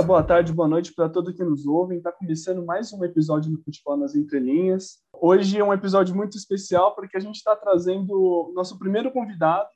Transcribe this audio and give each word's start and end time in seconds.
dia, 0.00 0.06
boa 0.06 0.22
tarde, 0.22 0.52
boa 0.52 0.68
noite 0.68 0.94
para 0.94 1.10
todos 1.10 1.34
que 1.36 1.44
nos 1.44 1.66
ouvem. 1.66 1.98
Está 1.98 2.10
começando 2.10 2.64
mais 2.64 2.90
um 2.90 3.04
episódio 3.04 3.50
do 3.50 3.62
Futebol 3.62 3.98
nas 3.98 4.14
Entrelinhas. 4.14 4.98
Hoje 5.12 5.58
é 5.58 5.64
um 5.64 5.74
episódio 5.74 6.16
muito 6.16 6.38
especial 6.38 6.94
porque 6.94 7.18
a 7.18 7.20
gente 7.20 7.36
está 7.36 7.54
trazendo 7.54 8.50
nosso 8.54 8.78
primeiro 8.78 9.12
convidado. 9.12 9.68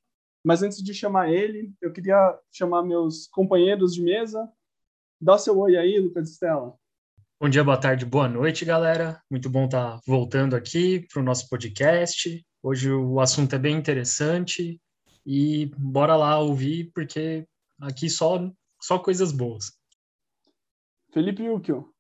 Mas 0.43 0.63
antes 0.63 0.83
de 0.83 0.95
chamar 0.95 1.31
ele, 1.31 1.71
eu 1.81 1.93
queria 1.93 2.39
chamar 2.51 2.83
meus 2.83 3.27
companheiros 3.27 3.95
de 3.95 4.03
mesa. 4.03 4.49
Dá 5.21 5.35
o 5.35 5.39
seu 5.39 5.59
oi 5.59 5.77
aí, 5.77 5.99
Lucas 5.99 6.31
Estela. 6.31 6.75
Bom 7.39 7.49
dia, 7.49 7.63
boa 7.63 7.77
tarde, 7.77 8.07
boa 8.07 8.29
noite, 8.29 8.65
galera. 8.65 9.21
Muito 9.31 9.51
bom 9.51 9.67
estar 9.67 9.97
tá 9.97 10.01
voltando 10.07 10.57
aqui 10.57 11.07
para 11.13 11.21
o 11.21 11.25
nosso 11.25 11.51
podcast. 11.51 12.43
Hoje 12.63 12.91
o 12.91 13.21
assunto 13.21 13.55
é 13.55 13.59
bem 13.59 13.77
interessante 13.77 14.81
e 15.27 15.67
bora 15.77 16.17
lá 16.17 16.39
ouvir, 16.39 16.91
porque 16.95 17.47
aqui 17.79 18.09
só, 18.09 18.51
só 18.81 18.99
coisas 18.99 19.31
boas. 19.31 19.84
Felipe 21.15 21.45
Yukio. 21.45 21.95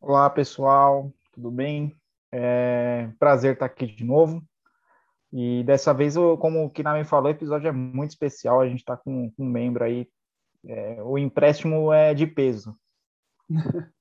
Olá, 0.00 0.30
pessoal, 0.30 1.12
tudo 1.34 1.50
bem? 1.50 1.94
É 2.32 3.12
prazer 3.18 3.52
estar 3.52 3.66
aqui 3.66 3.86
de 3.88 4.04
novo. 4.04 4.42
E 5.30 5.62
dessa 5.64 5.92
vez, 5.92 6.14
como 6.40 6.64
o 6.64 6.70
Kinami 6.70 7.04
falou, 7.04 7.26
o 7.26 7.34
episódio 7.34 7.68
é 7.68 7.72
muito 7.72 8.08
especial. 8.08 8.62
A 8.62 8.66
gente 8.66 8.78
está 8.78 8.96
com, 8.96 9.30
um 9.38 9.44
membro 9.44 9.84
aí. 9.84 10.08
É, 10.64 11.02
o 11.02 11.18
empréstimo 11.18 11.92
é 11.92 12.14
de 12.14 12.26
peso. 12.26 12.74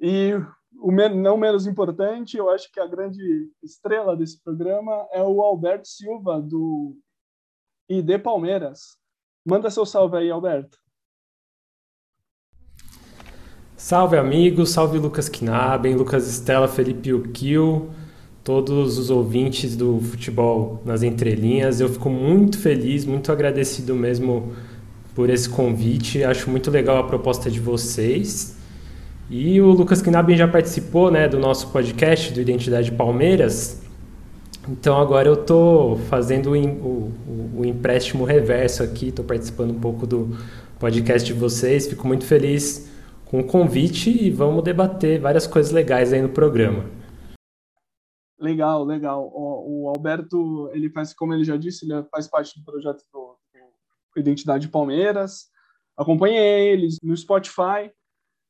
e 0.00 0.32
o 0.80 0.90
não 0.90 1.36
menos 1.36 1.66
importante, 1.66 2.38
eu 2.38 2.48
acho 2.48 2.72
que 2.72 2.80
a 2.80 2.86
grande 2.86 3.52
estrela 3.62 4.16
desse 4.16 4.42
programa 4.42 5.06
é 5.12 5.22
o 5.22 5.42
Alberto 5.42 5.86
Silva, 5.86 6.40
do 6.40 6.96
ID 7.86 8.18
Palmeiras. 8.22 8.96
Manda 9.44 9.68
seu 9.68 9.84
salve 9.84 10.16
aí, 10.16 10.30
Alberto. 10.30 10.78
Salve 13.80 14.16
amigos, 14.16 14.70
salve 14.70 14.98
Lucas 14.98 15.28
Knaben, 15.28 15.94
Lucas 15.94 16.28
Estela, 16.28 16.66
Felipe 16.66 17.14
Ukil, 17.14 17.90
todos 18.42 18.98
os 18.98 19.08
ouvintes 19.08 19.76
do 19.76 20.00
futebol 20.00 20.82
nas 20.84 21.04
entrelinhas. 21.04 21.80
Eu 21.80 21.88
fico 21.88 22.10
muito 22.10 22.58
feliz, 22.58 23.04
muito 23.04 23.30
agradecido 23.30 23.94
mesmo 23.94 24.52
por 25.14 25.30
esse 25.30 25.48
convite. 25.48 26.24
Acho 26.24 26.50
muito 26.50 26.72
legal 26.72 26.98
a 26.98 27.04
proposta 27.04 27.48
de 27.48 27.60
vocês. 27.60 28.56
E 29.30 29.60
o 29.60 29.66
Lucas 29.66 30.02
Knaben 30.02 30.36
já 30.36 30.48
participou 30.48 31.08
né, 31.08 31.28
do 31.28 31.38
nosso 31.38 31.68
podcast 31.68 32.32
do 32.32 32.40
Identidade 32.40 32.90
Palmeiras. 32.90 33.80
Então 34.68 35.00
agora 35.00 35.28
eu 35.28 35.34
estou 35.34 35.98
fazendo 36.10 36.50
o, 36.50 36.56
o, 36.56 37.50
o 37.58 37.64
empréstimo 37.64 38.24
reverso 38.24 38.82
aqui, 38.82 39.10
estou 39.10 39.24
participando 39.24 39.70
um 39.70 39.78
pouco 39.78 40.04
do 40.04 40.36
podcast 40.80 41.24
de 41.24 41.38
vocês. 41.38 41.86
Fico 41.86 42.08
muito 42.08 42.24
feliz 42.24 42.87
com 43.30 43.40
o 43.40 43.46
convite 43.46 44.10
e 44.10 44.30
vamos 44.30 44.64
debater 44.64 45.20
várias 45.20 45.46
coisas 45.46 45.70
legais 45.70 46.12
aí 46.12 46.22
no 46.22 46.30
programa. 46.30 46.84
Legal, 48.38 48.84
legal. 48.84 49.30
O, 49.34 49.84
o 49.84 49.88
Alberto, 49.88 50.70
ele 50.72 50.88
faz, 50.90 51.12
como 51.12 51.34
ele 51.34 51.44
já 51.44 51.56
disse, 51.56 51.84
ele 51.84 52.02
faz 52.04 52.28
parte 52.28 52.58
do 52.58 52.64
projeto 52.64 53.02
do, 53.12 53.36
do 54.14 54.20
Identidade 54.20 54.68
Palmeiras. 54.68 55.50
Acompanhe 55.96 56.38
eles 56.38 56.96
no 57.02 57.16
Spotify. 57.16 57.92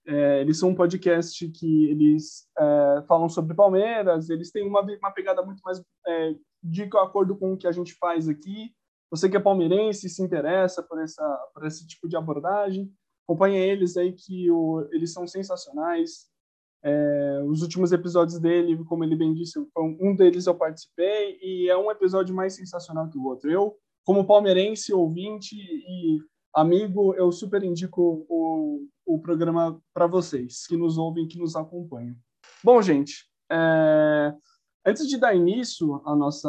É, 0.06 0.41
eles 0.41 0.58
são 0.58 0.70
um 0.70 0.75
podcast 0.75 1.48
que 1.48 1.91
eles 1.91 2.47
é, 2.58 3.02
falam 3.08 3.28
sobre 3.28 3.56
Palmeiras. 3.56 4.31
Eles 4.31 4.50
têm 4.50 4.66
uma, 4.66 4.81
uma 4.81 5.10
pegada 5.10 5.42
muito 5.42 5.60
mais 5.60 5.82
é, 6.06 6.34
de 6.62 6.82
acordo 6.84 7.36
com 7.36 7.54
o 7.54 7.56
que 7.56 7.66
a 7.66 7.72
gente 7.72 7.94
faz 7.94 8.28
aqui. 8.28 8.72
Você 9.10 9.28
que 9.28 9.36
é 9.36 9.41
palmeirense 9.41 10.08
se 10.08 10.22
interessa 10.22 10.82
por 10.82 11.02
essa 11.02 11.50
por 11.54 11.66
esse 11.66 11.86
tipo 11.86 12.06
de 12.06 12.16
abordagem, 12.16 12.92
acompanha 13.28 13.58
eles 13.58 13.96
aí 13.98 14.12
que 14.12 14.50
o, 14.50 14.88
eles 14.90 15.12
são 15.12 15.26
sensacionais. 15.26 16.26
É, 16.82 17.42
os 17.44 17.60
últimos 17.60 17.92
episódios 17.92 18.38
dele, 18.40 18.82
como 18.84 19.04
ele 19.04 19.14
bem 19.14 19.34
disse, 19.34 19.58
um 19.76 20.16
deles 20.16 20.46
eu 20.46 20.54
participei 20.54 21.38
e 21.42 21.68
é 21.68 21.76
um 21.76 21.90
episódio 21.90 22.34
mais 22.34 22.54
sensacional 22.54 23.08
que 23.10 23.18
o 23.18 23.24
outro. 23.24 23.50
Eu, 23.50 23.76
como 24.04 24.26
palmeirense, 24.26 24.94
ouvinte 24.94 25.54
e 25.54 26.18
amigo, 26.54 27.14
eu 27.14 27.30
super 27.30 27.62
indico 27.62 28.24
o, 28.28 28.86
o 29.04 29.18
programa 29.20 29.78
para 29.92 30.06
vocês 30.06 30.66
que 30.66 30.76
nos 30.76 30.96
ouvem, 30.96 31.28
que 31.28 31.38
nos 31.38 31.54
acompanham. 31.54 32.16
Bom, 32.64 32.80
gente, 32.80 33.26
é, 33.52 34.32
antes 34.88 35.06
de 35.06 35.19
dar 35.19 35.34
início 35.34 36.03
à 36.04 36.16
nossa, 36.16 36.49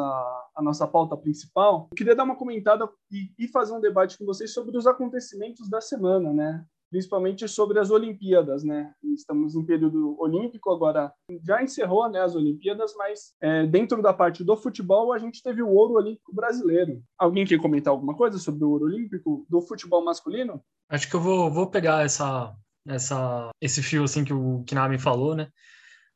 à 0.56 0.62
nossa 0.62 0.88
pauta 0.88 1.18
principal, 1.18 1.88
eu 1.92 1.96
queria 1.96 2.16
dar 2.16 2.24
uma 2.24 2.36
comentada 2.36 2.90
e, 3.12 3.32
e 3.38 3.48
fazer 3.48 3.74
um 3.74 3.82
debate 3.82 4.18
com 4.18 4.26
vocês 4.26 4.54
sobre 4.54 4.78
os 4.78 4.88
acontecimentos 4.88 5.70
da 5.70 5.82
semana, 5.82 6.34
né? 6.34 6.66
principalmente 6.90 7.48
sobre 7.48 7.80
as 7.80 7.92
Olimpíadas, 7.92 8.64
né? 8.64 8.92
Estamos 9.04 9.56
em 9.56 9.64
período 9.64 10.20
olímpico 10.20 10.72
agora, 10.72 11.14
já 11.46 11.62
encerrou, 11.62 12.10
né, 12.10 12.20
as 12.20 12.36
Olimpíadas, 12.36 12.94
mas 12.98 13.34
é, 13.40 13.66
dentro 13.68 14.02
da 14.02 14.12
parte 14.12 14.44
do 14.44 14.58
futebol 14.58 15.14
a 15.14 15.20
gente 15.20 15.44
teve 15.44 15.62
o 15.62 15.70
ouro 15.70 15.94
olímpico 15.94 16.34
brasileiro. 16.34 17.00
Alguém 17.18 17.46
quer 17.46 17.60
comentar 17.60 17.92
alguma 17.92 18.16
coisa 18.16 18.40
sobre 18.40 18.64
o 18.64 18.72
ouro 18.72 18.86
olímpico 18.86 19.46
do 19.48 19.62
futebol 19.62 20.04
masculino? 20.04 20.62
Acho 20.90 21.08
que 21.08 21.16
eu 21.16 21.22
vou, 21.22 21.52
vou 21.52 21.70
pegar 21.70 22.04
essa, 22.04 22.56
essa, 22.88 23.52
esse 23.62 23.84
fio 23.84 24.04
assim 24.04 24.24
que 24.24 24.34
o 24.34 24.64
Kinami 24.64 24.98
falou, 24.98 25.36
né? 25.36 25.48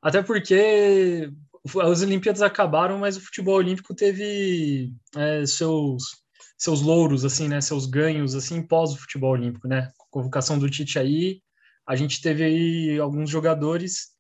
Até 0.02 0.24
porque 0.24 1.32
as 1.82 2.02
Olimpíadas 2.02 2.42
acabaram, 2.42 3.00
mas 3.00 3.18
o 3.18 3.22
futebol 3.22 3.56
olímpico 3.56 3.96
teve 3.96 4.94
é, 5.16 5.46
seus 5.46 6.24
seus 6.58 6.82
louros 6.82 7.26
assim, 7.26 7.48
né, 7.50 7.60
seus 7.60 7.86
ganhos 7.86 8.36
assim 8.36 8.66
pós 8.66 8.94
o 8.94 8.98
futebol 8.98 9.32
olímpico, 9.32 9.68
né? 9.68 9.92
Convocação 10.10 10.58
do 10.58 10.70
Tite 10.70 10.98
aí, 10.98 11.42
a 11.86 11.96
gente 11.96 12.22
teve 12.22 12.44
aí 12.44 13.00
alguns 13.00 13.30
jogadores 13.30 14.14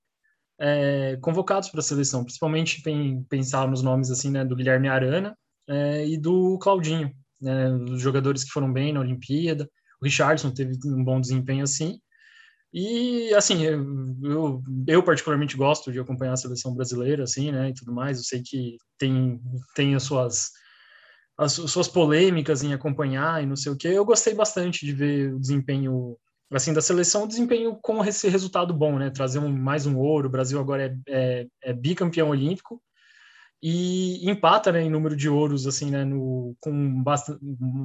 é, 0.59 1.17
convocados 1.21 1.69
para 1.69 1.79
a 1.79 1.83
seleção, 1.83 2.23
principalmente 2.23 2.83
pensar 3.29 3.67
nos 3.67 3.81
nomes 3.81 4.11
assim, 4.11 4.29
né, 4.29 4.43
do 4.43 4.55
Guilherme 4.55 4.87
Arana 4.87 5.37
é, 5.67 6.07
e 6.07 6.17
do 6.17 6.57
Claudinho, 6.59 7.11
né, 7.41 7.69
os 7.71 8.01
jogadores 8.01 8.43
que 8.43 8.51
foram 8.51 8.71
bem 8.71 8.93
na 8.93 8.99
Olimpíada. 8.99 9.69
O 10.01 10.05
Richardson 10.05 10.51
teve 10.51 10.77
um 10.85 11.03
bom 11.03 11.19
desempenho 11.21 11.63
assim. 11.63 11.99
E, 12.73 13.31
assim, 13.35 13.63
eu, 13.63 14.63
eu, 14.88 15.03
particularmente 15.03 15.56
gosto 15.56 15.91
de 15.91 16.00
acompanhar 16.00 16.34
a 16.34 16.38
seleção 16.38 16.73
brasileira, 16.73 17.23
assim, 17.23 17.51
né, 17.51 17.69
e 17.69 17.73
tudo 17.73 17.94
mais. 17.94 18.17
Eu 18.17 18.23
sei 18.23 18.41
que 18.41 18.78
tem, 18.97 19.39
tem 19.75 19.94
as 19.95 20.03
suas 20.03 20.51
as 21.38 21.53
suas 21.53 21.88
polêmicas 21.88 22.61
em 22.63 22.73
acompanhar 22.73 23.41
e 23.41 23.45
não 23.45 23.56
sei 23.56 23.72
o 23.72 23.78
que. 23.78 23.88
Eu 23.88 24.06
gostei 24.06 24.34
bastante 24.34 24.85
de 24.85 24.94
ver 24.94 25.34
o 25.34 25.39
desempenho 25.39 26.17
assim 26.51 26.73
da 26.73 26.81
seleção, 26.81 27.28
desempenho 27.28 27.75
com 27.81 28.03
esse 28.06 28.29
resultado 28.29 28.73
bom, 28.73 29.00
né? 29.00 29.09
Trazer 29.09 29.40
um, 29.40 29.51
mais 29.51 29.85
um 29.88 29.97
ouro. 29.97 30.28
O 30.28 30.31
Brasil 30.31 30.59
agora 30.59 30.85
é, 30.85 31.41
é, 31.41 31.47
é 31.63 31.73
bicampeão 31.73 32.29
olímpico 32.29 32.81
e 33.61 34.29
empata 34.29 34.72
né, 34.72 34.84
em 34.84 34.90
número 34.90 35.16
de 35.16 35.28
ouros 35.29 35.66
assim, 35.66 35.90
né? 35.90 36.05
No, 36.05 36.55
com 36.59 37.01
bastante, 37.01 37.40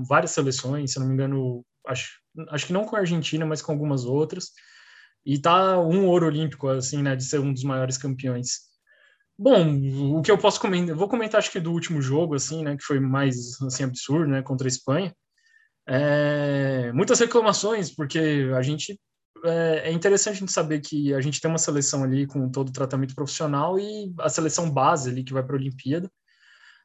várias 0.07 0.33
seleções, 0.33 0.93
se 0.93 0.99
não 0.99 1.07
me 1.07 1.15
engano, 1.15 1.65
acho, 1.87 2.21
acho 2.51 2.67
que 2.67 2.73
não 2.73 2.85
com 2.85 2.97
a 2.97 3.01
Argentina, 3.01 3.47
mas 3.47 3.63
com 3.63 3.73
algumas 3.73 4.05
outras. 4.05 4.53
E 5.29 5.39
tá 5.39 5.79
um 5.79 6.07
ouro 6.07 6.27
olímpico 6.27 6.69
assim, 6.69 7.03
né? 7.03 7.15
De 7.15 7.23
ser 7.23 7.39
um 7.39 7.53
dos 7.53 7.63
maiores 7.63 7.99
campeões. 7.99 8.61
Bom, 9.39 10.17
o 10.17 10.23
que 10.23 10.31
eu 10.31 10.39
posso 10.39 10.59
comentar, 10.59 10.97
vou 10.97 11.09
comentar 11.09 11.39
acho 11.39 11.53
que 11.53 11.61
do 11.61 11.71
último 11.71 12.01
jogo, 12.01 12.35
assim, 12.35 12.65
né, 12.65 12.77
que 12.77 12.83
foi 12.83 12.99
mais 12.99 13.61
assim 13.63 13.85
absurdo, 13.85 14.27
né, 14.27 14.43
contra 14.43 14.67
a 14.67 14.69
Espanha. 14.69 15.15
É, 15.87 16.91
muitas 16.93 17.21
reclamações, 17.21 17.95
porque 17.95 18.51
a 18.57 18.63
gente 18.63 18.99
é, 19.45 19.91
é, 19.91 19.93
interessante 19.93 20.37
a 20.37 20.41
gente 20.41 20.53
saber 20.53 20.81
que 20.81 21.15
a 21.15 21.21
gente 21.21 21.41
tem 21.41 21.51
uma 21.51 21.59
seleção 21.59 22.03
ali 22.05 22.27
com 22.27 22.51
todo 22.51 22.71
o 22.71 22.73
tratamento 22.73 23.15
profissional 23.15 23.79
e 23.79 24.13
a 24.21 24.29
seleção 24.29 24.71
base 24.71 25.11
ali 25.11 25.23
que 25.23 25.33
vai 25.33 25.43
para 25.43 25.55
a 25.55 25.59
Olimpíada 25.59 26.11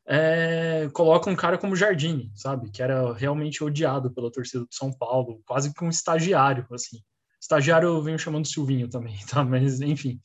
é, 0.06 0.89
coloca 0.94 1.29
um 1.29 1.35
cara 1.35 1.57
como 1.57 1.75
Jardine, 1.75 2.31
sabe, 2.35 2.69
que 2.69 2.83
era 2.83 3.13
realmente 3.13 3.63
odiado 3.63 4.12
pela 4.13 4.31
torcida 4.31 4.65
do 4.65 4.73
São 4.73 4.91
Paulo, 4.91 5.41
quase 5.45 5.73
que 5.73 5.83
um 5.83 5.89
estagiário, 5.89 6.67
assim. 6.71 7.00
Estagiário 7.43 7.89
eu 7.89 8.01
venho 8.01 8.17
chamando 8.17 8.47
Silvinho 8.47 8.87
também, 8.89 9.17
tá? 9.27 9.43
Mas 9.43 9.81
enfim. 9.81 10.19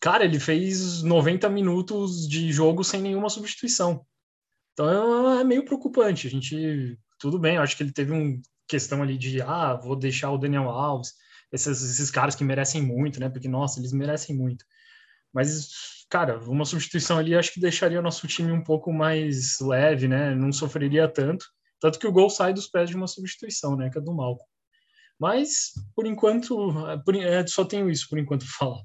Cara, 0.00 0.24
ele 0.24 0.38
fez 0.38 1.02
90 1.02 1.48
minutos 1.48 2.26
de 2.28 2.52
jogo 2.52 2.84
sem 2.84 3.02
nenhuma 3.02 3.28
substituição. 3.28 4.06
Então 4.72 5.40
é 5.40 5.44
meio 5.44 5.64
preocupante. 5.64 6.28
A 6.28 6.30
gente, 6.30 6.96
tudo 7.18 7.38
bem, 7.38 7.58
acho 7.58 7.76
que 7.76 7.82
ele 7.82 7.92
teve 7.92 8.12
uma 8.12 8.40
questão 8.68 9.02
ali 9.02 9.18
de, 9.18 9.42
ah, 9.42 9.74
vou 9.74 9.96
deixar 9.96 10.30
o 10.30 10.38
Daniel 10.38 10.68
Alves, 10.68 11.12
esses, 11.52 11.82
esses 11.82 12.10
caras 12.10 12.36
que 12.36 12.44
merecem 12.44 12.80
muito, 12.80 13.18
né? 13.18 13.28
Porque, 13.28 13.48
nossa, 13.48 13.80
eles 13.80 13.92
merecem 13.92 14.34
muito. 14.34 14.64
Mas, 15.34 16.06
cara, 16.08 16.38
uma 16.48 16.64
substituição 16.64 17.18
ali 17.18 17.34
acho 17.34 17.52
que 17.52 17.60
deixaria 17.60 17.98
o 17.98 18.02
nosso 18.02 18.26
time 18.28 18.52
um 18.52 18.62
pouco 18.62 18.92
mais 18.92 19.58
leve, 19.60 20.06
né? 20.06 20.32
Não 20.34 20.52
sofreria 20.52 21.08
tanto. 21.08 21.44
Tanto 21.80 21.98
que 21.98 22.06
o 22.06 22.12
gol 22.12 22.30
sai 22.30 22.54
dos 22.54 22.68
pés 22.68 22.88
de 22.88 22.96
uma 22.96 23.08
substituição, 23.08 23.76
né? 23.76 23.90
Que 23.90 23.98
é 23.98 24.00
do 24.00 24.14
Malco. 24.14 24.44
Mas, 25.22 25.70
por 25.94 26.04
enquanto, 26.04 26.74
por, 27.04 27.14
é, 27.14 27.46
só 27.46 27.64
tenho 27.64 27.88
isso 27.88 28.08
por 28.10 28.18
enquanto 28.18 28.44
para 28.44 28.54
falar. 28.58 28.82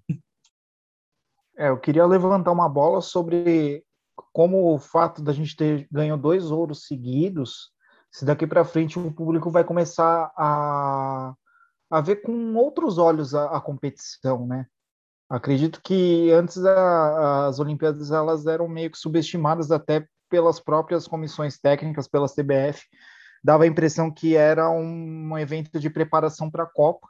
É, 1.57 1.69
eu 1.69 1.79
queria 1.79 2.05
levantar 2.05 2.51
uma 2.51 2.69
bola 2.69 3.01
sobre 3.01 3.83
como 4.31 4.71
o 4.71 4.77
fato 4.77 5.23
da 5.23 5.33
gente 5.33 5.55
ter 5.55 5.87
ganho 5.91 6.15
dois 6.15 6.51
ouros 6.51 6.85
seguidos, 6.85 7.71
se 8.11 8.23
daqui 8.23 8.45
para 8.45 8.63
frente 8.63 8.99
o 8.99 9.11
público 9.11 9.49
vai 9.49 9.63
começar 9.63 10.31
a, 10.37 11.33
a 11.89 12.01
ver 12.01 12.17
com 12.17 12.53
outros 12.53 12.99
olhos 12.99 13.33
a, 13.33 13.57
a 13.57 13.59
competição, 13.59 14.45
né? 14.45 14.67
Acredito 15.27 15.81
que 15.81 16.29
antes 16.29 16.63
a, 16.63 17.47
as 17.47 17.59
Olimpíadas 17.59 18.11
elas 18.11 18.45
eram 18.45 18.67
meio 18.67 18.91
que 18.91 18.97
subestimadas 18.99 19.71
até 19.71 20.07
pelas 20.29 20.59
próprias 20.59 21.07
comissões 21.07 21.57
técnicas, 21.57 22.07
pelas 22.07 22.35
TBF, 22.35 22.83
dava 23.43 23.63
a 23.63 23.67
impressão 23.67 24.11
que 24.11 24.35
era 24.35 24.69
um, 24.69 25.37
evento 25.37 25.79
de 25.79 25.89
preparação 25.89 26.49
para 26.49 26.63
a 26.63 26.67
Copa. 26.67 27.07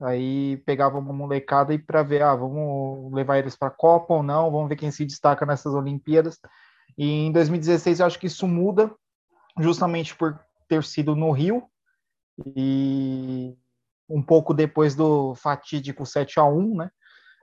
Aí 0.00 0.58
pegava 0.58 0.98
uma 0.98 1.12
molecada 1.12 1.72
e 1.72 1.78
para 1.78 2.02
ver, 2.02 2.22
ah, 2.22 2.34
vamos 2.34 3.12
levar 3.12 3.38
eles 3.38 3.56
para 3.56 3.68
a 3.68 3.74
Copa 3.74 4.14
ou 4.14 4.22
não, 4.22 4.50
vamos 4.50 4.68
ver 4.68 4.76
quem 4.76 4.90
se 4.90 5.06
destaca 5.06 5.46
nessas 5.46 5.72
Olimpíadas. 5.72 6.38
E 6.98 7.08
em 7.26 7.32
2016 7.32 8.00
eu 8.00 8.06
acho 8.06 8.18
que 8.18 8.26
isso 8.26 8.46
muda, 8.46 8.92
justamente 9.58 10.14
por 10.14 10.38
ter 10.68 10.84
sido 10.84 11.16
no 11.16 11.30
Rio 11.30 11.62
e 12.54 13.56
um 14.08 14.22
pouco 14.22 14.52
depois 14.52 14.94
do 14.94 15.34
fatídico 15.34 16.04
7 16.04 16.38
a 16.38 16.44
1, 16.44 16.76
né? 16.76 16.90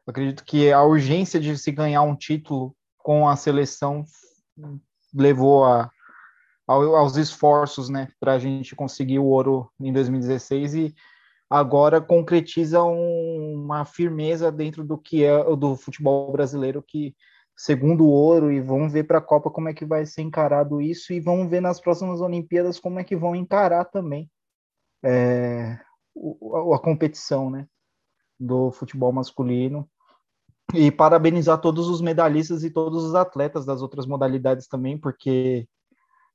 Acredito 0.06 0.44
que 0.44 0.72
a 0.72 0.84
urgência 0.84 1.40
de 1.40 1.58
se 1.58 1.72
ganhar 1.72 2.04
um 2.04 2.16
título 2.16 2.76
com 2.98 3.28
a 3.28 3.36
seleção 3.36 4.04
levou 5.14 5.66
a, 5.66 5.90
aos 6.68 7.18
esforços, 7.18 7.90
né, 7.90 8.10
para 8.20 8.34
a 8.34 8.40
gente 8.40 8.76
conseguir 8.76 9.20
o 9.20 9.26
ouro 9.26 9.70
em 9.80 9.92
2016 9.92 10.74
e 10.76 10.96
agora 11.50 12.00
concretiza 12.00 12.82
um, 12.84 13.64
uma 13.64 13.86
firmeza 13.86 14.52
dentro 14.52 14.84
do 14.84 14.98
que 14.98 15.24
é 15.24 15.44
do 15.56 15.76
futebol 15.76 16.32
brasileiro 16.32 16.82
que 16.82 17.14
segundo 17.56 18.06
o 18.06 18.10
ouro 18.10 18.52
e 18.52 18.60
vamos 18.60 18.92
ver 18.92 19.04
para 19.04 19.20
a 19.20 19.22
Copa 19.22 19.52
como 19.52 19.70
é 19.70 19.74
que 19.74 19.86
vai 19.86 20.06
ser 20.06 20.22
encarado 20.22 20.82
isso 20.82 21.14
e 21.14 21.20
vamos 21.20 21.50
ver 21.50 21.62
nas 21.62 21.80
próximas 21.80 22.22
Olimpíadas 22.22 22.80
como 22.80 23.00
é 23.00 23.04
que 23.04 23.16
vão 23.16 23.36
encarar 23.36 23.86
também 23.86 24.30
é, 25.04 25.78
a, 26.16 26.76
a 26.76 26.80
competição, 26.80 27.50
né, 27.50 27.68
do 28.40 28.72
futebol 28.72 29.12
masculino. 29.12 29.88
E 30.74 30.90
parabenizar 30.90 31.60
todos 31.60 31.88
os 31.88 32.02
medalhistas 32.02 32.64
e 32.64 32.72
todos 32.72 33.04
os 33.04 33.14
atletas 33.14 33.66
das 33.66 33.82
outras 33.82 34.08
modalidades 34.08 34.68
também, 34.68 34.98
porque 34.98 35.68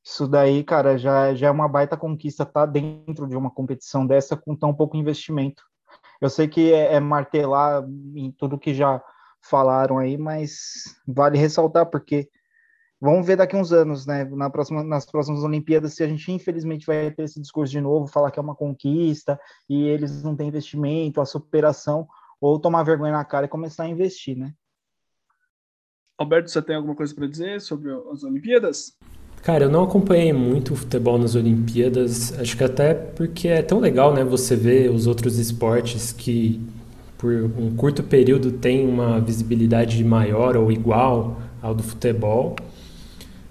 isso 0.08 0.26
daí, 0.26 0.64
cara, 0.64 0.96
já, 0.96 1.34
já 1.34 1.48
é 1.48 1.50
uma 1.50 1.68
baita 1.68 1.94
conquista 1.94 2.42
estar 2.42 2.60
tá 2.60 2.66
dentro 2.66 3.28
de 3.28 3.36
uma 3.36 3.50
competição 3.50 4.06
dessa 4.06 4.34
com 4.34 4.56
tão 4.56 4.72
pouco 4.72 4.96
investimento. 4.96 5.62
Eu 6.18 6.30
sei 6.30 6.48
que 6.48 6.72
é, 6.72 6.94
é 6.94 7.00
martelar 7.00 7.84
em 8.14 8.32
tudo 8.32 8.58
que 8.58 8.72
já 8.72 9.02
falaram 9.42 9.98
aí, 9.98 10.16
mas 10.16 10.98
vale 11.06 11.36
ressaltar 11.36 11.84
porque 11.90 12.26
vamos 12.98 13.26
ver 13.26 13.36
daqui 13.36 13.54
uns 13.54 13.70
anos, 13.70 14.06
né, 14.06 14.24
na 14.24 14.48
próxima, 14.48 14.82
nas 14.82 15.04
próximas 15.04 15.44
Olimpíadas, 15.44 15.92
se 15.92 16.02
a 16.02 16.08
gente 16.08 16.32
infelizmente 16.32 16.86
vai 16.86 17.10
ter 17.10 17.24
esse 17.24 17.38
discurso 17.38 17.70
de 17.70 17.80
novo, 17.80 18.06
falar 18.06 18.30
que 18.30 18.38
é 18.38 18.42
uma 18.42 18.56
conquista 18.56 19.38
e 19.68 19.86
eles 19.88 20.22
não 20.22 20.34
têm 20.34 20.48
investimento, 20.48 21.20
a 21.20 21.26
superação, 21.26 22.08
ou 22.40 22.58
tomar 22.58 22.82
vergonha 22.82 23.12
na 23.12 23.26
cara 23.26 23.44
e 23.44 23.48
começar 23.48 23.82
a 23.82 23.88
investir, 23.88 24.38
né? 24.38 24.54
Alberto, 26.16 26.50
você 26.50 26.62
tem 26.62 26.76
alguma 26.76 26.96
coisa 26.96 27.14
para 27.14 27.28
dizer 27.28 27.60
sobre 27.60 27.92
as 28.10 28.24
Olimpíadas? 28.24 28.96
Cara, 29.42 29.64
eu 29.64 29.70
não 29.70 29.84
acompanhei 29.84 30.32
muito 30.32 30.74
o 30.74 30.76
futebol 30.76 31.18
nas 31.18 31.34
Olimpíadas, 31.34 32.38
acho 32.38 32.56
que 32.56 32.64
até 32.64 32.92
porque 32.92 33.48
é 33.48 33.62
tão 33.62 33.78
legal, 33.78 34.12
né, 34.12 34.22
você 34.24 34.54
ver 34.54 34.90
os 34.90 35.06
outros 35.06 35.38
esportes 35.38 36.12
que 36.12 36.60
por 37.16 37.32
um 37.32 37.74
curto 37.74 38.02
período 38.02 38.52
tem 38.52 38.86
uma 38.86 39.20
visibilidade 39.20 40.02
maior 40.04 40.56
ou 40.56 40.70
igual 40.70 41.40
ao 41.60 41.74
do 41.74 41.82
futebol. 41.82 42.54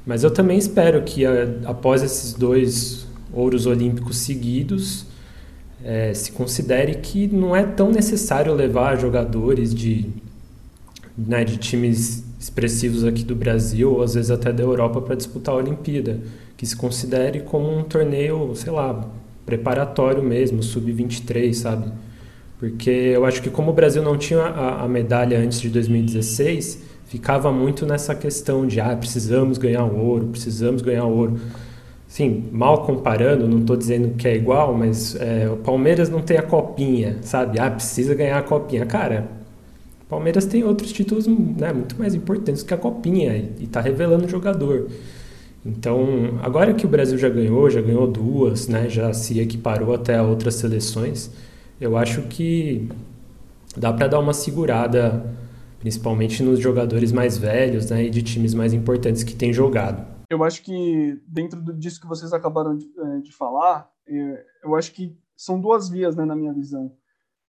Mas 0.06 0.24
eu 0.24 0.32
também 0.32 0.58
espero 0.58 1.02
que 1.04 1.26
após 1.66 2.02
esses 2.02 2.34
dois 2.34 3.06
ouros 3.34 3.66
olímpicos 3.66 4.18
seguidos, 4.18 5.06
é, 5.84 6.14
se 6.14 6.32
considere 6.32 6.96
que 6.96 7.28
não 7.28 7.56
é 7.56 7.64
tão 7.64 7.92
necessário 7.92 8.54
levar 8.54 8.98
jogadores 8.98 9.76
de, 9.76 10.10
né, 11.18 11.44
de 11.44 11.58
times 11.58 12.24
expressivos 12.40 13.04
aqui 13.04 13.24
do 13.24 13.36
Brasil 13.36 13.94
ou 13.94 14.04
às 14.04 14.14
vezes 14.14 14.32
até 14.32 14.52
da 14.52 14.64
Europa 14.64 15.02
para 15.02 15.16
disputar 15.16 15.56
a 15.56 15.58
Olimpíada, 15.58 16.20
que 16.56 16.66
se 16.66 16.76
considere 16.76 17.42
como 17.42 17.76
um 17.76 17.84
torneio, 17.84 18.54
sei 18.56 18.72
lá, 18.72 19.10
preparatório 19.46 20.22
mesmo, 20.22 20.62
sub-23, 20.62 21.54
sabe? 21.54 21.92
Porque 22.60 22.90
eu 22.90 23.26
acho 23.26 23.42
que 23.42 23.50
como 23.50 23.72
o 23.72 23.74
Brasil 23.74 24.02
não 24.02 24.18
tinha 24.18 24.42
a, 24.42 24.84
a 24.84 24.88
medalha 24.88 25.40
antes 25.40 25.62
de 25.62 25.70
2016, 25.70 26.84
ficava 27.06 27.52
muito 27.52 27.86
nessa 27.86 28.14
questão 28.14 28.68
de 28.68 28.82
ah, 28.82 28.96
precisamos 28.96 29.58
ganhar 29.58 29.86
ouro, 29.86 30.28
precisamos 30.28 30.82
ganhar 30.82 31.06
ouro. 31.06 31.40
Sim, 32.08 32.46
mal 32.52 32.84
comparando, 32.84 33.48
não 33.48 33.60
estou 33.60 33.76
dizendo 33.76 34.16
que 34.16 34.28
é 34.28 34.36
igual, 34.36 34.74
mas 34.74 35.16
é, 35.16 35.50
o 35.50 35.58
Palmeiras 35.58 36.10
não 36.10 36.22
tem 36.22 36.38
a 36.38 36.42
copinha, 36.42 37.18
sabe? 37.22 37.60
Ah, 37.60 37.70
precisa 37.70 38.16
ganhar 38.16 38.40
a 38.40 38.42
copinha. 38.44 38.86
Cara, 38.86 39.28
Palmeiras 40.10 40.46
tem 40.46 40.64
outros 40.64 40.92
títulos 40.92 41.28
né, 41.28 41.74
muito 41.74 41.98
mais 41.98 42.16
importantes 42.16 42.64
que 42.64 42.74
a 42.74 42.78
copinha 42.78 43.36
e 43.36 43.64
está 43.64 43.82
revelando 43.82 44.26
o 44.26 44.30
jogador. 44.30 44.88
Então, 45.66 46.40
agora 46.42 46.74
que 46.74 46.86
o 46.86 46.90
Brasil 46.90 47.18
já 47.18 47.28
ganhou, 47.28 47.70
já 47.70 47.82
ganhou 47.82 48.08
duas, 48.08 48.68
né, 48.68 48.88
já 48.88 49.12
se 49.14 49.40
equiparou 49.40 49.94
até 49.94 50.16
a 50.16 50.24
outras 50.24 50.56
seleções, 50.56 51.30
eu 51.80 51.98
acho 51.98 52.22
que 52.24 52.88
dá 53.76 53.92
para 53.92 54.08
dar 54.08 54.20
uma 54.20 54.34
segurada, 54.34 55.26
principalmente 55.80 56.42
nos 56.42 56.60
jogadores 56.60 57.12
mais 57.12 57.38
velhos 57.38 57.90
né, 57.90 58.06
e 58.06 58.10
de 58.10 58.22
times 58.22 58.54
mais 58.54 58.74
importantes 58.74 59.24
que 59.24 59.36
têm 59.36 59.52
jogado 59.52 60.18
eu 60.30 60.44
acho 60.44 60.62
que 60.62 61.22
dentro 61.26 61.62
disso 61.74 62.02
que 62.02 62.08
vocês 62.08 62.34
acabaram 62.34 62.76
de, 62.76 62.86
eh, 62.86 63.20
de 63.22 63.32
falar, 63.32 63.90
eh, 64.08 64.46
eu 64.64 64.76
acho 64.76 64.92
que 64.94 65.18
são 65.36 65.60
duas 65.60 65.90
vias, 65.90 66.16
né, 66.16 66.26
na 66.26 66.36
minha 66.36 66.54
visão. 66.54 66.92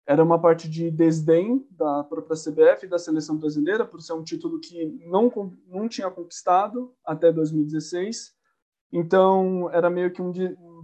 Era 0.07 0.23
uma 0.23 0.41
parte 0.41 0.69
de 0.69 0.89
desdém 0.89 1.67
da 1.71 2.05
própria 2.05 2.37
CBF 2.37 2.87
e 2.87 2.89
da 2.89 2.99
seleção 2.99 3.37
brasileira 3.37 3.85
por 3.85 4.01
ser 4.01 4.13
um 4.13 4.23
título 4.23 4.61
que 4.61 4.87
não 5.05 5.31
não 5.67 5.89
tinha 5.89 6.09
conquistado 6.11 6.95
até 7.05 7.33
2016. 7.33 8.33
Então 8.93 9.69
era 9.73 9.91
meio 9.91 10.13
que 10.13 10.23
um 10.23 10.33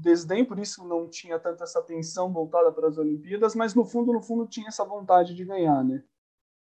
desdém, 0.01 0.45
por 0.45 0.59
isso 0.59 0.87
não 0.87 1.09
tinha 1.09 1.39
tanta 1.39 1.63
essa 1.63 1.79
atenção 1.79 2.33
voltada 2.33 2.73
para 2.73 2.89
as 2.89 2.99
Olimpíadas, 2.99 3.55
mas 3.55 3.75
no 3.75 3.85
fundo, 3.85 4.13
no 4.13 4.21
fundo 4.21 4.47
tinha 4.47 4.67
essa 4.67 4.85
vontade 4.85 5.37
de 5.37 5.45
ganhar, 5.45 5.85
né? 5.85 6.03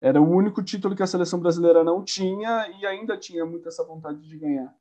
Era 0.01 0.21
o 0.21 0.29
único 0.29 0.63
título 0.63 0.95
que 0.95 1.03
a 1.03 1.07
seleção 1.07 1.39
brasileira 1.39 1.83
não 1.83 2.03
tinha 2.03 2.69
e 2.79 2.85
ainda 2.85 3.17
tinha 3.17 3.45
muito 3.45 3.67
essa 3.67 3.83
vontade 3.83 4.21
de 4.21 4.38
ganhar. 4.38 4.74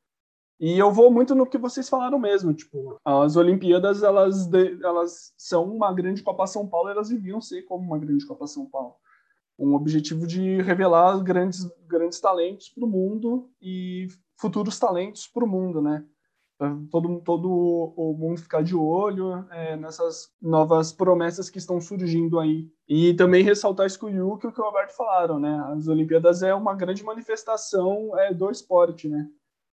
E 0.61 0.79
eu 0.79 0.93
vou 0.93 1.11
muito 1.11 1.35
no 1.35 1.47
que 1.47 1.59
vocês 1.59 1.89
falaram 1.89 2.19
mesmo, 2.19 2.55
tipo, 2.55 2.97
as 3.05 3.37
Olimpíadas, 3.37 4.03
elas, 4.03 4.49
elas 4.83 5.35
são 5.37 5.65
uma 5.65 5.93
grande 5.93 6.23
Copa 6.23 6.47
São 6.47 6.67
Paulo, 6.67 6.89
elas 6.89 7.09
deviam 7.09 7.41
ser 7.41 7.63
como 7.63 7.85
uma 7.85 7.99
grande 7.99 8.27
Copa 8.27 8.47
São 8.47 8.67
Paulo. 8.67 8.95
Um 9.59 9.75
objetivo 9.75 10.27
de 10.27 10.63
revelar 10.63 11.23
grandes, 11.23 11.65
grandes 11.87 12.21
talentos 12.21 12.69
para 12.69 12.85
o 12.85 12.89
mundo 12.89 13.51
e 13.61 14.09
futuros 14.37 14.79
talentos 14.79 15.27
para 15.27 15.45
o 15.45 15.49
mundo, 15.49 15.83
né? 15.83 16.05
todo, 16.91 17.21
todo 17.21 17.49
o 17.97 18.17
mundo 18.17 18.41
ficar 18.41 18.63
de 18.63 18.75
olho 18.75 19.45
é, 19.51 19.77
nessas 19.77 20.29
novas 20.41 20.93
promessas 20.93 21.51
que 21.51 21.59
estão 21.59 21.81
surgindo 21.81 22.39
aí. 22.39 22.69
E 22.89 23.15
também 23.15 23.43
ressaltar 23.43 23.87
isso 23.87 23.99
que 23.99 24.07
o 24.07 24.09
Yuki 24.09 24.47
o 24.47 24.53
que 24.53 24.61
o 24.61 24.65
Roberto 24.65 24.93
falaram, 24.93 25.39
né? 25.39 25.63
As 25.75 25.89
Olimpíadas 25.89 26.43
é 26.43 26.55
uma 26.55 26.75
grande 26.75 27.03
manifestação 27.03 28.17
é, 28.19 28.33
do 28.33 28.51
esporte, 28.51 29.09
né? 29.09 29.27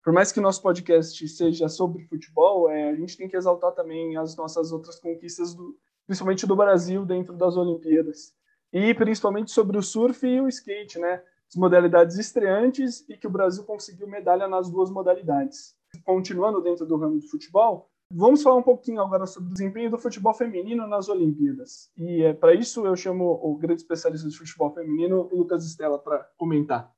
Por 0.07 0.13
mais 0.13 0.31
que 0.31 0.39
o 0.39 0.43
nosso 0.43 0.63
podcast 0.63 1.27
seja 1.27 1.69
sobre 1.69 2.05
futebol, 2.05 2.71
é, 2.71 2.91
a 2.91 2.95
gente 2.95 3.17
tem 3.17 3.29
que 3.29 3.37
exaltar 3.37 3.73
também 3.73 4.17
as 4.17 4.37
nossas 4.37 4.71
outras 4.71 5.01
conquistas, 5.01 5.53
do, 5.53 5.77
principalmente 6.07 6.47
do 6.47 6.55
Brasil 6.55 7.05
dentro 7.05 7.35
das 7.35 7.57
Olimpíadas. 7.57 8.33
E 8.73 8.95
principalmente 8.95 9.51
sobre 9.51 9.77
o 9.77 9.83
surf 9.83 10.25
e 10.25 10.41
o 10.41 10.47
skate, 10.47 11.01
né? 11.01 11.21
As 11.49 11.57
modalidades 11.57 12.19
estreantes 12.19 13.05
e 13.09 13.17
que 13.17 13.27
o 13.27 13.31
Brasil 13.31 13.65
conseguiu 13.65 14.07
medalha 14.07 14.47
nas 14.47 14.71
duas 14.71 14.93
modalidades. 14.93 15.75
Continuando 16.05 16.63
dentro 16.63 16.87
do 16.87 16.97
ramo 16.97 17.19
do 17.19 17.27
futebol, 17.27 17.91
vamos 18.09 18.45
falar 18.45 18.59
um 18.59 18.63
pouquinho 18.63 19.03
agora 19.03 19.27
sobre 19.27 19.51
o 19.51 19.55
desempenho 19.55 19.91
do 19.91 19.99
futebol 19.99 20.33
feminino 20.33 20.87
nas 20.87 21.09
Olimpíadas. 21.09 21.91
E 21.97 22.23
é, 22.23 22.33
para 22.33 22.55
isso 22.55 22.87
eu 22.87 22.95
chamo 22.95 23.41
o 23.43 23.57
grande 23.57 23.83
especialista 23.83 24.29
de 24.29 24.39
futebol 24.39 24.73
feminino, 24.73 25.29
Lucas 25.33 25.67
Estela, 25.67 25.99
para 25.99 26.31
comentar 26.39 26.96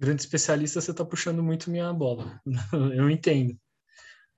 grande 0.00 0.22
especialista, 0.22 0.80
você 0.80 0.90
está 0.90 1.04
puxando 1.04 1.42
muito 1.42 1.70
minha 1.70 1.92
bola. 1.92 2.40
eu 2.94 3.10
entendo. 3.10 3.56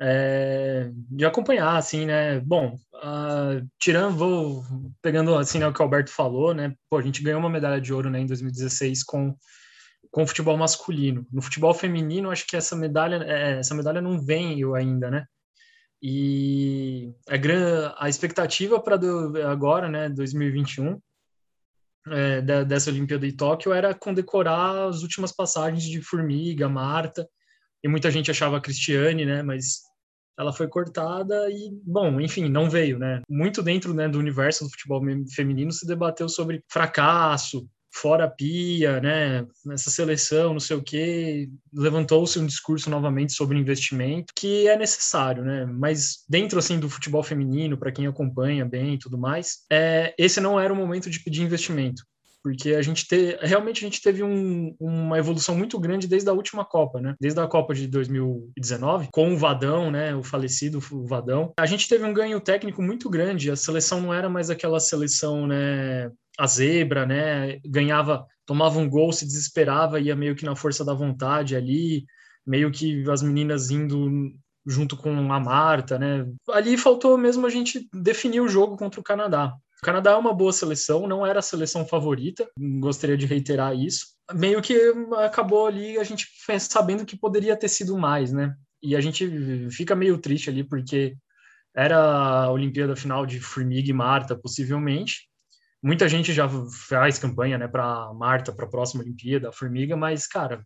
É, 0.01 0.91
de 0.93 1.25
acompanhar, 1.25 1.77
assim, 1.77 2.07
né? 2.07 2.41
Bom, 2.41 2.77
uh, 2.95 3.65
tirando, 3.79 4.17
vou 4.17 4.65
pegando 5.01 5.37
assim 5.37 5.61
né, 5.61 5.67
o 5.69 5.73
que 5.73 5.81
o 5.81 5.85
Alberto 5.85 6.11
falou, 6.11 6.53
né? 6.53 6.75
Pô, 6.91 6.99
a 6.99 7.03
gente 7.03 7.23
ganhou 7.23 7.39
uma 7.39 7.49
medalha 7.49 7.81
de 7.81 7.95
ouro 7.95 8.11
né, 8.11 8.21
em 8.21 8.27
2016 8.27 9.05
com 9.05 9.37
com 10.13 10.25
o 10.25 10.27
futebol 10.27 10.57
masculino. 10.59 11.27
No 11.33 11.41
futebol 11.41 11.73
feminino, 11.73 12.31
acho 12.31 12.47
que 12.47 12.55
essa 12.55 12.77
medalha, 12.77 13.25
é, 13.25 13.59
essa 13.59 13.75
medalha 13.75 14.01
não 14.01 14.21
veio 14.21 14.75
ainda, 14.75 15.11
né? 15.11 15.27
E 16.03 17.15
a, 17.29 18.05
a 18.05 18.09
expectativa 18.09 18.79
para 18.79 19.01
agora, 19.51 19.89
né, 19.89 20.11
2021, 20.11 21.01
é, 22.09 22.65
dessa 22.65 22.91
Olimpíada 22.91 23.27
de 23.27 23.37
Tóquio 23.37 23.73
era 23.73 23.95
condecorar 23.95 24.89
as 24.89 25.03
últimas 25.03 25.33
passagens 25.33 25.85
de 25.85 26.03
Formiga, 26.03 26.69
Marta, 26.69 27.29
e 27.83 27.89
muita 27.89 28.11
gente 28.11 28.31
achava 28.31 28.57
a 28.57 28.61
Cristiane, 28.61 29.25
né, 29.25 29.43
mas 29.43 29.83
ela 30.39 30.53
foi 30.53 30.67
cortada 30.69 31.51
e, 31.51 31.71
bom, 31.85 32.21
enfim, 32.21 32.49
não 32.49 32.69
veio, 32.69 32.99
né? 32.99 33.21
Muito 33.29 33.63
dentro 33.63 33.93
né, 33.93 34.09
do 34.09 34.19
universo 34.19 34.65
do 34.65 34.71
futebol 34.71 35.03
feminino 35.35 35.71
se 35.71 35.87
debateu 35.87 36.29
sobre 36.29 36.65
fracasso, 36.71 37.69
fora 37.93 38.25
a 38.25 38.31
pia, 38.31 39.01
né, 39.01 39.47
nessa 39.65 39.91
seleção, 39.91 40.53
não 40.53 40.61
sei 40.61 40.77
o 40.77 40.83
quê, 40.83 41.49
levantou-se 41.73 42.39
um 42.39 42.47
discurso 42.47 42.89
novamente 42.89 43.33
sobre 43.33 43.59
investimento, 43.59 44.33
que 44.35 44.67
é 44.67 44.77
necessário, 44.77 45.45
né, 45.45 45.67
mas 45.67 46.25
dentro, 46.29 46.59
assim, 46.59 46.79
do 46.81 46.89
futebol 46.89 47.23
feminino, 47.23 47.77
para 47.77 47.93
quem 47.93 48.07
acompanha 48.07 48.65
bem 48.65 48.95
e 48.95 48.99
tudo 48.99 49.19
mais, 49.19 49.65
é, 49.71 50.15
esse 50.19 50.41
não 50.41 50.59
era 50.59 50.73
o 50.73 50.77
momento 50.77 51.11
de 51.11 51.21
pedir 51.21 51.43
investimento 51.43 52.03
porque 52.43 52.75
a 52.75 52.83
gente 52.83 53.07
te, 53.07 53.39
realmente 53.41 53.79
a 53.79 53.89
gente 53.89 54.03
teve 54.03 54.23
um, 54.23 54.75
uma 54.81 55.17
evolução 55.17 55.57
muito 55.57 55.79
grande 55.79 56.09
desde 56.09 56.29
a 56.29 56.33
última 56.33 56.65
Copa, 56.65 57.01
né? 57.01 57.15
Desde 57.21 57.39
a 57.41 57.47
Copa 57.47 57.73
de 57.73 57.87
2019, 57.87 59.09
com 59.13 59.33
o 59.33 59.37
Vadão, 59.39 59.91
né? 59.91 60.15
O 60.15 60.23
falecido 60.23 60.81
Vadão. 60.81 61.53
A 61.57 61.67
gente 61.67 61.89
teve 61.89 62.05
um 62.05 62.13
ganho 62.13 62.41
técnico 62.41 62.83
muito 62.83 63.09
grande. 63.09 63.51
A 63.51 63.57
seleção 63.57 64.01
não 64.01 64.13
era 64.13 64.29
mais 64.29 64.51
aquela 64.51 64.81
seleção, 64.81 65.47
né? 65.47 66.11
A 66.43 66.47
zebra, 66.47 67.07
né? 67.07 67.61
Ganhava, 67.65 68.27
tomava 68.45 68.79
um 68.79 68.89
gol, 68.89 69.13
se 69.13 69.25
desesperava, 69.25 70.01
ia 70.01 70.17
meio 70.17 70.35
que 70.35 70.45
na 70.45 70.57
força 70.57 70.85
da 70.85 70.93
vontade 70.93 71.55
ali, 71.55 72.05
meio 72.45 72.73
que 72.73 73.09
as 73.09 73.23
meninas 73.23 73.71
indo 73.71 74.33
junto 74.67 74.97
com 74.97 75.33
a 75.33 75.39
Marta, 75.39 75.99
né? 75.99 76.27
Ali 76.51 76.77
faltou 76.77 77.17
mesmo 77.17 77.47
a 77.47 77.51
gente 77.51 77.89
definir 77.93 78.41
o 78.41 78.49
jogo 78.49 78.77
contra 78.77 78.99
o 78.99 79.05
Canadá. 79.05 79.55
O 79.83 79.85
Canadá 79.85 80.13
é 80.13 80.17
uma 80.17 80.35
boa 80.35 80.53
seleção, 80.53 81.07
não 81.07 81.27
era 81.27 81.41
a 81.41 81.43
seleção 81.43 81.87
favorita, 81.87 82.49
gostaria 82.81 83.17
de 83.17 83.27
reiterar 83.27 83.77
isso. 83.77 84.07
Meio 84.33 84.63
que 84.63 84.77
acabou 85.25 85.67
ali 85.67 85.99
a 85.99 86.05
gente 86.05 86.29
sabendo 86.59 87.05
que 87.05 87.17
poderia 87.17 87.57
ter 87.57 87.69
sido 87.69 87.97
mais, 87.99 88.33
né? 88.33 88.55
E 88.83 88.97
a 88.97 89.01
gente 89.01 89.69
fica 89.71 89.95
meio 89.95 90.19
triste 90.19 90.51
ali 90.51 90.65
porque 90.65 91.17
era 91.75 91.99
a 91.99 92.51
Olimpíada 92.51 92.95
final 92.95 93.27
de 93.27 93.41
Formiga 93.41 93.91
e 93.91 93.93
Marta, 93.93 94.37
possivelmente. 94.37 95.29
Muita 95.83 96.09
gente 96.09 96.33
já 96.33 96.49
faz 96.89 97.19
campanha, 97.19 97.59
né, 97.59 97.67
para 97.67 98.13
Marta, 98.15 98.53
para 98.53 98.67
a 98.67 98.71
próxima 98.71 99.03
Olimpíada, 99.03 99.49
a 99.49 99.53
Formiga, 99.53 99.97
mas, 99.97 100.27
cara, 100.27 100.65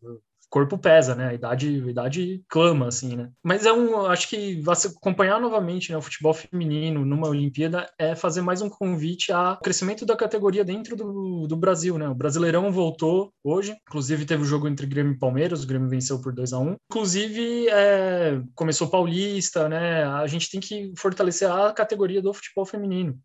corpo 0.49 0.79
pesa, 0.79 1.15
né? 1.15 1.29
A 1.29 1.35
idade, 1.35 1.83
a 1.85 1.91
idade 1.91 2.45
clama, 2.49 2.89
assim, 2.89 3.17
né? 3.17 3.31
Mas 3.43 3.67
é 3.67 3.73
um, 3.73 4.07
acho 4.07 4.29
que 4.29 4.63
acompanhar 4.97 5.41
novamente 5.41 5.91
né, 5.91 5.99
o 5.99 6.03
futebol 6.03 6.33
feminino 6.33 7.05
numa 7.05 7.29
Olimpíada 7.29 7.91
é 7.99 8.15
fazer 8.15 8.41
mais 8.41 8.63
um 8.63 8.69
convite 8.69 9.33
ao 9.33 9.59
crescimento 9.59 10.07
da 10.07 10.17
categoria 10.17 10.65
dentro 10.65 10.97
do, 10.97 11.47
do 11.47 11.57
Brasil, 11.57 11.99
né? 11.99 12.09
O 12.09 12.15
Brasileirão 12.15 12.71
voltou 12.71 13.33
hoje, 13.45 13.77
inclusive 13.87 14.25
teve 14.25 14.43
o 14.43 14.47
jogo 14.47 14.69
entre 14.69 14.87
Grêmio 14.87 15.13
e 15.13 15.19
Palmeiras, 15.19 15.65
o 15.65 15.67
Grêmio 15.67 15.89
venceu 15.89 16.21
por 16.21 16.33
2 16.33 16.53
a 16.53 16.59
1 16.59 16.77
Inclusive, 16.91 17.69
é, 17.69 18.41
começou 18.55 18.89
Paulista, 18.89 19.69
né? 19.69 20.05
A 20.05 20.27
gente 20.27 20.51
tem 20.51 20.61
que 20.61 20.93
fortalecer 20.97 21.51
a 21.51 21.73
categoria 21.73 22.23
do 22.23 22.33
futebol 22.33 22.65
feminino 22.65 23.19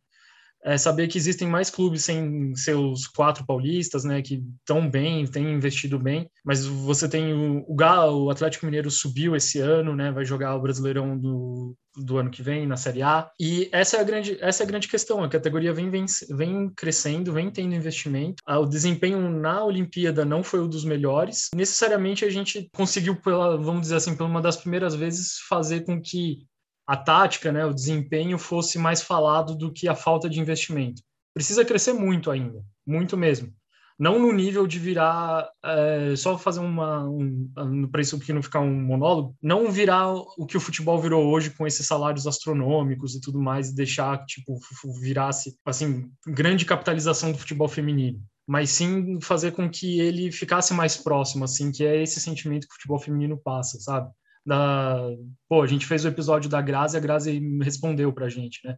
é 0.64 0.78
saber 0.78 1.08
que 1.08 1.18
existem 1.18 1.48
mais 1.48 1.70
clubes 1.70 2.04
sem 2.04 2.56
seus 2.56 3.08
quatro 3.08 3.46
paulistas, 3.46 4.04
né, 4.04 4.22
que 4.22 4.44
estão 4.60 4.90
bem, 4.90 5.26
têm 5.26 5.54
investido 5.54 5.98
bem, 5.98 6.30
mas 6.46 6.66
você 6.66 7.08
tem 7.08 7.34
o, 7.34 7.66
o 7.68 7.76
Galo, 7.76 8.26
o 8.26 8.30
Atlético 8.30 8.66
Mineiro 8.66 8.92
subiu 8.92 9.36
esse 9.36 9.60
ano, 9.60 9.96
né, 9.96 10.12
vai 10.12 10.24
jogar 10.24 10.56
o 10.56 10.62
Brasileirão 10.62 11.18
do, 11.18 11.76
do 11.96 12.18
ano 12.18 12.30
que 12.30 12.44
vem 12.44 12.68
na 12.68 12.78
Série 12.78 13.02
A, 13.02 13.30
e 13.40 13.70
essa 13.72 13.98
é 13.98 14.00
a 14.02 14.04
grande, 14.04 14.38
essa 14.40 14.64
é 14.64 14.66
a 14.66 14.68
grande 14.68 14.88
questão, 14.88 15.24
a 15.24 15.30
categoria 15.30 15.74
vem, 15.74 15.90
vem, 15.90 16.06
vem 16.30 16.70
crescendo, 16.70 17.34
vem 17.34 17.50
tendo 17.50 17.76
investimento, 17.76 18.44
o 18.48 18.66
desempenho 18.66 19.30
na 19.30 19.64
Olimpíada 19.64 20.24
não 20.24 20.44
foi 20.44 20.60
o 20.60 20.68
dos 20.68 20.86
melhores, 20.86 21.50
necessariamente 21.56 22.24
a 22.24 22.30
gente 22.30 22.70
conseguiu, 22.74 23.16
pela, 23.16 23.58
vamos 23.58 23.82
dizer 23.82 23.96
assim, 23.96 24.16
por 24.16 24.26
uma 24.26 24.42
das 24.42 24.58
primeiras 24.58 24.96
vezes, 24.96 25.40
fazer 25.50 25.82
com 25.82 26.00
que 26.00 26.46
a 26.86 26.98
tática, 26.98 27.52
né, 27.52 27.66
o 27.66 27.74
desempenho 27.74 28.38
fosse 28.38 28.78
mais 28.78 29.02
falado 29.02 29.56
do 29.56 29.72
que 29.72 29.88
a 29.88 29.96
falta 29.96 30.30
de 30.30 30.40
investimento. 30.40 31.02
Precisa 31.34 31.64
crescer 31.64 31.94
muito 31.94 32.30
ainda, 32.30 32.64
muito 32.86 33.16
mesmo. 33.16 33.54
Não 33.98 34.18
no 34.18 34.32
nível 34.32 34.66
de 34.66 34.80
virar, 34.80 35.48
é, 35.64 36.16
só 36.16 36.36
fazer 36.36 36.60
uma, 36.60 37.08
um, 37.08 37.88
para 37.92 38.02
isso 38.02 38.20
que 38.20 38.34
não 38.34 38.42
ficar 38.42 38.60
um 38.60 38.82
monólogo, 38.82 39.36
não 39.42 39.72
virar 39.72 40.12
o 40.12 40.46
que 40.48 40.58
o 40.58 40.60
futebol 40.60 41.00
virou 41.00 41.28
hoje 41.28 41.52
com 41.52 41.68
esses 41.68 41.86
salários 41.86 42.26
astronômicos 42.26 43.14
e 43.14 43.22
tudo 43.22 43.40
mais, 43.40 43.70
e 43.70 43.76
deixar, 43.76 44.26
tipo, 44.26 44.60
virasse, 45.00 45.56
assim, 45.64 46.10
grande 46.26 46.66
capitalização 46.66 47.32
do 47.32 47.38
futebol 47.38 47.68
feminino 47.68 48.20
mas 48.48 48.70
sim 48.70 49.18
fazer 49.22 49.52
com 49.52 49.70
que 49.70 50.02
ele 50.02 50.30
ficasse 50.30 50.74
mais 50.74 50.98
próximo, 50.98 51.46
assim, 51.46 51.72
que 51.72 51.86
é 51.86 52.02
esse 52.02 52.20
sentimento 52.20 52.68
que 52.68 52.74
o 52.74 52.76
futebol 52.76 53.00
feminino 53.00 53.40
passa, 53.42 53.80
sabe? 53.80 54.12
Da 54.46 55.08
pô, 55.48 55.62
a 55.62 55.68
gente 55.68 55.86
fez 55.86 56.06
o 56.06 56.08
episódio 56.08 56.50
da 56.50 56.62
Grazi, 56.62 56.98
a 56.98 57.00
Grazi 57.00 57.42
respondeu 57.62 58.12
pra 58.12 58.30
gente, 58.30 58.60
né? 58.66 58.78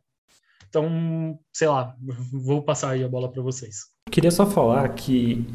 Então, 0.67 1.37
sei 1.53 1.67
lá, 1.67 1.95
vou 2.31 2.63
passar 2.63 2.91
aí 2.91 3.03
a 3.03 3.07
bola 3.07 3.31
para 3.31 3.43
vocês. 3.43 3.75
Queria 4.09 4.31
só 4.31 4.45
falar 4.45 4.89
que 4.89 5.45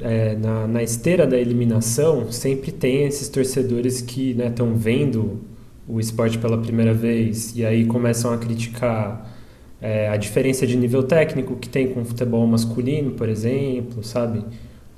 é, 0.00 0.34
na, 0.36 0.66
na, 0.66 0.82
esteira 0.82 1.26
da 1.26 1.38
eliminação 1.38 2.30
sempre 2.32 2.72
tem 2.72 3.04
esses 3.04 3.28
torcedores 3.28 4.00
que 4.00 4.30
estão 4.30 4.70
né, 4.70 4.74
vendo 4.76 5.40
o 5.86 5.98
esporte 6.00 6.36
pela 6.38 6.58
primeira 6.58 6.92
vez 6.92 7.56
e 7.56 7.64
aí 7.64 7.86
começam 7.86 8.32
a 8.32 8.38
criticar 8.38 9.38
é, 9.80 10.08
a 10.08 10.16
diferença 10.16 10.66
de 10.66 10.76
nível 10.76 11.02
técnico 11.02 11.56
que 11.56 11.68
tem 11.68 11.88
com 11.88 12.02
o 12.02 12.04
futebol 12.04 12.46
masculino, 12.46 13.12
por 13.12 13.28
exemplo, 13.28 14.02
sabe? 14.02 14.44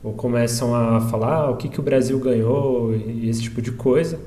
Ou 0.02 0.12
começam 0.12 0.74
a 0.74 1.00
falar 1.00 1.34
ah, 1.34 1.50
o 1.50 1.56
que, 1.56 1.68
que 1.68 1.78
o 1.78 1.82
Brasil 1.82 2.18
ganhou 2.18 2.94
e 2.94 3.28
esse 3.28 3.42
tipo 3.42 3.60
de 3.60 3.72
coisa. 3.72 4.18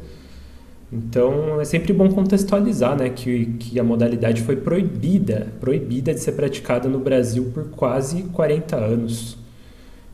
Então 0.92 1.60
é 1.60 1.66
sempre 1.66 1.92
bom 1.92 2.08
contextualizar 2.10 2.96
né, 2.96 3.10
que, 3.10 3.46
que 3.60 3.80
a 3.80 3.84
modalidade 3.84 4.44
foi 4.44 4.56
proibida, 4.56 5.52
proibida 5.60 6.14
de 6.14 6.20
ser 6.20 6.34
praticada 6.34 6.88
no 6.88 7.00
Brasil 7.00 7.52
por 7.54 7.70
quase 7.70 8.24
40 8.24 8.76
anos. 8.76 9.38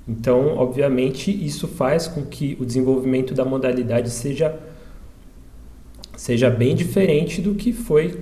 Então, 0.08 0.56
obviamente, 0.58 1.30
isso 1.30 1.68
faz 1.68 2.08
com 2.08 2.24
que 2.24 2.58
o 2.60 2.66
desenvolvimento 2.66 3.34
da 3.34 3.46
modalidade 3.46 4.10
seja, 4.10 4.58
seja 6.16 6.50
bem 6.50 6.74
diferente 6.74 7.42
do 7.42 7.54
que 7.54 7.74
foi 7.74 8.22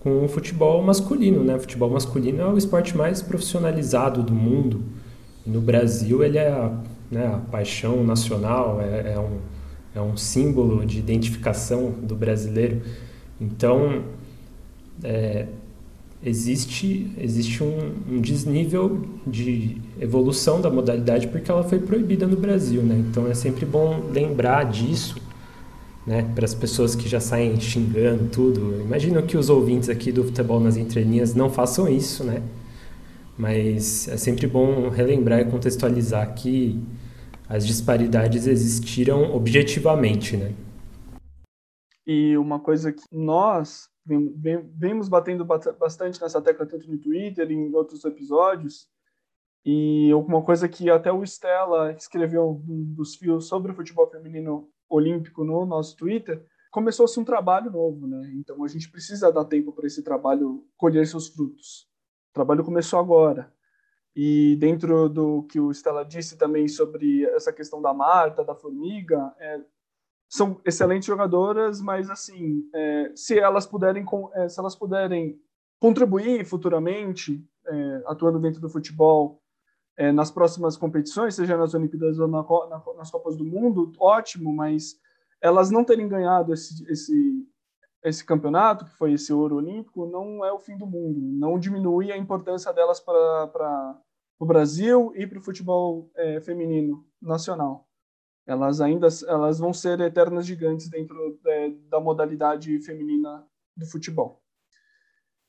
com 0.00 0.24
o 0.24 0.28
futebol 0.28 0.80
masculino. 0.82 1.42
Né? 1.42 1.56
O 1.56 1.60
futebol 1.60 1.90
masculino 1.90 2.42
é 2.42 2.46
o 2.46 2.58
esporte 2.58 2.96
mais 2.96 3.22
profissionalizado 3.22 4.22
do 4.22 4.34
mundo 4.34 4.84
no 5.46 5.60
Brasil 5.60 6.22
ele 6.22 6.38
é 6.38 6.48
a, 6.48 6.72
né, 7.10 7.26
a 7.26 7.38
paixão 7.50 8.04
nacional, 8.04 8.80
é, 8.80 9.14
é, 9.14 9.18
um, 9.18 9.38
é 9.94 10.00
um 10.00 10.16
símbolo 10.16 10.84
de 10.84 10.98
identificação 10.98 11.90
do 11.90 12.14
brasileiro. 12.14 12.82
Então, 13.40 14.04
é, 15.02 15.46
existe, 16.24 17.10
existe 17.18 17.62
um, 17.62 17.92
um, 18.08 18.20
desnível 18.20 19.06
de 19.26 19.78
evolução 19.98 20.60
da 20.60 20.70
modalidade 20.70 21.26
porque 21.28 21.50
ela 21.50 21.64
foi 21.64 21.78
proibida 21.78 22.26
no 22.26 22.36
Brasil. 22.36 22.82
Né? 22.82 23.02
Então, 23.08 23.26
é 23.26 23.34
sempre 23.34 23.64
bom 23.64 24.04
lembrar 24.12 24.64
disso. 24.64 25.16
Né, 26.06 26.26
para 26.34 26.46
as 26.46 26.54
pessoas 26.54 26.94
que 26.94 27.06
já 27.06 27.20
saem 27.20 27.60
xingando 27.60 28.24
tudo. 28.32 28.80
Imagino 28.80 29.22
que 29.22 29.36
os 29.36 29.50
ouvintes 29.50 29.90
aqui 29.90 30.10
do 30.10 30.24
Futebol 30.24 30.58
nas 30.58 30.78
Entrelinhas 30.78 31.34
não 31.34 31.50
façam 31.50 31.86
isso, 31.86 32.24
né? 32.24 32.42
Mas 33.40 34.06
é 34.06 34.18
sempre 34.18 34.46
bom 34.46 34.90
relembrar 34.90 35.40
e 35.40 35.50
contextualizar 35.50 36.34
que 36.34 36.78
as 37.48 37.66
disparidades 37.66 38.46
existiram 38.46 39.34
objetivamente, 39.34 40.36
né? 40.36 40.54
E 42.06 42.36
uma 42.36 42.60
coisa 42.60 42.92
que 42.92 43.02
nós 43.10 43.88
vemos 44.04 45.08
batendo 45.08 45.44
bastante 45.44 46.20
nessa 46.20 46.42
tecla 46.42 46.66
tanto 46.66 46.90
no 46.90 46.98
Twitter 46.98 47.50
em 47.50 47.74
outros 47.74 48.04
episódios, 48.04 48.88
e 49.64 50.12
uma 50.14 50.42
coisa 50.42 50.68
que 50.68 50.88
até 50.90 51.12
o 51.12 51.22
Stella 51.22 51.92
escreveu 51.92 52.62
um 52.68 52.94
dos 52.94 53.16
fios 53.16 53.46
sobre 53.46 53.72
o 53.72 53.74
futebol 53.74 54.10
feminino 54.10 54.68
olímpico 54.88 55.44
no 55.44 55.66
nosso 55.66 55.96
Twitter, 55.96 56.44
começou-se 56.70 57.18
um 57.18 57.24
trabalho 57.24 57.70
novo, 57.70 58.06
né? 58.06 58.32
Então 58.34 58.62
a 58.64 58.68
gente 58.68 58.90
precisa 58.90 59.32
dar 59.32 59.44
tempo 59.44 59.72
para 59.72 59.86
esse 59.86 60.02
trabalho 60.02 60.64
colher 60.76 61.06
seus 61.06 61.28
frutos. 61.28 61.89
O 62.30 62.34
trabalho 62.34 62.64
começou 62.64 62.98
agora. 62.98 63.52
E 64.14 64.56
dentro 64.56 65.08
do 65.08 65.44
que 65.44 65.60
o 65.60 65.72
Stella 65.72 66.04
disse 66.04 66.36
também 66.36 66.66
sobre 66.68 67.24
essa 67.26 67.52
questão 67.52 67.80
da 67.80 67.94
Marta, 67.94 68.44
da 68.44 68.54
Formiga, 68.54 69.32
é, 69.38 69.60
são 70.28 70.60
excelentes 70.64 71.06
jogadoras, 71.06 71.80
mas 71.80 72.08
assim, 72.08 72.62
é, 72.72 73.12
se 73.14 73.38
elas 73.38 73.66
puderem, 73.66 74.04
é, 74.34 74.48
se 74.48 74.60
elas 74.60 74.76
puderem 74.76 75.40
contribuir 75.80 76.44
futuramente, 76.44 77.44
é, 77.66 78.02
atuando 78.06 78.38
dentro 78.38 78.60
do 78.60 78.68
futebol, 78.68 79.42
é, 79.96 80.12
nas 80.12 80.30
próximas 80.30 80.76
competições, 80.76 81.34
seja 81.34 81.56
nas 81.56 81.74
Olimpíadas 81.74 82.18
ou 82.18 82.28
na, 82.28 82.42
na, 82.42 82.82
nas 82.96 83.10
Copas 83.10 83.36
do 83.36 83.44
Mundo, 83.44 83.92
ótimo, 83.98 84.52
mas 84.52 84.98
elas 85.40 85.70
não 85.70 85.84
terem 85.84 86.08
ganhado 86.08 86.52
esse, 86.52 86.84
esse 86.90 87.46
esse 88.02 88.24
campeonato, 88.24 88.84
que 88.84 88.96
foi 88.96 89.12
esse 89.12 89.32
ouro 89.32 89.56
olímpico, 89.56 90.06
não 90.06 90.44
é 90.44 90.52
o 90.52 90.58
fim 90.58 90.76
do 90.76 90.86
mundo. 90.86 91.20
Não 91.20 91.58
diminui 91.58 92.10
a 92.10 92.16
importância 92.16 92.72
delas 92.72 93.00
para 93.00 94.00
o 94.38 94.46
Brasil 94.46 95.12
e 95.14 95.26
para 95.26 95.38
o 95.38 95.42
futebol 95.42 96.10
é, 96.16 96.40
feminino 96.40 97.04
nacional. 97.20 97.86
Elas 98.46 98.80
ainda 98.80 99.06
elas 99.28 99.58
vão 99.58 99.72
ser 99.72 100.00
eternas 100.00 100.46
gigantes 100.46 100.88
dentro 100.88 101.38
é, 101.46 101.70
da 101.88 102.00
modalidade 102.00 102.80
feminina 102.80 103.46
do 103.76 103.86
futebol. 103.86 104.42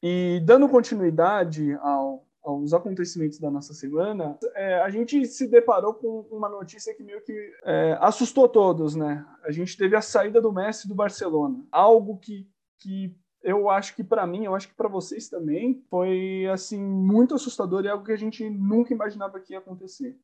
E 0.03 0.41
dando 0.43 0.67
continuidade 0.67 1.73
ao, 1.75 2.00
aos 2.43 2.73
acontecimentos 2.73 3.39
da 3.39 3.51
nossa 3.51 3.73
semana, 3.73 4.37
é, 4.55 4.81
a 4.81 4.89
gente 4.89 5.25
se 5.27 5.47
deparou 5.47 5.93
com 5.93 6.21
uma 6.31 6.49
notícia 6.49 6.93
que 6.93 7.03
meio 7.03 7.21
que 7.21 7.33
é, 7.63 7.97
assustou 8.01 8.49
todos, 8.49 8.95
né? 8.95 9.25
A 9.43 9.51
gente 9.51 9.77
teve 9.77 9.95
a 9.95 10.01
saída 10.01 10.41
do 10.41 10.51
Messi 10.51 10.87
do 10.87 10.95
Barcelona, 10.95 11.63
algo 11.71 12.17
que, 12.17 12.47
que 12.79 13.15
eu 13.43 13.69
acho 13.69 13.95
que 13.95 14.03
para 14.03 14.25
mim, 14.25 14.45
eu 14.45 14.55
acho 14.55 14.67
que 14.67 14.75
para 14.75 14.89
vocês 14.89 15.29
também, 15.29 15.83
foi 15.89 16.47
assim 16.51 16.79
muito 16.79 17.35
assustador 17.35 17.85
e 17.85 17.89
algo 17.89 18.05
que 18.05 18.11
a 18.11 18.17
gente 18.17 18.49
nunca 18.49 18.93
imaginava 18.93 19.39
que 19.39 19.53
ia 19.53 19.59
acontecer. 19.59 20.17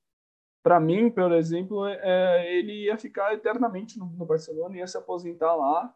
Para 0.63 0.79
mim, 0.79 1.09
por 1.09 1.31
exemplo, 1.31 1.86
é, 1.86 2.57
ele 2.57 2.86
ia 2.86 2.97
ficar 2.97 3.33
eternamente 3.33 3.97
no, 3.97 4.07
no 4.07 4.25
Barcelona, 4.25 4.77
ia 4.77 4.88
se 4.88 4.97
aposentar 4.97 5.55
lá 5.55 5.95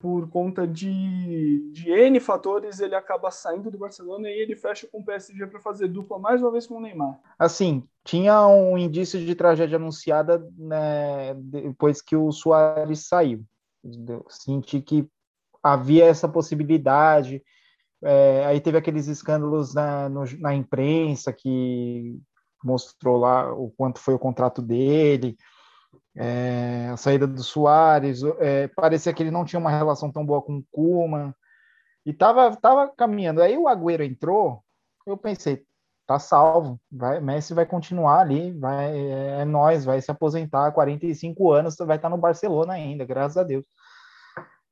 por 0.00 0.30
conta 0.30 0.66
de, 0.66 1.70
de 1.72 1.90
N 1.90 2.18
fatores, 2.20 2.80
ele 2.80 2.94
acaba 2.94 3.30
saindo 3.30 3.70
do 3.70 3.76
Barcelona 3.76 4.30
e 4.30 4.32
ele 4.32 4.56
fecha 4.56 4.88
com 4.90 5.00
o 5.00 5.04
PSG 5.04 5.46
para 5.46 5.60
fazer 5.60 5.88
dupla 5.88 6.18
mais 6.18 6.40
uma 6.40 6.50
vez 6.50 6.66
com 6.66 6.76
o 6.76 6.80
Neymar. 6.80 7.20
Assim, 7.38 7.86
tinha 8.02 8.46
um 8.46 8.78
indício 8.78 9.20
de 9.20 9.34
tragédia 9.34 9.76
anunciada 9.76 10.42
né, 10.56 11.34
depois 11.34 12.00
que 12.00 12.16
o 12.16 12.32
Soares 12.32 13.06
saiu. 13.06 13.44
Senti 14.30 14.80
que 14.80 15.06
havia 15.62 16.06
essa 16.06 16.26
possibilidade. 16.26 17.42
É, 18.02 18.46
aí 18.46 18.58
teve 18.58 18.78
aqueles 18.78 19.06
escândalos 19.06 19.74
na, 19.74 20.08
no, 20.08 20.24
na 20.38 20.54
imprensa 20.54 21.30
que 21.30 22.18
mostrou 22.64 23.18
lá 23.18 23.52
o 23.52 23.70
quanto 23.76 23.98
foi 23.98 24.14
o 24.14 24.18
contrato 24.18 24.62
dele 24.62 25.36
é, 26.16 26.88
a 26.92 26.96
saída 26.96 27.26
do 27.26 27.42
Soares, 27.42 28.22
é, 28.38 28.68
parecia 28.68 29.12
que 29.12 29.22
ele 29.22 29.30
não 29.30 29.44
tinha 29.44 29.60
uma 29.60 29.70
relação 29.70 30.10
tão 30.10 30.24
boa 30.24 30.42
com 30.42 30.58
o 30.58 30.64
Kuma, 30.70 31.34
e 32.04 32.12
tava, 32.12 32.56
tava 32.56 32.88
caminhando. 32.88 33.42
Aí 33.42 33.56
o 33.56 33.68
Agüero 33.68 34.02
entrou, 34.02 34.62
eu 35.06 35.16
pensei, 35.16 35.64
tá 36.06 36.18
salvo, 36.18 36.80
vai, 36.90 37.20
Messi 37.20 37.54
vai 37.54 37.66
continuar 37.66 38.20
ali, 38.20 38.52
vai, 38.52 38.96
é, 38.98 39.40
é 39.40 39.44
nós, 39.44 39.84
vai 39.84 40.00
se 40.00 40.10
aposentar, 40.10 40.72
45 40.72 41.52
anos, 41.52 41.76
vai 41.76 41.96
estar 41.96 42.08
no 42.08 42.18
Barcelona 42.18 42.72
ainda, 42.72 43.04
graças 43.04 43.36
a 43.36 43.42
Deus. 43.42 43.64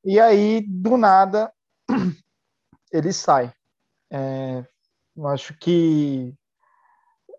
E 0.03 0.19
aí, 0.19 0.61
do 0.67 0.97
nada, 0.97 1.51
ele 2.91 3.13
sai. 3.13 3.53
É, 4.11 4.65
eu 5.15 5.27
acho 5.27 5.57
que 5.59 6.33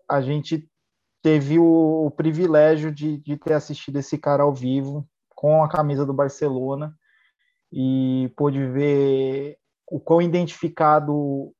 a 0.09 0.21
gente 0.21 0.70
teve 1.21 1.59
o, 1.59 2.05
o 2.05 2.11
privilégio 2.11 2.91
de, 2.91 3.17
de 3.17 3.37
ter 3.37 3.53
assistido 3.53 3.97
esse 3.97 4.17
cara 4.17 4.43
ao 4.43 4.53
vivo 4.53 5.07
com 5.35 5.63
a 5.63 5.69
camisa 5.69 6.05
do 6.05 6.13
Barcelona 6.13 6.95
e 7.71 8.31
pôde 8.35 8.65
ver 8.67 9.57
o 9.87 9.99
quão 9.99 10.21
identificado 10.21 11.53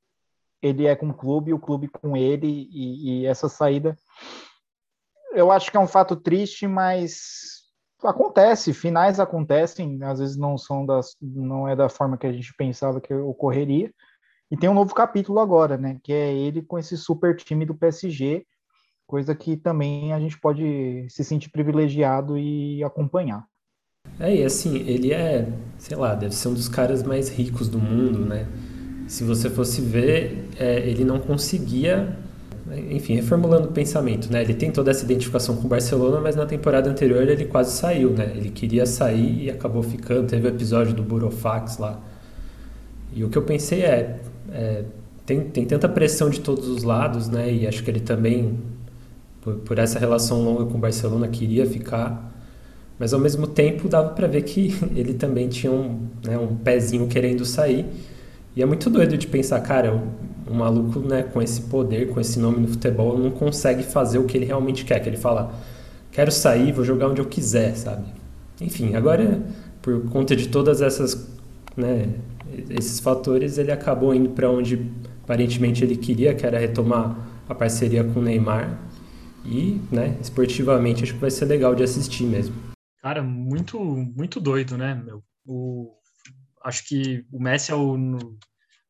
ele 0.62 0.86
é 0.86 0.96
com 0.96 1.10
o 1.10 1.14
clube, 1.14 1.54
o 1.54 1.60
clube 1.60 1.88
com 1.88 2.16
ele 2.16 2.70
e, 2.72 3.22
e, 3.22 3.26
essa 3.26 3.50
saída. 3.50 3.98
Eu 5.34 5.52
acho 5.52 5.72
que 5.72 5.78
é 5.78 5.80
um 5.80 5.88
fato 5.88 6.16
triste, 6.16 6.68
mas 6.68 7.62
acontece, 8.04 8.74
finais 8.74 9.20
acontecem, 9.20 10.04
às 10.04 10.20
vezes 10.20 10.38
não 10.38 10.58
são 10.58 10.86
das, 10.86 11.16
não 11.22 11.68
é 11.68 11.76
da 11.76 11.90
forma 11.90 12.18
que 12.18 12.28
a 12.28 12.32
gente 12.32 12.54
pensava 12.56 13.02
que 13.02 13.14
ocorreria. 13.14 13.92
E 14.50 14.58
tem 14.58 14.70
um 14.70 14.74
novo 14.74 14.94
capítulo 14.94 15.40
agora, 15.40 15.78
né, 15.78 15.98
que 16.04 16.12
é 16.12 16.34
ele 16.34 16.62
com 16.62 16.78
esse 16.78 16.98
super 16.98 17.36
time 17.36 17.66
do 17.66 17.74
PSG 17.74 18.46
coisa 19.12 19.36
que 19.36 19.58
também 19.58 20.14
a 20.14 20.20
gente 20.22 20.40
pode 20.40 21.06
se 21.10 21.22
sentir 21.22 21.50
privilegiado 21.50 22.38
e 22.38 22.82
acompanhar. 22.82 23.46
É, 24.18 24.34
e 24.34 24.42
assim, 24.42 24.78
ele 24.88 25.12
é, 25.12 25.50
sei 25.78 25.98
lá, 25.98 26.16
deve 26.16 26.34
ser 26.34 26.48
um 26.48 26.54
dos 26.54 26.70
caras 26.70 27.04
mais 27.04 27.28
ricos 27.28 27.68
do 27.68 27.78
mundo, 27.78 28.20
né? 28.20 28.48
Se 29.08 29.26
você 29.26 29.50
fosse 29.50 29.82
ver, 29.82 30.48
é, 30.58 30.80
ele 30.88 31.04
não 31.04 31.20
conseguia, 31.20 32.18
enfim, 32.90 33.16
reformulando 33.16 33.68
o 33.68 33.72
pensamento, 33.74 34.32
né? 34.32 34.44
Ele 34.44 34.54
tem 34.54 34.72
toda 34.72 34.90
essa 34.92 35.04
identificação 35.04 35.58
com 35.58 35.66
o 35.66 35.68
Barcelona, 35.68 36.22
mas 36.22 36.38
na 36.38 36.46
temporada 36.46 36.90
anterior 36.90 37.28
ele 37.28 37.44
quase 37.44 37.76
saiu, 37.76 38.12
né? 38.12 38.32
Ele 38.34 38.50
queria 38.50 38.86
sair 38.86 39.44
e 39.44 39.52
acabou 39.52 39.84
ficando. 39.84 40.26
Teve 40.28 40.48
o 40.48 40.50
episódio 40.50 40.94
do 40.94 41.04
Burofax 41.04 41.78
lá. 41.78 42.00
E 43.14 43.26
o 43.26 43.30
que 43.30 43.38
eu 43.38 43.44
pensei 43.44 43.82
é, 43.82 44.22
é 44.54 44.86
tem, 45.26 45.42
tem 45.42 45.66
tanta 45.66 45.90
pressão 45.90 46.30
de 46.30 46.40
todos 46.40 46.66
os 46.70 46.84
lados, 46.84 47.28
né? 47.28 47.52
E 47.52 47.68
acho 47.68 47.84
que 47.84 47.92
ele 47.92 48.00
também 48.00 48.71
por, 49.42 49.56
por 49.56 49.80
essa 49.80 50.00
relação 50.00 50.42
longa 50.44 50.66
com 50.66 50.78
o 50.78 50.82
Barcelona, 50.82 51.28
queria 51.28 51.66
ficar. 51.66 52.32
Mas 52.98 53.14
ao 53.14 53.20
mesmo 53.20 53.48
tempo 53.48 53.90
dava 53.90 54.10
para 54.10 54.28
ver 54.28 54.44
que 54.44 54.76
ele 54.96 55.16
também 55.16 55.50
tinha 55.50 55.72
um, 55.72 56.08
né, 56.24 56.38
um 56.38 56.56
pezinho 56.56 57.08
querendo 57.08 57.44
sair. 57.46 57.86
E 58.56 58.62
é 58.62 58.66
muito 58.66 58.90
doido 58.90 59.18
de 59.18 59.28
pensar, 59.28 59.60
cara, 59.62 59.94
um, 60.50 60.54
maluco 60.54 61.00
né, 61.00 61.24
com 61.24 61.42
esse 61.42 61.62
poder, 61.62 62.10
com 62.10 62.20
esse 62.20 62.38
nome 62.38 62.60
no 62.60 62.68
futebol, 62.68 63.18
não 63.18 63.32
consegue 63.32 63.82
fazer 63.82 64.20
o 64.20 64.26
que 64.26 64.38
ele 64.38 64.46
realmente 64.46 64.86
quer. 64.86 65.00
Que 65.00 65.10
ele 65.10 65.18
fala, 65.18 65.54
quero 66.12 66.32
sair, 66.32 66.72
vou 66.72 66.84
jogar 66.84 67.08
onde 67.08 67.22
eu 67.22 67.26
quiser, 67.26 67.76
sabe? 67.76 68.06
Enfim, 68.60 68.94
agora, 68.96 69.42
por 69.82 70.04
conta 70.10 70.36
de 70.36 70.50
todas 70.50 70.82
essas, 70.82 71.28
né, 71.76 72.10
esses 72.70 73.00
fatores, 73.00 73.58
ele 73.58 73.72
acabou 73.72 74.14
indo 74.14 74.30
para 74.30 74.50
onde 74.52 74.92
aparentemente 75.24 75.84
ele 75.84 75.96
queria, 75.96 76.34
que 76.34 76.46
era 76.46 76.60
retomar 76.60 77.18
a 77.48 77.56
parceria 77.56 78.04
com 78.04 78.20
o 78.20 78.24
Neymar. 78.24 78.91
E, 79.46 79.80
né, 79.94 80.18
esportivamente 80.22 81.04
acho 81.04 81.14
que 81.14 81.20
vai 81.20 81.32
ser 81.32 81.46
legal 81.46 81.74
de 81.76 81.84
assistir 81.84 82.24
mesmo. 82.24 82.56
Cara, 83.02 83.24
muito, 83.24 83.80
muito 83.80 84.40
doido, 84.40 84.78
né, 84.78 84.94
meu? 84.94 85.24
O, 85.46 85.98
acho 86.64 86.88
que 86.88 87.26
o 87.32 87.42
Messi 87.42 87.72
é 87.72 87.76
o, 87.76 87.98
no, 87.98 88.38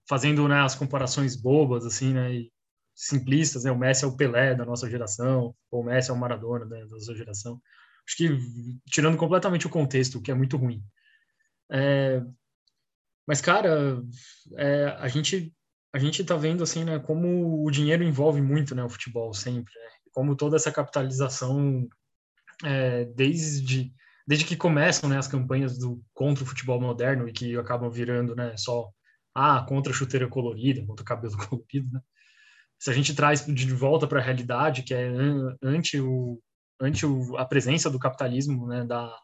fazendo 0.08 0.48
né, 0.48 0.60
as 0.62 0.76
comparações 0.76 1.36
bobas, 1.36 1.86
assim, 1.86 2.14
né, 2.14 2.34
e 2.34 2.52
simplistas, 2.94 3.64
né, 3.64 3.72
o 3.72 3.78
Messi 3.78 4.04
é 4.04 4.08
o 4.08 4.16
Pelé 4.16 4.54
da 4.54 4.66
nossa 4.66 4.90
geração, 4.90 5.56
ou 5.72 5.82
o 5.82 5.86
Messi 5.86 6.12
é 6.12 6.14
o 6.14 6.18
Maradona 6.18 6.66
né, 6.66 6.82
da 6.82 6.88
nossa 6.88 7.16
geração. 7.16 7.60
Acho 8.08 8.18
que 8.18 8.38
tirando 8.88 9.18
completamente 9.18 9.66
o 9.66 9.70
contexto, 9.70 10.22
que 10.22 10.32
é 10.32 10.34
muito 10.34 10.58
ruim. 10.58 10.84
É, 11.72 12.22
mas, 13.26 13.40
cara, 13.40 14.04
é, 14.58 14.86
a 15.00 15.08
gente 15.08 15.54
a 15.94 16.00
gente 16.00 16.24
tá 16.24 16.38
vendo 16.38 16.64
assim, 16.64 16.86
né, 16.86 17.00
como 17.00 17.66
o 17.66 17.70
dinheiro 17.70 18.04
envolve 18.04 18.42
muito, 18.42 18.74
né, 18.74 18.84
o 18.84 18.90
futebol 18.90 19.34
sempre, 19.34 19.74
né? 19.74 20.01
Como 20.14 20.36
toda 20.36 20.56
essa 20.56 20.72
capitalização 20.72 21.88
é, 22.64 23.06
desde 23.06 23.94
desde 24.28 24.46
que 24.46 24.56
começam 24.56 25.10
né, 25.10 25.18
as 25.18 25.28
campanhas 25.28 25.78
do 25.78 26.02
contra 26.14 26.44
o 26.44 26.48
futebol 26.48 26.80
moderno 26.80 27.28
e 27.28 27.34
que 27.34 27.58
acabam 27.58 27.90
virando 27.90 28.36
né, 28.36 28.56
só 28.56 28.90
ah 29.34 29.66
contra 29.68 29.92
a 29.92 29.96
chuteira 29.96 30.28
colorida, 30.28 30.86
contra 30.86 31.04
o 31.04 31.06
cabelo 31.06 31.36
colorido, 31.50 31.92
né? 31.92 32.02
Se 32.80 32.90
a 32.90 32.94
gente 32.94 33.14
traz 33.16 33.46
de 33.46 33.74
volta 33.74 34.08
para 34.08 34.20
a 34.20 34.24
realidade 34.24 34.84
que 34.84 34.94
é 34.94 35.12
ante 35.62 36.00
o 36.00 36.42
ante 36.80 37.06
o, 37.06 37.38
a 37.38 37.46
presença 37.46 37.90
do 37.90 38.00
capitalismo 38.00 38.68
né, 38.68 38.84
da 38.84 39.16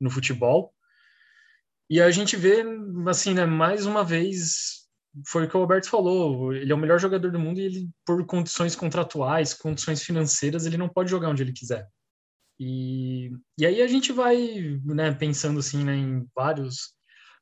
no 0.00 0.10
futebol 0.10 0.74
e 1.88 2.00
a 2.00 2.10
gente 2.10 2.36
vê 2.36 2.64
assim 3.08 3.34
né, 3.34 3.46
mais 3.46 3.86
uma 3.86 4.04
vez 4.04 4.79
foi 5.26 5.44
o 5.44 5.48
que 5.48 5.56
o 5.56 5.60
Alberto 5.60 5.88
falou. 5.88 6.52
Ele 6.52 6.70
é 6.70 6.74
o 6.74 6.78
melhor 6.78 6.98
jogador 6.98 7.30
do 7.30 7.38
mundo 7.38 7.60
e 7.60 7.64
ele, 7.64 7.90
por 8.04 8.24
condições 8.26 8.76
contratuais, 8.76 9.54
condições 9.54 10.02
financeiras, 10.02 10.66
ele 10.66 10.76
não 10.76 10.88
pode 10.88 11.10
jogar 11.10 11.28
onde 11.28 11.42
ele 11.42 11.52
quiser. 11.52 11.88
E, 12.58 13.30
e 13.58 13.64
aí 13.64 13.80
a 13.80 13.88
gente 13.88 14.12
vai 14.12 14.36
né, 14.84 15.10
pensando 15.12 15.60
assim 15.60 15.82
né, 15.82 15.96
em 15.96 16.28
vários, 16.34 16.92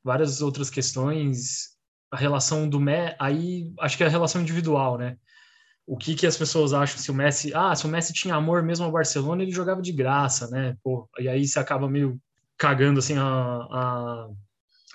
várias 0.03 0.41
outras 0.41 0.69
questões. 0.69 1.77
A 2.11 2.17
relação 2.17 2.67
do 2.67 2.79
Messi, 2.79 3.15
aí 3.19 3.71
acho 3.79 3.95
que 3.95 4.03
é 4.03 4.07
a 4.07 4.09
relação 4.09 4.41
individual, 4.41 4.97
né? 4.97 5.15
O 5.85 5.97
que, 5.97 6.15
que 6.15 6.25
as 6.25 6.37
pessoas 6.37 6.73
acham 6.73 6.97
se 6.97 7.11
o 7.11 7.13
Messi, 7.13 7.53
ah, 7.53 7.75
se 7.75 7.85
o 7.85 7.89
Messi 7.89 8.13
tinha 8.13 8.35
amor 8.35 8.63
mesmo 8.63 8.85
ao 8.85 8.91
Barcelona, 8.91 9.43
ele 9.43 9.51
jogava 9.51 9.81
de 9.81 9.91
graça, 9.91 10.47
né? 10.49 10.75
Pô, 10.83 11.07
e 11.19 11.27
aí 11.27 11.47
você 11.47 11.59
acaba 11.59 11.89
meio 11.89 12.19
cagando 12.57 12.99
assim 12.99 13.17
a, 13.17 13.23
a 13.23 14.29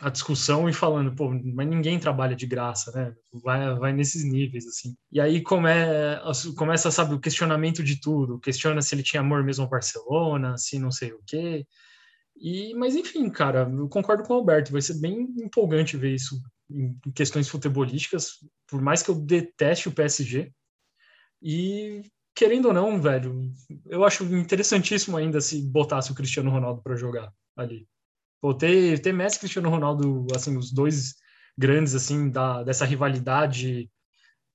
a 0.00 0.10
discussão 0.10 0.68
e 0.68 0.72
falando, 0.72 1.14
pô, 1.14 1.30
mas 1.30 1.68
ninguém 1.68 1.98
trabalha 1.98 2.34
de 2.34 2.46
graça, 2.46 2.90
né? 2.92 3.14
Vai, 3.32 3.74
vai 3.76 3.92
nesses 3.92 4.24
níveis, 4.24 4.66
assim. 4.66 4.96
E 5.10 5.20
aí 5.20 5.40
come, 5.40 5.70
começa, 6.56 6.90
sabe, 6.90 7.14
o 7.14 7.20
questionamento 7.20 7.82
de 7.82 8.00
tudo. 8.00 8.40
Questiona 8.40 8.82
se 8.82 8.94
ele 8.94 9.02
tinha 9.02 9.20
amor 9.20 9.44
mesmo 9.44 9.64
ao 9.64 9.70
Barcelona, 9.70 10.56
se 10.58 10.78
não 10.78 10.90
sei 10.90 11.12
o 11.12 11.20
quê. 11.26 11.66
E, 12.36 12.74
mas 12.74 12.96
enfim, 12.96 13.30
cara, 13.30 13.70
eu 13.70 13.88
concordo 13.88 14.24
com 14.24 14.32
o 14.32 14.36
Alberto, 14.36 14.72
vai 14.72 14.82
ser 14.82 15.00
bem 15.00 15.32
empolgante 15.38 15.96
ver 15.96 16.14
isso 16.14 16.40
em 16.68 16.98
questões 17.14 17.48
futebolísticas, 17.48 18.38
por 18.66 18.82
mais 18.82 19.02
que 19.02 19.10
eu 19.10 19.14
deteste 19.14 19.88
o 19.88 19.92
PSG. 19.92 20.52
E 21.40 22.02
querendo 22.34 22.66
ou 22.66 22.74
não, 22.74 23.00
velho, 23.00 23.52
eu 23.86 24.04
acho 24.04 24.24
interessantíssimo 24.24 25.16
ainda 25.16 25.40
se 25.40 25.62
botasse 25.62 26.10
o 26.10 26.14
Cristiano 26.14 26.50
Ronaldo 26.50 26.82
para 26.82 26.96
jogar 26.96 27.32
ali. 27.56 27.86
Pô, 28.44 28.52
ter, 28.52 29.00
ter 29.00 29.10
Messi 29.10 29.38
e 29.38 29.40
Cristiano 29.40 29.70
Ronaldo, 29.70 30.26
assim, 30.34 30.54
os 30.58 30.70
dois 30.70 31.14
grandes, 31.56 31.94
assim, 31.94 32.30
da, 32.30 32.62
dessa 32.62 32.84
rivalidade 32.84 33.90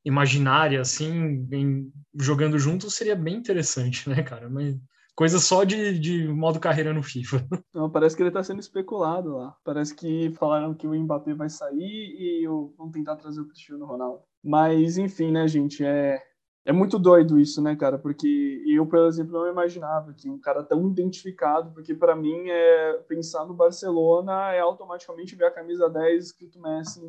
imaginária, 0.06 0.80
assim, 0.80 1.47
em, 1.52 1.91
jogando 2.15 2.60
juntos 2.60 2.93
seria 2.93 3.15
bem 3.15 3.38
interessante, 3.38 4.08
né, 4.08 4.21
cara? 4.21 4.47
Mas 4.47 4.78
Coisa 5.19 5.38
só 5.38 5.65
de, 5.65 5.99
de 5.99 6.28
modo 6.30 6.62
carreira 6.62 6.93
no 6.93 7.04
FIFA. 7.04 7.45
Não, 7.75 7.89
parece 7.89 8.15
que 8.15 8.21
ele 8.21 8.30
está 8.30 8.41
sendo 8.41 8.62
especulado 8.62 9.36
lá. 9.36 9.54
Parece 9.65 9.93
que 9.93 10.32
falaram 10.39 10.73
que 10.73 10.88
o 10.88 10.93
Mbappé 10.93 11.34
vai 11.34 11.49
sair 11.49 11.75
e 11.78 12.47
vão 12.78 12.89
tentar 12.89 13.17
trazer 13.17 13.41
o 13.41 13.47
Cristiano 13.47 13.86
Ronaldo. 13.86 14.21
Mas, 14.41 14.97
enfim, 14.97 15.30
né, 15.30 15.45
gente? 15.45 15.84
É, 15.84 16.21
é 16.65 16.71
muito 16.71 16.99
doido 16.99 17.39
isso, 17.39 17.61
né, 17.61 17.75
cara? 17.75 17.97
Porque 17.97 18.63
eu, 18.67 18.85
por 18.85 18.99
exemplo, 19.07 19.33
não 19.33 19.49
imaginava 19.49 20.13
que 20.13 20.29
um 20.29 20.39
cara 20.39 20.63
tão 20.63 20.87
identificado, 20.87 21.71
porque 21.71 21.95
para 21.95 22.15
mim 22.15 22.49
é 22.49 22.93
pensar 23.07 23.45
no 23.45 23.53
Barcelona 23.53 24.51
é 24.51 24.59
automaticamente 24.59 25.35
ver 25.35 25.45
a 25.45 25.51
camisa 25.51 25.89
10 25.89 26.25
escrito 26.25 26.61
Messi 26.61 27.01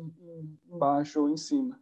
embaixo 0.69 1.21
ou 1.21 1.29
em 1.29 1.37
cima. 1.37 1.79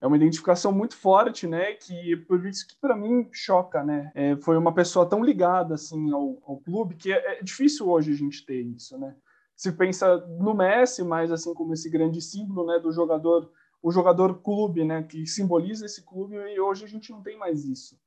É 0.00 0.06
uma 0.06 0.16
identificação 0.16 0.72
muito 0.72 0.96
forte, 0.96 1.46
né? 1.46 1.74
Que 1.74 2.16
por 2.16 2.44
isso 2.44 2.66
que 2.66 2.76
para 2.80 2.96
mim 2.96 3.28
choca, 3.32 3.84
né? 3.84 4.10
É, 4.14 4.36
foi 4.36 4.56
uma 4.56 4.74
pessoa 4.74 5.08
tão 5.08 5.24
ligada 5.24 5.74
assim 5.74 6.12
ao, 6.12 6.42
ao 6.44 6.58
clube 6.58 6.96
que 6.96 7.12
é, 7.12 7.38
é 7.38 7.42
difícil 7.42 7.88
hoje 7.88 8.12
a 8.12 8.16
gente 8.16 8.44
ter 8.44 8.60
isso, 8.60 8.98
né? 8.98 9.14
Se 9.56 9.72
pensa 9.72 10.16
no 10.40 10.54
Messi, 10.54 11.04
mas 11.04 11.30
assim 11.30 11.54
como 11.54 11.72
esse 11.72 11.88
grande 11.88 12.20
símbolo, 12.20 12.66
né, 12.66 12.80
do 12.80 12.90
jogador 12.90 13.48
o 13.82 13.90
jogador 13.90 14.40
clube, 14.40 14.84
né, 14.84 15.02
que 15.02 15.26
simboliza 15.26 15.84
esse 15.84 16.02
clube, 16.02 16.36
e 16.36 16.60
hoje 16.60 16.84
a 16.84 16.88
gente 16.88 17.10
não 17.10 17.20
tem 17.20 17.36
mais 17.36 17.64
isso. 17.64 17.98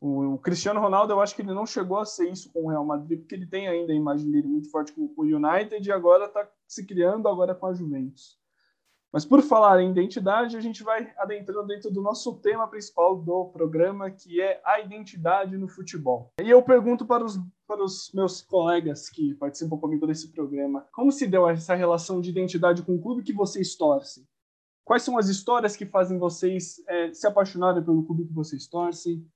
O, 0.00 0.34
o, 0.34 0.38
Cristiano 0.38 0.80
Ronaldo, 0.80 1.14
eu 1.14 1.20
acho 1.20 1.34
que 1.34 1.40
ele 1.40 1.54
não 1.54 1.64
chegou 1.64 1.98
a 1.98 2.04
ser 2.04 2.28
isso 2.30 2.52
com 2.52 2.64
o 2.64 2.68
Real 2.68 2.84
Madrid, 2.84 3.20
porque 3.20 3.34
ele 3.34 3.46
tem 3.46 3.66
ainda 3.66 3.92
a 3.92 3.96
imagem 3.96 4.30
dele 4.30 4.46
muito 4.46 4.70
forte 4.70 4.92
com, 4.92 5.08
com 5.08 5.22
o 5.22 5.24
United 5.24 5.88
e 5.88 5.92
agora 5.92 6.26
está 6.26 6.46
se 6.68 6.84
criando 6.84 7.26
agora 7.26 7.54
com 7.54 7.66
a 7.66 7.72
Juventus. 7.72 8.38
Mas 9.10 9.24
por 9.24 9.40
falar 9.42 9.80
em 9.80 9.92
identidade, 9.92 10.56
a 10.56 10.60
gente 10.60 10.82
vai 10.82 11.10
adentrando 11.16 11.68
dentro 11.68 11.88
do 11.88 12.02
nosso 12.02 12.34
tema 12.40 12.66
principal 12.66 13.16
do 13.16 13.44
programa, 13.46 14.10
que 14.10 14.40
é 14.40 14.60
a 14.64 14.80
identidade 14.80 15.56
no 15.56 15.68
futebol. 15.68 16.32
E 16.42 16.50
eu 16.50 16.60
pergunto 16.60 17.06
para 17.06 17.24
os, 17.24 17.38
para 17.64 17.82
os 17.82 18.10
meus 18.12 18.42
colegas 18.42 19.08
que 19.08 19.32
participam 19.34 19.78
comigo 19.78 20.04
desse 20.04 20.32
programa, 20.32 20.84
como 20.92 21.12
se 21.12 21.28
deu 21.28 21.48
essa 21.48 21.76
relação 21.76 22.20
de 22.20 22.28
identidade 22.28 22.82
com 22.82 22.96
o 22.96 23.00
clube 23.00 23.22
que 23.22 23.32
vocês 23.32 23.76
torcem? 23.76 24.26
Quais 24.84 25.02
são 25.02 25.16
as 25.16 25.28
histórias 25.28 25.76
que 25.76 25.86
fazem 25.86 26.18
vocês 26.18 26.76
é, 26.86 27.12
se 27.12 27.26
apaixonarem 27.26 27.82
pelo 27.82 28.04
clube 28.04 28.26
que 28.26 28.34
vocês 28.34 28.66
torcem? 28.66 29.26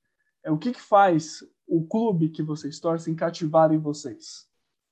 É, 0.45 0.51
o 0.51 0.59
que, 0.59 0.73
que 0.73 0.81
faz 0.81 1.43
o 1.67 1.87
clube 1.87 2.29
que 2.29 2.43
vocês 2.43 2.79
torcem 2.79 3.15
cativar 3.15 3.73
em 3.73 3.79
vocês? 3.79 4.47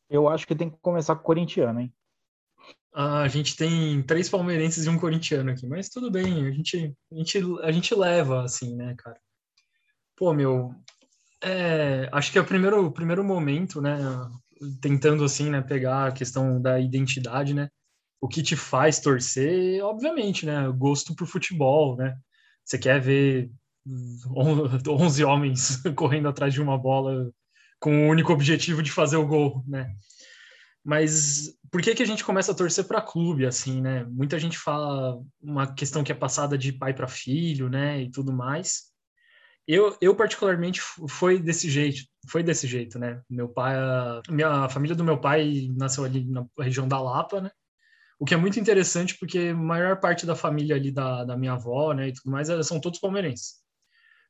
Eu 0.09 0.29
acho 0.29 0.47
que 0.47 0.55
tem 0.55 0.71
que 0.71 0.79
começar 0.81 1.15
com 1.15 1.23
o 1.23 1.25
corintiano, 1.25 1.81
hein? 1.81 1.93
Ah, 2.93 3.21
a 3.21 3.29
gente 3.29 3.57
tem 3.57 4.03
três 4.03 4.29
palmeirenses 4.29 4.87
e 4.87 4.89
um 4.89 4.99
corintiano 4.99 5.51
aqui, 5.51 5.67
mas 5.67 5.91
tudo 5.91 6.11
bem, 6.11 6.47
a 6.47 6.51
gente, 6.51 6.97
a 7.13 7.15
gente, 7.15 7.39
a 7.63 7.71
gente 7.71 7.95
leva, 7.95 8.43
assim, 8.43 8.75
né, 8.75 8.95
cara? 8.97 9.21
Pô, 10.17 10.33
meu, 10.33 10.75
é, 11.43 12.09
acho 12.11 12.33
que 12.33 12.39
é 12.39 12.41
o 12.41 12.47
primeiro, 12.47 12.87
o 12.87 12.91
primeiro 12.91 13.23
momento, 13.23 13.83
né, 13.83 13.99
tentando, 14.81 15.25
assim, 15.25 15.51
né, 15.51 15.61
pegar 15.61 16.07
a 16.07 16.13
questão 16.13 16.61
da 16.61 16.81
identidade, 16.81 17.53
né, 17.53 17.69
o 18.21 18.29
que 18.29 18.43
te 18.43 18.57
faz 18.57 19.01
torcer, 19.01 19.83
obviamente, 19.85 20.47
né? 20.47 20.69
Gosto 20.77 21.15
por 21.15 21.27
futebol, 21.27 21.97
né? 21.97 22.17
Você 22.65 22.79
quer 22.79 23.01
ver 23.01 23.51
11 24.87 25.25
homens 25.25 25.83
correndo 25.95 26.29
atrás 26.29 26.53
de 26.53 26.61
uma 26.61 26.79
bola 26.79 27.31
com 27.79 28.07
o 28.07 28.11
único 28.11 28.33
objetivo 28.33 28.83
de 28.83 28.91
fazer 28.91 29.17
o 29.17 29.27
gol, 29.27 29.63
né? 29.67 29.95
Mas 30.85 31.53
por 31.71 31.83
que 31.83 31.95
que 31.95 32.03
a 32.03 32.07
gente 32.07 32.25
começa 32.25 32.53
a 32.53 32.55
torcer 32.55 32.85
para 32.85 33.03
clube 33.03 33.45
assim, 33.45 33.81
né? 33.81 34.05
Muita 34.05 34.39
gente 34.39 34.57
fala 34.57 35.21
uma 35.43 35.73
questão 35.75 36.05
que 36.05 36.13
é 36.13 36.15
passada 36.15 36.57
de 36.57 36.73
pai 36.73 36.95
para 36.95 37.09
filho, 37.09 37.69
né, 37.69 38.03
e 38.03 38.11
tudo 38.11 38.33
mais. 38.33 38.85
Eu, 39.67 39.97
eu 40.01 40.15
particularmente 40.15 40.81
foi 41.09 41.41
desse 41.41 41.69
jeito, 41.69 42.05
foi 42.29 42.43
desse 42.43 42.69
jeito, 42.69 43.01
né? 43.01 43.21
Meu 43.29 43.49
pai, 43.49 43.75
a 43.75 44.23
minha 44.31 44.49
a 44.49 44.69
família 44.69 44.95
do 44.95 45.03
meu 45.03 45.21
pai 45.21 45.69
nasceu 45.77 46.05
ali 46.05 46.25
na 46.25 46.47
região 46.59 46.87
da 46.87 47.01
Lapa, 47.01 47.41
né? 47.41 47.51
O 48.19 48.25
que 48.25 48.35
é 48.35 48.37
muito 48.37 48.59
interessante 48.59 49.17
porque 49.19 49.39
a 49.39 49.55
maior 49.55 50.01
parte 50.01 50.25
da 50.25 50.35
família 50.35 50.77
ali 50.77 50.91
da, 50.91 51.25
da 51.25 51.37
minha 51.37 51.53
avó, 51.53 51.93
né, 51.93 52.09
e 52.09 52.13
tudo 52.13 52.31
mais, 52.31 52.49
são 52.67 52.81
todos 52.81 52.99
palmeirenses. 52.99 53.57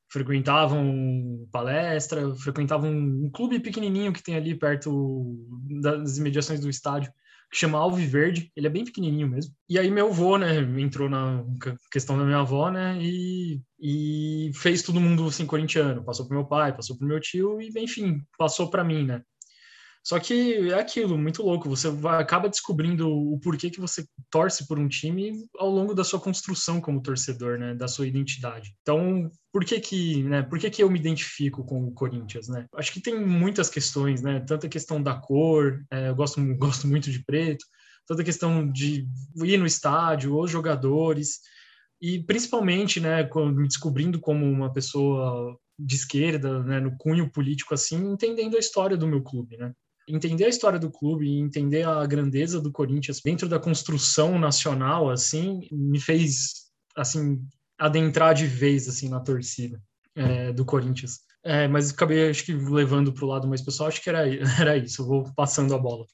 Frequentavam 0.09 1.49
palestra, 1.53 2.35
frequentavam 2.37 2.91
um 2.91 3.31
clube 3.31 3.61
pequenininho 3.61 4.13
que 4.13 4.23
tem 4.23 4.37
ali 4.37 4.55
perto 4.55 5.37
das 5.81 6.19
imediações 6.19 6.61
do 6.61 6.69
estádio, 6.69 7.13
que 7.51 7.59
chama 7.59 7.79
Alviverde, 7.79 8.51
ele 8.57 8.67
é 8.67 8.71
bem 8.71 8.85
pequenininho 8.85 9.29
mesmo. 9.29 9.55
E 9.69 9.79
aí 9.79 9.91
meu 9.91 10.09
avô, 10.09 10.37
né, 10.37 10.59
entrou 10.81 11.09
na 11.09 11.45
questão 11.91 12.19
da 12.19 12.25
minha 12.25 12.41
avó, 12.41 12.71
né, 12.71 12.99
e, 13.01 13.61
e 13.81 14.51
fez 14.55 14.83
todo 14.83 15.01
mundo 15.01 15.27
assim 15.27 15.47
corintiano, 15.47 16.05
passou 16.05 16.27
pro 16.27 16.37
meu 16.37 16.47
pai, 16.47 16.75
passou 16.75 16.97
pro 16.97 17.07
meu 17.07 17.21
tio 17.21 17.61
e 17.61 17.71
enfim, 17.77 18.21
passou 18.37 18.69
para 18.69 18.83
mim, 18.83 19.05
né? 19.05 19.23
Só 20.07 20.21
que 20.21 20.71
é 20.71 20.75
aquilo, 20.75 21.19
muito 21.19 21.43
louco. 21.43 21.69
Você 21.69 21.91
vai, 21.91 22.23
acaba 22.23 22.49
descobrindo 22.49 23.11
o 23.11 23.41
porquê 23.41 23.69
que 23.69 23.81
você 23.81 24.07
torce 24.31 24.65
por 24.65 24.79
um 24.79 24.87
time 24.87 25.33
ao 25.59 25.69
longo 25.69 25.93
da 25.93 26.05
sua 26.05 26.21
construção 26.21 26.81
como 26.81 27.03
torcedor, 27.03 27.59
né? 27.59 27.75
Da 27.75 27.89
sua 27.89 28.07
identidade. 28.07 28.73
Então, 28.83 29.29
por 29.53 29.65
que 29.65 29.81
que, 29.81 30.23
né? 30.23 30.43
Por 30.43 30.61
que 30.61 30.71
que 30.71 30.81
eu 30.81 30.89
me 30.89 31.01
identifico 31.01 31.65
com 31.65 31.89
o 31.89 31.93
Corinthians, 31.93 32.47
né? 32.47 32.67
Acho 32.77 32.93
que 32.93 33.01
tem 33.01 33.21
muitas 33.21 33.69
questões, 33.69 34.23
né? 34.23 34.39
Tanta 34.47 34.69
questão 34.69 35.03
da 35.03 35.13
cor, 35.13 35.85
é, 35.91 36.09
eu 36.09 36.15
gosto, 36.15 36.41
gosto 36.55 36.87
muito 36.87 37.11
de 37.11 37.25
preto, 37.25 37.65
tanta 38.07 38.23
questão 38.23 38.71
de 38.71 39.09
ir 39.43 39.59
no 39.59 39.67
estádio, 39.67 40.39
os 40.39 40.49
jogadores, 40.49 41.41
e 42.01 42.23
principalmente, 42.23 43.01
né? 43.01 43.25
Quando 43.25 43.61
me 43.61 43.67
descobrindo 43.67 44.21
como 44.21 44.47
uma 44.47 44.73
pessoa 44.73 45.59
de 45.77 45.97
esquerda, 45.97 46.63
né, 46.63 46.79
no 46.79 46.97
cunho 46.97 47.29
político 47.29 47.75
assim, 47.75 47.97
entendendo 48.13 48.57
a 48.57 48.61
história 48.61 48.97
do 48.97 49.09
meu 49.09 49.21
clube, 49.21 49.57
né? 49.57 49.73
Entender 50.07 50.45
a 50.45 50.49
história 50.49 50.79
do 50.79 50.91
clube 50.91 51.27
e 51.27 51.41
entender 51.41 51.87
a 51.87 52.07
grandeza 52.07 52.61
do 52.61 52.71
Corinthians 52.71 53.21
dentro 53.21 53.49
da 53.49 53.59
construção 53.59 54.39
nacional, 54.39 55.11
assim, 55.11 55.69
me 55.73 56.01
fez, 56.01 56.67
assim, 56.97 57.43
adentrar 57.79 58.35
de 58.35 58.47
vez, 58.47 58.89
assim, 58.89 59.09
na 59.09 59.21
torcida 59.21 59.81
é, 60.15 60.53
do 60.53 60.65
Corinthians. 60.65 61.21
É, 61.43 61.69
mas 61.69 61.91
acabei, 61.91 62.31
acho 62.31 62.45
que, 62.45 62.53
levando 62.53 63.13
para 63.13 63.25
o 63.25 63.29
lado 63.29 63.49
mais 63.49 63.63
pessoal, 63.63 63.89
acho 63.89 64.03
que 64.03 64.09
era, 64.09 64.27
era 64.61 64.77
isso, 64.77 65.03
eu 65.03 65.07
vou 65.07 65.35
passando 65.35 65.75
a 65.75 65.79
bola. 65.79 66.07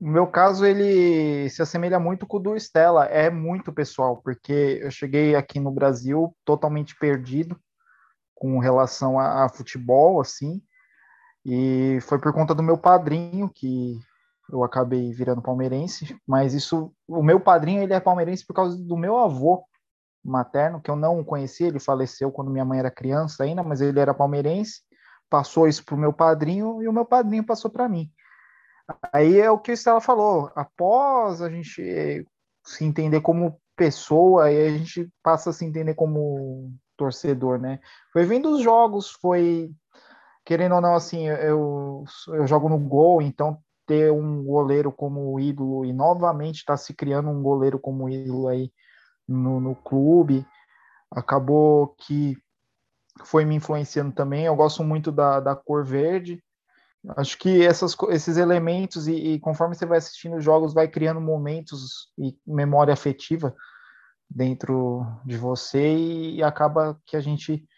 No 0.00 0.12
meu 0.12 0.26
caso, 0.28 0.64
ele 0.64 1.50
se 1.50 1.60
assemelha 1.60 1.98
muito 1.98 2.26
com 2.26 2.36
o 2.36 2.40
do 2.40 2.56
Stella, 2.56 3.06
é 3.06 3.28
muito 3.30 3.72
pessoal, 3.72 4.22
porque 4.22 4.78
eu 4.80 4.90
cheguei 4.90 5.34
aqui 5.34 5.58
no 5.58 5.72
Brasil 5.72 6.36
totalmente 6.44 6.96
perdido 6.96 7.58
com 8.34 8.58
relação 8.60 9.18
a, 9.18 9.44
a 9.44 9.48
futebol, 9.48 10.20
assim, 10.20 10.62
e 11.50 11.98
foi 12.02 12.18
por 12.18 12.30
conta 12.30 12.54
do 12.54 12.62
meu 12.62 12.76
padrinho 12.76 13.48
que 13.48 13.98
eu 14.50 14.62
acabei 14.62 15.10
virando 15.14 15.40
palmeirense, 15.40 16.14
mas 16.26 16.52
isso, 16.52 16.92
o 17.08 17.22
meu 17.22 17.40
padrinho 17.40 17.82
ele 17.82 17.94
é 17.94 18.00
palmeirense 18.00 18.46
por 18.46 18.52
causa 18.52 18.76
do 18.76 18.98
meu 18.98 19.16
avô 19.16 19.64
materno, 20.22 20.78
que 20.78 20.90
eu 20.90 20.96
não 20.96 21.24
conhecia, 21.24 21.68
ele 21.68 21.80
faleceu 21.80 22.30
quando 22.30 22.50
minha 22.50 22.66
mãe 22.66 22.80
era 22.80 22.90
criança 22.90 23.44
ainda, 23.44 23.62
mas 23.62 23.80
ele 23.80 23.98
era 23.98 24.12
palmeirense, 24.12 24.82
passou 25.30 25.66
isso 25.66 25.82
para 25.86 25.94
o 25.94 25.98
meu 25.98 26.12
padrinho 26.12 26.82
e 26.82 26.88
o 26.88 26.92
meu 26.92 27.06
padrinho 27.06 27.42
passou 27.42 27.70
para 27.70 27.88
mim. 27.88 28.10
Aí 29.10 29.40
é 29.40 29.50
o 29.50 29.58
que 29.58 29.70
o 29.70 29.72
Estela 29.72 30.02
falou, 30.02 30.52
após 30.54 31.40
a 31.40 31.48
gente 31.48 32.26
se 32.62 32.84
entender 32.84 33.22
como 33.22 33.58
pessoa, 33.74 34.44
aí 34.44 34.66
a 34.66 34.70
gente 34.76 35.10
passa 35.22 35.48
a 35.48 35.52
se 35.54 35.64
entender 35.64 35.94
como 35.94 36.74
torcedor, 36.94 37.58
né? 37.58 37.80
Foi 38.12 38.26
vendo 38.26 38.50
os 38.50 38.60
jogos, 38.62 39.12
foi 39.12 39.70
querendo 40.48 40.76
ou 40.76 40.80
não, 40.80 40.94
assim, 40.94 41.28
eu, 41.28 42.04
eu 42.28 42.46
jogo 42.46 42.70
no 42.70 42.78
gol, 42.78 43.20
então 43.20 43.62
ter 43.86 44.10
um 44.10 44.42
goleiro 44.42 44.90
como 44.90 45.38
ídolo 45.38 45.84
e 45.84 45.92
novamente 45.92 46.56
está 46.56 46.74
se 46.74 46.94
criando 46.94 47.28
um 47.28 47.42
goleiro 47.42 47.78
como 47.78 48.08
ídolo 48.08 48.48
aí 48.48 48.72
no, 49.28 49.60
no 49.60 49.74
clube, 49.74 50.46
acabou 51.10 51.88
que 51.98 52.34
foi 53.24 53.44
me 53.44 53.56
influenciando 53.56 54.10
também. 54.10 54.46
Eu 54.46 54.56
gosto 54.56 54.82
muito 54.82 55.12
da, 55.12 55.38
da 55.38 55.54
cor 55.54 55.84
verde. 55.84 56.42
Acho 57.18 57.36
que 57.36 57.62
essas, 57.62 57.94
esses 58.08 58.38
elementos, 58.38 59.06
e, 59.06 59.12
e 59.16 59.40
conforme 59.40 59.74
você 59.74 59.84
vai 59.84 59.98
assistindo 59.98 60.36
os 60.36 60.44
jogos, 60.44 60.72
vai 60.72 60.88
criando 60.88 61.20
momentos 61.20 62.10
e 62.18 62.34
memória 62.46 62.94
afetiva 62.94 63.54
dentro 64.30 65.04
de 65.26 65.36
você, 65.36 65.94
e, 65.94 66.36
e 66.36 66.42
acaba 66.42 66.98
que 67.04 67.18
a 67.18 67.20
gente 67.20 67.68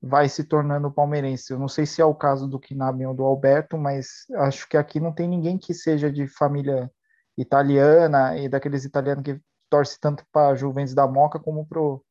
vai 0.00 0.28
se 0.28 0.44
tornando 0.44 0.90
palmeirense. 0.90 1.52
Eu 1.52 1.58
não 1.58 1.68
sei 1.68 1.86
se 1.86 2.00
é 2.00 2.04
o 2.04 2.14
caso 2.14 2.46
do 2.46 2.60
Kinabi 2.60 3.06
ou 3.06 3.14
do 3.14 3.24
Alberto, 3.24 3.76
mas 3.78 4.26
acho 4.36 4.68
que 4.68 4.76
aqui 4.76 5.00
não 5.00 5.12
tem 5.12 5.28
ninguém 5.28 5.58
que 5.58 5.74
seja 5.74 6.10
de 6.10 6.26
família 6.26 6.90
italiana 7.36 8.36
e 8.38 8.48
daqueles 8.48 8.84
italianos 8.84 9.24
que 9.24 9.38
torce 9.70 9.98
tanto 10.00 10.24
para 10.32 10.54
Juventus 10.54 10.94
da 10.94 11.06
Moca 11.06 11.38
como 11.38 11.66
pro 11.66 12.02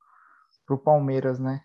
pro 0.66 0.78
Palmeiras, 0.80 1.40
né? 1.40 1.62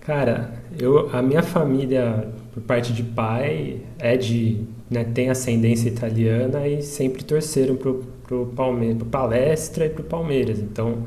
Cara, 0.00 0.52
eu 0.78 1.14
a 1.14 1.20
minha 1.20 1.42
família 1.42 2.32
por 2.52 2.62
parte 2.62 2.92
de 2.92 3.02
pai 3.02 3.84
é 3.98 4.16
de, 4.16 4.64
né, 4.88 5.02
tem 5.02 5.28
ascendência 5.28 5.88
italiana 5.88 6.68
e 6.68 6.82
sempre 6.82 7.24
torceram 7.24 7.74
pro 7.76 8.04
pro 8.24 8.46
Palmeiras, 8.46 8.98
pro 8.98 9.06
Palestra 9.06 9.86
e 9.86 9.90
pro 9.90 10.04
Palmeiras. 10.04 10.58
Então, 10.58 11.06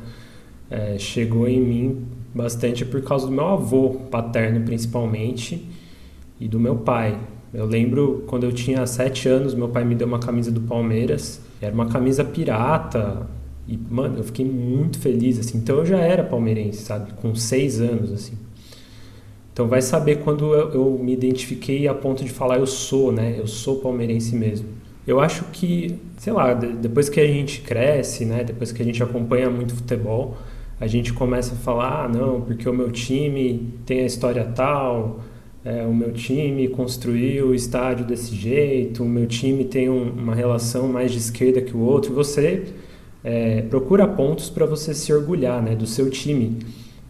é, 0.69 0.97
chegou 0.97 1.47
em 1.47 1.59
mim 1.59 2.07
bastante 2.37 2.85
por 2.85 3.01
causa 3.01 3.25
do 3.25 3.31
meu 3.31 3.47
avô 3.47 3.89
paterno, 4.11 4.63
principalmente, 4.63 5.67
e 6.39 6.47
do 6.47 6.59
meu 6.59 6.77
pai. 6.77 7.19
Eu 7.53 7.65
lembro 7.65 8.23
quando 8.27 8.43
eu 8.43 8.51
tinha 8.51 8.85
sete 8.85 9.27
anos, 9.27 9.53
meu 9.53 9.69
pai 9.69 9.83
me 9.83 9.95
deu 9.95 10.07
uma 10.07 10.19
camisa 10.19 10.51
do 10.51 10.61
Palmeiras. 10.61 11.41
Era 11.61 11.73
uma 11.73 11.87
camisa 11.87 12.23
pirata. 12.23 13.27
E, 13.67 13.77
mano, 13.77 14.19
eu 14.19 14.23
fiquei 14.23 14.45
muito 14.45 14.99
feliz, 14.99 15.39
assim. 15.39 15.57
Então 15.57 15.77
eu 15.77 15.85
já 15.85 15.97
era 15.97 16.23
palmeirense, 16.23 16.83
sabe? 16.83 17.13
Com 17.13 17.35
seis 17.35 17.81
anos, 17.81 18.11
assim. 18.11 18.37
Então 19.51 19.67
vai 19.67 19.81
saber 19.81 20.17
quando 20.17 20.53
eu, 20.53 20.71
eu 20.71 20.99
me 21.03 21.11
identifiquei 21.13 21.87
a 21.87 21.93
ponto 21.93 22.23
de 22.23 22.29
falar 22.29 22.59
eu 22.59 22.67
sou, 22.67 23.11
né? 23.11 23.35
Eu 23.37 23.47
sou 23.47 23.77
palmeirense 23.77 24.35
mesmo. 24.35 24.67
Eu 25.05 25.19
acho 25.19 25.45
que, 25.45 25.97
sei 26.17 26.31
lá, 26.33 26.53
depois 26.53 27.09
que 27.09 27.19
a 27.19 27.25
gente 27.25 27.61
cresce, 27.61 28.23
né? 28.23 28.43
Depois 28.43 28.71
que 28.71 28.81
a 28.81 28.85
gente 28.85 29.01
acompanha 29.01 29.49
muito 29.49 29.73
futebol, 29.73 30.37
a 30.79 30.87
gente 30.87 31.11
começa 31.13 31.53
a 31.53 31.57
falar, 31.57 32.05
ah, 32.05 32.07
não, 32.07 32.41
porque 32.41 32.67
o 32.69 32.73
meu 32.73 32.91
time 32.91 33.73
tem 33.85 34.01
a 34.01 34.05
história 34.05 34.43
tal, 34.43 35.21
é, 35.65 35.85
o 35.85 35.93
meu 35.93 36.13
time 36.13 36.67
construiu 36.67 37.47
o 37.47 37.55
estádio 37.55 38.05
desse 38.05 38.35
jeito, 38.35 39.03
o 39.03 39.09
meu 39.09 39.25
time 39.25 39.65
tem 39.65 39.89
um, 39.89 40.11
uma 40.11 40.35
relação 40.35 40.87
mais 40.87 41.11
de 41.11 41.17
esquerda 41.17 41.61
que 41.61 41.75
o 41.75 41.79
outro. 41.79 42.13
Você 42.13 42.67
é, 43.23 43.63
procura 43.63 44.07
pontos 44.07 44.49
para 44.49 44.65
você 44.65 44.93
se 44.93 45.11
orgulhar 45.11 45.61
né, 45.61 45.75
do 45.75 45.87
seu 45.87 46.09
time. 46.09 46.59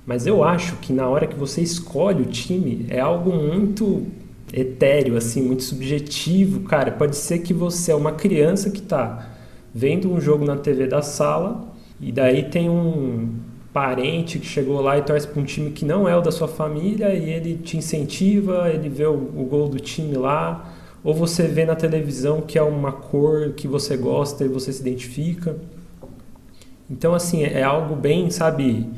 Mas 0.06 0.26
eu 0.26 0.44
acho 0.44 0.78
que 0.78 0.94
na 0.94 1.08
hora 1.08 1.28
que 1.28 1.36
você 1.36 1.62
escolhe 1.62 2.24
o 2.24 2.26
time 2.26 2.86
é 2.90 3.00
algo 3.00 3.32
muito 3.32 4.08
etéreo, 4.54 5.18
assim, 5.18 5.42
muito 5.42 5.64
subjetivo, 5.64 6.62
cara. 6.62 6.92
Pode 6.92 7.18
ser 7.18 7.40
que 7.40 7.54
você 7.54 7.92
é 7.92 7.96
uma 7.96 8.14
criança 8.14 8.70
que 8.70 8.80
está 8.80 9.36
vendo 9.76 10.12
um 10.12 10.20
jogo 10.20 10.46
na 10.46 10.56
TV 10.56 10.88
da 10.88 11.02
sala 11.02 11.76
e 12.00 12.12
daí 12.12 12.44
tem 12.50 12.70
um 12.70 13.36
parente 13.78 14.40
que 14.40 14.48
chegou 14.48 14.82
lá 14.82 14.98
e 14.98 15.04
torce 15.04 15.28
para 15.28 15.40
um 15.40 15.46
time 15.46 15.70
que 15.70 15.86
não 15.86 16.10
é 16.10 16.18
o 16.18 16.20
da 16.20 16.32
sua 16.32 16.48
família 16.48 17.14
e 17.14 17.30
ele 17.30 17.58
te 17.58 17.78
incentiva, 17.78 18.72
ele 18.74 18.90
vê 18.90 19.06
o, 19.06 19.14
o 19.14 19.46
gol 19.48 19.70
do 19.70 19.80
time 19.80 20.18
lá, 20.18 20.74
ou 21.04 21.14
você 21.14 21.44
vê 21.44 21.64
na 21.64 21.76
televisão 21.76 22.42
que 22.42 22.58
é 22.58 22.64
uma 22.64 22.92
cor 22.92 23.52
que 23.52 23.68
você 23.68 23.96
gosta 23.96 24.44
e 24.44 24.48
você 24.48 24.74
se 24.74 24.82
identifica. 24.82 25.58
Então, 26.90 27.14
assim, 27.14 27.44
é 27.44 27.62
algo 27.62 27.96
bem, 27.96 28.32
sabe, 28.32 28.90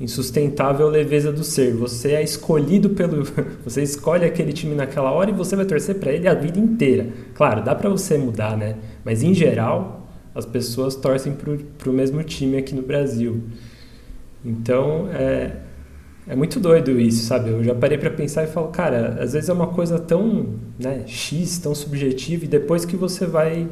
insustentável 0.00 0.88
leveza 0.88 1.30
do 1.30 1.44
ser. 1.44 1.74
Você 1.74 2.12
é 2.12 2.22
escolhido 2.22 2.90
pelo. 2.90 3.24
Você 3.62 3.82
escolhe 3.82 4.24
aquele 4.24 4.54
time 4.54 4.74
naquela 4.74 5.10
hora 5.12 5.30
e 5.30 5.34
você 5.34 5.54
vai 5.54 5.66
torcer 5.66 5.96
para 5.96 6.12
ele 6.12 6.26
a 6.26 6.34
vida 6.34 6.58
inteira. 6.58 7.08
Claro, 7.34 7.62
dá 7.62 7.74
para 7.74 7.90
você 7.90 8.16
mudar, 8.16 8.56
né? 8.56 8.76
Mas, 9.04 9.22
em 9.22 9.34
geral, 9.34 10.08
as 10.34 10.46
pessoas 10.46 10.94
torcem 10.96 11.34
para 11.34 11.90
o 11.90 11.92
mesmo 11.92 12.22
time 12.22 12.56
aqui 12.56 12.74
no 12.74 12.82
Brasil. 12.82 13.42
Então, 14.44 15.08
é, 15.08 15.62
é 16.26 16.36
muito 16.36 16.60
doido 16.60 17.00
isso, 17.00 17.24
sabe? 17.24 17.50
Eu 17.50 17.64
já 17.64 17.74
parei 17.74 17.96
para 17.96 18.10
pensar 18.10 18.44
e 18.44 18.46
falo, 18.46 18.68
cara, 18.68 19.22
às 19.22 19.32
vezes 19.32 19.48
é 19.48 19.52
uma 19.52 19.68
coisa 19.68 19.98
tão 19.98 20.58
né, 20.78 21.06
X, 21.06 21.58
tão 21.58 21.74
subjetiva, 21.74 22.44
e 22.44 22.48
depois 22.48 22.84
que 22.84 22.96
você 22.96 23.26
vai, 23.26 23.68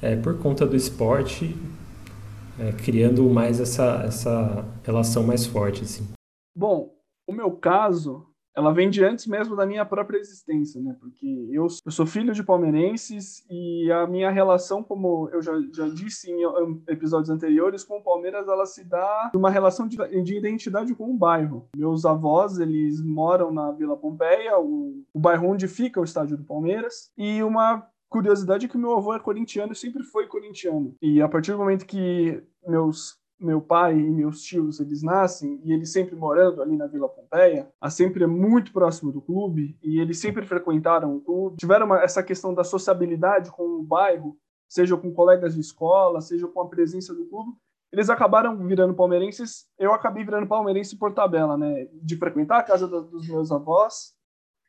é, 0.00 0.16
por 0.16 0.38
conta 0.38 0.64
do 0.66 0.76
esporte, 0.76 1.56
é, 2.58 2.72
criando 2.72 3.28
mais 3.28 3.60
essa, 3.60 4.02
essa 4.06 4.64
relação 4.84 5.22
mais 5.22 5.46
forte, 5.46 5.82
assim. 5.82 6.06
Bom, 6.56 6.94
o 7.26 7.32
meu 7.32 7.52
caso, 7.52 8.27
ela 8.58 8.74
vem 8.74 8.90
de 8.90 9.04
antes 9.04 9.24
mesmo 9.28 9.54
da 9.54 9.64
minha 9.64 9.86
própria 9.86 10.18
existência, 10.18 10.80
né? 10.82 10.96
Porque 10.98 11.48
eu, 11.52 11.68
eu 11.86 11.92
sou 11.92 12.04
filho 12.04 12.34
de 12.34 12.42
palmeirenses 12.42 13.46
e 13.48 13.88
a 13.92 14.04
minha 14.04 14.30
relação, 14.30 14.82
como 14.82 15.28
eu 15.32 15.40
já, 15.40 15.52
já 15.72 15.88
disse 15.88 16.28
em 16.28 16.42
episódios 16.88 17.30
anteriores, 17.30 17.84
com 17.84 17.98
o 17.98 18.02
Palmeiras, 18.02 18.48
ela 18.48 18.66
se 18.66 18.82
dá 18.82 19.30
uma 19.32 19.48
relação 19.48 19.86
de, 19.86 19.96
de 20.24 20.36
identidade 20.36 20.92
com 20.92 21.08
o 21.08 21.16
bairro. 21.16 21.68
Meus 21.76 22.04
avós, 22.04 22.58
eles 22.58 23.00
moram 23.00 23.52
na 23.52 23.70
Vila 23.70 23.96
Pompeia, 23.96 24.58
o, 24.58 25.04
o 25.14 25.20
bairro 25.20 25.50
onde 25.50 25.68
fica 25.68 26.00
o 26.00 26.04
estádio 26.04 26.36
do 26.36 26.42
Palmeiras, 26.42 27.12
e 27.16 27.40
uma 27.44 27.86
curiosidade 28.08 28.66
é 28.66 28.68
que 28.68 28.76
meu 28.76 28.96
avô 28.96 29.14
é 29.14 29.20
corintiano 29.20 29.72
e 29.72 29.76
sempre 29.76 30.02
foi 30.02 30.26
corintiano. 30.26 30.96
E 31.00 31.22
a 31.22 31.28
partir 31.28 31.52
do 31.52 31.58
momento 31.58 31.86
que 31.86 32.42
meus 32.66 33.16
meu 33.38 33.60
pai 33.60 33.98
e 33.98 34.10
meus 34.10 34.42
tios 34.42 34.80
eles 34.80 35.02
nascem 35.02 35.60
e 35.64 35.72
eles 35.72 35.92
sempre 35.92 36.16
morando 36.16 36.60
ali 36.60 36.76
na 36.76 36.86
Vila 36.86 37.08
Pompeia, 37.08 37.70
a 37.80 37.88
sempre 37.88 38.24
é 38.24 38.26
muito 38.26 38.72
próximo 38.72 39.12
do 39.12 39.20
clube 39.20 39.78
e 39.82 40.00
eles 40.00 40.18
sempre 40.18 40.44
frequentaram 40.44 41.16
o 41.16 41.20
clube, 41.20 41.56
tiveram 41.56 41.86
uma, 41.86 42.00
essa 42.00 42.22
questão 42.22 42.52
da 42.52 42.64
sociabilidade 42.64 43.50
com 43.50 43.62
o 43.62 43.82
bairro, 43.82 44.36
seja 44.68 44.96
com 44.96 45.12
colegas 45.12 45.54
de 45.54 45.60
escola, 45.60 46.20
seja 46.20 46.46
com 46.48 46.60
a 46.60 46.68
presença 46.68 47.14
do 47.14 47.26
clube, 47.26 47.52
eles 47.92 48.10
acabaram 48.10 48.56
virando 48.66 48.94
palmeirenses. 48.94 49.66
Eu 49.78 49.92
acabei 49.92 50.24
virando 50.24 50.46
palmeirense 50.46 50.96
por 50.96 51.14
tabela, 51.14 51.56
né? 51.56 51.86
De 52.02 52.16
frequentar 52.16 52.58
a 52.58 52.62
casa 52.62 52.86
dos 52.86 53.26
meus 53.26 53.50
avós, 53.50 54.14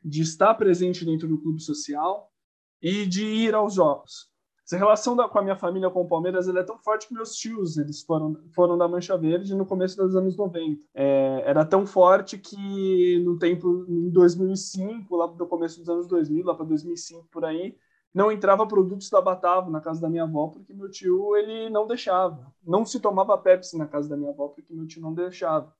de 0.02 0.22
estar 0.22 0.54
presente 0.54 1.04
dentro 1.04 1.28
do 1.28 1.38
clube 1.38 1.60
social 1.60 2.32
e 2.80 3.04
de 3.04 3.24
ir 3.24 3.54
aos 3.54 3.74
jogos. 3.74 4.29
Essa 4.70 4.78
relação 4.78 5.16
da, 5.16 5.28
com 5.28 5.36
a 5.36 5.42
minha 5.42 5.56
família 5.56 5.90
com 5.90 6.02
o 6.02 6.06
Palmeiras 6.06 6.46
é 6.46 6.62
tão 6.62 6.78
forte 6.78 7.08
que 7.08 7.12
meus 7.12 7.34
tios 7.34 7.76
eles 7.76 8.04
foram, 8.04 8.36
foram 8.54 8.78
da 8.78 8.86
Mancha 8.86 9.18
Verde 9.18 9.52
no 9.52 9.66
começo 9.66 9.96
dos 9.96 10.14
anos 10.14 10.36
90. 10.36 10.86
É, 10.94 11.42
era 11.44 11.64
tão 11.64 11.84
forte 11.84 12.38
que 12.38 13.18
no 13.24 13.36
tempo, 13.36 13.84
em 13.88 14.08
2005, 14.10 15.16
lá 15.16 15.26
no 15.26 15.46
começo 15.48 15.80
dos 15.80 15.88
anos 15.88 16.06
2000, 16.06 16.46
lá 16.46 16.54
para 16.54 16.64
2005 16.66 17.26
por 17.32 17.44
aí, 17.44 17.76
não 18.14 18.30
entrava 18.30 18.64
produtos 18.64 19.10
da 19.10 19.20
Batavo 19.20 19.72
na 19.72 19.80
casa 19.80 20.00
da 20.00 20.08
minha 20.08 20.22
avó 20.22 20.46
porque 20.46 20.72
meu 20.72 20.88
tio 20.88 21.34
ele 21.34 21.68
não 21.68 21.88
deixava. 21.88 22.54
Não 22.64 22.86
se 22.86 23.00
tomava 23.00 23.36
Pepsi 23.36 23.76
na 23.76 23.88
casa 23.88 24.08
da 24.08 24.16
minha 24.16 24.30
avó 24.30 24.46
porque 24.46 24.72
meu 24.72 24.86
tio 24.86 25.02
não 25.02 25.12
deixava. 25.12 25.74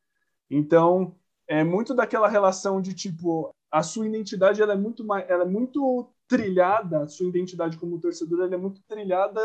Então, 0.50 1.14
é 1.46 1.62
muito 1.62 1.94
daquela 1.94 2.26
relação 2.26 2.80
de 2.80 2.92
tipo 2.92 3.54
a 3.70 3.84
sua 3.84 4.08
identidade 4.08 4.60
ela 4.60 4.72
é 4.72 4.76
muito 4.76 5.04
mais, 5.04 5.30
ela 5.30 5.44
é 5.44 5.46
muito 5.46 6.10
trilhada, 6.30 7.08
sua 7.08 7.26
identidade 7.26 7.76
como 7.76 7.98
torcedor 7.98 8.52
é 8.52 8.56
muito 8.56 8.80
trilhada 8.82 9.40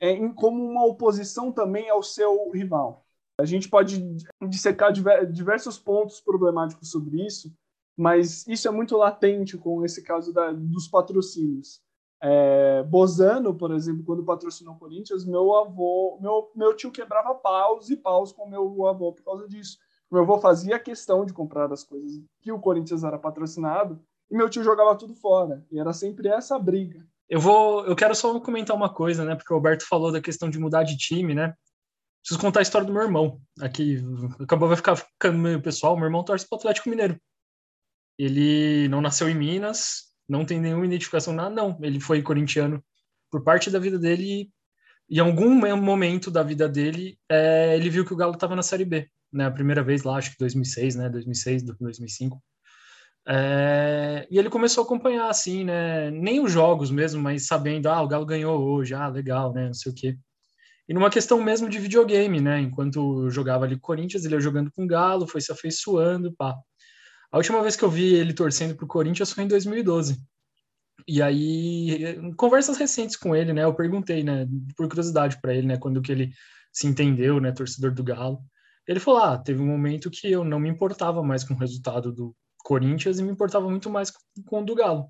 é, 0.00 0.10
em, 0.10 0.34
como 0.34 0.60
uma 0.60 0.84
oposição 0.84 1.52
também 1.52 1.88
ao 1.88 2.02
seu 2.02 2.50
rival. 2.50 3.06
A 3.38 3.44
gente 3.44 3.68
pode 3.68 4.02
dissecar 4.48 4.92
diversos 4.92 5.78
pontos 5.78 6.20
problemáticos 6.20 6.90
sobre 6.90 7.24
isso, 7.24 7.54
mas 7.96 8.44
isso 8.48 8.66
é 8.66 8.72
muito 8.72 8.96
latente 8.96 9.56
com 9.56 9.84
esse 9.84 10.02
caso 10.02 10.32
da, 10.32 10.50
dos 10.50 10.88
patrocínios. 10.88 11.80
É, 12.20 12.82
Bozano, 12.82 13.54
por 13.54 13.70
exemplo, 13.70 14.02
quando 14.02 14.24
patrocinou 14.24 14.74
o 14.74 14.78
Corinthians, 14.78 15.24
meu 15.24 15.54
avô, 15.54 16.18
meu, 16.20 16.50
meu 16.56 16.74
tio 16.74 16.90
quebrava 16.90 17.34
paus 17.36 17.88
e 17.88 17.96
paus 17.96 18.32
com 18.32 18.48
meu 18.48 18.84
avô 18.86 19.12
por 19.12 19.22
causa 19.22 19.46
disso. 19.46 19.78
Meu 20.10 20.22
avô 20.22 20.38
fazia 20.38 20.78
questão 20.78 21.24
de 21.24 21.32
comprar 21.32 21.72
as 21.72 21.84
coisas 21.84 22.20
que 22.40 22.50
o 22.50 22.58
Corinthians 22.58 23.04
era 23.04 23.18
patrocinado 23.18 24.02
e 24.30 24.36
meu 24.36 24.48
tio 24.48 24.64
jogava 24.64 24.96
tudo 24.96 25.14
fora. 25.14 25.64
E 25.70 25.78
era 25.78 25.92
sempre 25.92 26.28
essa 26.28 26.58
briga. 26.58 27.06
Eu 27.28 27.40
vou, 27.40 27.84
eu 27.86 27.96
quero 27.96 28.14
só 28.14 28.38
comentar 28.40 28.76
uma 28.76 28.92
coisa, 28.92 29.24
né? 29.24 29.34
Porque 29.34 29.52
o 29.52 29.56
Roberto 29.56 29.86
falou 29.86 30.12
da 30.12 30.20
questão 30.20 30.48
de 30.48 30.58
mudar 30.58 30.84
de 30.84 30.96
time, 30.96 31.34
né? 31.34 31.54
Preciso 32.20 32.40
contar 32.40 32.60
a 32.60 32.62
história 32.62 32.86
do 32.86 32.92
meu 32.92 33.02
irmão. 33.02 33.40
Aqui 33.60 34.02
acabou 34.40 34.68
vai 34.68 34.76
ficar 34.76 34.96
ficando 34.96 35.38
meio 35.38 35.60
pessoal. 35.60 35.96
Meu 35.96 36.06
irmão 36.06 36.24
torce 36.24 36.48
para 36.48 36.56
o 36.56 36.58
Atlético 36.58 36.88
Mineiro. 36.88 37.20
Ele 38.18 38.88
não 38.88 39.00
nasceu 39.00 39.28
em 39.28 39.34
Minas, 39.34 40.12
não 40.28 40.44
tem 40.44 40.60
nenhuma 40.60 40.86
identificação 40.86 41.34
nada, 41.34 41.54
não. 41.54 41.78
Ele 41.82 42.00
foi 42.00 42.22
corintiano 42.22 42.82
por 43.30 43.42
parte 43.42 43.70
da 43.70 43.78
vida 43.78 43.98
dele 43.98 44.50
e 45.08 45.16
em 45.18 45.20
algum 45.20 45.54
momento 45.76 46.30
da 46.30 46.42
vida 46.42 46.68
dele, 46.68 47.18
é, 47.28 47.76
ele 47.76 47.90
viu 47.90 48.04
que 48.04 48.12
o 48.12 48.16
Galo 48.16 48.34
estava 48.34 48.56
na 48.56 48.62
Série 48.62 48.84
B, 48.84 49.08
né? 49.32 49.46
A 49.46 49.50
primeira 49.50 49.82
vez 49.82 50.02
lá, 50.02 50.16
acho 50.16 50.32
que 50.32 50.38
2006, 50.38 50.96
né? 50.96 51.08
2006, 51.08 51.62
2005. 51.62 52.42
É, 53.28 54.26
e 54.30 54.38
ele 54.38 54.48
começou 54.48 54.82
a 54.82 54.84
acompanhar, 54.84 55.28
assim, 55.28 55.64
né? 55.64 56.10
Nem 56.10 56.40
os 56.40 56.52
jogos 56.52 56.90
mesmo, 56.90 57.20
mas 57.20 57.46
sabendo, 57.46 57.88
ah, 57.88 58.00
o 58.02 58.08
Galo 58.08 58.24
ganhou 58.24 58.62
hoje, 58.62 58.94
ah, 58.94 59.08
legal, 59.08 59.52
né? 59.52 59.66
Não 59.66 59.74
sei 59.74 59.90
o 59.92 59.94
quê. 59.94 60.16
E 60.88 60.94
numa 60.94 61.10
questão 61.10 61.42
mesmo 61.42 61.68
de 61.68 61.78
videogame, 61.78 62.40
né? 62.40 62.60
Enquanto 62.60 63.24
eu 63.24 63.30
jogava 63.30 63.64
ali 63.64 63.74
o 63.74 63.80
Corinthians, 63.80 64.24
ele 64.24 64.34
ia 64.34 64.40
jogando 64.40 64.70
com 64.70 64.84
o 64.84 64.86
Galo, 64.86 65.26
foi 65.26 65.40
se 65.40 65.50
afeiçoando, 65.50 66.32
pá. 66.36 66.54
A 67.32 67.36
última 67.38 67.60
vez 67.62 67.76
que 67.76 67.84
eu 67.84 67.90
vi 67.90 68.14
ele 68.14 68.32
torcendo 68.32 68.76
pro 68.76 68.86
Corinthians 68.86 69.32
foi 69.32 69.44
em 69.44 69.48
2012. 69.48 70.16
E 71.08 71.20
aí, 71.22 72.16
em 72.16 72.32
conversas 72.34 72.76
recentes 72.76 73.16
com 73.16 73.34
ele, 73.34 73.52
né? 73.52 73.64
Eu 73.64 73.74
perguntei, 73.74 74.22
né? 74.22 74.46
Por 74.76 74.88
curiosidade 74.88 75.40
para 75.40 75.54
ele, 75.54 75.66
né? 75.66 75.76
Quando 75.78 76.00
que 76.00 76.12
ele 76.12 76.32
se 76.72 76.86
entendeu, 76.86 77.40
né? 77.40 77.52
Torcedor 77.52 77.92
do 77.92 78.04
Galo. 78.04 78.38
Ele 78.86 79.00
falou: 79.00 79.20
ah, 79.20 79.38
teve 79.38 79.60
um 79.60 79.66
momento 79.66 80.10
que 80.10 80.30
eu 80.30 80.44
não 80.44 80.60
me 80.60 80.68
importava 80.68 81.22
mais 81.22 81.44
com 81.44 81.54
o 81.54 81.58
resultado 81.58 82.12
do, 82.12 82.34
Corinthians 82.66 83.20
e 83.20 83.22
me 83.22 83.30
importava 83.30 83.70
muito 83.70 83.88
mais 83.88 84.12
com 84.44 84.60
o 84.60 84.64
do 84.64 84.74
Galo. 84.74 85.08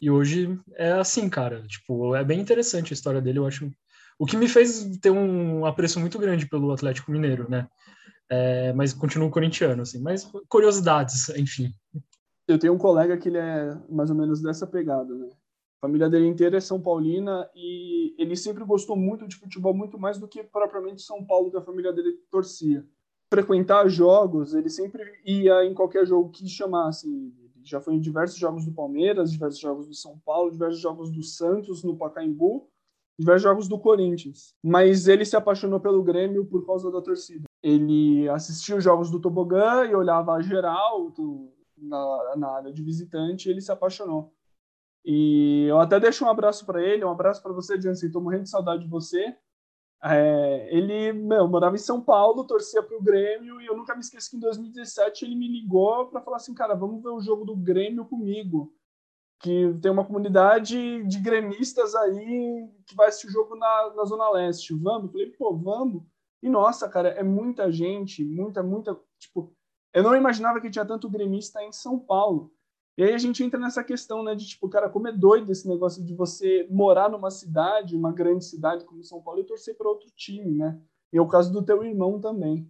E 0.00 0.10
hoje 0.10 0.58
é 0.72 0.92
assim, 0.92 1.28
cara. 1.28 1.62
Tipo, 1.66 2.16
é 2.16 2.24
bem 2.24 2.40
interessante 2.40 2.92
a 2.92 2.94
história 2.94 3.20
dele, 3.20 3.38
eu 3.38 3.46
acho. 3.46 3.70
O 4.18 4.24
que 4.24 4.38
me 4.38 4.48
fez 4.48 4.96
ter 5.02 5.10
um 5.10 5.66
apreço 5.66 6.00
muito 6.00 6.18
grande 6.18 6.48
pelo 6.48 6.72
Atlético 6.72 7.12
Mineiro, 7.12 7.48
né? 7.50 7.68
É, 8.30 8.72
mas 8.72 8.94
continuo 8.94 9.30
corintiano, 9.30 9.82
assim. 9.82 10.00
Mas 10.00 10.26
curiosidades, 10.48 11.28
enfim. 11.30 11.74
Eu 12.48 12.58
tenho 12.58 12.72
um 12.72 12.78
colega 12.78 13.18
que 13.18 13.28
ele 13.28 13.38
é 13.38 13.78
mais 13.90 14.08
ou 14.08 14.16
menos 14.16 14.40
dessa 14.40 14.66
pegada, 14.66 15.14
né? 15.14 15.28
A 15.82 15.86
família 15.86 16.08
dele 16.08 16.26
inteira 16.26 16.56
é 16.56 16.60
São 16.60 16.80
Paulina 16.80 17.46
e 17.54 18.14
ele 18.18 18.34
sempre 18.34 18.64
gostou 18.64 18.96
muito 18.96 19.28
de 19.28 19.36
futebol, 19.36 19.74
muito 19.74 19.98
mais 19.98 20.18
do 20.18 20.26
que 20.26 20.42
propriamente 20.42 21.02
São 21.02 21.22
Paulo, 21.22 21.50
que 21.50 21.58
a 21.58 21.62
família 21.62 21.92
dele 21.92 22.14
torcia 22.30 22.82
frequentar 23.30 23.88
jogos, 23.88 24.54
ele 24.54 24.68
sempre 24.68 25.02
ia 25.24 25.64
em 25.64 25.74
qualquer 25.74 26.06
jogo 26.06 26.30
que 26.30 26.48
chamasse. 26.48 27.08
Já 27.62 27.80
foi 27.80 27.94
em 27.94 28.00
diversos 28.00 28.38
jogos 28.38 28.64
do 28.64 28.72
Palmeiras, 28.72 29.32
diversos 29.32 29.58
jogos 29.58 29.86
do 29.86 29.94
São 29.94 30.18
Paulo, 30.24 30.50
diversos 30.50 30.80
jogos 30.80 31.10
do 31.10 31.22
Santos 31.22 31.82
no 31.82 31.96
Pacaembu, 31.96 32.68
diversos 33.18 33.42
jogos 33.42 33.68
do 33.68 33.78
Corinthians. 33.78 34.54
Mas 34.62 35.08
ele 35.08 35.24
se 35.24 35.36
apaixonou 35.36 35.80
pelo 35.80 36.02
Grêmio 36.02 36.44
por 36.44 36.66
causa 36.66 36.90
da 36.90 37.00
torcida. 37.00 37.44
Ele 37.62 38.28
assistia 38.28 38.76
os 38.76 38.84
jogos 38.84 39.10
do 39.10 39.20
Tobogã 39.20 39.86
e 39.86 39.94
olhava 39.94 40.34
a 40.34 40.42
geral 40.42 41.10
do, 41.10 41.50
na, 41.76 42.36
na 42.36 42.50
área 42.50 42.72
de 42.72 42.82
visitante 42.82 43.48
e 43.48 43.52
ele 43.52 43.60
se 43.60 43.72
apaixonou. 43.72 44.32
E 45.04 45.66
eu 45.68 45.78
até 45.78 46.00
deixo 46.00 46.24
um 46.24 46.28
abraço 46.28 46.64
para 46.64 46.82
ele, 46.82 47.04
um 47.04 47.10
abraço 47.10 47.42
para 47.42 47.52
você, 47.52 47.80
Jansen. 47.80 48.06
Estou 48.06 48.22
morrendo 48.22 48.44
de 48.44 48.50
saudade 48.50 48.84
de 48.84 48.88
você. 48.88 49.36
É, 50.06 50.68
ele 50.70 51.14
meu, 51.14 51.48
morava 51.48 51.76
em 51.76 51.78
São 51.78 51.98
Paulo, 51.98 52.46
torcia 52.46 52.82
para 52.82 52.96
o 52.96 53.02
Grêmio, 53.02 53.58
e 53.58 53.66
eu 53.66 53.74
nunca 53.74 53.94
me 53.94 54.02
esqueço 54.02 54.30
que 54.30 54.36
em 54.36 54.40
2017 54.40 55.24
ele 55.24 55.34
me 55.34 55.48
ligou 55.48 56.08
para 56.08 56.20
falar 56.20 56.36
assim: 56.36 56.52
cara, 56.54 56.74
vamos 56.74 57.02
ver 57.02 57.08
o 57.08 57.20
jogo 57.20 57.44
do 57.44 57.56
Grêmio 57.56 58.04
comigo. 58.04 58.74
Que 59.40 59.74
tem 59.82 59.90
uma 59.90 60.04
comunidade 60.04 61.02
de 61.04 61.18
gremistas 61.18 61.94
aí 61.94 62.68
que 62.86 62.94
vai 62.94 63.08
assistir 63.08 63.28
o 63.28 63.32
jogo 63.32 63.56
na, 63.56 63.94
na 63.94 64.04
Zona 64.04 64.30
Leste. 64.30 64.74
Vamos? 64.74 65.10
Falei, 65.10 65.30
pô, 65.32 65.54
vamos. 65.56 66.02
E 66.42 66.48
nossa, 66.48 66.88
cara, 66.88 67.08
é 67.10 67.22
muita 67.22 67.70
gente, 67.70 68.24
muita, 68.24 68.62
muita. 68.62 68.98
Tipo, 69.18 69.54
eu 69.92 70.02
não 70.02 70.16
imaginava 70.16 70.60
que 70.60 70.70
tinha 70.70 70.84
tanto 70.84 71.10
gremista 71.10 71.62
em 71.62 71.72
São 71.72 71.98
Paulo. 71.98 72.53
E 72.96 73.02
aí 73.02 73.12
a 73.12 73.18
gente 73.18 73.42
entra 73.42 73.58
nessa 73.58 73.82
questão, 73.82 74.22
né, 74.22 74.34
de 74.34 74.46
tipo, 74.46 74.68
cara, 74.68 74.88
como 74.88 75.08
é 75.08 75.12
doido 75.12 75.50
esse 75.50 75.68
negócio 75.68 76.04
de 76.04 76.14
você 76.14 76.66
morar 76.70 77.08
numa 77.08 77.30
cidade, 77.30 77.96
uma 77.96 78.12
grande 78.12 78.44
cidade 78.44 78.84
como 78.84 79.02
São 79.02 79.20
Paulo 79.20 79.40
e 79.40 79.44
torcer 79.44 79.76
para 79.76 79.88
outro 79.88 80.08
time, 80.16 80.52
né? 80.54 80.80
E 81.12 81.18
é 81.18 81.20
o 81.20 81.26
caso 81.26 81.52
do 81.52 81.64
teu 81.64 81.82
irmão 81.84 82.20
também. 82.20 82.68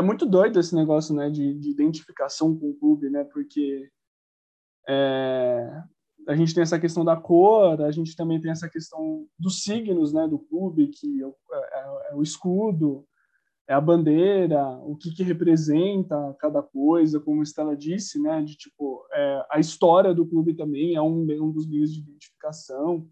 É 0.00 0.02
muito 0.02 0.26
doido 0.26 0.58
esse 0.58 0.74
negócio, 0.74 1.14
né, 1.14 1.30
de, 1.30 1.54
de 1.54 1.70
identificação 1.70 2.56
com 2.56 2.70
o 2.70 2.74
clube, 2.74 3.10
né, 3.10 3.22
porque 3.24 3.88
é, 4.88 5.82
a 6.26 6.34
gente 6.34 6.54
tem 6.54 6.62
essa 6.62 6.80
questão 6.80 7.04
da 7.04 7.16
cor, 7.16 7.80
a 7.82 7.90
gente 7.90 8.16
também 8.16 8.40
tem 8.40 8.50
essa 8.50 8.68
questão 8.68 9.26
dos 9.38 9.62
signos, 9.62 10.12
né, 10.12 10.26
do 10.26 10.38
clube, 10.38 10.88
que 10.88 11.22
é, 11.22 11.26
é, 11.26 12.12
é 12.12 12.14
o 12.14 12.22
escudo, 12.22 13.06
é 13.68 13.74
a 13.74 13.80
bandeira, 13.80 14.66
o 14.78 14.96
que, 14.96 15.14
que 15.14 15.22
representa 15.22 16.34
cada 16.40 16.62
coisa, 16.62 17.20
como 17.20 17.40
a 17.40 17.42
Estela 17.44 17.76
disse, 17.76 18.20
né, 18.20 18.42
de 18.42 18.56
tipo, 18.56 19.06
é, 19.12 19.46
a 19.50 19.60
história 19.60 20.14
do 20.14 20.26
clube 20.26 20.54
também 20.54 20.94
é 20.94 21.02
um, 21.02 21.22
um 21.22 21.52
dos 21.52 21.68
meios 21.68 21.92
de 21.92 22.00
identificação. 22.00 23.06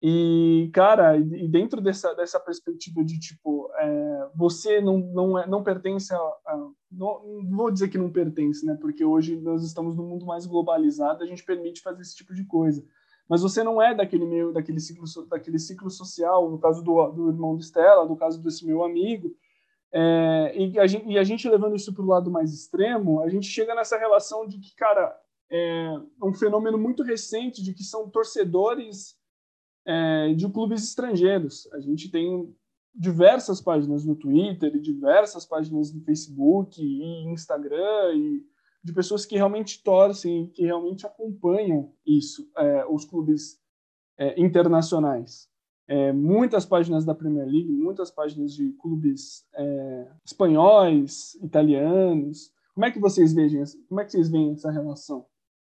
E, 0.00 0.70
cara, 0.72 1.16
e 1.16 1.48
dentro 1.48 1.80
dessa, 1.80 2.14
dessa 2.14 2.38
perspectiva 2.38 3.04
de, 3.04 3.18
tipo, 3.18 3.68
é, 3.76 4.30
você 4.34 4.80
não, 4.80 4.98
não, 4.98 5.38
é, 5.38 5.46
não 5.46 5.64
pertence 5.64 6.14
a, 6.14 6.16
a 6.18 6.70
não, 6.90 7.20
vou 7.50 7.70
dizer 7.70 7.88
que 7.88 7.98
não 7.98 8.10
pertence, 8.10 8.64
né? 8.64 8.78
Porque 8.80 9.04
hoje 9.04 9.36
nós 9.36 9.64
estamos 9.64 9.96
num 9.96 10.06
mundo 10.06 10.24
mais 10.24 10.46
globalizado, 10.46 11.24
a 11.24 11.26
gente 11.26 11.44
permite 11.44 11.82
fazer 11.82 12.02
esse 12.02 12.14
tipo 12.14 12.32
de 12.32 12.44
coisa. 12.44 12.84
Mas 13.28 13.42
você 13.42 13.62
não 13.62 13.82
é 13.82 13.92
daquele 13.92 14.24
meio, 14.24 14.52
daquele 14.52 14.78
ciclo, 14.78 15.04
daquele 15.28 15.58
ciclo 15.58 15.90
social, 15.90 16.48
no 16.48 16.58
caso 16.58 16.82
do, 16.82 17.08
do 17.08 17.28
irmão 17.28 17.56
do 17.56 17.62
Stella, 17.62 18.06
no 18.06 18.16
caso 18.16 18.40
desse 18.40 18.64
meu 18.64 18.84
amigo, 18.84 19.34
é, 19.92 20.52
e, 20.54 20.78
a 20.78 20.86
gente, 20.86 21.08
e 21.08 21.18
a 21.18 21.24
gente 21.24 21.48
levando 21.48 21.74
isso 21.74 21.92
para 21.92 22.04
o 22.04 22.08
lado 22.08 22.30
mais 22.30 22.52
extremo, 22.52 23.20
a 23.20 23.28
gente 23.28 23.46
chega 23.46 23.74
nessa 23.74 23.98
relação 23.98 24.46
de 24.46 24.58
que, 24.60 24.74
cara, 24.76 25.14
é 25.50 25.98
um 26.22 26.32
fenômeno 26.32 26.78
muito 26.78 27.02
recente 27.02 27.62
de 27.62 27.74
que 27.74 27.82
são 27.82 28.08
torcedores 28.08 29.17
é, 29.88 30.34
de 30.34 30.46
clubes 30.50 30.84
estrangeiros. 30.84 31.66
A 31.72 31.80
gente 31.80 32.10
tem 32.10 32.54
diversas 32.94 33.58
páginas 33.60 34.04
no 34.04 34.14
Twitter 34.14 34.76
e 34.76 34.80
diversas 34.80 35.46
páginas 35.46 35.94
no 35.94 36.02
Facebook 36.02 36.82
e 36.82 37.24
Instagram 37.32 38.14
e 38.14 38.44
de 38.84 38.92
pessoas 38.92 39.24
que 39.24 39.36
realmente 39.36 39.82
torcem, 39.82 40.50
que 40.54 40.62
realmente 40.62 41.06
acompanham 41.06 41.92
isso, 42.06 42.48
é, 42.56 42.84
os 42.86 43.06
clubes 43.06 43.58
é, 44.18 44.38
internacionais. 44.40 45.48
É, 45.86 46.12
muitas 46.12 46.66
páginas 46.66 47.06
da 47.06 47.14
Premier 47.14 47.46
League, 47.46 47.72
muitas 47.72 48.10
páginas 48.10 48.52
de 48.52 48.72
clubes 48.74 49.46
é, 49.54 50.08
espanhóis, 50.22 51.34
italianos. 51.36 52.52
Como 52.74 52.84
é 52.84 52.90
que 52.90 53.00
vocês 53.00 53.32
veem? 53.32 53.64
Como 53.88 54.00
é 54.00 54.04
que 54.04 54.12
vocês 54.12 54.28
veem 54.28 54.52
essa 54.52 54.70
relação? 54.70 55.24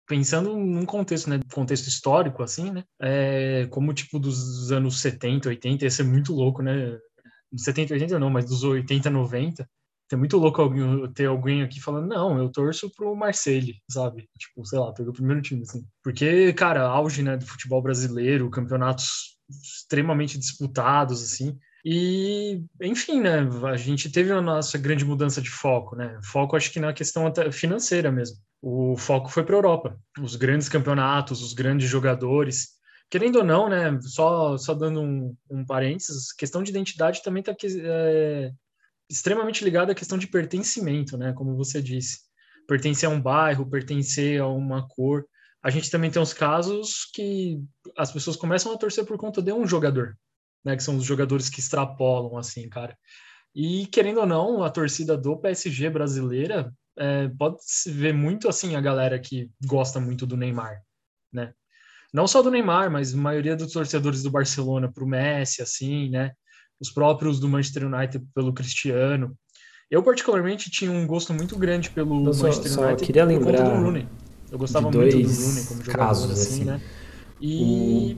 Pensando 0.07 0.57
num 0.57 0.87
contexto, 0.87 1.29
né, 1.29 1.41
contexto 1.53 1.89
histórico, 1.89 2.43
assim, 2.43 2.71
né, 2.71 2.85
é, 3.01 3.67
como, 3.71 3.93
tipo, 3.93 4.19
dos 4.19 4.71
anos 4.73 5.01
70, 5.01 5.49
80, 5.49 5.85
ia 5.85 5.91
ser 5.91 6.05
muito 6.05 6.33
louco, 6.33 6.63
né, 6.63 6.99
70, 7.57 7.95
80 7.95 8.19
não, 8.19 8.31
mas 8.31 8.45
dos 8.47 8.63
80, 8.63 9.11
90, 9.11 9.69
é 10.13 10.17
muito 10.17 10.37
louco 10.37 10.63
alguém, 10.63 11.13
ter 11.13 11.27
alguém 11.27 11.63
aqui 11.63 11.81
falando, 11.81 12.07
não, 12.07 12.39
eu 12.39 12.49
torço 12.49 12.91
pro 12.95 13.17
Marseille, 13.17 13.75
sabe? 13.91 14.29
Tipo, 14.39 14.65
sei 14.65 14.79
lá, 14.79 14.93
pegou 14.93 15.11
o 15.11 15.15
primeiro 15.15 15.43
time, 15.43 15.63
assim. 15.63 15.85
Porque, 16.03 16.53
cara, 16.53 16.83
auge, 16.83 17.23
né, 17.23 17.37
do 17.37 17.45
futebol 17.45 17.83
brasileiro, 17.83 18.51
campeonatos 18.51 19.37
extremamente 19.51 20.39
disputados, 20.39 21.23
assim. 21.23 21.59
E, 21.85 22.63
enfim, 22.81 23.21
né, 23.21 23.49
a 23.65 23.77
gente 23.77 24.11
teve 24.11 24.31
a 24.33 24.41
nossa 24.41 24.79
grande 24.79 25.05
mudança 25.05 25.43
de 25.43 25.51
foco, 25.51 25.97
né? 25.97 26.19
Foco, 26.23 26.57
acho 26.57 26.73
que 26.73 26.81
na 26.81 26.93
questão 26.93 27.33
financeira 27.53 28.11
mesmo 28.13 28.37
o 28.61 28.97
foco 28.97 29.29
foi 29.29 29.45
para 29.45 29.55
a 29.55 29.59
Europa. 29.59 30.01
Os 30.21 30.37
grandes 30.37 30.69
campeonatos, 30.69 31.43
os 31.43 31.53
grandes 31.53 31.89
jogadores. 31.89 32.77
Querendo 33.09 33.37
ou 33.37 33.45
não, 33.45 33.69
né? 33.69 33.99
Só, 34.01 34.57
só 34.59 34.75
dando 34.75 35.01
um, 35.01 35.37
um 35.49 35.65
parênteses, 35.65 36.33
questão 36.33 36.63
de 36.63 36.71
identidade 36.71 37.23
também 37.23 37.41
está 37.41 37.55
é, 37.63 38.51
extremamente 39.09 39.63
ligada 39.63 39.93
à 39.93 39.95
questão 39.95 40.19
de 40.19 40.27
pertencimento, 40.27 41.17
né? 41.17 41.33
Como 41.33 41.57
você 41.57 41.81
disse. 41.81 42.21
Pertencer 42.67 43.09
a 43.09 43.13
um 43.13 43.21
bairro, 43.21 43.71
pertencer 43.71 44.41
a 44.41 44.49
uma 44.49 44.87
cor. 44.89 45.25
A 45.63 45.71
gente 45.71 45.91
também 45.91 46.11
tem 46.11 46.21
os 46.21 46.33
casos 46.33 47.09
que 47.13 47.61
as 47.97 48.11
pessoas 48.11 48.37
começam 48.37 48.73
a 48.73 48.79
torcer 48.79 49.05
por 49.05 49.17
conta 49.17 49.41
de 49.41 49.53
um 49.53 49.67
jogador, 49.67 50.19
né? 50.65 50.77
Que 50.77 50.83
são 50.83 50.97
os 50.97 51.05
jogadores 51.05 51.49
que 51.49 51.61
extrapolam, 51.61 52.37
assim, 52.37 52.69
cara. 52.69 52.97
E 53.55 53.87
querendo 53.87 54.21
ou 54.21 54.27
não, 54.27 54.65
a 54.65 54.71
torcida 54.71 55.17
do 55.17 55.37
PSG 55.37 55.89
brasileira 55.89 56.73
é, 56.99 57.29
pode 57.29 57.57
se 57.61 57.91
ver 57.91 58.13
muito 58.13 58.49
assim 58.49 58.75
a 58.75 58.81
galera 58.81 59.19
que 59.19 59.51
gosta 59.67 60.01
muito 60.01 60.27
do 60.27 60.37
Neymar, 60.37 60.83
né? 61.33 61.53
Não 62.13 62.27
só 62.27 62.41
do 62.41 62.51
Neymar, 62.51 62.91
mas 62.91 63.13
a 63.13 63.17
maioria 63.17 63.57
dos 63.57 63.73
torcedores 63.73 64.23
do 64.23 64.31
Barcelona 64.31 64.91
para 64.91 65.05
o 65.05 65.07
Messi, 65.07 65.61
assim, 65.61 66.09
né? 66.09 66.33
Os 66.81 66.91
próprios 66.91 67.39
do 67.39 67.49
Manchester 67.49 67.87
United 67.87 68.25
pelo 68.35 68.53
Cristiano. 68.53 69.37
Eu 69.91 70.03
particularmente 70.03 70.71
tinha 70.71 70.91
um 70.91 71.07
gosto 71.07 71.33
muito 71.33 71.57
grande 71.57 71.91
pelo 71.91 72.25
Manchester 72.25 72.73
só 72.73 72.87
United 72.87 73.07
queria 73.07 73.25
lembrar 73.25 73.63
do 73.63 73.83
Rooney. 73.83 74.09
Eu 74.51 74.59
gostava 74.59 74.91
muito 74.91 75.19
do 75.19 75.23
Rooney 75.23 75.65
como 75.67 75.85
jogador, 75.85 75.99
casos, 75.99 76.31
assim, 76.31 76.41
assim, 76.41 76.65
né? 76.65 76.81
E 77.41 78.17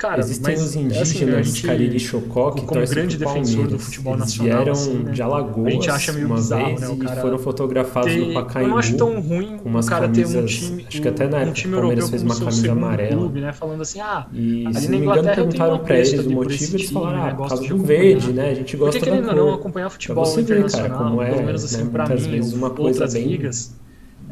Cara, 0.00 0.20
Existem 0.20 0.54
mas, 0.54 0.62
os 0.64 0.74
é 0.76 0.78
indígenas, 0.80 1.10
assim, 1.10 1.24
né, 1.26 1.42
gente, 1.42 1.62
Cariri 1.62 1.96
e 1.96 2.00
Chocó, 2.00 2.52
que 2.52 2.62
como 2.62 2.86
grande 2.86 3.18
defensor 3.18 3.66
do 3.66 3.78
futebol 3.78 4.14
Eles 4.14 4.20
nacional, 4.24 4.56
vieram 4.56 4.72
assim, 4.72 4.94
né? 4.94 5.12
de 5.12 5.20
Alagoas 5.22 5.66
A 5.66 5.70
gente 5.72 5.90
acha 5.90 6.12
meio 6.14 6.26
uma 6.26 6.36
bizarro, 6.36 6.64
vez 6.68 6.80
né, 6.80 6.88
o 6.88 6.94
e 6.94 6.96
cara 6.96 7.20
foram 7.20 7.38
fotografados 7.38 8.10
ter- 8.10 8.26
no 8.26 8.32
Pacaembu. 8.32 8.64
Eu 8.64 8.70
não 8.70 8.78
acho 8.78 8.96
tão 8.96 9.20
ruim 9.20 9.58
com 9.58 9.68
umas 9.68 9.86
o 9.86 9.88
cara 9.90 10.08
ter 10.08 10.26
um 10.26 10.32
camisas- 10.32 10.50
time, 10.56 10.84
acho 10.88 11.02
que 11.02 11.08
até 11.08 11.28
na 11.28 11.36
um 11.36 11.40
época 11.40 11.54
time 11.54 11.74
o 11.74 11.78
Palmeiras 11.78 12.08
fez 12.10 12.22
uma 12.22 12.34
camisa 12.38 12.72
amarela. 12.72 13.16
clube, 13.16 13.40
né? 13.42 13.52
Falando 13.52 13.82
assim, 13.82 14.00
ah, 14.00 14.26
E 14.32 14.66
Ali 14.66 14.74
se 14.76 14.88
não 14.90 14.98
me 14.98 15.04
engano, 15.06 15.34
perguntaram 15.34 15.78
pra 15.80 15.98
eles 15.98 16.26
o 16.26 16.30
motivo, 16.30 16.76
eles 16.76 16.90
falaram, 16.90 17.18
né? 17.18 17.30
ah, 17.30 17.34
por 17.34 17.48
causa 17.48 17.68
do 17.68 17.78
verde, 17.84 18.32
né? 18.32 18.50
A 18.50 18.54
gente 18.54 18.76
gosta 18.78 19.04
da 19.04 19.12
ou 19.16 19.22
não, 19.22 19.34
cor. 19.48 19.54
acompanhar 19.54 19.90
futebol 19.90 20.40
internacional, 20.40 20.98
como 21.10 21.22
é, 21.22 21.30
pelo 21.30 21.42
menos 21.44 21.62
assim, 21.64 21.84
né, 21.84 21.90
pra 21.92 22.08
mim, 22.08 22.40
outras 22.78 23.12
bem- 23.12 23.26
ligas, 23.28 23.74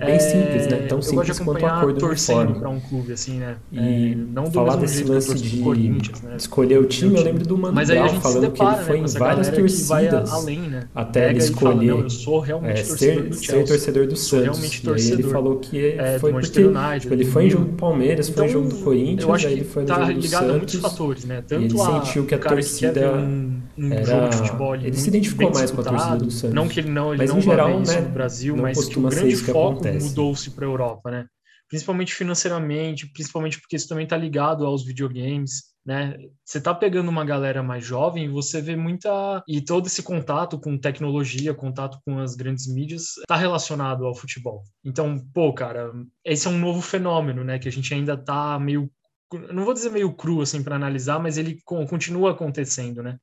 bem 0.07 0.21
simples, 0.21 0.67
né? 0.69 0.77
Tão 0.89 1.03
simples 1.03 1.39
quanto 1.39 1.67
a 1.67 1.81
cor 1.81 1.93
do 1.93 2.01
torcendo 2.01 2.55
pra 2.61 2.69
um 2.69 2.81
clube, 2.81 3.13
assim, 3.13 3.39
né? 3.39 3.57
E 3.73 4.13
É, 4.13 4.15
não 4.15 4.45
do 4.45 4.51
falar 4.53 4.77
desse 4.77 5.05
lance 5.05 5.35
de 5.35 5.57
né? 5.63 6.37
escolher 6.37 6.79
o 6.79 6.85
time, 6.87 7.17
eu 7.17 7.23
lembro 7.23 7.47
do 7.47 7.57
Mano 7.59 7.75
Mas 7.75 7.91
aí 7.91 7.99
a 7.99 8.03
Brown 8.03 8.13
gente 8.15 8.27
se 8.27 8.33
falando 8.33 8.45
que 8.53 8.59
depara 8.59 8.77
ele 8.77 8.85
foi 8.85 9.01
né, 9.01 9.07
em 9.07 9.19
várias 9.19 9.49
torcidas 9.49 10.33
além, 10.33 10.61
né? 10.61 10.89
até 10.95 11.21
Pega 11.29 11.31
ele 11.31 11.41
fala, 11.41 11.75
escolher 11.75 11.87
não, 11.91 11.99
eu 12.01 12.11
sou 12.11 12.41
realmente 12.41 12.81
é, 12.81 12.83
torcedor 12.85 12.99
ser, 12.99 13.23
do 13.29 13.35
ser 13.37 13.65
torcedor 13.65 14.07
do 14.07 14.17
Santos. 14.17 14.45
realmente 14.45 14.77
E 14.77 15.11
ele 15.13 15.23
torcedor. 15.23 15.31
falou 15.31 15.59
que 15.59 15.87
É, 15.99 16.15
do 16.15 16.21
foi 16.21 16.33
porque 16.33 16.65
United, 16.65 17.01
tipo, 17.01 17.15
ele 17.15 17.25
foi 17.25 17.47
em 17.47 17.51
jogo 17.51 17.65
do 17.67 17.77
Palmeiras, 17.77 18.29
foi 18.29 18.45
em 18.47 18.49
Então, 18.49 18.63
jogo 18.63 18.69
do 18.69 18.77
Corinthians, 18.85 19.45
aí 19.45 19.55
que 19.55 19.61
ele 19.61 19.65
foi 19.65 19.83
no 19.83 19.89
tá 19.89 19.95
jogo 20.01 20.13
do 20.15 20.21
ligado 20.21 20.51
a 20.51 20.53
muitos 20.55 20.75
Santos. 20.75 20.91
fatores, 20.91 21.25
né? 21.25 21.43
Tanto 21.47 21.63
ele 21.65 21.79
sentiu 21.79 22.25
que 22.27 22.35
a 22.35 22.39
torcida 22.39 23.01
um, 23.79 23.93
era- 23.93 24.05
jogo 24.05 24.29
de 24.29 24.37
futebol 24.37 24.75
ele 24.75 24.97
se 24.97 25.09
identificou 25.09 25.51
mais 25.51 25.71
com 25.71 25.81
a 25.81 25.85
torcida 25.85 26.19
do 26.19 26.31
Santos. 26.31 26.55
Não 26.55 26.69
que 26.69 26.81
ele 26.81 26.91
não, 26.91 27.13
ele 27.15 27.19
Mas, 27.19 27.31
não 27.31 27.39
em 27.39 27.43
geral, 27.43 27.81
né, 27.81 28.01
no 28.01 28.13
Brasil, 28.13 28.57
mas 28.57 28.87
que 28.87 28.99
o 28.99 29.03
grande 29.03 29.37
foco 29.37 29.85
mudou-se 30.03 30.51
para 30.51 30.65
a 30.65 30.69
Europa, 30.69 31.11
né? 31.11 31.27
Principalmente 31.69 32.15
financeiramente, 32.15 33.07
principalmente 33.13 33.61
porque 33.61 33.77
isso 33.77 33.89
também 33.89 34.05
está 34.05 34.17
ligado 34.17 34.65
aos 34.65 34.85
videogames, 34.87 35.65
né? 35.85 36.17
Você 36.43 36.61
tá 36.63 36.75
pegando 36.75 37.09
uma 37.11 37.25
galera 37.27 37.63
mais 37.63 37.85
jovem 37.85 38.25
e 38.25 38.29
você 38.29 38.61
vê 38.63 38.75
muita 38.75 39.43
e 39.47 39.61
todo 39.61 39.87
esse 39.87 40.03
contato 40.03 40.59
com 40.59 40.79
tecnologia, 40.79 41.53
contato 41.53 41.99
com 42.07 42.19
as 42.21 42.35
grandes 42.35 42.67
mídias, 42.67 43.19
está 43.19 43.37
relacionado 43.37 44.07
ao 44.07 44.15
futebol. 44.15 44.63
Então, 44.83 45.19
pô, 45.35 45.53
cara, 45.53 45.93
esse 46.25 46.47
é 46.47 46.51
um 46.51 46.59
novo 46.59 46.81
fenômeno, 46.81 47.45
né? 47.45 47.59
Que 47.59 47.69
a 47.69 47.73
gente 47.73 47.93
ainda 47.93 48.17
tá 48.17 48.59
meio, 48.59 48.91
não 49.53 49.65
vou 49.65 49.75
dizer 49.75 49.91
meio 49.91 50.11
cru 50.15 50.41
assim 50.41 50.63
para 50.63 50.77
analisar, 50.77 51.19
mas 51.19 51.37
ele 51.37 51.59
co- 51.67 51.85
continua 51.87 52.31
acontecendo, 52.31 53.03
né? 53.03 53.19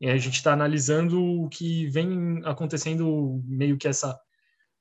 E 0.00 0.08
a 0.08 0.16
gente 0.16 0.34
está 0.34 0.52
analisando 0.52 1.22
o 1.22 1.48
que 1.48 1.86
vem 1.88 2.40
acontecendo, 2.44 3.42
meio 3.44 3.76
que 3.76 3.86
essa 3.86 4.18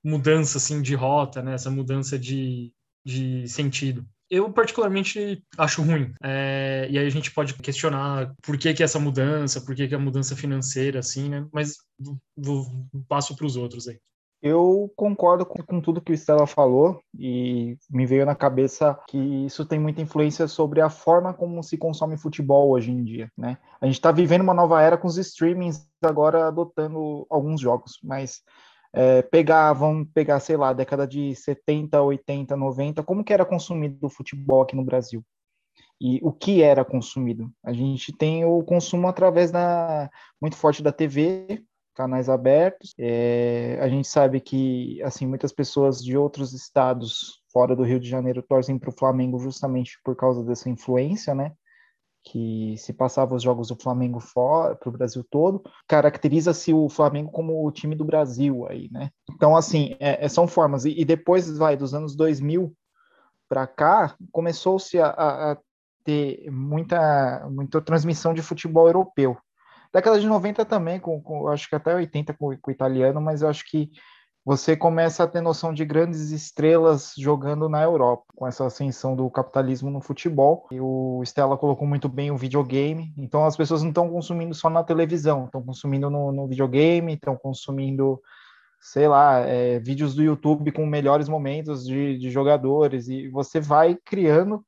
mudança 0.03 0.57
assim 0.57 0.81
de 0.81 0.95
rota, 0.95 1.41
né? 1.41 1.53
Essa 1.53 1.69
mudança 1.69 2.17
de, 2.17 2.73
de 3.05 3.47
sentido. 3.47 4.07
Eu 4.29 4.53
particularmente 4.53 5.43
acho 5.57 5.81
ruim. 5.81 6.13
É, 6.23 6.87
e 6.89 6.97
aí 6.97 7.05
a 7.05 7.09
gente 7.09 7.31
pode 7.31 7.53
questionar 7.55 8.33
por 8.43 8.57
que 8.57 8.73
que 8.73 8.83
essa 8.83 8.99
mudança, 8.99 9.59
por 9.59 9.75
que 9.75 9.87
que 9.87 9.95
a 9.95 9.99
mudança 9.99 10.35
financeira, 10.35 10.99
assim, 10.99 11.29
né? 11.29 11.47
Mas 11.51 11.77
vou, 12.37 12.65
passo 13.07 13.35
para 13.35 13.45
os 13.45 13.55
outros 13.55 13.87
aí. 13.87 13.99
Eu 14.41 14.91
concordo 14.95 15.45
com, 15.45 15.61
com 15.61 15.81
tudo 15.81 15.99
que 16.01 16.13
o 16.13 16.17
Stella 16.17 16.47
falou 16.47 17.01
e 17.17 17.77
me 17.89 18.05
veio 18.05 18.25
na 18.25 18.35
cabeça 18.35 18.97
que 19.07 19.17
isso 19.17 19.65
tem 19.65 19.77
muita 19.77 20.01
influência 20.01 20.47
sobre 20.47 20.79
a 20.79 20.89
forma 20.89 21.33
como 21.33 21.61
se 21.61 21.77
consome 21.77 22.17
futebol 22.17 22.69
hoje 22.69 22.89
em 22.89 23.03
dia, 23.03 23.29
né? 23.37 23.57
A 23.81 23.85
gente 23.85 23.95
está 23.95 24.11
vivendo 24.11 24.41
uma 24.41 24.53
nova 24.53 24.81
era 24.81 24.97
com 24.97 25.07
os 25.07 25.17
streamings 25.17 25.85
agora 26.01 26.47
adotando 26.47 27.27
alguns 27.29 27.59
jogos, 27.59 27.99
mas 28.01 28.41
é, 28.93 29.21
pegar, 29.21 29.73
vamos 29.73 30.07
pegar, 30.13 30.39
sei 30.39 30.55
lá, 30.55 30.71
década 30.71 31.05
de 31.05 31.35
70, 31.35 32.01
80, 32.01 32.55
90, 32.55 33.03
como 33.03 33.23
que 33.23 33.33
era 33.33 33.45
consumido 33.45 34.07
o 34.07 34.09
futebol 34.09 34.61
aqui 34.61 34.75
no 34.75 34.85
Brasil? 34.85 35.23
E 36.01 36.19
o 36.23 36.31
que 36.31 36.61
era 36.61 36.85
consumido? 36.85 37.51
A 37.63 37.73
gente 37.73 38.13
tem 38.13 38.45
o 38.45 38.63
consumo 38.63 39.07
através 39.07 39.51
da 39.51 40.09
muito 40.41 40.55
forte 40.55 40.81
da 40.81 40.93
TV, 40.93 41.61
canais 41.99 42.29
abertos. 42.29 42.93
É, 42.97 43.77
a 43.81 43.89
gente 43.89 44.07
sabe 44.07 44.39
que 44.39 45.03
assim 45.03 45.27
muitas 45.27 45.51
pessoas 45.51 46.01
de 46.01 46.17
outros 46.17 46.53
estados 46.53 47.41
fora 47.51 47.75
do 47.75 47.83
Rio 47.83 47.99
de 47.99 48.07
Janeiro 48.07 48.41
torcem 48.41 48.79
para 48.79 48.89
o 48.89 48.97
Flamengo 48.97 49.37
justamente 49.37 49.99
por 50.01 50.15
causa 50.15 50.41
dessa 50.41 50.69
influência, 50.69 51.35
né? 51.35 51.51
Que 52.23 52.73
se 52.77 52.93
passava 52.93 53.35
os 53.35 53.43
jogos 53.43 53.67
do 53.67 53.75
Flamengo 53.75 54.21
fora 54.21 54.77
para 54.77 54.87
o 54.87 54.93
Brasil 54.93 55.25
todo, 55.29 55.61
caracteriza-se 55.89 56.73
o 56.73 56.87
Flamengo 56.87 57.31
como 57.31 57.67
o 57.67 57.71
time 57.71 57.95
do 57.95 58.05
Brasil 58.05 58.65
aí, 58.69 58.87
né? 58.89 59.09
Então 59.29 59.57
assim 59.57 59.97
é, 59.99 60.23
é- 60.23 60.29
são 60.29 60.47
formas 60.47 60.85
e, 60.85 60.97
e 60.97 61.03
depois 61.03 61.57
vai 61.57 61.75
dos 61.75 61.93
anos 61.93 62.15
2000 62.15 62.73
para 63.49 63.67
cá 63.67 64.15
começou-se 64.31 64.97
a, 64.97 65.07
a- 65.07 65.51
a 65.51 65.57
ter 66.05 66.49
muita 66.49 67.45
muita 67.51 67.81
transmissão 67.81 68.33
de 68.33 68.41
futebol 68.41 68.87
europeu 68.87 69.37
década 69.93 70.19
de 70.19 70.27
90 70.27 70.65
também, 70.65 70.99
com, 70.99 71.21
com- 71.21 71.47
acho 71.47 71.67
que 71.69 71.75
até 71.75 71.95
80 71.95 72.33
com, 72.33 72.55
com 72.57 72.71
o 72.71 72.73
italiano, 72.73 73.19
mas 73.21 73.41
eu 73.41 73.49
acho 73.49 73.63
que 73.69 73.89
você 74.45 74.75
começa 74.75 75.23
a 75.23 75.27
ter 75.27 75.41
noção 75.41 75.73
de 75.73 75.85
grandes 75.85 76.31
estrelas 76.31 77.13
jogando 77.17 77.69
na 77.69 77.83
Europa, 77.83 78.23
com 78.35 78.47
essa 78.47 78.65
ascensão 78.65 79.15
do 79.15 79.29
capitalismo 79.29 79.91
no 79.91 80.01
futebol. 80.01 80.65
E 80.71 80.79
o 80.81 81.21
Stella 81.23 81.57
colocou 81.57 81.87
muito 81.87 82.09
bem 82.09 82.31
o 82.31 82.37
videogame, 82.37 83.13
então 83.17 83.45
as 83.45 83.55
pessoas 83.55 83.81
não 83.83 83.89
estão 83.89 84.09
consumindo 84.09 84.55
só 84.55 84.69
na 84.69 84.83
televisão, 84.83 85.45
estão 85.45 85.61
consumindo 85.61 86.09
no, 86.09 86.31
no 86.31 86.47
videogame, 86.47 87.13
estão 87.13 87.35
consumindo, 87.35 88.19
sei 88.81 89.07
lá, 89.07 89.39
é, 89.39 89.77
vídeos 89.79 90.15
do 90.15 90.23
YouTube 90.23 90.71
com 90.71 90.85
melhores 90.85 91.29
momentos 91.29 91.85
de, 91.85 92.17
de 92.17 92.31
jogadores, 92.31 93.07
e 93.07 93.27
você 93.29 93.59
vai 93.59 93.97
criando 94.03 94.65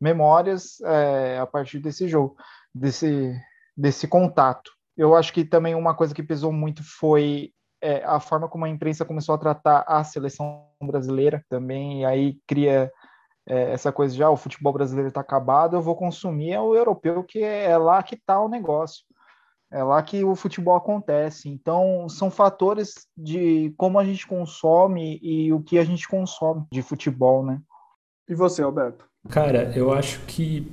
memórias 0.00 0.80
é, 0.82 1.38
a 1.38 1.46
partir 1.46 1.78
desse 1.80 2.06
jogo, 2.06 2.36
desse, 2.74 3.34
desse 3.76 4.06
contato. 4.06 4.70
Eu 4.96 5.14
acho 5.14 5.32
que 5.32 5.44
também 5.44 5.74
uma 5.74 5.94
coisa 5.94 6.14
que 6.14 6.22
pesou 6.22 6.52
muito 6.52 6.82
foi 6.82 7.52
é, 7.82 8.02
a 8.04 8.20
forma 8.20 8.48
como 8.48 8.64
a 8.64 8.68
imprensa 8.68 9.04
começou 9.04 9.34
a 9.34 9.38
tratar 9.38 9.84
a 9.86 10.02
seleção 10.04 10.66
brasileira 10.82 11.44
também, 11.48 12.02
e 12.02 12.04
aí 12.04 12.38
cria 12.46 12.90
é, 13.46 13.72
essa 13.72 13.92
coisa 13.92 14.14
de 14.14 14.22
ah, 14.22 14.30
o 14.30 14.36
futebol 14.36 14.72
brasileiro 14.72 15.08
está 15.08 15.20
acabado, 15.20 15.76
eu 15.76 15.82
vou 15.82 15.96
consumir 15.96 16.52
é 16.52 16.60
o 16.60 16.74
europeu, 16.74 17.22
que 17.22 17.42
é, 17.42 17.64
é 17.64 17.76
lá 17.76 18.02
que 18.02 18.14
está 18.14 18.40
o 18.40 18.48
negócio. 18.48 19.04
É 19.70 19.82
lá 19.82 20.00
que 20.02 20.22
o 20.22 20.36
futebol 20.36 20.76
acontece. 20.76 21.48
Então, 21.48 22.08
são 22.08 22.30
fatores 22.30 23.08
de 23.16 23.74
como 23.76 23.98
a 23.98 24.04
gente 24.04 24.24
consome 24.24 25.18
e 25.20 25.52
o 25.52 25.60
que 25.60 25.78
a 25.78 25.84
gente 25.84 26.06
consome 26.06 26.64
de 26.70 26.80
futebol, 26.80 27.44
né? 27.44 27.60
E 28.28 28.36
você, 28.36 28.62
Alberto? 28.62 29.04
Cara, 29.28 29.76
eu 29.76 29.92
acho 29.92 30.20
que 30.26 30.70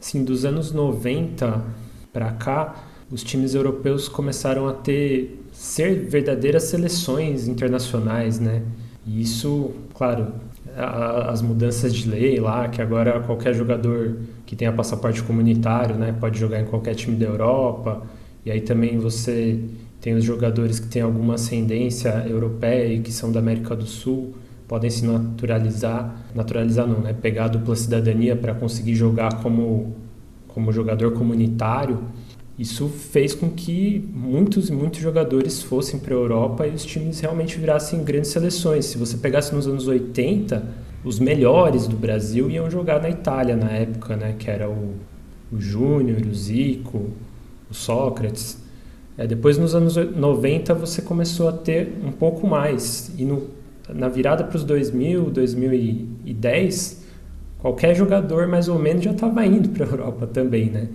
assim, 0.00 0.24
dos 0.24 0.44
anos 0.44 0.72
90 0.72 1.64
para 2.12 2.30
cá, 2.32 2.74
os 3.10 3.22
times 3.22 3.54
europeus 3.54 4.08
começaram 4.08 4.68
a 4.68 4.72
ter 4.72 5.38
ser 5.52 6.06
verdadeiras 6.08 6.64
seleções 6.64 7.48
internacionais, 7.48 8.38
né? 8.38 8.62
E 9.06 9.20
isso, 9.20 9.72
claro, 9.94 10.28
a- 10.76 11.30
as 11.30 11.42
mudanças 11.42 11.94
de 11.94 12.08
lei 12.08 12.38
lá, 12.38 12.68
que 12.68 12.80
agora 12.80 13.20
qualquer 13.20 13.54
jogador 13.54 14.16
que 14.46 14.54
tenha 14.56 14.72
passaporte 14.72 15.22
comunitário, 15.22 15.96
né, 15.96 16.14
pode 16.18 16.38
jogar 16.38 16.60
em 16.60 16.64
qualquer 16.66 16.94
time 16.94 17.16
da 17.16 17.26
Europa. 17.26 18.02
E 18.44 18.50
aí 18.50 18.60
também 18.60 18.98
você 18.98 19.58
tem 20.00 20.14
os 20.14 20.24
jogadores 20.24 20.80
que 20.80 20.88
têm 20.88 21.02
alguma 21.02 21.34
ascendência 21.34 22.10
europeia 22.28 22.92
e 22.94 23.00
que 23.00 23.12
são 23.12 23.30
da 23.30 23.38
América 23.40 23.76
do 23.76 23.86
Sul, 23.86 24.34
podem 24.66 24.88
se 24.90 25.04
naturalizar, 25.04 26.16
naturalizar 26.34 26.86
não, 26.86 27.00
né, 27.00 27.12
pegar 27.12 27.46
a 27.46 27.48
dupla 27.48 27.74
cidadania 27.76 28.36
para 28.36 28.54
conseguir 28.54 28.94
jogar 28.94 29.42
como 29.42 29.94
como 30.54 30.72
jogador 30.72 31.12
comunitário. 31.12 31.98
Isso 32.58 32.88
fez 32.88 33.34
com 33.34 33.48
que 33.50 34.06
muitos 34.12 34.68
e 34.68 34.72
muitos 34.72 35.00
jogadores 35.00 35.62
fossem 35.62 35.98
para 35.98 36.14
a 36.14 36.18
Europa 36.18 36.66
e 36.66 36.74
os 36.74 36.84
times 36.84 37.18
realmente 37.20 37.58
virassem 37.58 38.04
grandes 38.04 38.30
seleções. 38.30 38.84
Se 38.84 38.98
você 38.98 39.16
pegasse 39.16 39.54
nos 39.54 39.66
anos 39.66 39.88
80, 39.88 40.62
os 41.02 41.18
melhores 41.18 41.86
do 41.86 41.96
Brasil 41.96 42.50
iam 42.50 42.70
jogar 42.70 43.00
na 43.00 43.08
Itália 43.08 43.56
na 43.56 43.70
época, 43.70 44.16
né? 44.16 44.34
Que 44.38 44.50
era 44.50 44.68
o, 44.68 44.94
o 45.50 45.58
Júnior, 45.58 46.20
o 46.26 46.34
Zico, 46.34 47.10
o 47.70 47.74
Sócrates. 47.74 48.58
É, 49.16 49.26
depois, 49.26 49.56
nos 49.56 49.74
anos 49.74 49.96
90, 49.96 50.74
você 50.74 51.00
começou 51.00 51.48
a 51.48 51.52
ter 51.52 51.94
um 52.04 52.12
pouco 52.12 52.46
mais. 52.46 53.10
E 53.16 53.24
no, 53.24 53.48
na 53.88 54.08
virada 54.08 54.44
para 54.44 54.56
os 54.56 54.64
2000, 54.64 55.30
2010, 55.30 56.99
qualquer 57.60 57.94
jogador 57.94 58.46
mais 58.48 58.68
ou 58.68 58.78
menos 58.78 59.04
já 59.04 59.12
estava 59.12 59.44
indo 59.46 59.68
para 59.70 59.86
a 59.86 59.88
Europa 59.90 60.26
também, 60.26 60.70
né? 60.70 60.88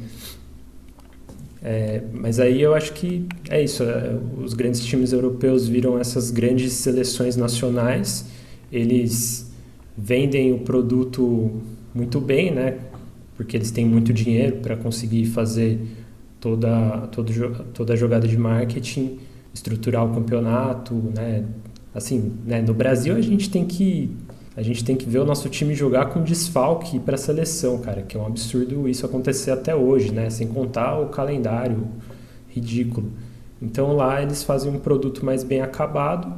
É, 1.61 2.03
mas 2.13 2.39
aí 2.39 2.61
eu 2.61 2.75
acho 2.75 2.93
que 2.93 3.27
é 3.49 3.63
isso. 3.63 3.83
é, 3.83 4.17
os 4.43 4.53
grandes 4.53 4.83
times 4.85 5.11
europeus 5.11 5.67
viram 5.67 5.97
essas 5.99 6.29
grandes 6.31 6.73
seleções 6.73 7.35
nacionais. 7.35 8.25
Eles 8.71 9.51
vendem 9.97 10.53
o 10.53 10.59
produto 10.59 11.51
muito 11.93 12.19
bem, 12.21 12.51
né? 12.53 12.77
Porque 13.35 13.57
eles 13.57 13.71
têm 13.71 13.85
muito 13.85 14.13
dinheiro 14.13 14.57
para 14.57 14.75
conseguir 14.77 15.25
fazer 15.25 15.79
toda, 16.39 17.07
todo, 17.07 17.31
jo- 17.33 17.55
toda 17.73 17.93
a 17.93 17.95
jogada 17.95 18.27
de 18.27 18.37
marketing, 18.37 19.19
estruturar 19.53 20.05
o 20.05 20.13
campeonato, 20.13 20.93
né? 21.15 21.45
Assim, 21.93 22.33
né? 22.45 22.61
no 22.61 22.73
Brasil 22.73 23.15
a 23.15 23.21
gente 23.21 23.49
tem 23.49 23.65
que 23.65 24.11
a 24.57 24.61
gente 24.61 24.83
tem 24.83 24.95
que 24.95 25.07
ver 25.07 25.19
o 25.19 25.25
nosso 25.25 25.49
time 25.49 25.75
jogar 25.75 26.05
com 26.07 26.23
desfalque 26.23 26.97
para 26.99 27.15
a 27.15 27.17
seleção, 27.17 27.77
cara, 27.79 28.03
que 28.03 28.15
é 28.15 28.19
um 28.19 28.25
absurdo 28.25 28.87
isso 28.87 29.05
acontecer 29.05 29.51
até 29.51 29.75
hoje, 29.75 30.13
né? 30.13 30.29
Sem 30.29 30.47
contar 30.47 30.97
o 30.99 31.09
calendário 31.09 31.87
ridículo. 32.47 33.11
Então 33.61 33.93
lá 33.93 34.21
eles 34.21 34.43
fazem 34.43 34.71
um 34.71 34.79
produto 34.79 35.25
mais 35.25 35.43
bem 35.43 35.61
acabado, 35.61 36.33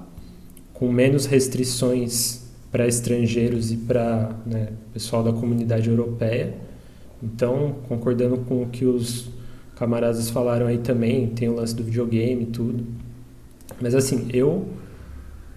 com 0.73 0.91
menos 0.91 1.25
restrições 1.27 2.47
para 2.71 2.87
estrangeiros 2.87 3.71
e 3.71 3.77
para 3.77 4.31
né, 4.45 4.69
pessoal 4.93 5.23
da 5.23 5.31
comunidade 5.31 5.89
europeia. 5.89 6.55
Então, 7.21 7.75
concordando 7.87 8.37
com 8.39 8.63
o 8.63 8.67
que 8.67 8.85
os 8.85 9.29
camaradas 9.75 10.29
falaram 10.29 10.67
aí 10.67 10.79
também, 10.79 11.27
tem 11.27 11.49
o 11.49 11.55
lance 11.55 11.75
do 11.75 11.83
videogame 11.83 12.43
e 12.43 12.47
tudo. 12.47 12.83
Mas 13.79 13.93
assim, 13.93 14.27
eu 14.33 14.67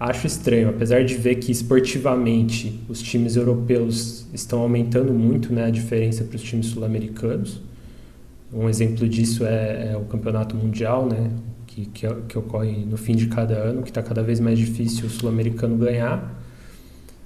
acho 0.01 0.25
estranho, 0.25 0.69
apesar 0.69 1.03
de 1.03 1.13
ver 1.13 1.35
que 1.35 1.51
esportivamente 1.51 2.81
os 2.89 2.99
times 3.03 3.35
europeus 3.35 4.25
estão 4.33 4.61
aumentando 4.61 5.13
muito 5.13 5.53
né, 5.53 5.65
a 5.65 5.69
diferença 5.69 6.23
para 6.23 6.35
os 6.35 6.41
times 6.41 6.67
sul-americanos. 6.67 7.61
Um 8.51 8.67
exemplo 8.67 9.07
disso 9.07 9.45
é, 9.45 9.91
é, 9.91 9.97
o 9.97 10.01
campeonato 10.05 10.55
mundial, 10.55 11.05
né, 11.05 11.29
que, 11.67 11.85
que, 11.85 12.07
que 12.27 12.35
ocorre 12.35 12.83
no 12.83 12.97
fim 12.97 13.15
de 13.15 13.27
cada 13.27 13.53
ano, 13.53 13.83
que 13.83 13.89
está 13.89 14.01
cada 14.01 14.23
vez 14.23 14.39
mais 14.39 14.57
difícil 14.57 15.05
o 15.05 15.09
sul-americano 15.09 15.77
ganhar. 15.77 16.41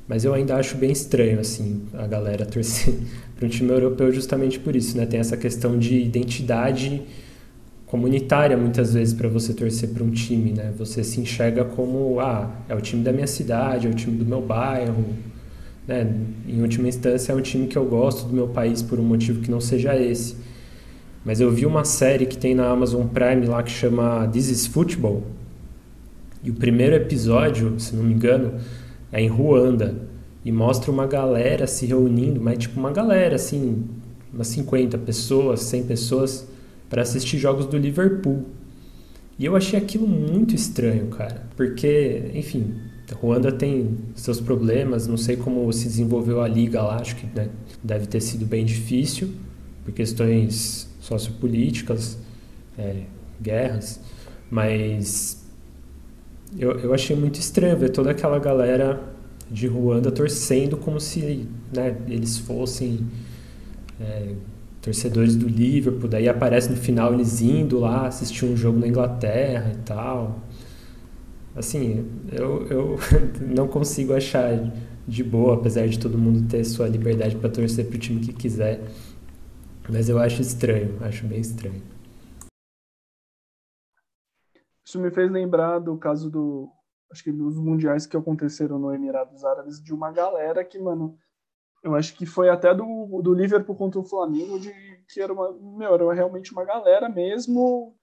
Mas 0.06 0.26
eu 0.26 0.34
ainda 0.34 0.58
acho 0.58 0.76
bem 0.76 0.92
estranho, 0.92 1.40
assim, 1.40 1.84
a 1.94 2.06
galera 2.06 2.46
torcer 2.46 2.94
para 3.38 3.46
um 3.46 3.50
time 3.50 3.72
europeu 3.72 4.12
justamente 4.12 4.60
por 4.60 4.76
isso, 4.76 4.98
né? 4.98 5.06
Tem 5.06 5.22
essa 5.22 5.38
questão 5.38 5.80
de 5.80 5.98
identidade 5.98 7.02
comunitária 7.86 8.58
muitas 8.58 8.94
vezes 8.94 9.14
para 9.14 9.30
você 9.30 9.54
torcer 9.54 9.90
para 9.90 10.04
um 10.04 10.10
time, 10.10 10.52
né? 10.52 10.74
Você 10.78 11.04
se 11.04 11.22
enxerga 11.22 11.64
como, 11.64 12.20
ah, 12.20 12.50
é 12.68 12.76
o 12.76 12.82
time 12.82 13.04
da 13.04 13.12
minha 13.12 13.28
cidade, 13.28 13.88
é 13.88 13.90
o 13.90 13.94
time 13.94 14.18
do 14.18 14.26
meu 14.26 14.42
bairro, 14.42 15.06
né? 15.88 16.12
Em 16.48 16.62
última 16.62 16.88
instância 16.88 17.32
é 17.32 17.36
um 17.36 17.42
time 17.42 17.68
que 17.68 17.78
eu 17.78 17.86
gosto 17.86 18.28
do 18.28 18.34
meu 18.34 18.48
país 18.48 18.82
por 18.82 19.00
um 19.00 19.04
motivo 19.04 19.42
que 19.42 19.52
não 19.52 19.62
seja 19.62 19.96
esse. 19.96 20.36
Mas 21.24 21.40
eu 21.40 21.52
vi 21.52 21.66
uma 21.66 21.84
série 21.84 22.26
que 22.26 22.38
tem 22.38 22.54
na 22.54 22.68
Amazon 22.68 23.08
Prime 23.08 23.46
lá 23.46 23.62
que 23.64 23.72
chama 23.72 24.28
This 24.28 24.50
is 24.50 24.68
Football. 24.68 25.24
E 26.44 26.52
o 26.52 26.54
primeiro 26.54 26.96
episódio, 26.96 27.80
se 27.80 27.96
não 27.96 28.04
me 28.04 28.14
engano, 28.14 28.54
é 29.12 29.22
em 29.22 29.28
Ruanda 29.28 29.96
e 30.44 30.52
mostra 30.52 30.92
uma 30.92 31.08
galera 31.08 31.66
se 31.66 31.88
reunindo, 31.88 32.40
mas 32.40 32.60
tipo 32.60 32.80
uma 32.80 32.92
galera 32.92 33.36
assim, 33.36 33.84
umas 34.32 34.48
50 34.50 34.98
pessoas, 35.00 35.62
100 35.62 35.84
pessoas 35.84 36.48
para 36.90 37.02
assistir 37.02 37.38
jogos 37.38 37.66
do 37.66 37.78
Liverpool. 37.78 38.46
E 39.38 39.46
eu 39.46 39.56
achei 39.56 39.78
aquilo 39.78 40.08
muito 40.08 40.56
estranho, 40.56 41.08
cara, 41.08 41.46
porque, 41.58 42.32
enfim, 42.34 42.74
Ruanda 43.14 43.52
tem 43.52 43.98
seus 44.16 44.40
problemas, 44.40 45.08
não 45.08 45.18
sei 45.18 45.36
como 45.36 45.72
se 45.74 45.86
desenvolveu 45.86 46.42
a 46.42 46.48
liga 46.48 46.82
lá, 46.82 46.96
acho 46.96 47.16
que 47.18 47.28
né, 47.36 47.50
deve 47.84 48.08
ter 48.08 48.22
sido 48.22 48.46
bem 48.46 48.66
difícil 48.66 49.30
por 49.84 49.94
questões 49.94 50.90
sociopolíticas, 51.02 52.18
é, 52.78 53.04
guerras, 53.42 54.00
mas 54.50 55.46
eu, 56.58 56.72
eu 56.80 56.94
achei 56.94 57.16
muito 57.16 57.40
estranho 57.40 57.78
ver 57.78 57.90
toda 57.90 58.12
aquela 58.12 58.40
galera 58.40 59.02
de 59.52 59.68
Ruanda 59.68 60.12
torcendo 60.12 60.78
como 60.78 61.00
se 61.00 61.48
né, 61.74 61.96
eles 62.08 62.38
fossem 62.38 63.06
é, 64.00 64.34
torcedores 64.86 65.36
do 65.36 65.48
Liverpool. 65.48 66.08
Daí 66.08 66.30
aparece 66.30 66.70
no 66.70 66.78
final 66.78 67.12
eles 67.12 67.42
indo 67.42 67.80
lá 67.80 68.06
assistir 68.06 68.46
um 68.46 68.56
jogo 68.56 68.78
na 68.78 68.88
Inglaterra 68.88 69.72
e 69.74 69.78
tal. 69.78 70.40
Assim, 71.56 72.08
eu, 72.32 72.68
eu 72.68 72.96
não 73.42 73.68
consigo 73.68 74.14
achar 74.14 74.72
de 75.08 75.24
boa, 75.24 75.56
apesar 75.56 75.88
de 75.88 76.00
todo 76.00 76.18
mundo 76.18 76.48
ter 76.48 76.64
sua 76.64 76.88
liberdade 76.88 77.36
para 77.36 77.50
torcer 77.50 77.88
para 77.88 77.96
o 77.96 78.00
time 78.00 78.22
que 78.22 78.32
quiser. 78.32 78.82
Mas 79.90 80.08
eu 80.08 80.20
acho 80.20 80.42
estranho, 80.42 80.98
acho 81.02 81.26
bem 81.26 81.40
estranho. 81.40 81.82
Isso 84.86 85.00
me 85.00 85.10
fez 85.10 85.32
lembrar 85.32 85.80
do 85.80 85.98
caso 85.98 86.30
do. 86.30 86.70
Acho 87.12 87.24
que 87.24 87.32
dos 87.32 87.58
mundiais 87.58 88.06
que 88.06 88.18
aconteceram 88.18 88.78
no 88.78 88.94
Emirados 88.94 89.44
Árabes, 89.44 89.82
de 89.82 89.94
uma 89.94 90.12
galera 90.12 90.64
que, 90.64 90.78
mano. 90.78 91.18
Eu 91.86 91.94
acho 91.94 92.16
que 92.16 92.26
foi 92.26 92.50
até 92.50 92.74
do, 92.74 93.22
do 93.22 93.32
Liverpool 93.32 93.76
contra 93.76 94.00
o 94.00 94.04
Flamengo, 94.04 94.60
de, 94.60 94.74
que 95.08 95.22
era 95.22 95.32
uma. 95.32 95.54
Meu, 95.54 95.94
era 95.94 96.14
realmente 96.16 96.52
uma 96.52 96.66
galera 96.66 97.08
mesmo 97.08 97.96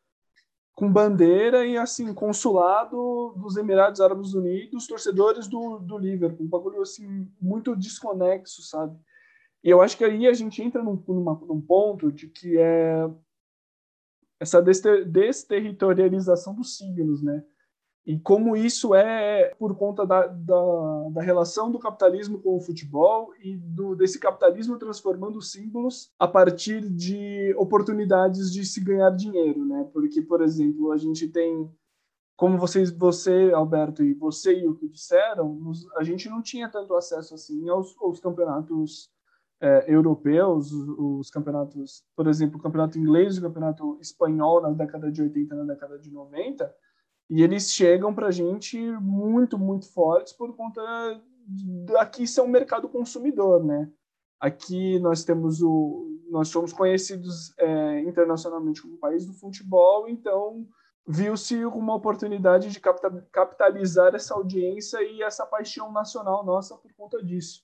com 0.72 0.90
bandeira 0.90 1.66
e 1.66 1.76
assim, 1.76 2.14
consulado 2.14 3.34
dos 3.36 3.56
Emirados 3.56 4.00
Árabes 4.00 4.34
Unidos, 4.34 4.86
torcedores 4.86 5.48
do, 5.48 5.80
do 5.80 5.98
Liverpool. 5.98 6.46
Um 6.46 6.48
bagulho 6.48 6.80
assim, 6.80 7.28
muito 7.40 7.74
desconexo, 7.74 8.62
sabe? 8.62 8.96
E 9.64 9.70
eu 9.70 9.82
acho 9.82 9.98
que 9.98 10.04
aí 10.04 10.28
a 10.28 10.32
gente 10.32 10.62
entra 10.62 10.80
num, 10.80 11.02
numa, 11.08 11.34
num 11.44 11.60
ponto 11.60 12.12
de 12.12 12.28
que 12.28 12.56
é 12.56 13.10
essa 14.38 14.62
desterritorialização 14.62 16.54
dos 16.54 16.76
signos, 16.76 17.20
né? 17.20 17.44
E 18.04 18.18
como 18.18 18.56
isso 18.56 18.96
é 18.96 19.54
por 19.54 19.76
conta 19.76 20.04
da, 20.04 20.26
da, 20.26 21.08
da, 21.12 21.22
relação 21.22 21.70
do 21.70 21.78
capitalismo 21.78 22.40
com 22.40 22.56
o 22.56 22.60
futebol 22.60 23.32
e 23.40 23.56
do, 23.56 23.94
desse 23.94 24.18
capitalismo 24.18 24.76
transformando 24.76 25.40
símbolos 25.40 26.12
a 26.18 26.26
partir 26.26 26.80
de 26.80 27.54
oportunidades 27.56 28.52
de 28.52 28.66
se 28.66 28.80
ganhar 28.80 29.10
dinheiro, 29.10 29.64
né? 29.64 29.88
Porque, 29.92 30.20
por 30.20 30.42
exemplo, 30.42 30.90
a 30.90 30.96
gente 30.96 31.28
tem, 31.28 31.70
como 32.36 32.58
vocês, 32.58 32.90
você, 32.90 33.52
Alberto, 33.54 34.02
e 34.02 34.14
você 34.14 34.52
e 34.58 34.66
o 34.66 34.74
que 34.74 34.88
disseram, 34.88 35.60
a 35.96 36.02
gente 36.02 36.28
não 36.28 36.42
tinha 36.42 36.68
tanto 36.68 36.96
acesso 36.96 37.34
assim 37.34 37.68
aos, 37.68 37.96
aos 38.00 38.18
campeonatos 38.18 39.12
é, 39.60 39.84
europeus, 39.86 40.72
os, 40.72 40.88
os, 40.98 41.30
campeonatos, 41.30 42.02
por 42.16 42.26
exemplo, 42.26 42.58
o 42.58 42.60
campeonato 42.60 42.98
inglês 42.98 43.36
e 43.36 43.38
o 43.38 43.42
campeonato 43.42 43.96
espanhol 44.00 44.60
na 44.60 44.70
década 44.70 45.08
de 45.12 45.22
80 45.22 45.54
na 45.54 45.62
década 45.62 46.00
de 46.00 46.10
90, 46.10 46.74
e 47.34 47.42
eles 47.42 47.72
chegam 47.72 48.14
para 48.14 48.26
a 48.26 48.30
gente 48.30 48.78
muito, 49.00 49.58
muito 49.58 49.90
fortes 49.90 50.34
por 50.34 50.54
conta 50.54 50.82
de, 51.48 51.96
aqui 51.96 52.26
ser 52.26 52.42
um 52.42 52.46
mercado 52.46 52.90
consumidor, 52.90 53.64
né? 53.64 53.90
Aqui 54.38 54.98
nós 54.98 55.24
temos 55.24 55.62
o, 55.62 56.20
nós 56.30 56.48
somos 56.48 56.74
conhecidos 56.74 57.54
é, 57.58 58.00
internacionalmente 58.00 58.82
como 58.82 58.98
país 58.98 59.24
do 59.24 59.32
futebol, 59.32 60.06
então 60.10 60.68
viu-se 61.08 61.64
uma 61.64 61.94
oportunidade 61.94 62.68
de 62.68 62.78
capitalizar 62.78 64.14
essa 64.14 64.34
audiência 64.34 65.02
e 65.02 65.22
essa 65.22 65.46
paixão 65.46 65.90
nacional 65.90 66.44
nossa 66.44 66.76
por 66.76 66.92
conta 66.92 67.24
disso. 67.24 67.62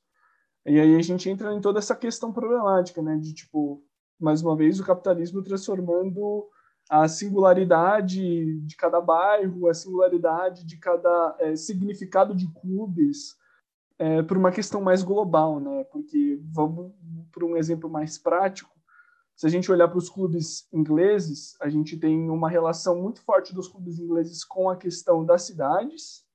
E 0.65 0.81
aí 0.81 0.97
a 0.97 1.03
gente 1.03 1.29
entra 1.29 1.53
em 1.53 1.61
toda 1.61 1.79
essa 1.79 1.95
questão 1.95 2.33
problemática, 2.33 3.03
né? 3.03 3.19
De, 3.19 3.35
tipo, 3.35 3.85
mais 4.19 4.41
uma 4.41 4.57
vez, 4.57 4.81
o 4.81 4.87
capitalismo 4.87 5.43
transformando 5.43 6.49
a 6.89 7.07
singularidade 7.09 8.61
de 8.61 8.77
cada 8.77 9.01
bairro, 9.01 9.69
a 9.69 9.75
singularidade 9.75 10.65
de 10.65 10.77
cada 10.77 11.37
é, 11.39 11.57
significado 11.57 12.35
de 12.35 12.47
clubes 12.49 13.37
é, 13.99 14.23
por 14.23 14.37
uma 14.37 14.51
questão 14.51 14.81
mais 14.81 15.03
global, 15.03 15.61
né? 15.61 15.85
Porque 15.85 16.41
vamos 16.53 16.93
para 17.33 17.45
um 17.45 17.57
exemplo 17.57 17.91
mais 17.91 18.17
prático. 18.17 18.71
Se 19.37 19.47
a 19.47 19.51
gente 19.51 19.71
olhar 19.71 19.89
para 19.89 19.99
os 19.99 20.09
clubes 20.09 20.67
ingleses, 20.73 21.57
a 21.61 21.69
gente 21.69 21.97
tem 21.97 22.29
uma 22.31 22.49
relação 22.49 23.01
muito 23.01 23.23
forte 23.23 23.55
dos 23.55 23.69
clubes 23.69 23.99
ingleses 23.99 24.45
com 24.45 24.69
a 24.69 24.77
questão 24.77 25.25
das 25.25 25.43
cidades, 25.43 26.27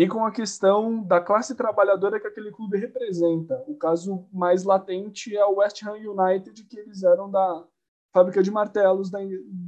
e 0.00 0.08
com 0.08 0.24
a 0.24 0.30
questão 0.30 1.02
da 1.02 1.20
classe 1.20 1.54
trabalhadora 1.54 2.18
que 2.18 2.26
aquele 2.26 2.50
clube 2.50 2.78
representa. 2.78 3.62
O 3.66 3.76
caso 3.76 4.26
mais 4.32 4.64
latente 4.64 5.36
é 5.36 5.44
o 5.44 5.56
West 5.56 5.82
Ham 5.82 5.92
United, 5.92 6.64
que 6.64 6.78
eles 6.78 7.02
eram 7.02 7.30
da 7.30 7.66
fábrica 8.12 8.42
de 8.42 8.50
martelos 8.50 9.10
da, 9.10 9.18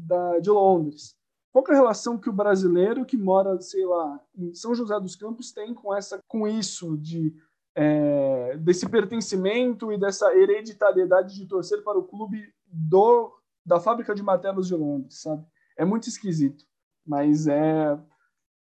da, 0.07 0.39
de 0.39 0.51
Londres. 0.51 1.17
Qual 1.53 1.65
é 1.69 1.73
a 1.73 1.77
relação 1.77 2.19
que 2.19 2.31
o 2.31 2.33
brasileiro 2.33 3.05
que 3.05 3.17
mora, 3.17 3.61
sei 3.61 3.85
lá, 3.85 4.21
em 4.35 4.55
São 4.55 4.75
José 4.75 4.99
dos 4.99 5.15
Campos 5.15 5.53
tem 5.53 5.75
com 5.75 5.95
essa, 5.95 6.19
com 6.27 6.49
isso 6.49 6.97
de 6.97 7.35
é, 7.75 8.57
desse 8.59 8.89
pertencimento 8.89 9.93
e 9.93 9.99
dessa 9.99 10.35
hereditariedade 10.35 11.35
de 11.35 11.47
torcer 11.47 11.83
para 11.83 11.99
o 11.99 12.05
clube 12.05 12.53
do 12.67 13.33
da 13.65 13.79
fábrica 13.79 14.15
de 14.15 14.23
martelos 14.23 14.67
de 14.67 14.75
Londres, 14.75 15.21
sabe? 15.21 15.47
É 15.77 15.85
muito 15.85 16.09
esquisito, 16.09 16.65
mas 17.07 17.47
é 17.47 17.99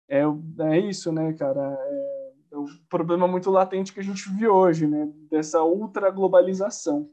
é, 0.08 0.22
é 0.60 0.78
isso, 0.78 1.12
né, 1.12 1.34
cara? 1.34 1.76
É, 1.78 2.32
é 2.52 2.56
o 2.56 2.66
problema 2.88 3.28
muito 3.28 3.50
latente 3.50 3.92
que 3.92 4.00
a 4.00 4.02
gente 4.02 4.28
vive 4.30 4.48
hoje, 4.48 4.86
né? 4.86 5.12
Dessa 5.30 5.62
ultra 5.62 6.10
globalização. 6.10 7.10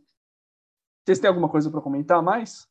Vocês 1.05 1.19
têm 1.19 1.27
alguma 1.27 1.47
coisa 1.47 1.69
para 1.69 1.81
comentar 1.81 2.21
mais? 2.23 2.67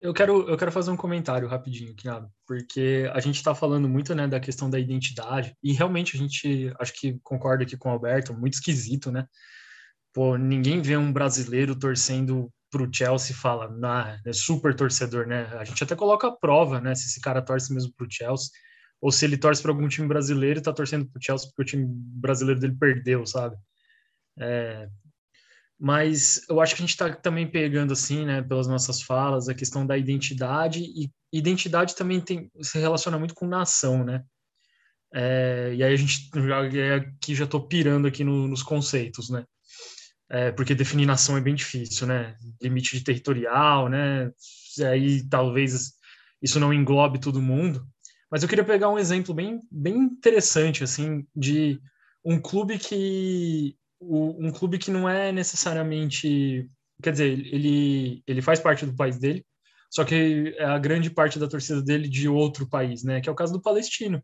Eu 0.00 0.12
quero, 0.12 0.46
eu 0.48 0.58
quero 0.58 0.70
fazer 0.70 0.90
um 0.90 0.96
comentário 0.96 1.48
rapidinho, 1.48 1.96
Kinado, 1.96 2.30
porque 2.46 3.10
a 3.14 3.18
gente 3.18 3.36
está 3.36 3.54
falando 3.54 3.88
muito 3.88 4.14
né, 4.14 4.28
da 4.28 4.38
questão 4.38 4.68
da 4.68 4.78
identidade, 4.78 5.56
e 5.62 5.72
realmente 5.72 6.16
a 6.16 6.18
gente, 6.18 6.72
acho 6.78 6.92
que 6.92 7.18
concorda 7.22 7.64
aqui 7.64 7.78
com 7.78 7.88
o 7.88 7.92
Alberto, 7.92 8.34
muito 8.34 8.54
esquisito, 8.54 9.10
né? 9.10 9.26
Pô, 10.12 10.36
ninguém 10.36 10.82
vê 10.82 10.96
um 10.96 11.12
brasileiro 11.12 11.74
torcendo 11.74 12.52
pro 12.70 12.88
Chelsea 12.92 13.34
fala, 13.34 13.68
nah, 13.70 14.20
é 14.26 14.32
super 14.32 14.74
torcedor, 14.74 15.26
né? 15.26 15.46
A 15.58 15.64
gente 15.64 15.82
até 15.82 15.96
coloca 15.96 16.28
a 16.28 16.36
prova, 16.36 16.80
né? 16.80 16.94
Se 16.94 17.06
esse 17.06 17.20
cara 17.20 17.40
torce 17.40 17.72
mesmo 17.72 17.92
pro 17.96 18.06
Chelsea. 18.10 18.50
ou 19.00 19.10
se 19.12 19.24
ele 19.24 19.36
torce 19.38 19.62
para 19.62 19.70
algum 19.70 19.88
time 19.88 20.08
brasileiro 20.08 20.58
e 20.58 20.60
está 20.60 20.72
torcendo 20.72 21.06
para 21.08 21.18
o 21.18 21.22
Chelsea 21.22 21.48
porque 21.48 21.62
o 21.62 21.64
time 21.64 21.86
brasileiro 21.88 22.60
dele 22.60 22.76
perdeu, 22.78 23.26
sabe? 23.26 23.56
É, 24.38 24.88
mas 25.78 26.40
eu 26.48 26.60
acho 26.60 26.74
que 26.74 26.82
a 26.82 26.86
gente 26.86 26.90
está 26.90 27.14
também 27.14 27.46
pegando 27.46 27.92
assim, 27.92 28.24
né, 28.24 28.42
pelas 28.42 28.66
nossas 28.66 29.02
falas, 29.02 29.48
a 29.48 29.54
questão 29.54 29.86
da 29.86 29.96
identidade 29.96 30.80
e 30.82 31.10
identidade 31.32 31.94
também 31.94 32.20
tem 32.20 32.50
se 32.62 32.78
relaciona 32.78 33.18
muito 33.18 33.34
com 33.34 33.46
nação, 33.46 34.04
né? 34.04 34.24
É, 35.14 35.72
e 35.74 35.82
aí 35.82 35.92
a 35.92 35.96
gente 35.96 36.30
já 36.34 36.96
aqui 36.96 37.34
já 37.34 37.44
estou 37.44 37.66
pirando 37.66 38.06
aqui 38.06 38.24
no, 38.24 38.48
nos 38.48 38.62
conceitos, 38.62 39.30
né? 39.30 39.44
É, 40.28 40.50
porque 40.50 40.74
definir 40.74 41.06
nação 41.06 41.36
é 41.36 41.40
bem 41.40 41.54
difícil, 41.54 42.06
né? 42.06 42.36
Limite 42.60 42.98
de 42.98 43.04
territorial, 43.04 43.88
né? 43.88 44.30
Aí 44.90 45.26
talvez 45.28 45.92
isso 46.42 46.58
não 46.58 46.72
englobe 46.72 47.20
todo 47.20 47.40
mundo. 47.40 47.86
Mas 48.30 48.42
eu 48.42 48.48
queria 48.48 48.64
pegar 48.64 48.88
um 48.88 48.98
exemplo 48.98 49.32
bem, 49.32 49.60
bem 49.70 49.96
interessante, 49.96 50.82
assim, 50.82 51.24
de 51.34 51.80
um 52.24 52.40
clube 52.40 52.78
que 52.78 53.76
um 54.00 54.50
clube 54.50 54.78
que 54.78 54.90
não 54.90 55.08
é 55.08 55.32
necessariamente, 55.32 56.70
quer 57.02 57.12
dizer, 57.12 57.30
ele 57.30 58.22
ele 58.26 58.42
faz 58.42 58.60
parte 58.60 58.84
do 58.86 58.96
país 58.96 59.18
dele, 59.18 59.44
só 59.90 60.04
que 60.04 60.54
é 60.58 60.64
a 60.64 60.78
grande 60.78 61.10
parte 61.10 61.38
da 61.38 61.48
torcida 61.48 61.82
dele 61.82 62.08
de 62.08 62.28
outro 62.28 62.68
país, 62.68 63.02
né? 63.04 63.20
Que 63.20 63.28
é 63.28 63.32
o 63.32 63.36
caso 63.36 63.52
do 63.52 63.62
Palestino 63.62 64.22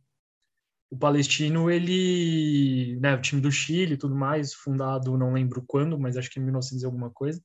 o 0.92 0.96
Palestino, 0.98 1.70
ele, 1.70 2.98
né, 3.00 3.14
o 3.14 3.20
time 3.22 3.40
do 3.40 3.50
Chile 3.50 3.94
e 3.94 3.96
tudo 3.96 4.14
mais, 4.14 4.52
fundado 4.52 5.16
não 5.16 5.32
lembro 5.32 5.64
quando, 5.66 5.98
mas 5.98 6.18
acho 6.18 6.28
que 6.28 6.38
em 6.38 6.42
1900 6.42 6.84
alguma 6.84 7.10
coisa, 7.10 7.42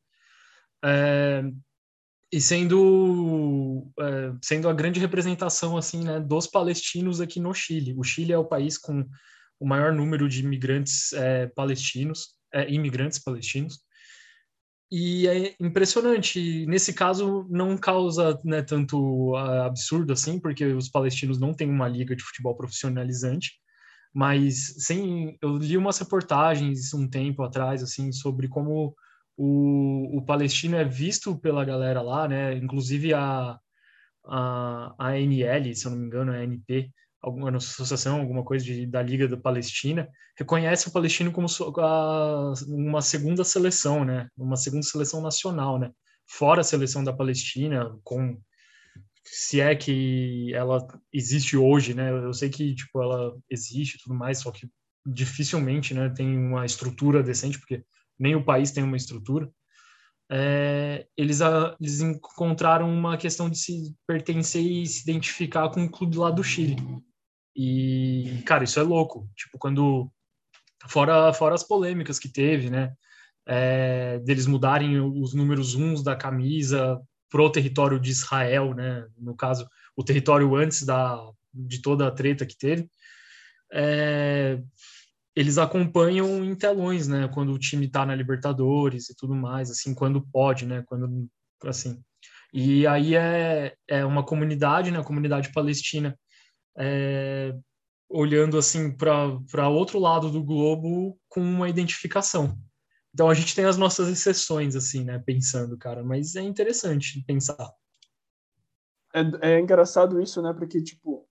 é, 0.84 1.43
e 2.30 2.41
sendo 2.41 3.89
é, 3.97 4.34
sendo 4.41 4.67
a 4.67 4.73
grande 4.73 4.99
representação 4.99 5.78
assim, 5.78 6.03
né, 6.03 6.19
dos 6.19 6.45
palestinos 6.45 7.21
aqui 7.21 7.39
no 7.39 7.53
Chile. 7.53 7.95
O 7.97 8.03
Chile 8.03 8.34
é 8.34 8.38
o 8.38 8.43
país 8.43 8.78
com 8.78 9.07
o 9.60 9.68
maior 9.68 9.93
número 9.93 10.28
de 10.30 10.41
imigrantes 10.43 11.14
é, 11.14 11.47
palestinos, 11.47 12.36
é, 12.53 12.72
imigrantes 12.72 13.20
palestinos, 13.20 13.80
e 14.91 15.28
é 15.28 15.55
impressionante. 15.60 16.66
Nesse 16.66 16.93
caso, 16.93 17.45
não 17.49 17.78
causa 17.78 18.39
né, 18.43 18.62
tanto 18.62 19.34
uh, 19.34 19.64
absurdo 19.64 20.14
assim, 20.14 20.39
porque 20.39 20.66
os 20.66 20.89
palestinos 20.89 21.38
não 21.39 21.53
têm 21.53 21.70
uma 21.70 21.88
liga 21.88 22.16
de 22.16 22.24
futebol 22.24 22.55
profissionalizante. 22.55 23.51
Mas 24.14 24.76
sem, 24.80 25.38
eu 25.41 25.58
li 25.58 25.78
umas 25.78 25.99
reportagens 25.99 26.93
um 26.93 27.08
tempo 27.08 27.43
atrás 27.43 27.84
assim 27.84 28.12
sobre 28.12 28.47
como 28.47 28.95
o, 29.38 30.18
o 30.18 30.26
palestino 30.26 30.78
é 30.78 30.86
visto 30.86 31.38
pela 31.38 31.66
galera 31.66 32.01
lá, 32.01 32.28
né? 32.28 32.55
Inclusive 32.55 33.14
a, 33.14 33.60
a, 34.26 34.95
a 34.97 35.08
ANL, 35.10 35.76
se 35.76 35.86
eu 35.86 35.91
não 35.91 35.99
me 35.99 36.05
engano, 36.08 36.32
a 36.32 36.38
ANP, 36.38 36.91
alguma 37.28 37.55
associação, 37.55 38.19
alguma 38.19 38.43
coisa 38.43 38.65
de, 38.65 38.86
da 38.86 39.01
Liga 39.01 39.28
da 39.28 39.38
Palestina, 39.38 40.09
reconhece 40.38 40.88
o 40.88 40.91
palestino 40.91 41.32
como 41.32 41.47
a, 41.80 42.53
uma 42.67 43.01
segunda 43.01 43.43
seleção, 43.43 44.03
né? 44.03 44.28
Uma 44.38 44.55
segunda 44.55 44.84
seleção 44.84 45.21
nacional, 45.21 45.80
né? 45.80 45.91
Fora 46.25 46.61
a 46.61 46.63
seleção 46.63 47.03
da 47.03 47.13
Palestina, 47.13 47.97
com 48.03 48.39
se 49.23 49.59
é 49.59 49.75
que 49.75 50.53
ela 50.53 50.86
existe 51.11 51.57
hoje, 51.57 51.93
né? 51.93 52.11
Eu 52.11 52.34
sei 52.34 52.49
que 52.49 52.73
tipo 52.75 53.01
ela 53.01 53.36
existe 53.49 53.95
e 53.95 53.99
tudo 53.99 54.15
mais, 54.15 54.39
só 54.39 54.51
que 54.51 54.69
dificilmente, 55.07 55.93
né, 55.93 56.09
tem 56.09 56.38
uma 56.38 56.65
estrutura 56.65 57.23
decente, 57.23 57.57
porque 57.57 57.84
nem 58.19 58.36
o 58.36 58.43
país 58.43 58.71
tem 58.71 58.84
uma 58.84 58.97
estrutura. 58.97 59.49
É, 60.30 61.07
eles, 61.15 61.41
a, 61.41 61.75
eles 61.80 62.01
encontraram 62.01 62.91
uma 62.91 63.17
questão 63.17 63.49
de 63.49 63.57
se 63.57 63.95
pertencer 64.05 64.61
e 64.61 64.86
se 64.86 65.09
identificar 65.09 65.69
com 65.69 65.86
o 65.86 65.89
clube 65.89 66.17
lá 66.17 66.30
do 66.30 66.43
Chile. 66.43 66.75
E, 67.58 68.43
cara, 68.45 68.64
isso 68.64 68.80
é 68.80 68.84
louco. 68.84 69.28
Tipo, 69.36 69.58
quando. 69.58 70.12
Fora, 70.88 71.34
fora 71.34 71.55
as 71.55 71.64
polêmicas 71.64 72.20
que 72.20 72.30
teve, 72.30 72.70
né? 72.70 72.93
É, 73.47 74.20
deles 74.20 74.45
mudarem 74.45 74.99
os 74.99 75.34
números 75.34 75.74
uns 75.74 76.03
da 76.03 76.16
camisa 76.16 77.01
pro 77.30 77.51
território 77.51 77.99
de 77.99 78.12
Israel, 78.12 78.76
né? 78.76 79.08
No 79.18 79.36
caso, 79.36 79.68
o 79.95 80.03
território 80.03 80.55
antes 80.55 80.86
da, 80.86 81.20
de 81.51 81.82
toda 81.82 82.08
a 82.08 82.12
treta 82.12 82.45
que 82.45 82.55
teve. 82.55 82.88
É, 83.74 84.62
eles 85.36 85.58
acompanham 85.58 86.43
em 86.45 86.55
telões, 86.55 87.08
né? 87.08 87.28
Quando 87.34 87.53
o 87.53 87.60
time 87.60 87.88
tá 87.89 88.05
na 88.05 88.16
Libertadores 88.16 89.10
e 89.10 89.16
tudo 89.16 89.34
mais, 89.34 89.72
assim, 89.72 89.95
quando 89.95 90.22
pode, 90.32 90.66
né? 90.66 90.84
Quando, 90.86 91.28
assim. 91.66 91.99
E 92.53 92.86
aí 92.86 93.16
é, 93.16 93.76
é 93.88 94.05
uma 94.05 94.24
comunidade, 94.24 94.91
né? 94.91 94.99
A 94.99 95.03
comunidade 95.03 95.51
palestina 95.51 96.18
é, 96.78 97.53
olhando 98.09 98.57
assim 98.57 98.91
para 98.95 99.69
outro 99.69 99.99
lado 99.99 100.30
do 100.30 100.43
globo 100.43 101.19
com 101.28 101.41
uma 101.41 101.69
identificação. 101.69 102.57
Então 103.13 103.30
a 103.30 103.34
gente 103.34 103.55
tem 103.55 103.65
as 103.65 103.78
nossas 103.78 104.07
exceções, 104.09 104.75
assim, 104.75 105.03
né? 105.03 105.17
Pensando, 105.17 105.78
cara, 105.78 106.03
mas 106.03 106.36
é 106.36 106.41
interessante 106.41 107.23
pensar. 107.25 107.73
É, 109.13 109.55
é 109.55 109.59
engraçado 109.59 110.21
isso, 110.21 110.41
né? 110.41 110.53
Porque, 110.53 110.82
tipo, 110.82 111.28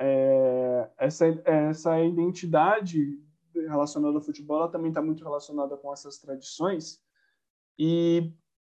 é, 0.00 0.90
essa, 0.98 1.26
essa 1.44 2.00
identidade 2.00 3.20
relacionada 3.54 4.16
ao 4.16 4.22
futebol, 4.22 4.58
ela 4.58 4.70
também 4.70 4.88
está 4.88 5.00
muito 5.00 5.22
relacionada 5.22 5.76
com 5.76 5.92
essas 5.92 6.18
tradições. 6.18 7.00
E 7.78 8.32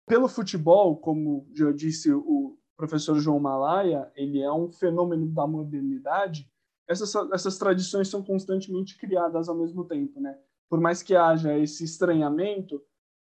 pelo 0.05 0.27
futebol, 0.27 0.97
como 0.97 1.47
já 1.53 1.71
disse 1.71 2.11
o, 2.11 2.58
professor 2.79 3.19
João 3.19 3.41
Malaya, 3.41 4.09
ele 4.15 4.41
é 4.41 4.49
um 4.49 4.71
fenômeno 4.71 5.27
da 5.27 5.45
modernidade, 5.45 6.49
essas, 6.87 7.13
essas 7.33 7.57
tradições 7.57 8.07
são 8.07 8.23
constantemente 8.23 8.97
criadas 8.97 9.49
ao 9.49 9.55
mesmo 9.55 9.83
tempo, 9.83 10.21
né? 10.21 10.39
Por 10.69 10.79
mais 10.79 11.03
que 11.03 11.13
haja 11.13 11.57
esse 11.59 11.83
estranhamento, 11.83 12.81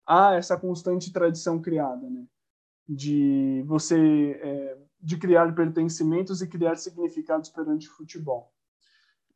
há 0.08 0.36
essa 0.36 0.58
constante 0.58 1.12
tradição 1.12 1.62
criada, 1.62 2.10
né? 2.10 2.26
De 2.88 3.62
você 3.68 4.40
é, 4.42 4.78
de 5.02 5.18
criar 5.18 5.54
pertencimentos 5.54 6.42
e 6.42 6.48
criar 6.48 6.78
significados 6.78 7.50
perante 7.50 7.90
o 7.90 7.92
futebol. 7.92 8.54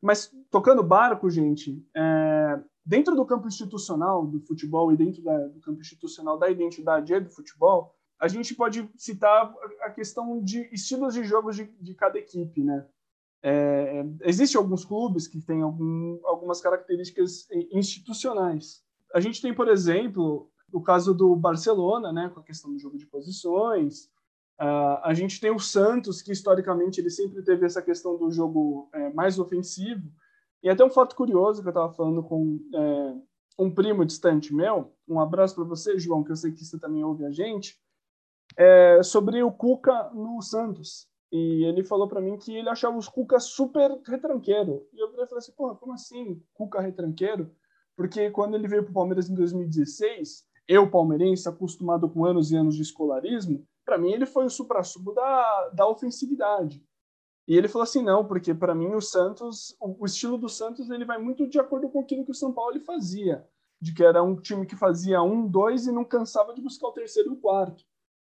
Mas 0.00 0.32
tocando 0.50 0.82
barco, 0.82 1.28
gente, 1.28 1.86
é, 1.94 2.58
dentro 2.86 3.14
do 3.14 3.26
campo 3.26 3.48
institucional 3.48 4.26
do 4.26 4.40
futebol 4.40 4.90
e 4.92 4.96
dentro 4.96 5.22
da, 5.22 5.46
do 5.48 5.60
campo 5.60 5.82
institucional 5.82 6.38
da 6.38 6.48
identidade 6.48 7.12
e 7.12 7.20
do 7.20 7.28
futebol, 7.28 7.95
a 8.18 8.28
gente 8.28 8.54
pode 8.54 8.88
citar 8.96 9.52
a 9.82 9.90
questão 9.90 10.42
de 10.42 10.68
estilos 10.72 11.14
de 11.14 11.24
jogos 11.24 11.56
de, 11.56 11.64
de 11.80 11.94
cada 11.94 12.18
equipe, 12.18 12.62
né? 12.62 12.86
É, 13.42 14.04
Existem 14.22 14.58
alguns 14.58 14.84
clubes 14.84 15.28
que 15.28 15.40
têm 15.40 15.62
algum, 15.62 16.18
algumas 16.24 16.60
características 16.60 17.46
institucionais. 17.70 18.82
A 19.14 19.20
gente 19.20 19.40
tem, 19.40 19.54
por 19.54 19.68
exemplo, 19.68 20.50
o 20.72 20.80
caso 20.80 21.14
do 21.14 21.36
Barcelona, 21.36 22.12
né, 22.12 22.28
com 22.32 22.40
a 22.40 22.42
questão 22.42 22.72
do 22.72 22.78
jogo 22.78 22.96
de 22.96 23.06
posições. 23.06 24.06
Uh, 24.58 24.98
a 25.02 25.12
gente 25.14 25.38
tem 25.38 25.50
o 25.50 25.58
Santos, 25.58 26.22
que 26.22 26.32
historicamente 26.32 27.00
ele 27.00 27.10
sempre 27.10 27.42
teve 27.42 27.66
essa 27.66 27.82
questão 27.82 28.16
do 28.16 28.30
jogo 28.30 28.88
é, 28.92 29.12
mais 29.12 29.38
ofensivo. 29.38 30.10
E 30.62 30.70
até 30.70 30.82
um 30.82 30.90
fato 30.90 31.14
curioso 31.14 31.60
que 31.60 31.68
eu 31.68 31.70
estava 31.70 31.92
falando 31.92 32.22
com 32.22 32.58
é, 32.74 33.14
um 33.58 33.70
primo 33.70 34.04
distante 34.04 34.54
meu. 34.54 34.92
Um 35.06 35.20
abraço 35.20 35.54
para 35.54 35.64
você, 35.64 35.98
João, 35.98 36.24
que 36.24 36.32
eu 36.32 36.36
sei 36.36 36.50
que 36.50 36.64
você 36.64 36.78
também 36.78 37.04
ouve 37.04 37.24
a 37.26 37.30
gente 37.30 37.78
é, 38.56 39.02
sobre 39.02 39.42
o 39.42 39.52
Cuca 39.52 40.10
no 40.14 40.40
Santos. 40.40 41.08
E 41.30 41.64
ele 41.64 41.82
falou 41.82 42.08
para 42.08 42.20
mim 42.20 42.38
que 42.38 42.54
ele 42.56 42.68
achava 42.68 42.96
os 42.96 43.08
Cuca 43.08 43.38
super 43.38 43.90
retranqueiro. 44.06 44.86
E 44.92 45.00
eu 45.00 45.10
falei 45.10 45.38
assim, 45.38 45.52
porra, 45.52 45.74
como 45.74 45.92
assim 45.92 46.42
Cuca 46.54 46.80
retranqueiro? 46.80 47.50
Porque 47.96 48.30
quando 48.30 48.54
ele 48.54 48.68
veio 48.68 48.82
para 48.82 48.90
o 48.90 48.94
Palmeiras 48.94 49.28
em 49.28 49.34
2016, 49.34 50.44
eu, 50.68 50.90
palmeirense, 50.90 51.48
acostumado 51.48 52.08
com 52.08 52.24
anos 52.24 52.50
e 52.50 52.56
anos 52.56 52.74
de 52.74 52.82
escolarismo, 52.82 53.66
para 53.84 53.98
mim 53.98 54.12
ele 54.12 54.26
foi 54.26 54.46
o 54.46 54.50
supra-sumo 54.50 55.14
da, 55.14 55.68
da 55.70 55.88
ofensividade. 55.88 56.84
E 57.48 57.56
ele 57.56 57.68
falou 57.68 57.84
assim, 57.84 58.02
não, 58.02 58.26
porque 58.26 58.52
para 58.52 58.74
mim 58.74 58.92
o 58.94 59.00
Santos, 59.00 59.76
o, 59.80 60.02
o, 60.02 60.06
estilo 60.06 60.36
do 60.36 60.48
Santos, 60.48 60.90
ele 60.90 61.04
vai 61.04 61.18
muito 61.18 61.48
de 61.48 61.60
acordo 61.60 61.88
com 61.88 62.00
aquilo 62.00 62.24
que 62.24 62.32
o 62.32 62.34
São 62.34 62.52
Paulo 62.52 62.78
fazia, 62.80 63.46
de 63.80 63.94
que 63.94 64.02
era 64.02 64.22
um 64.22 64.34
time 64.34 64.66
que 64.66 64.74
fazia 64.74 65.22
um, 65.22 65.46
dois 65.46 65.86
e 65.86 65.92
não 65.92 66.04
cansava 66.04 66.52
de 66.52 66.60
buscar 66.60 66.88
o 66.88 66.92
terceiro 66.92 67.30
e 67.30 67.32
o 67.34 67.36
quarto. 67.36 67.84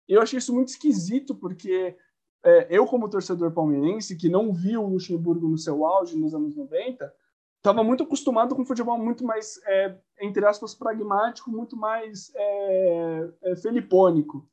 Eu 0.09 0.21
achei 0.21 0.39
isso 0.39 0.55
muito 0.55 0.69
esquisito, 0.69 1.35
porque 1.35 1.97
é, 2.45 2.67
eu, 2.69 2.87
como 2.87 3.09
torcedor 3.09 3.53
palmeirense, 3.53 4.17
que 4.17 4.29
não 4.29 4.53
viu 4.53 4.83
o 4.83 4.91
Luxemburgo 4.91 5.49
no 5.49 5.57
seu 5.57 5.85
auge 5.87 6.17
nos 6.17 6.35
anos 6.35 6.55
90, 6.55 7.13
estava 7.57 7.83
muito 7.83 8.03
acostumado 8.03 8.55
com 8.55 8.61
um 8.61 8.67
futebol 8.67 8.99
muito 8.99 9.25
mais, 9.25 9.59
é, 9.67 9.99
entre 10.21 10.45
aspas, 10.45 10.75
pragmático, 10.75 11.51
muito 11.51 11.75
mais 11.75 12.31
é, 12.35 13.31
é, 13.45 13.57
felipônico. 13.57 14.47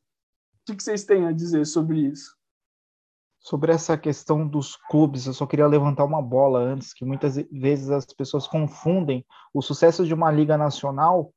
O 0.69 0.75
que 0.75 0.81
vocês 0.81 1.03
têm 1.03 1.27
a 1.27 1.33
dizer 1.33 1.65
sobre 1.65 1.99
isso? 1.99 2.33
Sobre 3.41 3.73
essa 3.73 3.97
questão 3.97 4.47
dos 4.47 4.77
clubes, 4.89 5.25
eu 5.25 5.33
só 5.33 5.45
queria 5.45 5.67
levantar 5.67 6.05
uma 6.05 6.21
bola 6.21 6.59
antes, 6.59 6.93
que 6.93 7.03
muitas 7.03 7.35
vezes 7.51 7.89
as 7.89 8.05
pessoas 8.05 8.47
confundem 8.47 9.25
o 9.53 9.61
sucesso 9.61 10.05
de 10.05 10.13
uma 10.13 10.31
liga 10.31 10.57
nacional 10.57 11.33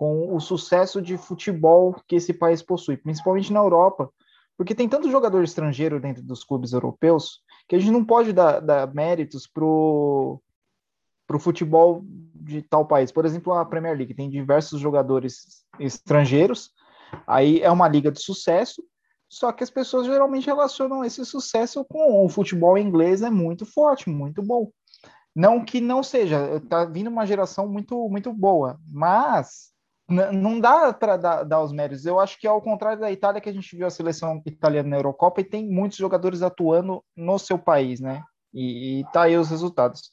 com 0.00 0.34
o 0.34 0.40
sucesso 0.40 1.02
de 1.02 1.18
futebol 1.18 1.94
que 2.08 2.16
esse 2.16 2.32
país 2.32 2.62
possui, 2.62 2.96
principalmente 2.96 3.52
na 3.52 3.60
Europa, 3.60 4.10
porque 4.56 4.74
tem 4.74 4.88
tanto 4.88 5.10
jogador 5.10 5.44
estrangeiro 5.44 6.00
dentro 6.00 6.22
dos 6.22 6.42
clubes 6.42 6.72
europeus 6.72 7.42
que 7.68 7.76
a 7.76 7.78
gente 7.78 7.92
não 7.92 8.02
pode 8.02 8.32
dar, 8.32 8.60
dar 8.60 8.94
méritos 8.94 9.46
pro 9.46 10.40
para 11.26 11.36
o 11.36 11.40
futebol 11.40 12.02
de 12.34 12.62
tal 12.62 12.86
país. 12.86 13.12
Por 13.12 13.26
exemplo, 13.26 13.52
a 13.52 13.62
Premier 13.62 13.94
League 13.94 14.14
tem 14.14 14.30
diversos 14.30 14.80
jogadores 14.80 15.66
estrangeiros, 15.78 16.70
aí 17.26 17.60
é 17.60 17.70
uma 17.70 17.86
liga 17.86 18.10
de 18.10 18.22
sucesso, 18.22 18.82
só 19.28 19.52
que 19.52 19.62
as 19.62 19.70
pessoas 19.70 20.06
geralmente 20.06 20.46
relacionam 20.46 21.04
esse 21.04 21.26
sucesso 21.26 21.84
com 21.84 22.24
o 22.24 22.28
futebol 22.30 22.78
inglês 22.78 23.20
é 23.20 23.28
muito 23.28 23.66
forte, 23.66 24.08
muito 24.08 24.42
bom. 24.42 24.70
Não 25.36 25.62
que 25.62 25.78
não 25.78 26.02
seja, 26.02 26.58
tá 26.70 26.86
vindo 26.86 27.10
uma 27.10 27.26
geração 27.26 27.68
muito 27.68 28.08
muito 28.08 28.32
boa, 28.32 28.80
mas 28.90 29.70
não 30.10 30.60
dá 30.60 30.92
para 30.92 31.16
dar, 31.16 31.44
dar, 31.44 31.62
os 31.62 31.72
méritos. 31.72 32.04
Eu 32.04 32.18
acho 32.18 32.38
que 32.38 32.46
ao 32.46 32.60
contrário 32.60 33.00
da 33.00 33.10
Itália, 33.10 33.40
que 33.40 33.48
a 33.48 33.52
gente 33.52 33.76
viu 33.76 33.86
a 33.86 33.90
seleção 33.90 34.42
italiana 34.44 34.88
na 34.88 34.96
Eurocopa 34.96 35.40
e 35.40 35.44
tem 35.44 35.66
muitos 35.68 35.98
jogadores 35.98 36.42
atuando 36.42 37.02
no 37.16 37.38
seu 37.38 37.58
país, 37.58 38.00
né? 38.00 38.22
E, 38.52 39.00
e 39.00 39.04
tá 39.12 39.22
aí 39.22 39.36
os 39.36 39.48
resultados. 39.48 40.10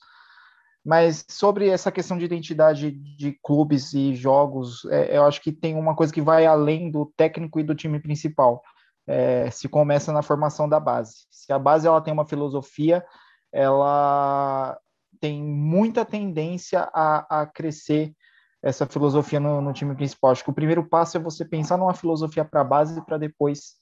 Mas 0.85 1.25
sobre 1.29 1.67
essa 1.67 1.91
questão 1.91 2.17
de 2.17 2.23
identidade 2.23 2.91
de 2.91 3.37
clubes 3.43 3.93
e 3.93 4.15
jogos, 4.15 4.85
é, 4.85 5.17
eu 5.17 5.25
acho 5.25 5.41
que 5.41 5.51
tem 5.51 5.75
uma 5.75 5.95
coisa 5.95 6.13
que 6.13 6.21
vai 6.21 6.45
além 6.45 6.89
do 6.89 7.11
técnico 7.17 7.59
e 7.59 7.63
do 7.63 7.75
time 7.75 7.99
principal. 7.99 8.61
É, 9.05 9.49
se 9.51 9.67
começa 9.67 10.13
na 10.13 10.21
formação 10.21 10.69
da 10.69 10.79
base. 10.79 11.25
Se 11.31 11.51
a 11.51 11.59
base 11.59 11.87
ela 11.87 12.01
tem 12.01 12.13
uma 12.13 12.25
filosofia, 12.25 13.05
ela 13.51 14.79
tem 15.19 15.43
muita 15.43 16.05
tendência 16.05 16.89
a, 16.93 17.41
a 17.41 17.45
crescer 17.45 18.13
essa 18.61 18.85
filosofia 18.85 19.39
no, 19.39 19.61
no, 19.61 19.73
time 19.73 19.95
principal. 19.95 20.31
Acho 20.31 20.43
que 20.43 20.49
o 20.49 20.53
primeiro 20.53 20.83
passo 20.83 21.17
é 21.17 21.19
você 21.19 21.45
pensar 21.45 21.77
numa 21.77 21.93
filosofia 21.93 22.43
para 22.43 22.61
a 22.61 22.63
base 22.63 22.99
para 23.05 23.17
depois 23.17 23.75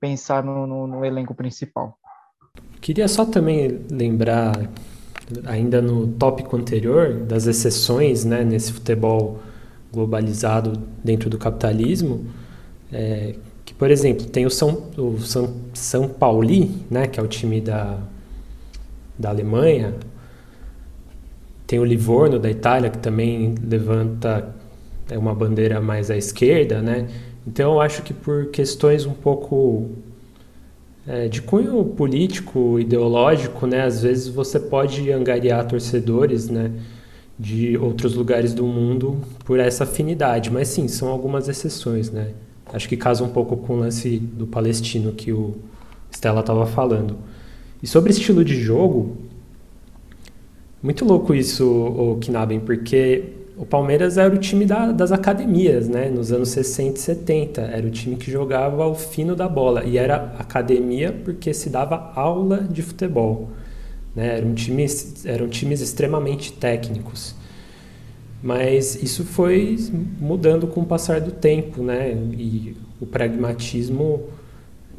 pensar 0.00 0.42
no, 0.44 0.66
no, 0.66 0.86
no 0.86 1.04
elenco 1.04 1.34
principal. 1.34 1.98
Queria 2.80 3.08
só 3.08 3.24
também 3.24 3.84
lembrar 3.90 4.54
ainda 5.44 5.82
no 5.82 6.06
tópico 6.06 6.56
anterior, 6.56 7.14
das 7.14 7.46
exceções 7.46 8.24
né, 8.24 8.44
nesse 8.44 8.72
futebol 8.72 9.40
globalizado 9.92 10.72
dentro 11.02 11.28
do 11.28 11.38
capitalismo, 11.38 12.26
é, 12.92 13.34
que, 13.64 13.74
por 13.74 13.90
exemplo, 13.90 14.26
tem 14.26 14.46
o 14.46 14.50
São, 14.50 14.88
o 14.96 15.18
São, 15.18 15.54
São 15.74 16.08
Pauli, 16.08 16.84
né, 16.90 17.06
que 17.06 17.18
é 17.18 17.22
o 17.22 17.26
time 17.26 17.60
da, 17.60 17.98
da 19.18 19.30
Alemanha, 19.30 19.94
tem 21.66 21.78
o 21.78 21.84
Livorno 21.84 22.38
da 22.38 22.50
Itália, 22.50 22.90
que 22.90 22.98
também 22.98 23.54
levanta 23.62 24.54
é 25.10 25.16
uma 25.16 25.34
bandeira 25.34 25.80
mais 25.80 26.10
à 26.10 26.16
esquerda, 26.16 26.82
né? 26.82 27.06
Então 27.46 27.74
eu 27.74 27.80
acho 27.80 28.02
que 28.02 28.12
por 28.12 28.46
questões 28.46 29.06
um 29.06 29.12
pouco 29.12 29.90
é, 31.06 31.28
de 31.28 31.40
cunho 31.42 31.84
político, 31.84 32.78
ideológico, 32.80 33.66
né? 33.66 33.82
Às 33.82 34.02
vezes 34.02 34.28
você 34.28 34.58
pode 34.58 35.10
angariar 35.12 35.66
torcedores, 35.66 36.48
né? 36.48 36.72
De 37.38 37.76
outros 37.76 38.14
lugares 38.14 38.54
do 38.54 38.64
mundo 38.64 39.18
por 39.44 39.60
essa 39.60 39.84
afinidade, 39.84 40.50
mas 40.50 40.68
sim, 40.68 40.88
são 40.88 41.08
algumas 41.08 41.48
exceções, 41.48 42.10
né? 42.10 42.30
Acho 42.72 42.88
que 42.88 42.96
casa 42.96 43.22
um 43.22 43.28
pouco 43.28 43.56
com 43.56 43.74
o 43.74 43.76
lance 43.76 44.18
do 44.18 44.46
palestino 44.46 45.12
que 45.12 45.32
o 45.32 45.54
Stella 46.10 46.40
estava 46.40 46.66
falando. 46.66 47.16
E 47.82 47.86
sobre 47.86 48.10
estilo 48.10 48.44
de 48.44 48.60
jogo, 48.60 49.16
muito 50.86 51.04
louco 51.04 51.34
isso, 51.34 51.68
o 51.68 52.16
Knaben, 52.20 52.60
porque 52.60 53.24
o 53.56 53.66
Palmeiras 53.66 54.16
era 54.18 54.32
o 54.32 54.38
time 54.38 54.64
da, 54.64 54.92
das 54.92 55.10
academias, 55.10 55.88
né? 55.88 56.08
Nos 56.08 56.30
anos 56.30 56.50
60 56.50 56.96
e 56.96 57.00
70. 57.00 57.60
Era 57.60 57.84
o 57.84 57.90
time 57.90 58.14
que 58.14 58.30
jogava 58.30 58.84
ao 58.84 58.94
fino 58.94 59.34
da 59.34 59.48
bola. 59.48 59.82
E 59.82 59.98
era 59.98 60.14
academia 60.38 61.12
porque 61.24 61.52
se 61.52 61.68
dava 61.70 62.12
aula 62.14 62.58
de 62.58 62.82
futebol. 62.82 63.48
Né? 64.14 64.38
Eram, 64.38 64.54
times, 64.54 65.26
eram 65.26 65.48
times 65.48 65.80
extremamente 65.80 66.52
técnicos. 66.52 67.34
Mas 68.40 69.02
isso 69.02 69.24
foi 69.24 69.76
mudando 70.20 70.68
com 70.68 70.82
o 70.82 70.86
passar 70.86 71.20
do 71.20 71.32
tempo, 71.32 71.82
né? 71.82 72.12
E 72.38 72.76
o 73.00 73.06
pragmatismo 73.06 74.22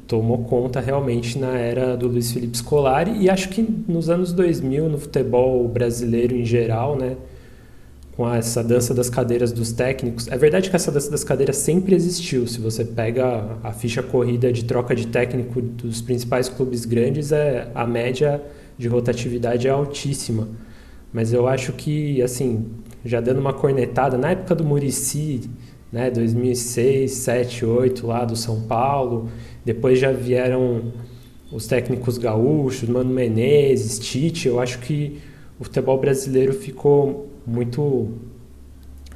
tomou 0.08 0.40
conta 0.40 0.80
realmente 0.80 1.38
na 1.38 1.58
era 1.58 1.96
do 1.98 2.08
Luiz 2.08 2.32
Felipe 2.32 2.58
Scolari. 2.58 3.12
E 3.20 3.30
acho 3.30 3.50
que 3.50 3.62
nos 3.88 4.10
anos 4.10 4.32
2000, 4.34 4.90
no 4.90 4.98
futebol 4.98 5.68
brasileiro 5.68 6.36
em 6.36 6.46
geral, 6.46 6.96
né? 6.96 7.18
com 8.18 8.28
essa 8.34 8.64
dança 8.64 8.96
das 8.96 9.12
cadeiras 9.12 9.52
dos 9.52 9.72
técnicos. 9.72 10.28
É 10.28 10.36
verdade 10.36 10.72
que 10.72 10.76
essa 10.76 10.92
dança 10.92 11.12
das 11.12 11.24
cadeiras 11.24 11.58
sempre 11.58 11.94
existiu. 11.94 12.48
Se 12.48 12.60
você 12.60 12.84
pega 12.84 13.60
a 13.64 13.72
ficha 13.72 14.02
corrida 14.02 14.52
de 14.52 14.66
troca 14.66 14.96
de 14.96 15.06
técnico 15.06 15.62
dos 15.62 16.02
principais 16.02 16.50
clubes 16.50 16.84
grandes, 16.84 17.32
é 17.32 17.70
a 17.76 17.86
média 17.86 18.42
de 18.76 18.88
rotatividade 18.88 19.68
é 19.68 19.70
altíssima. 19.70 20.48
Mas 21.14 21.32
eu 21.32 21.48
acho 21.48 21.74
que, 21.74 22.20
assim, 22.24 22.66
já 23.06 23.22
dando 23.22 23.40
uma 23.40 23.54
cornetada, 23.54 24.18
na 24.18 24.32
época 24.32 24.56
do 24.56 24.64
Murici, 24.64 25.48
né, 25.92 26.12
2006, 26.12 27.12
7, 27.12 27.66
8 27.66 28.08
lá 28.08 28.26
do 28.26 28.36
São 28.36 28.62
Paulo, 28.62 29.30
depois 29.64 30.00
já 30.00 30.12
vieram 30.12 30.92
os 31.52 31.66
técnicos 31.68 32.18
gaúchos, 32.18 32.88
Mano 32.90 33.14
Menezes, 33.14 34.00
Tite, 34.00 34.48
eu 34.48 34.60
acho 34.60 34.80
que 34.80 35.20
o 35.60 35.64
futebol 35.64 35.98
brasileiro 36.00 36.54
ficou 36.54 37.30
muito 37.46 38.10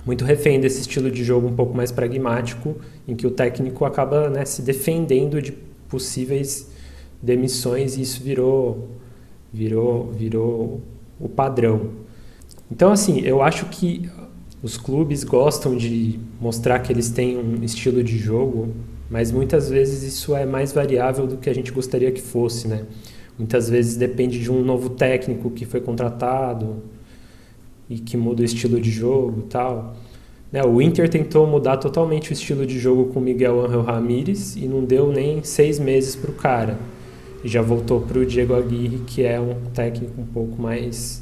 muito 0.03 0.25
refém 0.25 0.59
desse 0.59 0.81
estilo 0.81 1.11
de 1.11 1.23
jogo 1.23 1.47
um 1.47 1.55
pouco 1.55 1.75
mais 1.77 1.91
pragmático, 1.91 2.75
em 3.07 3.15
que 3.15 3.27
o 3.27 3.31
técnico 3.31 3.85
acaba 3.85 4.31
né, 4.31 4.45
se 4.45 4.63
defendendo 4.63 5.39
de 5.39 5.51
possíveis 5.87 6.71
demissões 7.21 7.97
e 7.97 8.01
isso 8.01 8.23
virou 8.23 8.89
virou 9.53 10.11
virou 10.11 10.81
o 11.19 11.29
padrão. 11.29 11.91
Então 12.71 12.91
assim, 12.91 13.19
eu 13.21 13.43
acho 13.43 13.65
que 13.67 14.09
os 14.61 14.77
clubes 14.77 15.23
gostam 15.23 15.75
de 15.75 16.19
mostrar 16.39 16.79
que 16.79 16.91
eles 16.91 17.09
têm 17.09 17.37
um 17.37 17.63
estilo 17.63 18.03
de 18.03 18.17
jogo, 18.17 18.69
mas 19.09 19.31
muitas 19.31 19.69
vezes 19.69 20.03
isso 20.03 20.35
é 20.35 20.45
mais 20.45 20.71
variável 20.71 21.27
do 21.27 21.37
que 21.37 21.49
a 21.49 21.53
gente 21.53 21.71
gostaria 21.71 22.11
que 22.11 22.21
fosse, 22.21 22.67
né? 22.67 22.85
Muitas 23.37 23.69
vezes 23.69 23.97
depende 23.97 24.39
de 24.39 24.51
um 24.51 24.63
novo 24.63 24.89
técnico 24.89 25.49
que 25.49 25.65
foi 25.65 25.81
contratado, 25.81 26.83
e 27.91 27.99
que 27.99 28.15
muda 28.15 28.41
o 28.41 28.45
estilo 28.45 28.79
de 28.79 28.89
jogo 28.89 29.41
tal. 29.49 29.93
Né, 30.49 30.63
o 30.63 30.81
Inter 30.81 31.09
tentou 31.09 31.45
mudar 31.45 31.75
totalmente 31.75 32.31
o 32.31 32.33
estilo 32.33 32.65
de 32.65 32.79
jogo 32.79 33.13
com 33.13 33.19
Miguel 33.19 33.65
Angel 33.65 33.81
Ramírez 33.81 34.55
e 34.55 34.65
não 34.65 34.85
deu 34.85 35.11
nem 35.11 35.43
seis 35.43 35.77
meses 35.77 36.15
para 36.15 36.31
o 36.31 36.33
cara. 36.33 36.79
E 37.43 37.49
já 37.49 37.61
voltou 37.61 37.99
para 37.99 38.17
o 38.17 38.25
Diego 38.25 38.53
Aguirre, 38.53 38.99
que 38.99 39.23
é 39.23 39.37
um 39.41 39.55
técnico 39.73 40.21
um 40.21 40.25
pouco 40.25 40.61
mais 40.61 41.21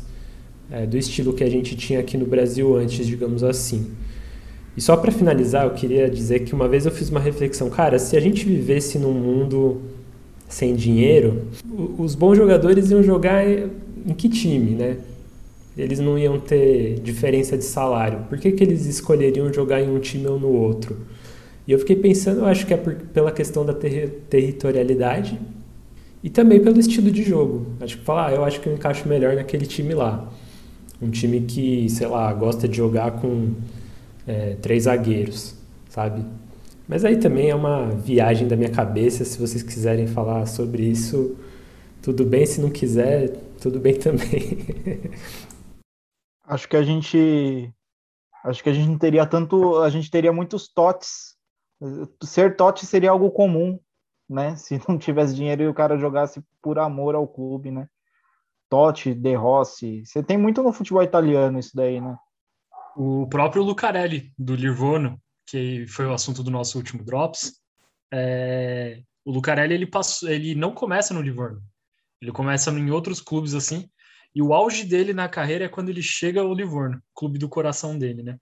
é, 0.72 0.86
do 0.86 0.98
estilo 0.98 1.34
que 1.34 1.44
a 1.44 1.50
gente 1.50 1.76
tinha 1.76 2.00
aqui 2.00 2.18
no 2.18 2.26
Brasil 2.26 2.76
antes, 2.76 3.06
digamos 3.06 3.44
assim. 3.44 3.92
E 4.78 4.82
só 4.82 4.96
para 4.96 5.12
finalizar, 5.12 5.66
eu 5.66 5.72
queria 5.72 6.10
dizer 6.10 6.40
que 6.42 6.54
uma 6.54 6.68
vez 6.68 6.86
eu 6.86 6.92
fiz 6.92 7.10
uma 7.10 7.20
reflexão, 7.20 7.70
cara, 7.70 8.00
se 8.00 8.16
a 8.16 8.20
gente 8.20 8.46
vivesse 8.46 8.98
num 8.98 9.14
mundo 9.14 9.82
sem 10.48 10.76
dinheiro, 10.76 11.48
os 11.98 12.16
bons 12.16 12.38
jogadores 12.38 12.90
iam 12.92 13.04
jogar 13.04 13.46
em 13.48 14.14
que 14.16 14.30
time, 14.30 14.72
né? 14.72 14.98
eles 15.82 16.00
não 16.00 16.18
iam 16.18 16.40
ter 16.40 17.00
diferença 17.00 17.58
de 17.58 17.64
salário. 17.64 18.26
Por 18.28 18.38
que, 18.38 18.52
que 18.52 18.64
eles 18.64 18.86
escolheriam 18.86 19.52
jogar 19.54 19.82
em 19.82 19.90
um 19.90 20.00
time 20.00 20.28
ou 20.28 20.40
no 20.40 20.50
outro? 20.50 20.98
E 21.68 21.72
eu 21.72 21.80
fiquei 21.80 21.96
pensando, 21.96 22.40
eu 22.40 22.46
acho 22.46 22.66
que 22.66 22.74
é 22.74 22.78
por, 22.78 22.96
pela 22.96 23.32
questão 23.32 23.66
da 23.66 23.74
ter, 23.74 24.24
territorialidade 24.30 25.40
e 26.24 26.30
também 26.30 26.60
pelo 26.60 26.80
estilo 26.80 27.10
de 27.12 27.24
jogo. 27.24 27.68
Acho 27.80 27.98
que 27.98 28.04
falar, 28.04 28.28
ah, 28.28 28.34
eu 28.34 28.44
acho 28.44 28.60
que 28.60 28.68
eu 28.68 28.74
encaixo 28.74 29.08
melhor 29.08 29.36
naquele 29.36 29.66
time 29.66 29.94
lá. 29.94 30.30
Um 31.02 31.10
time 31.10 31.42
que, 31.42 31.90
sei 31.90 32.08
lá, 32.08 32.32
gosta 32.34 32.68
de 32.68 32.78
jogar 32.78 33.12
com 33.22 33.54
é, 34.28 34.56
três 34.56 34.84
zagueiros, 34.84 35.56
sabe? 35.90 36.26
Mas 36.88 37.06
aí 37.06 37.18
também 37.18 37.50
é 37.50 37.56
uma 37.56 37.88
viagem 37.90 38.48
da 38.48 38.56
minha 38.56 38.72
cabeça. 38.72 39.24
Se 39.24 39.40
vocês 39.40 39.62
quiserem 39.62 40.08
falar 40.08 40.46
sobre 40.48 40.84
isso, 40.84 41.38
tudo 42.02 42.26
bem. 42.26 42.46
Se 42.46 42.60
não 42.60 42.72
quiser, 42.72 43.30
tudo 43.62 43.80
bem 43.80 43.94
também. 44.00 44.58
Acho 46.46 46.68
que 46.68 46.76
a 46.76 46.82
gente 46.82 47.72
acho 48.44 48.64
que 48.64 48.70
a 48.70 48.74
gente 48.74 48.88
não 48.88 48.98
teria 48.98 49.26
tanto, 49.26 49.78
a 49.82 49.90
gente 49.90 50.10
teria 50.10 50.34
muitos 50.34 50.68
totes. 50.68 51.36
Ser 52.24 52.56
tote 52.56 52.86
seria 52.86 53.12
algo 53.12 53.30
comum, 53.30 53.80
né? 54.28 54.56
Se 54.56 54.82
não 54.88 54.98
tivesse 54.98 55.36
dinheiro 55.36 55.62
e 55.64 55.68
o 55.68 55.74
cara 55.74 55.98
jogasse 55.98 56.44
por 56.62 56.80
amor 56.80 57.14
ao 57.14 57.28
clube, 57.28 57.70
né? 57.70 57.88
Totti, 58.70 59.14
De 59.14 59.36
Rossi. 59.36 60.06
Você 60.06 60.24
tem 60.24 60.38
muito 60.38 60.62
no 60.62 60.72
futebol 60.72 61.04
italiano 61.04 61.60
isso 61.60 61.76
daí, 61.76 62.00
né? 62.00 62.16
O 62.96 63.28
próprio 63.28 63.64
Lucarelli, 63.64 64.32
do 64.38 64.56
Livorno, 64.56 65.20
que 65.48 65.86
foi 65.88 66.06
o 66.06 66.14
assunto 66.14 66.44
do 66.44 66.52
nosso 66.52 66.78
último 66.78 67.04
Drops. 67.04 67.60
É... 68.14 69.02
O 69.26 69.32
Lucarelli, 69.32 69.74
ele, 69.74 69.88
passou, 69.88 70.30
ele 70.30 70.56
não 70.56 70.74
começa 70.74 71.14
no 71.14 71.22
Livorno. 71.22 71.62
Ele 72.22 72.32
começa 72.32 72.70
em 72.72 72.92
outros 72.92 73.22
clubes, 73.22 73.54
assim, 73.54 73.90
e 74.36 74.42
o 74.42 74.54
auge 74.54 74.84
dele 74.84 75.14
na 75.14 75.28
carreira 75.28 75.66
é 75.66 75.70
quando 75.70 75.90
ele 75.90 76.02
chega 76.02 76.42
ao 76.42 76.54
Livorno, 76.54 77.02
clube 77.16 77.40
do 77.40 77.50
coração 77.50 77.98
dele, 77.98 78.24
né? 78.24 78.38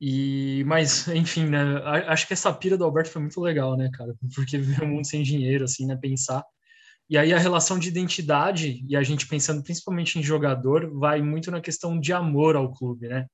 E, 0.00 0.64
mas, 0.66 1.06
enfim, 1.08 1.46
né? 1.46 1.60
Acho 2.06 2.26
que 2.26 2.32
essa 2.32 2.52
pira 2.52 2.76
do 2.76 2.84
Alberto 2.84 3.10
foi 3.10 3.20
muito 3.20 3.40
legal, 3.40 3.76
né, 3.76 3.90
cara? 3.92 4.14
Porque 4.34 4.56
viver 4.58 4.82
um 4.84 4.88
mundo 4.88 5.06
sem 5.06 5.22
dinheiro, 5.22 5.64
assim, 5.64 5.86
né? 5.86 5.96
Pensar. 5.96 6.44
E 7.10 7.18
aí 7.18 7.34
a 7.34 7.38
relação 7.38 7.76
de 7.76 7.88
identidade, 7.88 8.84
e 8.88 8.94
a 8.96 9.02
gente 9.02 9.26
pensando 9.26 9.64
principalmente 9.64 10.16
em 10.16 10.22
jogador, 10.22 10.88
vai 10.96 11.20
muito 11.20 11.50
na 11.50 11.60
questão 11.60 11.98
de 11.98 12.12
amor 12.12 12.54
ao 12.54 12.72
clube, 12.72 13.08
né? 13.08 13.26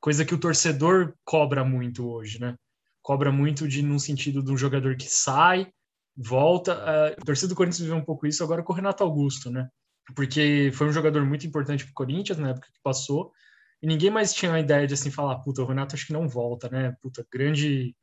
Coisa 0.00 0.24
que 0.24 0.34
o 0.34 0.40
torcedor 0.40 1.12
cobra 1.26 1.62
muito 1.62 2.08
hoje, 2.08 2.40
né? 2.40 2.56
Cobra 3.02 3.30
muito 3.30 3.68
de 3.68 3.82
num 3.82 3.98
sentido 3.98 4.42
de 4.42 4.50
um 4.50 4.56
jogador 4.56 4.96
que 4.96 5.10
sai, 5.10 5.70
volta. 6.16 6.72
A 7.08 7.24
torcida 7.24 7.48
do 7.48 7.54
Corinthians 7.54 7.80
viveu 7.80 7.96
um 7.96 8.04
pouco 8.04 8.26
isso 8.26 8.42
agora 8.42 8.62
com 8.62 8.72
o 8.72 8.76
Renato 8.76 9.04
Augusto, 9.04 9.50
né? 9.50 9.68
Porque 10.16 10.70
foi 10.72 10.88
um 10.88 10.92
jogador 10.92 11.22
muito 11.26 11.46
importante 11.46 11.84
para 11.84 11.90
o 11.90 11.94
Corinthians 11.94 12.38
na 12.38 12.48
época 12.48 12.68
que 12.72 12.80
passou, 12.82 13.30
e 13.82 13.86
ninguém 13.86 14.10
mais 14.10 14.32
tinha 14.32 14.54
a 14.54 14.60
ideia 14.60 14.86
de 14.86 14.94
assim 14.94 15.10
falar, 15.10 15.38
puta, 15.40 15.62
o 15.62 15.66
Renato 15.66 15.94
acho 15.94 16.06
que 16.06 16.14
não 16.14 16.26
volta, 16.26 16.70
né? 16.70 16.96
Puta, 17.02 17.26
grande 17.30 17.94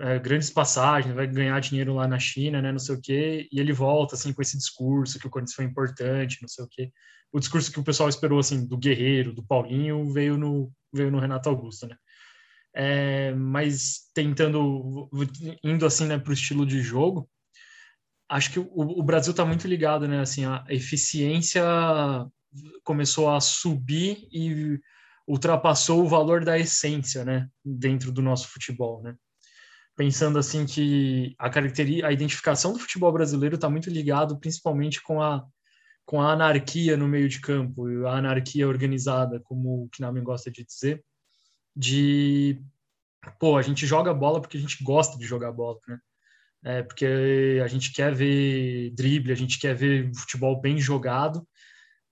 é, 0.00 0.18
grandes 0.18 0.50
passagens, 0.50 1.14
vai 1.14 1.26
ganhar 1.26 1.60
dinheiro 1.60 1.94
lá 1.94 2.06
na 2.06 2.18
China, 2.18 2.62
né, 2.62 2.70
não 2.70 2.78
sei 2.78 2.94
o 2.94 3.00
quê, 3.00 3.48
e 3.50 3.58
ele 3.58 3.72
volta, 3.72 4.14
assim, 4.14 4.32
com 4.32 4.40
esse 4.40 4.56
discurso 4.56 5.18
que 5.18 5.26
o 5.26 5.30
Corinthians 5.30 5.54
foi 5.54 5.64
importante, 5.64 6.38
não 6.40 6.48
sei 6.48 6.64
o 6.64 6.68
quê. 6.68 6.92
O 7.32 7.40
discurso 7.40 7.72
que 7.72 7.80
o 7.80 7.84
pessoal 7.84 8.08
esperou, 8.08 8.38
assim, 8.38 8.66
do 8.66 8.78
Guerreiro, 8.78 9.34
do 9.34 9.44
Paulinho, 9.44 10.12
veio 10.12 10.38
no, 10.38 10.72
veio 10.92 11.10
no 11.10 11.18
Renato 11.18 11.48
Augusto, 11.48 11.86
né. 11.86 11.96
É, 12.74 13.32
mas 13.34 14.10
tentando, 14.14 15.10
indo, 15.64 15.84
assim, 15.84 16.06
né, 16.06 16.18
para 16.18 16.30
o 16.30 16.34
estilo 16.34 16.64
de 16.64 16.80
jogo, 16.80 17.28
acho 18.28 18.52
que 18.52 18.60
o, 18.60 18.68
o 18.72 19.02
Brasil 19.02 19.32
está 19.32 19.44
muito 19.44 19.66
ligado, 19.66 20.06
né, 20.06 20.20
assim, 20.20 20.44
a 20.44 20.64
eficiência 20.68 21.62
começou 22.84 23.30
a 23.30 23.40
subir 23.40 24.28
e 24.32 24.78
ultrapassou 25.26 26.04
o 26.04 26.08
valor 26.08 26.44
da 26.44 26.58
essência, 26.58 27.24
né, 27.24 27.48
dentro 27.64 28.12
do 28.12 28.22
nosso 28.22 28.48
futebol, 28.48 29.02
né 29.02 29.14
pensando 29.98 30.38
assim 30.38 30.64
que 30.64 31.34
a 31.36 31.50
característica, 31.50 32.06
a 32.06 32.12
identificação 32.12 32.72
do 32.72 32.78
futebol 32.78 33.12
brasileiro 33.12 33.56
está 33.56 33.68
muito 33.68 33.90
ligado 33.90 34.38
principalmente 34.38 35.02
com 35.02 35.20
a 35.20 35.44
com 36.06 36.22
a 36.22 36.32
anarquia 36.32 36.96
no 36.96 37.06
meio 37.06 37.28
de 37.28 37.38
campo, 37.38 37.84
a 38.06 38.16
anarquia 38.16 38.66
organizada, 38.66 39.40
como 39.40 39.84
o 39.84 39.88
Knamen 39.90 40.24
gosta 40.24 40.50
de 40.50 40.64
dizer, 40.64 41.04
de 41.76 42.62
pô, 43.38 43.58
a 43.58 43.62
gente 43.62 43.86
joga 43.86 44.14
bola 44.14 44.40
porque 44.40 44.56
a 44.56 44.60
gente 44.60 44.82
gosta 44.82 45.18
de 45.18 45.26
jogar 45.26 45.52
bola, 45.52 45.78
né? 45.86 45.98
É, 46.64 46.82
porque 46.82 47.60
a 47.62 47.66
gente 47.66 47.92
quer 47.92 48.14
ver 48.14 48.90
drible, 48.94 49.32
a 49.32 49.36
gente 49.36 49.58
quer 49.58 49.74
ver 49.74 50.10
futebol 50.14 50.58
bem 50.60 50.78
jogado, 50.78 51.46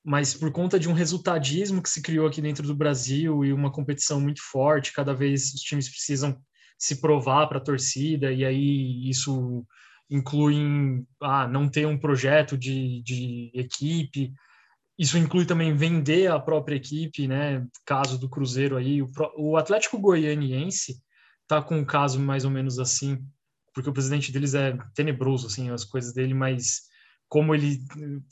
mas 0.05 0.35
por 0.35 0.53
conta 0.53 0.79
de 0.79 0.91
um 0.91 0.93
resultadismo 0.93 1.83
que 1.83 1.89
se 1.89 2.03
criou 2.03 2.27
aqui 2.27 2.43
dentro 2.43 2.67
do 2.67 2.77
Brasil 2.77 3.45
e 3.47 3.53
uma 3.53 3.73
competição 3.73 4.21
muito 4.21 4.43
forte, 4.43 4.93
cada 4.93 5.15
vez 5.15 5.55
os 5.55 5.61
times 5.63 5.89
precisam 5.89 6.39
se 6.79 7.01
provar 7.01 7.47
para 7.47 7.59
a 7.59 7.65
torcida, 7.65 8.33
e 8.33 8.45
aí 8.45 9.09
isso 9.09 9.65
inclui 10.11 10.55
em, 10.55 11.07
ah, 11.21 11.49
não 11.49 11.69
ter 11.69 11.87
um 11.87 11.99
projeto 11.99 12.57
de, 12.57 13.03
de 13.03 13.51
equipe, 13.55 14.33
isso 14.99 15.19
inclui 15.19 15.45
também 15.45 15.77
vender 15.77 16.31
a 16.31 16.39
própria 16.39 16.77
equipe, 16.77 17.29
né? 17.29 17.67
Caso 17.85 18.19
do 18.19 18.29
Cruzeiro 18.29 18.77
aí, 18.77 19.03
o, 19.03 19.11
o 19.37 19.57
Atlético 19.57 19.99
Goianiense 19.99 21.03
tá 21.47 21.61
com 21.61 21.79
um 21.79 21.85
caso 21.85 22.19
mais 22.19 22.45
ou 22.45 22.51
menos 22.51 22.79
assim, 22.79 23.23
porque 23.75 23.91
o 23.91 23.93
presidente 23.93 24.33
deles 24.33 24.55
é 24.55 24.77
tenebroso, 24.95 25.49
assim, 25.49 25.71
as 25.71 25.85
coisas 25.85 26.15
dele, 26.15 26.33
mas 26.33 26.83
como 27.29 27.55
ele 27.55 27.79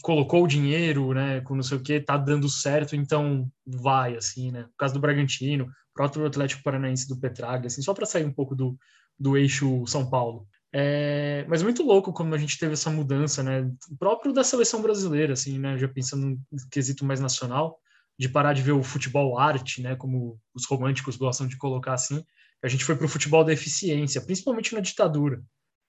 colocou 0.03 0.45
o 0.45 0.49
dinheiro, 0.49 1.13
né, 1.13 1.41
com 1.43 1.55
não 1.55 1.63
sei 1.63 1.77
o 1.77 1.83
que, 1.83 2.01
tá 2.01 2.17
dando 2.17 2.49
certo, 2.49 2.97
então 2.97 3.51
vai, 3.67 4.17
assim, 4.17 4.51
né? 4.51 4.63
O 4.63 4.77
caso 4.79 4.95
do 4.95 5.01
Bragantino, 5.01 5.69
próprio 5.95 6.27
Atlético 6.27 6.63
Paranaense 6.63 7.09
do 7.09 7.19
Petraglia, 7.19 7.69
assim, 7.69 7.81
só 7.81 7.95
para 7.95 8.05
sair 8.05 8.25
um 8.25 8.33
pouco 8.33 8.55
do, 8.55 8.77
do 9.19 9.37
eixo 9.37 9.87
São 9.87 10.09
Paulo. 10.11 10.47
É, 10.77 11.47
mas 11.49 11.63
muito 11.63 11.85
louco 11.85 12.13
como 12.13 12.35
a 12.35 12.39
gente 12.39 12.59
teve 12.59 12.73
essa 12.73 12.91
mudança, 12.91 13.45
né? 13.45 13.71
Próprio 13.97 14.33
da 14.33 14.43
seleção 14.43 14.83
brasileira, 14.83 15.35
assim, 15.35 15.57
né? 15.57 15.79
Já 15.79 15.87
pensando 15.87 16.27
no 16.27 16.69
quesito 16.69 17.05
mais 17.05 17.21
nacional, 17.21 17.79
de 18.19 18.29
parar 18.29 18.53
de 18.53 18.63
ver 18.63 18.73
o 18.73 18.83
futebol 18.83 19.39
arte, 19.39 19.81
né? 19.81 19.95
Como 19.95 20.37
os 20.53 20.67
românticos 20.67 21.17
gostam 21.17 21.47
de 21.47 21.57
colocar 21.57 21.95
assim. 21.95 22.25
A 22.61 22.67
gente 22.67 22.85
foi 22.85 22.97
para 22.97 23.07
o 23.07 23.09
futebol 23.09 23.45
da 23.45 23.53
eficiência, 23.53 24.21
principalmente 24.21 24.75
na 24.75 24.81
ditadura, 24.81 25.41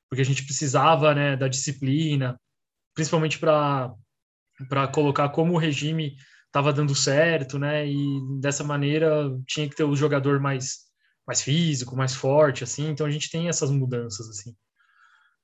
porque 0.08 0.22
a 0.22 0.26
gente 0.26 0.46
precisava, 0.46 1.16
né? 1.16 1.36
Da 1.36 1.48
disciplina, 1.48 2.40
principalmente 2.94 3.40
para 3.40 3.92
para 4.70 4.88
colocar 4.88 5.28
como 5.30 5.54
o 5.54 5.58
regime 5.58 6.16
estava 6.56 6.72
dando 6.72 6.96
certo, 6.96 7.60
né? 7.60 7.86
E 7.86 8.22
dessa 8.40 8.64
maneira 8.64 9.30
tinha 9.46 9.68
que 9.68 9.76
ter 9.76 9.84
o 9.84 9.96
jogador 9.96 10.40
mais 10.40 10.86
mais 11.28 11.42
físico, 11.42 11.96
mais 11.96 12.14
forte, 12.16 12.64
assim. 12.64 12.90
Então 12.90 13.06
a 13.06 13.12
gente 13.12 13.30
tem 13.30 13.50
essas 13.50 13.70
mudanças, 13.70 14.30
assim. 14.30 14.56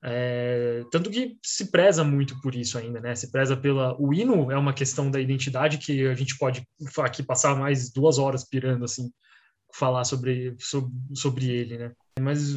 É, 0.03 0.83
tanto 0.91 1.09
que 1.09 1.37
se 1.43 1.69
preza 1.69 2.03
muito 2.03 2.39
por 2.41 2.55
isso 2.55 2.77
ainda, 2.77 3.01
né? 3.01 3.13
Se 3.15 3.31
preza 3.31 3.57
pela. 3.57 3.99
O 3.99 4.13
hino 4.13 4.51
é 4.51 4.57
uma 4.57 4.73
questão 4.73 5.11
da 5.11 5.19
identidade 5.19 5.79
que 5.79 6.07
a 6.07 6.13
gente 6.13 6.37
pode 6.37 6.65
aqui 6.99 7.21
passar 7.23 7.55
mais 7.55 7.91
duas 7.91 8.17
horas 8.17 8.47
pirando, 8.47 8.85
assim, 8.85 9.11
falar 9.73 10.03
sobre, 10.05 10.55
sobre, 10.59 10.93
sobre 11.13 11.49
ele, 11.49 11.77
né? 11.77 11.91
Mas 12.19 12.53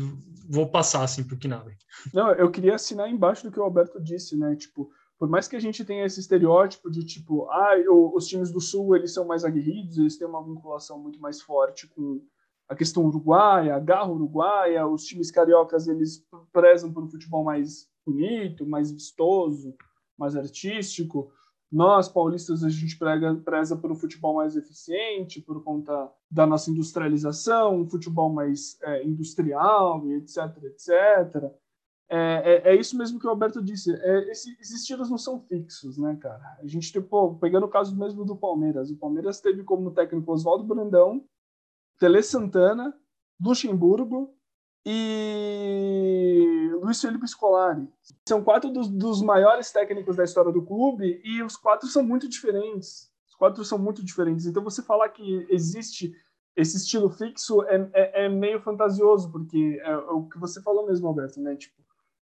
vou 0.48 0.70
passar, 0.70 1.02
assim, 1.02 1.24
para 1.24 1.34
o 1.34 1.38
Kinabe. 1.38 1.76
Não, 2.12 2.30
eu 2.32 2.50
queria 2.50 2.74
assinar 2.74 3.08
embaixo 3.08 3.42
do 3.42 3.50
que 3.50 3.58
o 3.58 3.62
Alberto 3.62 4.00
disse, 4.00 4.36
né? 4.36 4.54
Tipo, 4.54 4.90
por 5.24 5.30
mais 5.30 5.48
que 5.48 5.56
a 5.56 5.60
gente 5.60 5.86
tenha 5.86 6.04
esse 6.04 6.20
estereótipo 6.20 6.90
de 6.90 7.02
tipo, 7.02 7.48
ah, 7.48 7.72
os 8.14 8.26
times 8.26 8.52
do 8.52 8.60
Sul 8.60 8.94
eles 8.94 9.14
são 9.14 9.24
mais 9.24 9.42
aguerridos, 9.42 9.96
eles 9.96 10.18
têm 10.18 10.28
uma 10.28 10.44
vinculação 10.44 10.98
muito 10.98 11.18
mais 11.18 11.40
forte 11.40 11.88
com 11.88 12.20
a 12.68 12.74
questão 12.74 13.06
uruguaia, 13.06 13.74
a 13.74 13.80
garra 13.80 14.12
uruguaia, 14.12 14.86
os 14.86 15.06
times 15.06 15.30
cariocas 15.30 15.88
eles 15.88 16.22
prezam 16.52 16.92
por 16.92 17.02
um 17.02 17.08
futebol 17.08 17.42
mais 17.42 17.88
bonito, 18.04 18.66
mais 18.66 18.92
vistoso, 18.92 19.74
mais 20.18 20.36
artístico. 20.36 21.32
Nós, 21.72 22.06
paulistas, 22.06 22.62
a 22.62 22.68
gente 22.68 22.98
prega, 22.98 23.34
preza 23.34 23.78
por 23.78 23.90
um 23.90 23.96
futebol 23.96 24.34
mais 24.34 24.56
eficiente, 24.56 25.40
por 25.40 25.64
conta 25.64 26.12
da 26.30 26.46
nossa 26.46 26.70
industrialização, 26.70 27.80
um 27.80 27.88
futebol 27.88 28.30
mais 28.30 28.78
é, 28.82 29.02
industrial, 29.02 30.06
etc, 30.10 30.64
etc. 30.64 31.50
É, 32.08 32.16
é, 32.66 32.72
é, 32.72 32.76
isso 32.76 32.96
mesmo 32.96 33.18
que 33.18 33.26
o 33.26 33.30
Alberto 33.30 33.62
disse. 33.62 33.94
É, 33.94 34.30
esse, 34.30 34.52
esses 34.60 34.80
estilos 34.80 35.10
não 35.10 35.18
são 35.18 35.40
fixos, 35.40 35.98
né, 35.98 36.16
cara? 36.20 36.58
A 36.60 36.66
gente, 36.66 36.92
tipo, 36.92 37.36
pegando 37.36 37.66
o 37.66 37.70
caso 37.70 37.96
mesmo 37.96 38.24
do 38.24 38.36
Palmeiras. 38.36 38.90
O 38.90 38.96
Palmeiras 38.96 39.40
teve 39.40 39.64
como 39.64 39.90
técnico 39.90 40.32
Oswaldo 40.32 40.64
Brandão, 40.64 41.24
Tele 41.98 42.22
Santana, 42.22 42.94
Luxemburgo 43.42 44.34
e 44.86 46.70
Luiz 46.82 47.00
Felipe 47.00 47.26
Scolari. 47.26 47.88
São 48.28 48.44
quatro 48.44 48.70
dos, 48.70 48.88
dos 48.88 49.22
maiores 49.22 49.72
técnicos 49.72 50.16
da 50.16 50.24
história 50.24 50.52
do 50.52 50.62
clube 50.62 51.20
e 51.24 51.42
os 51.42 51.56
quatro 51.56 51.88
são 51.88 52.02
muito 52.02 52.28
diferentes. 52.28 53.10
Os 53.26 53.34
quatro 53.34 53.64
são 53.64 53.78
muito 53.78 54.04
diferentes. 54.04 54.46
Então, 54.46 54.62
você 54.62 54.82
falar 54.82 55.08
que 55.08 55.46
existe 55.48 56.14
esse 56.54 56.76
estilo 56.76 57.10
fixo 57.10 57.62
é, 57.64 57.90
é, 57.92 58.26
é 58.26 58.28
meio 58.28 58.60
fantasioso, 58.60 59.30
porque 59.32 59.80
é, 59.82 59.90
é 59.90 59.96
o 59.96 60.28
que 60.28 60.38
você 60.38 60.62
falou 60.62 60.86
mesmo, 60.86 61.08
Alberto, 61.08 61.40
né? 61.40 61.56
Tipo, 61.56 61.82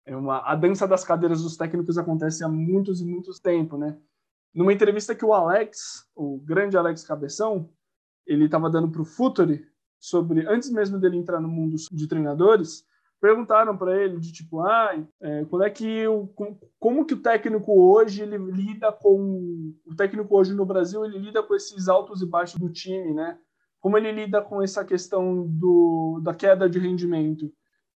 é 0.06 0.16
uma, 0.16 0.40
a 0.40 0.56
dança 0.56 0.88
das 0.88 1.04
cadeiras 1.04 1.42
dos 1.42 1.58
técnicos 1.58 1.98
acontece 1.98 2.44
há 2.44 2.48
muitos 2.48 3.02
e 3.02 3.06
muitos 3.06 3.40
tempos, 3.40 3.80
né? 3.80 3.98
Numa 4.54 4.72
entrevista 4.72 5.16
que 5.16 5.26
o 5.26 5.34
Alex, 5.34 6.08
o 6.16 6.38
grande 6.40 6.78
Alex 6.78 7.04
Cabeção, 7.04 7.70
ele 8.26 8.46
estava 8.46 8.70
dando 8.70 8.90
para 8.90 9.02
o 9.02 9.06
Futuri 9.06 9.68
sobre 10.00 10.48
antes 10.48 10.70
mesmo 10.72 11.00
dele 11.00 11.18
entrar 11.18 11.42
no 11.42 11.48
mundo 11.48 11.76
de 11.92 12.08
treinadores, 12.08 12.86
perguntaram 13.20 13.76
para 13.76 14.00
ele 14.00 14.20
de 14.20 14.32
tipo, 14.32 14.62
ah, 14.62 14.96
é, 15.20 15.46
quando 15.46 15.64
é 15.66 15.70
que 15.70 16.08
o, 16.08 16.30
como 16.80 17.06
que 17.06 17.16
o 17.16 17.22
técnico 17.22 17.74
hoje 17.74 18.22
ele 18.22 18.38
lida 18.38 18.92
com 18.92 19.74
o 19.86 19.96
técnico 19.96 20.38
hoje 20.38 20.54
no 20.54 20.66
Brasil 20.66 21.04
ele 21.04 21.18
lida 21.18 21.42
com 21.42 21.56
esses 21.56 21.88
altos 21.88 22.22
e 22.22 22.26
baixos 22.26 22.60
do 22.60 22.70
time, 22.70 23.14
né? 23.14 23.38
Como 23.80 23.98
ele 23.98 24.12
lida 24.12 24.42
com 24.42 24.62
essa 24.62 24.86
questão 24.86 25.48
do, 25.48 26.20
da 26.24 26.34
queda 26.34 26.70
de 26.70 26.80
rendimento? 26.80 27.52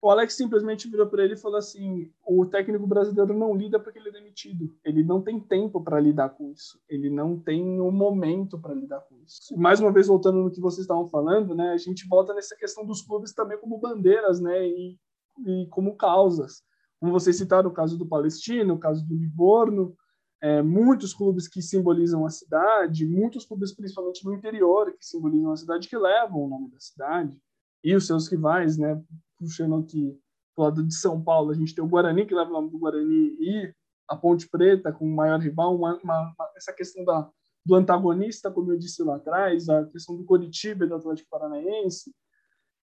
O 0.02 0.10
Alex 0.10 0.36
simplesmente 0.36 0.90
virou 0.90 1.08
para 1.08 1.24
ele 1.24 1.34
e 1.34 1.38
falou 1.38 1.58
assim: 1.58 2.12
o 2.26 2.46
técnico 2.46 2.86
brasileiro 2.86 3.34
não 3.38 3.56
lida 3.56 3.80
porque 3.80 3.98
ele 3.98 4.10
é 4.10 4.12
demitido. 4.12 4.76
Ele 4.84 5.04
não 5.04 5.22
tem 5.22 5.40
tempo 5.40 5.84
para 5.84 6.00
lidar 6.00 6.30
com 6.30 6.52
isso. 6.52 6.80
Ele 6.88 7.10
não 7.10 7.40
tem 7.40 7.80
o 7.80 7.88
um 7.88 7.92
momento 7.92 8.60
para 8.60 8.74
lidar 8.74 9.02
com 9.02 9.16
isso. 9.26 9.58
Mais 9.58 9.80
uma 9.80 9.92
vez 9.92 10.08
voltando 10.08 10.44
no 10.44 10.52
que 10.52 10.62
vocês 10.62 10.82
estavam 10.82 11.08
falando, 11.08 11.56
né? 11.56 11.72
A 11.72 11.78
gente 11.78 12.08
volta 12.08 12.34
nessa 12.34 12.56
questão 12.56 12.86
dos 12.86 13.02
clubes 13.02 13.34
também 13.34 13.58
como 13.58 13.80
bandeiras, 13.80 14.40
né? 14.40 14.68
E, 14.68 14.98
e 15.46 15.68
como 15.70 15.96
causas. 15.96 16.62
Como 17.00 17.12
vocês 17.12 17.36
citaram 17.38 17.70
o 17.70 17.74
caso 17.74 17.98
do 17.98 18.06
Palestino, 18.06 18.76
o 18.76 18.80
caso 18.80 19.06
do 19.06 19.16
Livorno, 19.16 19.96
é, 20.42 20.62
muitos 20.62 21.14
clubes 21.14 21.48
que 21.48 21.62
simbolizam 21.62 22.26
a 22.26 22.30
cidade, 22.30 23.08
muitos 23.08 23.46
clubes 23.46 23.74
principalmente 23.74 24.24
no 24.24 24.34
interior 24.34 24.94
que 24.98 25.06
simbolizam 25.06 25.52
a 25.52 25.58
cidade 25.58 25.88
que 25.88 25.98
levam 25.98 26.44
o 26.44 26.48
nome 26.48 26.70
da 26.70 26.80
cidade 26.80 27.42
e 27.84 27.96
os 27.96 28.06
seus 28.06 28.28
rivais, 28.28 28.78
né? 28.78 29.02
Puxando 29.46 29.76
aqui 29.76 30.18
do 30.56 30.64
lado 30.64 30.84
de 30.84 30.94
São 30.96 31.22
Paulo, 31.22 31.52
a 31.52 31.54
gente 31.54 31.74
tem 31.76 31.84
o 31.84 31.88
Guarani, 31.88 32.26
que 32.26 32.34
leva 32.34 32.50
o 32.50 32.54
nome 32.54 32.70
do 32.70 32.80
Guarani, 32.80 33.36
e 33.40 33.74
a 34.08 34.16
Ponte 34.16 34.48
Preta, 34.50 34.92
com 34.92 35.06
o 35.06 35.16
maior 35.16 35.40
rival, 35.40 35.76
uma, 35.76 35.98
uma, 36.04 36.36
essa 36.56 36.72
questão 36.72 37.04
da, 37.04 37.30
do 37.66 37.76
antagonista, 37.76 38.52
como 38.52 38.72
eu 38.72 38.78
disse 38.78 39.04
lá 39.04 39.16
atrás, 39.16 39.68
a 39.68 39.86
questão 39.86 40.16
do 40.16 40.24
Coritiba 40.24 40.86
e 40.86 40.88
do 40.88 40.96
Atlético 40.96 41.30
Paranaense. 41.30 42.14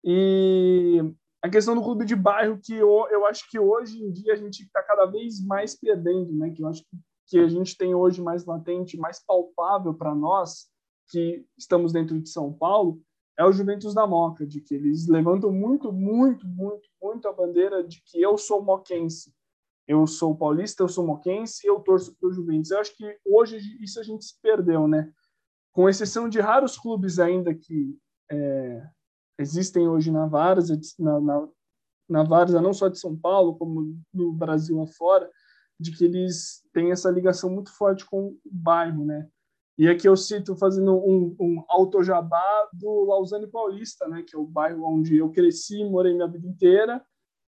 E 0.04 1.00
a 1.42 1.50
questão 1.50 1.76
do 1.76 1.82
clube 1.82 2.06
de 2.06 2.16
bairro, 2.16 2.60
que 2.62 2.74
eu, 2.74 3.08
eu 3.12 3.26
acho 3.26 3.50
que 3.50 3.60
hoje 3.60 4.02
em 4.04 4.12
dia 4.12 4.34
a 4.34 4.36
gente 4.36 4.64
está 4.64 4.82
cada 4.82 5.06
vez 5.06 5.46
mais 5.46 5.76
perdendo, 5.76 6.34
né? 6.34 6.50
Que 6.50 6.64
eu 6.64 6.68
acho 6.68 6.82
que, 6.82 6.98
que 7.28 7.40
a 7.40 7.48
gente 7.48 7.78
tem 7.78 7.94
hoje 7.94 8.22
mais 8.22 8.46
latente, 8.46 8.98
mais 8.98 9.24
palpável 9.24 9.94
para 9.94 10.14
nós, 10.16 10.68
que 11.10 11.46
estamos 11.58 11.94
dentro 11.94 12.20
de 12.20 12.30
São 12.30 12.52
Paulo, 12.52 13.00
é 13.38 13.44
o 13.44 13.52
Juventus 13.52 13.94
da 13.94 14.06
Moca, 14.06 14.46
de 14.46 14.62
que 14.62 14.76
eles 14.76 15.08
levantam 15.08 15.52
muito, 15.52 15.92
muito, 15.92 16.48
muito, 16.48 16.88
muito 17.02 17.28
a 17.28 17.34
bandeira 17.34 17.84
de 17.84 18.02
que 18.06 18.22
eu 18.22 18.38
sou 18.38 18.62
moquense, 18.62 19.34
eu 19.88 20.06
sou 20.08 20.36
paulista, 20.36 20.84
eu 20.84 20.88
sou 20.88 21.06
moquense, 21.06 21.66
eu 21.68 21.80
torço 21.80 22.16
para 22.16 22.30
o 22.30 22.32
Juventus. 22.32 22.72
Eu 22.72 22.80
acho 22.80 22.96
que 22.96 23.18
hoje 23.26 23.58
isso 23.82 24.00
a 24.00 24.04
gente 24.04 24.24
se 24.24 24.40
perdeu, 24.42 24.88
né? 24.88 25.12
Com 25.74 25.90
exceção 25.90 26.30
de 26.30 26.40
raros 26.40 26.78
clubes 26.78 27.20
ainda 27.20 27.54
que 27.54 27.98
é, 28.32 28.88
existem 29.38 29.88
hoje 29.88 30.12
na 30.12 30.26
Várzea, 30.26 30.80
na, 30.98 31.20
na, 31.20 31.48
na 32.08 32.24
Várzea 32.24 32.62
não 32.62 32.74
só 32.74 32.88
de 32.88 33.00
São 33.00 33.18
Paulo, 33.18 33.58
como 33.58 34.00
no 34.14 34.32
Brasil 34.32 34.82
afora, 34.82 35.30
de 35.80 35.92
que 35.92 36.06
eles 36.06 36.64
têm 36.72 36.92
essa 36.92 37.10
ligação 37.10 37.50
muito 37.50 37.72
forte 37.76 38.06
com 38.06 38.28
o 38.28 38.40
bairro, 38.46 39.04
né? 39.04 39.28
E 39.78 39.90
aqui 39.90 40.08
eu 40.08 40.16
cito 40.16 40.56
fazendo 40.56 40.96
um, 40.96 41.36
um 41.40 41.64
autojabá 41.68 42.70
do 42.74 43.06
Lausanne 43.06 43.48
Paulista, 43.48 44.08
né, 44.08 44.22
que 44.22 44.36
é 44.36 44.40
o 44.40 44.46
bairro 44.46 44.86
onde 44.86 45.18
eu 45.18 45.32
cresci, 45.32 45.84
morei 45.84 46.14
minha 46.14 46.28
vida 46.28 46.48
inteira, 46.48 47.04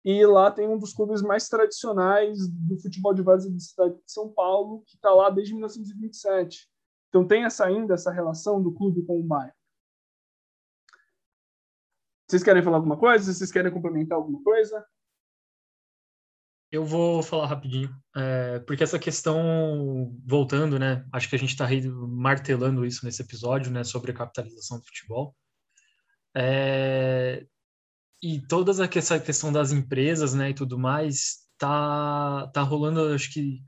e 0.02 0.24
lá 0.24 0.50
tem 0.50 0.68
um 0.68 0.78
dos 0.78 0.94
clubes 0.94 1.20
mais 1.20 1.48
tradicionais 1.48 2.48
do 2.48 2.78
futebol 2.78 3.12
de 3.12 3.22
várzea 3.22 3.50
da 3.50 3.58
cidade 3.58 3.94
de 3.96 4.12
São 4.12 4.30
Paulo, 4.30 4.82
que 4.86 4.94
está 4.94 5.10
lá 5.12 5.28
desde 5.28 5.52
1927. 5.52 6.70
Então 7.08 7.26
tem 7.26 7.44
essa 7.44 7.66
ainda 7.66 7.94
essa 7.94 8.10
relação 8.10 8.62
do 8.62 8.72
clube 8.72 9.02
com 9.04 9.18
o 9.18 9.22
bairro. 9.22 9.52
Vocês 12.26 12.42
querem 12.42 12.62
falar 12.62 12.76
alguma 12.76 12.96
coisa? 12.96 13.32
Vocês 13.32 13.52
querem 13.52 13.72
complementar 13.72 14.16
alguma 14.16 14.42
coisa? 14.42 14.84
Eu 16.70 16.84
vou 16.84 17.22
falar 17.22 17.46
rapidinho, 17.46 17.94
é, 18.16 18.58
porque 18.60 18.82
essa 18.82 18.98
questão, 18.98 20.12
voltando, 20.26 20.78
né, 20.78 21.06
acho 21.12 21.28
que 21.28 21.36
a 21.36 21.38
gente 21.38 21.50
está 21.50 21.66
martelando 22.08 22.84
isso 22.84 23.04
nesse 23.04 23.22
episódio, 23.22 23.70
né, 23.70 23.84
sobre 23.84 24.10
a 24.10 24.14
capitalização 24.14 24.78
do 24.78 24.84
futebol. 24.84 25.34
É, 26.36 27.46
e 28.20 28.40
toda 28.40 28.72
essa 28.72 29.18
questão 29.18 29.52
das 29.52 29.70
empresas, 29.70 30.34
né, 30.34 30.50
e 30.50 30.54
tudo 30.54 30.76
mais, 30.76 31.46
tá, 31.56 32.48
tá 32.48 32.62
rolando, 32.62 33.14
acho 33.14 33.32
que, 33.32 33.62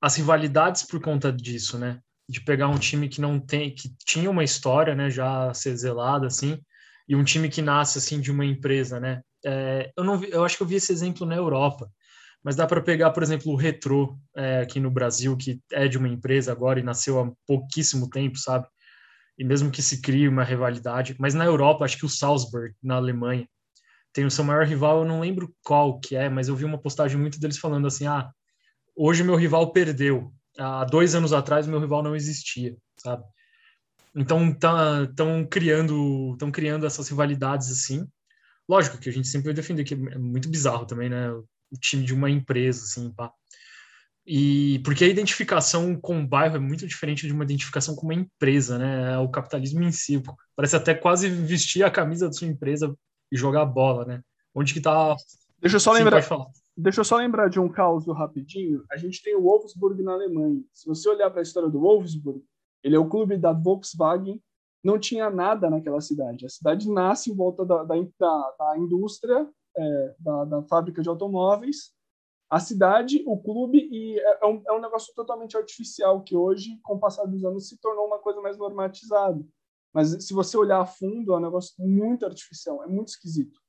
as 0.00 0.16
rivalidades 0.16 0.84
por 0.84 1.00
conta 1.00 1.32
disso, 1.32 1.78
né, 1.78 2.00
de 2.28 2.40
pegar 2.40 2.68
um 2.68 2.78
time 2.78 3.08
que 3.08 3.20
não 3.20 3.40
tem, 3.40 3.74
que 3.74 3.92
tinha 4.06 4.30
uma 4.30 4.44
história, 4.44 4.94
né, 4.94 5.10
já 5.10 5.52
ser 5.52 5.76
zelada, 5.76 6.28
assim, 6.28 6.58
e 7.08 7.16
um 7.16 7.24
time 7.24 7.48
que 7.48 7.60
nasce, 7.60 7.98
assim, 7.98 8.20
de 8.20 8.30
uma 8.30 8.46
empresa, 8.46 9.00
né. 9.00 9.20
É, 9.44 9.92
eu, 9.96 10.04
não, 10.04 10.22
eu 10.24 10.44
acho 10.44 10.56
que 10.56 10.62
eu 10.62 10.66
vi 10.66 10.76
esse 10.76 10.92
exemplo 10.92 11.26
na 11.26 11.34
Europa, 11.34 11.90
mas 12.42 12.56
dá 12.56 12.66
para 12.66 12.80
pegar, 12.80 13.10
por 13.10 13.22
exemplo, 13.22 13.52
o 13.52 13.56
Retro 13.56 14.18
é, 14.34 14.60
aqui 14.60 14.80
no 14.80 14.90
Brasil, 14.90 15.36
que 15.36 15.60
é 15.72 15.86
de 15.86 15.98
uma 15.98 16.08
empresa 16.08 16.52
agora 16.52 16.80
e 16.80 16.82
nasceu 16.82 17.20
há 17.20 17.30
pouquíssimo 17.46 18.08
tempo, 18.08 18.38
sabe? 18.38 18.66
E 19.38 19.44
mesmo 19.44 19.70
que 19.70 19.82
se 19.82 20.00
crie 20.00 20.28
uma 20.28 20.44
rivalidade, 20.44 21.14
mas 21.18 21.34
na 21.34 21.44
Europa, 21.44 21.84
acho 21.84 21.98
que 21.98 22.06
o 22.06 22.08
Salzburg, 22.08 22.74
na 22.82 22.96
Alemanha, 22.96 23.48
tem 24.12 24.24
o 24.24 24.30
seu 24.30 24.44
maior 24.44 24.66
rival, 24.66 25.00
eu 25.00 25.04
não 25.04 25.20
lembro 25.20 25.54
qual 25.62 26.00
que 26.00 26.16
é, 26.16 26.28
mas 26.28 26.48
eu 26.48 26.56
vi 26.56 26.64
uma 26.64 26.80
postagem 26.80 27.18
muito 27.18 27.38
deles 27.38 27.58
falando 27.58 27.86
assim: 27.86 28.06
ah, 28.06 28.30
hoje 28.96 29.22
meu 29.22 29.36
rival 29.36 29.72
perdeu, 29.72 30.32
há 30.58 30.84
dois 30.84 31.14
anos 31.14 31.32
atrás 31.32 31.66
meu 31.66 31.80
rival 31.80 32.02
não 32.02 32.16
existia, 32.16 32.76
sabe? 32.98 33.22
Então 34.14 34.50
estão 34.50 35.44
tá, 35.44 35.48
criando, 35.48 36.32
estão 36.32 36.50
criando 36.50 36.86
essas 36.86 37.08
rivalidades 37.08 37.70
assim. 37.70 38.06
Lógico 38.68 38.98
que 38.98 39.08
a 39.08 39.12
gente 39.12 39.28
sempre 39.28 39.46
vai 39.46 39.54
defender 39.54 39.84
que 39.84 39.94
é 39.94 40.18
muito 40.18 40.48
bizarro 40.48 40.86
também, 40.86 41.08
né? 41.08 41.28
O 41.70 41.76
time 41.78 42.04
de 42.04 42.14
uma 42.14 42.30
empresa, 42.30 42.84
assim, 42.84 43.10
pá. 43.12 43.32
E 44.26 44.80
porque 44.84 45.04
a 45.04 45.08
identificação 45.08 45.98
com 45.98 46.20
o 46.20 46.26
bairro 46.26 46.56
é 46.56 46.60
muito 46.60 46.86
diferente 46.86 47.26
de 47.26 47.32
uma 47.32 47.44
identificação 47.44 47.96
com 47.96 48.06
uma 48.06 48.14
empresa, 48.14 48.78
né? 48.78 49.14
É 49.14 49.18
o 49.18 49.28
capitalismo 49.28 49.82
em 49.82 49.90
si. 49.90 50.22
Parece 50.54 50.76
até 50.76 50.94
quase 50.94 51.28
vestir 51.28 51.82
a 51.82 51.90
camisa 51.90 52.26
da 52.26 52.32
sua 52.32 52.46
empresa 52.46 52.94
e 53.32 53.36
jogar 53.36 53.64
bola, 53.64 54.04
né? 54.04 54.22
Onde 54.54 54.74
que 54.74 54.80
tá. 54.80 55.16
Deixa 55.58 55.76
eu 55.76 55.80
só 55.80 55.92
Sim, 55.92 56.04
lembrar. 56.04 56.24
Deixa 56.76 57.00
eu 57.00 57.04
só 57.04 57.16
lembrar 57.16 57.48
de 57.48 57.58
um 57.58 57.68
caos 57.68 58.06
rapidinho. 58.06 58.84
A 58.90 58.96
gente 58.96 59.22
tem 59.22 59.34
o 59.36 59.42
Wolfsburg 59.42 60.02
na 60.02 60.12
Alemanha. 60.12 60.62
Se 60.72 60.86
você 60.86 61.08
olhar 61.08 61.30
para 61.30 61.40
a 61.40 61.42
história 61.42 61.68
do 61.68 61.80
Wolfsburg, 61.80 62.42
ele 62.82 62.96
é 62.96 62.98
o 62.98 63.08
clube 63.08 63.36
da 63.36 63.52
Volkswagen. 63.52 64.40
Não 64.82 64.98
tinha 64.98 65.28
nada 65.28 65.68
naquela 65.68 66.00
cidade. 66.00 66.46
A 66.46 66.48
cidade 66.48 66.90
nasce 66.90 67.30
em 67.30 67.34
volta 67.34 67.64
da, 67.64 67.84
da, 67.84 67.94
da 67.96 68.78
indústria 68.78 69.46
é, 69.76 70.14
da, 70.18 70.44
da, 70.44 70.62
fábrica 70.62 71.02
de 71.02 71.08
automóveis, 71.08 71.92
a 72.48 72.58
cidade, 72.58 73.22
o 73.26 73.38
clube, 73.38 73.88
e 73.90 74.18
é, 74.18 74.38
é 74.42 74.46
um, 74.46 74.62
é 74.66 74.72
um 74.72 74.80
negócio 74.80 75.14
totalmente 75.14 75.56
artificial 75.56 76.22
que 76.22 76.36
hoje, 76.36 76.78
com 76.82 76.94
o 76.94 76.98
passar 76.98 77.24
dos 77.26 77.44
anos, 77.44 77.68
se 77.68 77.78
tornou 77.78 78.06
uma 78.06 78.18
coisa 78.18 78.40
mais 78.40 78.58
normatizada. 78.58 79.40
Mas 79.92 80.24
se 80.24 80.34
você 80.34 80.56
olhar 80.56 80.80
a 80.80 80.86
fundo, 80.86 81.32
é 81.32 81.36
um 81.36 81.40
negócio 81.40 81.74
muito 81.78 82.24
artificial, 82.26 82.82
é 82.82 82.86
muito 82.86 83.08
esquisito. 83.08 83.60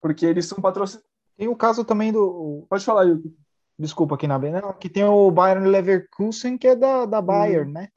Porque 0.00 0.24
eles 0.24 0.46
são 0.46 0.60
patrocinados. 0.60 1.08
Tem 1.36 1.48
o 1.48 1.56
caso 1.56 1.84
também 1.84 2.12
do. 2.12 2.66
Pode 2.68 2.84
falar, 2.84 3.04
Yuki. 3.04 3.34
Desculpa 3.78 4.14
aqui 4.14 4.26
na 4.26 4.38
não, 4.38 4.74
que 4.74 4.90
tem 4.90 5.04
o 5.04 5.30
Bayern 5.30 5.66
Leverkusen, 5.66 6.58
que 6.58 6.68
é 6.68 6.76
da, 6.76 7.06
da 7.06 7.22
Bayern, 7.22 7.70
hum. 7.70 7.72
né? 7.72 7.88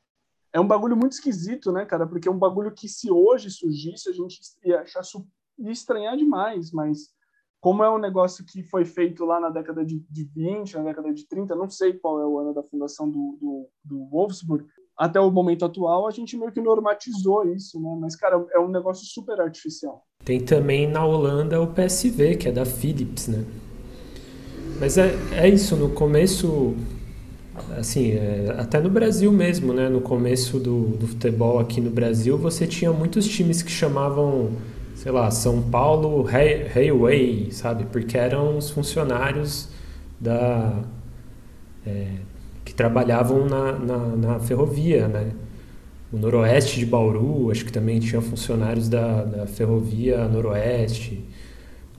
É 0.53 0.59
um 0.59 0.67
bagulho 0.67 0.95
muito 0.95 1.13
esquisito, 1.13 1.71
né, 1.71 1.83
cara? 1.83 2.07
Porque 2.07 2.27
é 2.27 2.31
um 2.31 2.37
bagulho 2.37 2.71
que 2.71 2.87
se 2.87 3.11
hoje 3.11 3.49
surgisse, 3.49 4.07
a 4.07 4.13
gente 4.13 4.39
ia 4.63 4.81
achar 4.81 5.01
ia 5.57 5.71
estranhar 5.71 6.15
demais, 6.15 6.71
mas 6.71 7.09
como 7.64 7.82
é 7.82 7.89
um 7.89 7.97
negócio 7.97 8.43
que 8.43 8.61
foi 8.61 8.84
feito 8.84 9.24
lá 9.24 9.39
na 9.39 9.49
década 9.49 9.86
de, 9.86 10.05
de 10.09 10.26
20, 10.36 10.76
na 10.76 10.84
década 10.84 11.14
de 11.14 11.26
30, 11.26 11.55
não 11.55 11.70
sei 11.70 11.93
qual 11.93 12.20
é 12.20 12.28
o 12.28 12.38
ano 12.38 12.53
da 12.53 12.61
fundação 12.61 13.09
do, 13.09 13.38
do, 13.39 13.70
do 13.86 14.05
Wolfsburg, 14.09 14.66
até 14.97 15.18
o 15.18 15.32
momento 15.32 15.64
atual, 15.64 16.05
a 16.05 16.11
gente 16.11 16.36
meio 16.36 16.51
que 16.51 16.59
normatizou 16.59 17.47
isso, 17.55 17.80
né? 17.80 17.97
Mas, 18.01 18.18
cara, 18.18 18.45
é 18.53 18.59
um 18.59 18.68
negócio 18.68 19.05
super 19.05 19.39
artificial. 19.39 20.03
Tem 20.26 20.41
também 20.41 20.89
na 20.89 21.05
Holanda 21.05 21.61
o 21.61 21.68
PSV, 21.68 22.36
que 22.36 22.49
é 22.49 22.51
da 22.51 22.66
Philips, 22.66 23.30
né? 23.30 23.45
Mas 24.78 24.97
é, 24.97 25.14
é 25.32 25.47
isso, 25.47 25.78
no 25.78 25.91
começo, 25.91 26.76
assim, 27.78 28.11
é, 28.11 28.57
até 28.59 28.82
no 28.82 28.89
Brasil 28.89 29.32
mesmo, 29.32 29.72
né? 29.72 29.88
No 29.88 30.01
começo 30.01 30.59
do, 30.59 30.97
do 30.97 31.07
futebol 31.07 31.59
aqui 31.59 31.80
no 31.80 31.89
Brasil, 31.89 32.38
você 32.38 32.68
tinha 32.68 32.91
muitos 32.91 33.26
times 33.26 33.64
que 33.64 33.72
chamavam 33.72 34.51
sei 35.04 35.12
lá, 35.12 35.30
São 35.30 35.62
Paulo 35.62 36.22
Railway, 36.24 37.51
sabe? 37.51 37.84
Porque 37.91 38.18
eram 38.18 38.58
os 38.58 38.70
funcionários 38.70 39.68
da 40.18 40.82
é, 41.86 42.08
que 42.64 42.74
trabalhavam 42.74 43.45
na, 43.45 43.74
na, 43.74 43.97
na, 43.97 44.39
ferrovia, 44.39 45.10
né? 45.10 45.32
O 46.10 46.18
Noroeste 46.18 46.80
de 46.80 46.86
Bauru, 46.86 47.51
acho 47.51 47.66
que 47.66 47.72
também 47.74 47.99
tinha 47.99 48.22
funcionários 48.22 48.88
da, 48.88 49.26
da 49.26 49.45
Ferrovia 49.45 50.26
Noroeste. 50.30 51.26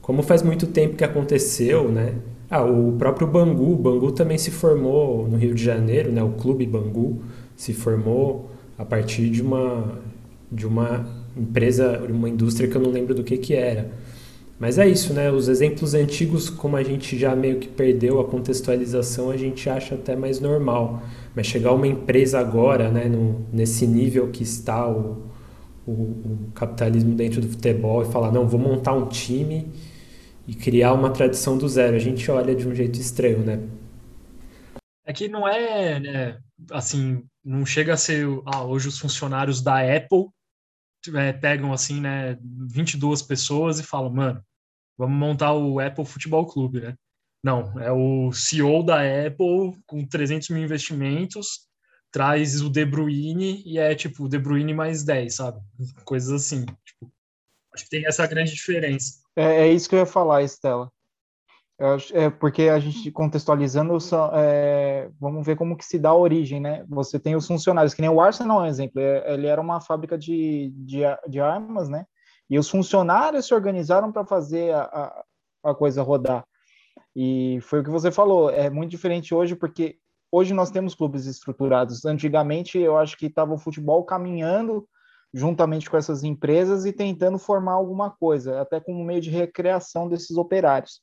Como 0.00 0.22
faz 0.22 0.42
muito 0.42 0.66
tempo 0.68 0.96
que 0.96 1.04
aconteceu, 1.04 1.90
né? 1.92 2.14
Ah, 2.48 2.64
o 2.64 2.92
próprio 2.92 3.26
Bangu, 3.26 3.76
Bangu 3.76 4.12
também 4.12 4.38
se 4.38 4.50
formou 4.50 5.28
no 5.28 5.36
Rio 5.36 5.54
de 5.54 5.62
Janeiro, 5.62 6.10
né? 6.10 6.22
O 6.22 6.30
Clube 6.30 6.64
Bangu 6.64 7.22
se 7.54 7.74
formou 7.74 8.50
a 8.78 8.84
partir 8.84 9.28
de 9.28 9.42
uma 9.42 10.00
de 10.50 10.66
uma 10.66 11.23
empresa, 11.36 12.00
uma 12.08 12.28
indústria 12.28 12.68
que 12.68 12.76
eu 12.76 12.82
não 12.82 12.90
lembro 12.90 13.14
do 13.14 13.24
que 13.24 13.36
que 13.36 13.54
era. 13.54 13.90
Mas 14.58 14.78
é 14.78 14.88
isso, 14.88 15.12
né? 15.12 15.30
Os 15.30 15.48
exemplos 15.48 15.94
antigos, 15.94 16.48
como 16.48 16.76
a 16.76 16.82
gente 16.82 17.18
já 17.18 17.34
meio 17.34 17.58
que 17.58 17.68
perdeu 17.68 18.20
a 18.20 18.24
contextualização, 18.24 19.30
a 19.30 19.36
gente 19.36 19.68
acha 19.68 19.94
até 19.96 20.14
mais 20.14 20.38
normal. 20.38 21.02
Mas 21.34 21.46
chegar 21.46 21.72
uma 21.72 21.86
empresa 21.86 22.38
agora, 22.38 22.90
né, 22.90 23.06
no, 23.06 23.44
nesse 23.52 23.86
nível 23.86 24.30
que 24.30 24.44
está 24.44 24.88
o, 24.88 25.24
o, 25.86 25.92
o, 25.92 26.38
capitalismo 26.54 27.14
dentro 27.14 27.40
do 27.40 27.48
futebol 27.48 28.02
e 28.02 28.04
falar, 28.06 28.30
não, 28.30 28.46
vou 28.46 28.60
montar 28.60 28.94
um 28.94 29.06
time 29.06 29.66
e 30.46 30.54
criar 30.54 30.92
uma 30.92 31.10
tradição 31.10 31.58
do 31.58 31.68
zero, 31.68 31.96
a 31.96 31.98
gente 31.98 32.30
olha 32.30 32.54
de 32.54 32.68
um 32.68 32.74
jeito 32.74 33.00
estranho, 33.00 33.38
né? 33.38 33.60
É 35.06 35.12
que 35.12 35.28
não 35.28 35.48
é, 35.48 35.98
né, 35.98 36.38
assim, 36.70 37.22
não 37.44 37.66
chega 37.66 37.94
a 37.94 37.96
ser, 37.96 38.26
ah, 38.46 38.64
hoje 38.64 38.88
os 38.88 38.98
funcionários 38.98 39.60
da 39.60 39.80
Apple 39.80 40.26
é, 41.14 41.32
pegam 41.32 41.72
assim, 41.72 42.00
né, 42.00 42.38
22 42.42 43.22
pessoas 43.22 43.78
e 43.78 43.82
falam, 43.82 44.10
mano, 44.10 44.44
vamos 44.96 45.16
montar 45.18 45.52
o 45.52 45.80
Apple 45.80 46.04
Futebol 46.04 46.46
Clube, 46.46 46.80
né? 46.80 46.94
Não, 47.42 47.78
é 47.78 47.92
o 47.92 48.32
CEO 48.32 48.82
da 48.82 49.00
Apple 49.00 49.78
com 49.86 50.06
300 50.06 50.48
mil 50.48 50.64
investimentos, 50.64 51.68
traz 52.10 52.62
o 52.62 52.70
De 52.70 52.86
Bruyne 52.86 53.62
e 53.66 53.78
é 53.78 53.94
tipo 53.94 54.28
De 54.28 54.38
Bruyne 54.38 54.72
mais 54.72 55.04
10, 55.04 55.34
sabe? 55.34 55.60
Coisas 56.04 56.30
assim. 56.30 56.64
Tipo, 56.84 57.12
acho 57.74 57.84
que 57.84 57.90
tem 57.90 58.06
essa 58.06 58.26
grande 58.26 58.52
diferença. 58.52 59.20
É, 59.36 59.66
é 59.66 59.72
isso 59.72 59.88
que 59.88 59.94
eu 59.94 59.98
ia 59.98 60.06
falar, 60.06 60.42
Estela. 60.42 60.90
É 62.12 62.30
porque 62.30 62.68
a 62.68 62.78
gente 62.78 63.10
contextualizando, 63.10 63.98
é, 64.32 65.10
vamos 65.18 65.44
ver 65.44 65.56
como 65.56 65.76
que 65.76 65.84
se 65.84 65.98
dá 65.98 66.10
a 66.10 66.16
origem, 66.16 66.60
né? 66.60 66.84
Você 66.88 67.18
tem 67.18 67.34
os 67.34 67.48
funcionários, 67.48 67.92
que 67.92 68.00
nem 68.00 68.10
o 68.10 68.20
Arsenal 68.20 68.60
é 68.60 68.62
um 68.62 68.66
exemplo, 68.66 69.00
é, 69.00 69.34
ele 69.34 69.48
era 69.48 69.60
uma 69.60 69.80
fábrica 69.80 70.16
de, 70.16 70.72
de, 70.76 71.00
de 71.28 71.40
armas, 71.40 71.88
né? 71.88 72.06
E 72.48 72.58
os 72.58 72.70
funcionários 72.70 73.46
se 73.46 73.54
organizaram 73.54 74.12
para 74.12 74.24
fazer 74.24 74.72
a, 74.72 74.82
a, 74.82 75.70
a 75.70 75.74
coisa 75.74 76.00
rodar. 76.02 76.46
E 77.16 77.58
foi 77.62 77.80
o 77.80 77.84
que 77.84 77.90
você 77.90 78.12
falou, 78.12 78.50
é 78.50 78.70
muito 78.70 78.90
diferente 78.90 79.34
hoje, 79.34 79.56
porque 79.56 79.98
hoje 80.30 80.54
nós 80.54 80.70
temos 80.70 80.94
clubes 80.94 81.26
estruturados. 81.26 82.04
Antigamente, 82.04 82.78
eu 82.78 82.96
acho 82.96 83.16
que 83.16 83.26
estava 83.26 83.52
o 83.52 83.58
futebol 83.58 84.04
caminhando 84.04 84.86
juntamente 85.32 85.90
com 85.90 85.96
essas 85.96 86.22
empresas 86.22 86.86
e 86.86 86.92
tentando 86.92 87.38
formar 87.38 87.72
alguma 87.72 88.10
coisa, 88.10 88.60
até 88.60 88.78
como 88.78 89.04
meio 89.04 89.20
de 89.20 89.30
recreação 89.30 90.08
desses 90.08 90.36
operários. 90.36 91.00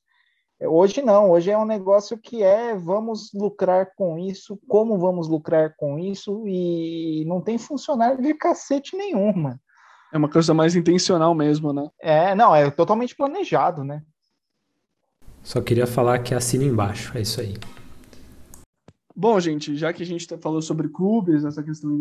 Hoje 0.67 1.01
não, 1.01 1.31
hoje 1.31 1.49
é 1.49 1.57
um 1.57 1.65
negócio 1.65 2.17
que 2.17 2.43
é 2.43 2.75
vamos 2.75 3.31
lucrar 3.33 3.91
com 3.95 4.17
isso, 4.17 4.59
como 4.67 4.97
vamos 4.97 5.27
lucrar 5.27 5.75
com 5.75 5.97
isso, 5.97 6.43
e 6.47 7.25
não 7.25 7.41
tem 7.41 7.57
funcionário 7.57 8.21
de 8.21 8.33
cacete 8.33 8.95
nenhuma. 8.95 9.59
É 10.13 10.17
uma 10.17 10.29
coisa 10.29 10.53
mais 10.53 10.75
intencional 10.75 11.33
mesmo, 11.33 11.73
né? 11.73 11.89
É, 11.99 12.35
não, 12.35 12.53
é 12.53 12.69
totalmente 12.69 13.15
planejado, 13.15 13.83
né? 13.83 14.03
Só 15.41 15.61
queria 15.61 15.87
falar 15.87 16.19
que 16.19 16.35
assina 16.35 16.63
embaixo, 16.63 17.17
é 17.17 17.21
isso 17.21 17.41
aí. 17.41 17.55
Bom, 19.15 19.39
gente, 19.39 19.75
já 19.75 19.91
que 19.91 20.03
a 20.03 20.05
gente 20.05 20.27
tá 20.27 20.37
falou 20.37 20.61
sobre 20.61 20.87
clubes, 20.87 21.43
essa 21.43 21.61
questão 21.61 21.99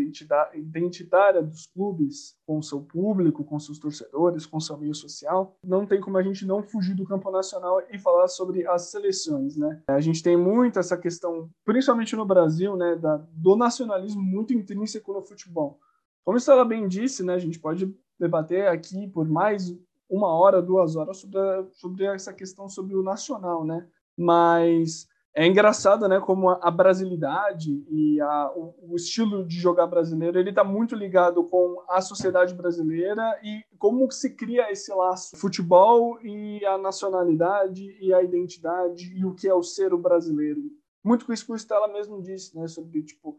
identitária 0.54 1.42
dos 1.42 1.66
clubes 1.66 2.36
com 2.46 2.62
seu 2.62 2.80
público, 2.80 3.44
com 3.44 3.58
seus 3.58 3.78
torcedores, 3.78 4.46
com 4.46 4.60
seu 4.60 4.76
meio 4.78 4.94
social, 4.94 5.56
não 5.62 5.84
tem 5.84 6.00
como 6.00 6.16
a 6.18 6.22
gente 6.22 6.46
não 6.46 6.62
fugir 6.62 6.94
do 6.94 7.04
campo 7.04 7.30
nacional 7.30 7.82
e 7.90 7.98
falar 7.98 8.28
sobre 8.28 8.66
as 8.66 8.90
seleções, 8.90 9.56
né? 9.56 9.82
A 9.88 10.00
gente 10.00 10.22
tem 10.22 10.36
muito 10.36 10.78
essa 10.78 10.96
questão, 10.96 11.50
principalmente 11.64 12.14
no 12.14 12.24
Brasil, 12.24 12.76
né, 12.76 12.96
da, 12.96 13.16
do 13.32 13.56
nacionalismo 13.56 14.22
muito 14.22 14.52
intrínseco 14.52 15.12
no 15.12 15.22
futebol. 15.22 15.78
Como 16.24 16.38
ela 16.46 16.64
bem 16.64 16.86
disse, 16.86 17.24
né, 17.24 17.34
a 17.34 17.38
gente 17.38 17.58
pode 17.58 17.92
debater 18.18 18.68
aqui 18.68 19.08
por 19.08 19.28
mais 19.28 19.74
uma 20.08 20.28
hora, 20.28 20.60
duas 20.60 20.96
horas 20.96 21.18
sobre, 21.18 21.38
a, 21.38 21.66
sobre 21.72 22.04
essa 22.04 22.32
questão 22.32 22.68
sobre 22.68 22.94
o 22.94 23.02
nacional, 23.02 23.64
né? 23.64 23.86
Mas 24.16 25.08
é 25.34 25.46
engraçado, 25.46 26.08
né, 26.08 26.18
como 26.18 26.50
a 26.50 26.70
brasilidade 26.70 27.84
e 27.88 28.20
a, 28.20 28.52
o, 28.54 28.74
o, 28.90 28.96
estilo 28.96 29.46
de 29.46 29.60
jogar 29.60 29.86
brasileiro, 29.86 30.38
ele 30.38 30.50
está 30.50 30.64
muito 30.64 30.96
ligado 30.96 31.44
com 31.44 31.84
a 31.88 32.00
sociedade 32.00 32.52
brasileira 32.52 33.38
e 33.42 33.62
como 33.78 34.10
se 34.10 34.34
cria 34.34 34.72
esse 34.72 34.92
laço 34.92 35.36
futebol 35.36 36.20
e 36.20 36.64
a 36.66 36.76
nacionalidade 36.76 37.96
e 38.00 38.12
a 38.12 38.22
identidade 38.22 39.12
e 39.16 39.24
o 39.24 39.32
que 39.32 39.48
é 39.48 39.54
o 39.54 39.62
ser 39.62 39.94
o 39.94 39.98
brasileiro. 39.98 40.62
Muito 41.02 41.24
com 41.24 41.32
isso 41.32 41.46
que 41.46 41.52
o 41.52 41.58
Stella 41.58 41.88
mesmo 41.88 42.20
disse, 42.20 42.56
né, 42.56 42.66
sobre, 42.66 43.02
tipo, 43.02 43.38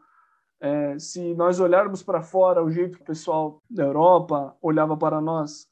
é, 0.61 0.97
se 0.97 1.33
nós 1.33 1.59
olharmos 1.59 2.01
para 2.01 2.21
fora, 2.21 2.63
o 2.63 2.71
jeito 2.71 2.97
que 2.97 3.03
o 3.03 3.05
pessoal 3.05 3.61
da 3.69 3.83
Europa 3.83 4.55
olhava 4.61 4.95
para 4.95 5.19
nós, 5.19 5.67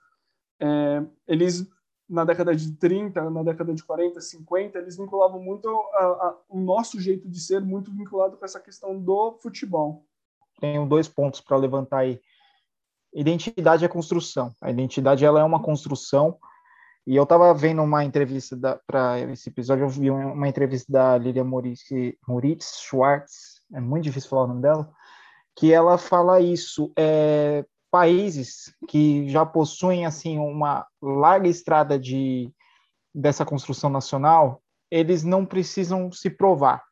é, 0.59 1.01
eles 1.25 1.65
na 2.09 2.25
década 2.25 2.55
de 2.55 2.71
30, 2.73 3.29
na 3.29 3.43
década 3.43 3.73
de 3.73 3.83
40, 3.83 4.19
50, 4.19 4.79
eles 4.79 4.97
vinculavam 4.97 5.39
muito 5.39 5.69
a, 5.69 6.03
a, 6.03 6.37
o 6.49 6.59
nosso 6.59 6.99
jeito 6.99 7.29
de 7.29 7.39
ser, 7.39 7.61
muito 7.61 7.91
vinculado 7.91 8.35
com 8.35 8.43
essa 8.43 8.59
questão 8.59 8.99
do 8.99 9.33
futebol. 9.33 10.03
Tenho 10.59 10.87
dois 10.87 11.07
pontos 11.07 11.39
para 11.39 11.55
levantar 11.55 11.99
aí. 11.99 12.19
Identidade 13.13 13.85
é 13.85 13.87
construção. 13.87 14.53
A 14.61 14.71
identidade 14.71 15.23
ela 15.23 15.39
é 15.39 15.43
uma 15.43 15.61
construção. 15.61 16.37
E 17.05 17.15
eu 17.15 17.23
estava 17.23 17.53
vendo 17.53 17.81
uma 17.81 18.03
entrevista 18.03 18.57
para 18.85 19.19
esse 19.19 19.49
episódio, 19.49 19.85
eu 19.85 19.89
vi 19.89 20.11
uma 20.11 20.47
entrevista 20.47 20.91
da 20.91 21.17
Lilia 21.17 21.43
Moritz, 21.43 21.85
Moritz 22.27 22.81
Schwartz, 22.81 23.61
é 23.73 23.79
muito 23.79 24.03
difícil 24.03 24.29
falar 24.29 24.43
o 24.43 24.47
nome 24.47 24.61
dela, 24.61 24.91
que 25.55 25.73
ela 25.73 25.97
fala 25.97 26.39
isso. 26.39 26.91
É, 26.95 27.65
países 27.91 28.73
que 28.87 29.27
já 29.29 29.45
possuem 29.45 30.05
assim 30.05 30.37
uma 30.37 30.85
larga 31.01 31.47
estrada 31.47 31.97
de 31.97 32.51
dessa 33.13 33.43
construção 33.43 33.89
nacional, 33.89 34.61
eles 34.91 35.23
não 35.23 35.45
precisam 35.45 36.11
se 36.11 36.29
provar. 36.29 36.83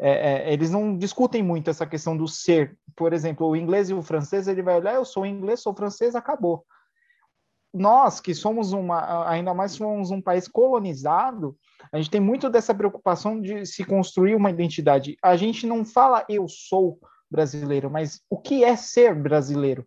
É, 0.00 0.32
é, 0.50 0.52
eles 0.52 0.70
não 0.70 0.96
discutem 0.96 1.42
muito 1.42 1.70
essa 1.70 1.86
questão 1.86 2.16
do 2.16 2.26
ser. 2.26 2.76
Por 2.96 3.12
exemplo, 3.12 3.46
o 3.46 3.56
inglês 3.56 3.90
e 3.90 3.94
o 3.94 4.02
francês, 4.02 4.48
ele 4.48 4.62
vai 4.62 4.76
olhar, 4.76 4.94
eu 4.94 5.04
sou 5.04 5.24
inglês, 5.24 5.60
sou 5.60 5.74
francês, 5.74 6.14
acabou. 6.14 6.64
Nós, 7.72 8.20
que 8.20 8.34
somos 8.34 8.72
uma, 8.72 9.28
ainda 9.28 9.54
mais 9.54 9.72
somos 9.72 10.10
um 10.10 10.20
país 10.20 10.46
colonizado, 10.46 11.56
a 11.90 11.96
gente 11.96 12.10
tem 12.10 12.20
muito 12.20 12.50
dessa 12.50 12.74
preocupação 12.74 13.40
de 13.40 13.64
se 13.64 13.84
construir 13.84 14.34
uma 14.34 14.50
identidade. 14.50 15.16
A 15.22 15.36
gente 15.36 15.66
não 15.66 15.84
fala 15.84 16.24
eu 16.28 16.46
sou 16.48 16.98
brasileiro, 17.30 17.90
mas 17.90 18.20
o 18.28 18.38
que 18.38 18.62
é 18.62 18.76
ser 18.76 19.14
brasileiro? 19.14 19.86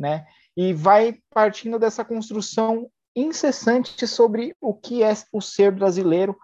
Né? 0.00 0.26
E 0.56 0.72
vai 0.72 1.18
partindo 1.32 1.78
dessa 1.78 2.02
construção 2.04 2.90
incessante 3.14 4.06
sobre 4.06 4.56
o 4.60 4.72
que 4.72 5.02
é 5.02 5.12
o 5.30 5.40
ser 5.42 5.70
brasileiro 5.70 6.36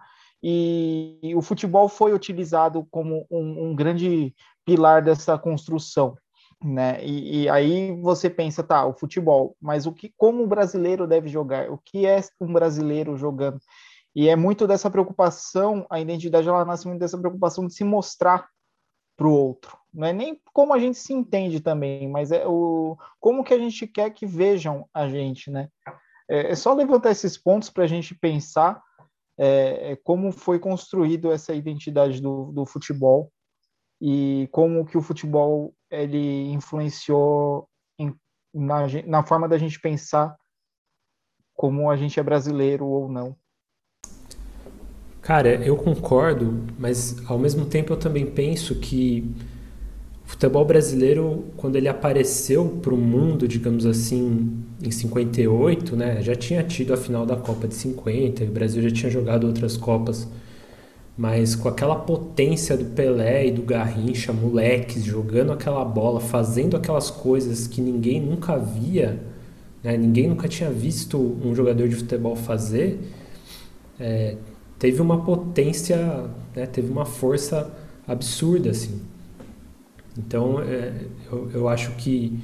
e, 0.43 1.17
e 1.23 1.35
o 1.35 1.41
futebol 1.41 1.89
foi 1.89 2.13
utilizado 2.13 2.87
como 2.91 3.25
um, 3.31 3.69
um, 3.69 3.75
grande 3.75 4.35
pilar 4.63 5.03
dessa 5.03 5.37
construção, 5.39 6.15
né? 6.63 7.03
E, 7.03 7.43
e, 7.43 7.49
aí 7.49 7.99
você 7.99 8.29
pensa, 8.29 8.61
tá, 8.61 8.85
o 8.85 8.93
futebol, 8.93 9.55
mas 9.59 9.87
o 9.87 9.91
que, 9.91 10.13
como 10.15 10.43
o 10.43 10.47
brasileiro 10.47 11.07
deve 11.07 11.27
jogar? 11.27 11.71
O 11.71 11.79
que 11.79 12.05
é 12.05 12.21
um 12.39 12.53
brasileiro 12.53 13.17
jogando? 13.17 13.59
E 14.15 14.29
é 14.29 14.35
muito 14.35 14.67
dessa 14.67 14.89
preocupação, 14.89 15.87
a 15.89 15.99
identidade 15.99 16.47
ela 16.47 16.65
nasce 16.65 16.87
muito 16.87 16.99
dessa 16.99 17.17
preocupação 17.17 17.65
de 17.65 17.73
se 17.73 17.83
mostrar 17.83 18.47
para 19.17 19.27
o 19.27 19.33
outro. 19.33 19.77
Não 19.97 20.07
é 20.07 20.13
nem 20.13 20.39
como 20.53 20.75
a 20.75 20.79
gente 20.79 20.99
se 20.99 21.11
entende 21.11 21.59
também, 21.59 22.07
mas 22.07 22.31
é 22.31 22.45
o 22.45 22.95
como 23.19 23.43
que 23.43 23.51
a 23.51 23.57
gente 23.57 23.87
quer 23.87 24.11
que 24.11 24.27
vejam 24.27 24.87
a 24.93 25.09
gente, 25.09 25.49
né? 25.49 25.69
É, 26.29 26.51
é 26.51 26.55
só 26.55 26.71
levantar 26.71 27.09
esses 27.09 27.35
pontos 27.35 27.71
para 27.71 27.83
a 27.83 27.87
gente 27.87 28.13
pensar 28.13 28.79
é, 29.39 29.93
é, 29.93 29.95
como 29.95 30.31
foi 30.31 30.59
construído 30.59 31.31
essa 31.31 31.51
identidade 31.51 32.21
do, 32.21 32.51
do 32.51 32.63
futebol 32.63 33.31
e 33.99 34.47
como 34.51 34.85
que 34.85 34.99
o 34.99 35.01
futebol 35.01 35.73
ele 35.89 36.51
influenciou 36.51 37.67
em, 37.97 38.13
na, 38.53 38.81
na 39.03 39.23
forma 39.23 39.49
da 39.49 39.57
gente 39.57 39.79
pensar 39.79 40.37
como 41.55 41.89
a 41.89 41.97
gente 41.97 42.19
é 42.19 42.23
brasileiro 42.23 42.85
ou 42.85 43.09
não. 43.09 43.35
Cara, 45.23 45.55
eu 45.55 45.75
concordo, 45.75 46.53
mas 46.77 47.27
ao 47.27 47.39
mesmo 47.39 47.65
tempo 47.65 47.93
eu 47.93 47.99
também 47.99 48.29
penso 48.29 48.79
que 48.79 49.35
o 50.27 50.29
futebol 50.29 50.65
brasileiro, 50.65 51.45
quando 51.55 51.77
ele 51.77 51.87
apareceu 51.87 52.65
para 52.81 52.93
o 52.93 52.97
mundo, 52.97 53.47
digamos 53.47 53.85
assim, 53.85 54.61
em 54.83 54.91
58, 54.91 55.95
né, 55.95 56.21
já 56.21 56.35
tinha 56.35 56.61
tido 56.63 56.93
a 56.93 56.97
final 56.97 57.25
da 57.25 57.37
Copa 57.37 57.65
de 57.65 57.73
50, 57.73 58.43
o 58.43 58.47
Brasil 58.47 58.81
já 58.83 58.91
tinha 58.91 59.09
jogado 59.09 59.47
outras 59.47 59.77
Copas, 59.77 60.27
mas 61.17 61.55
com 61.55 61.69
aquela 61.69 61.95
potência 61.95 62.75
do 62.75 62.83
Pelé 62.83 63.47
e 63.47 63.51
do 63.51 63.61
Garrincha, 63.61 64.33
moleques, 64.33 65.01
jogando 65.05 65.53
aquela 65.53 65.85
bola, 65.85 66.19
fazendo 66.19 66.75
aquelas 66.75 67.09
coisas 67.09 67.65
que 67.65 67.79
ninguém 67.79 68.19
nunca 68.19 68.57
via, 68.57 69.23
né, 69.81 69.95
ninguém 69.95 70.27
nunca 70.27 70.49
tinha 70.49 70.69
visto 70.69 71.17
um 71.41 71.55
jogador 71.55 71.87
de 71.87 71.95
futebol 71.95 72.35
fazer, 72.35 72.99
é, 73.97 74.35
teve 74.77 75.01
uma 75.01 75.23
potência, 75.23 76.25
né, 76.53 76.65
teve 76.65 76.91
uma 76.91 77.05
força 77.05 77.71
absurda, 78.05 78.71
assim. 78.71 78.99
Então, 80.17 80.61
é, 80.61 80.93
eu, 81.31 81.49
eu 81.53 81.67
acho 81.67 81.91
que 81.91 82.39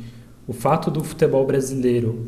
o 0.48 0.54
fato 0.54 0.91
do 0.91 1.04
futebol 1.04 1.45
brasileiro 1.45 2.28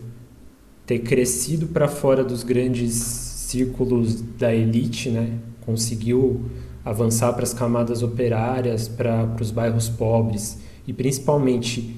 ter 0.85 0.99
crescido 0.99 1.67
para 1.67 1.87
fora 1.87 2.23
dos 2.23 2.43
grandes 2.43 2.93
círculos 2.93 4.21
da 4.21 4.53
elite, 4.53 5.09
né, 5.09 5.37
conseguiu 5.65 6.41
avançar 6.83 7.33
para 7.33 7.43
as 7.43 7.53
camadas 7.53 8.03
operárias, 8.03 8.87
para 8.87 9.35
os 9.41 9.51
bairros 9.51 9.89
pobres 9.89 10.59
e 10.87 10.93
principalmente 10.93 11.95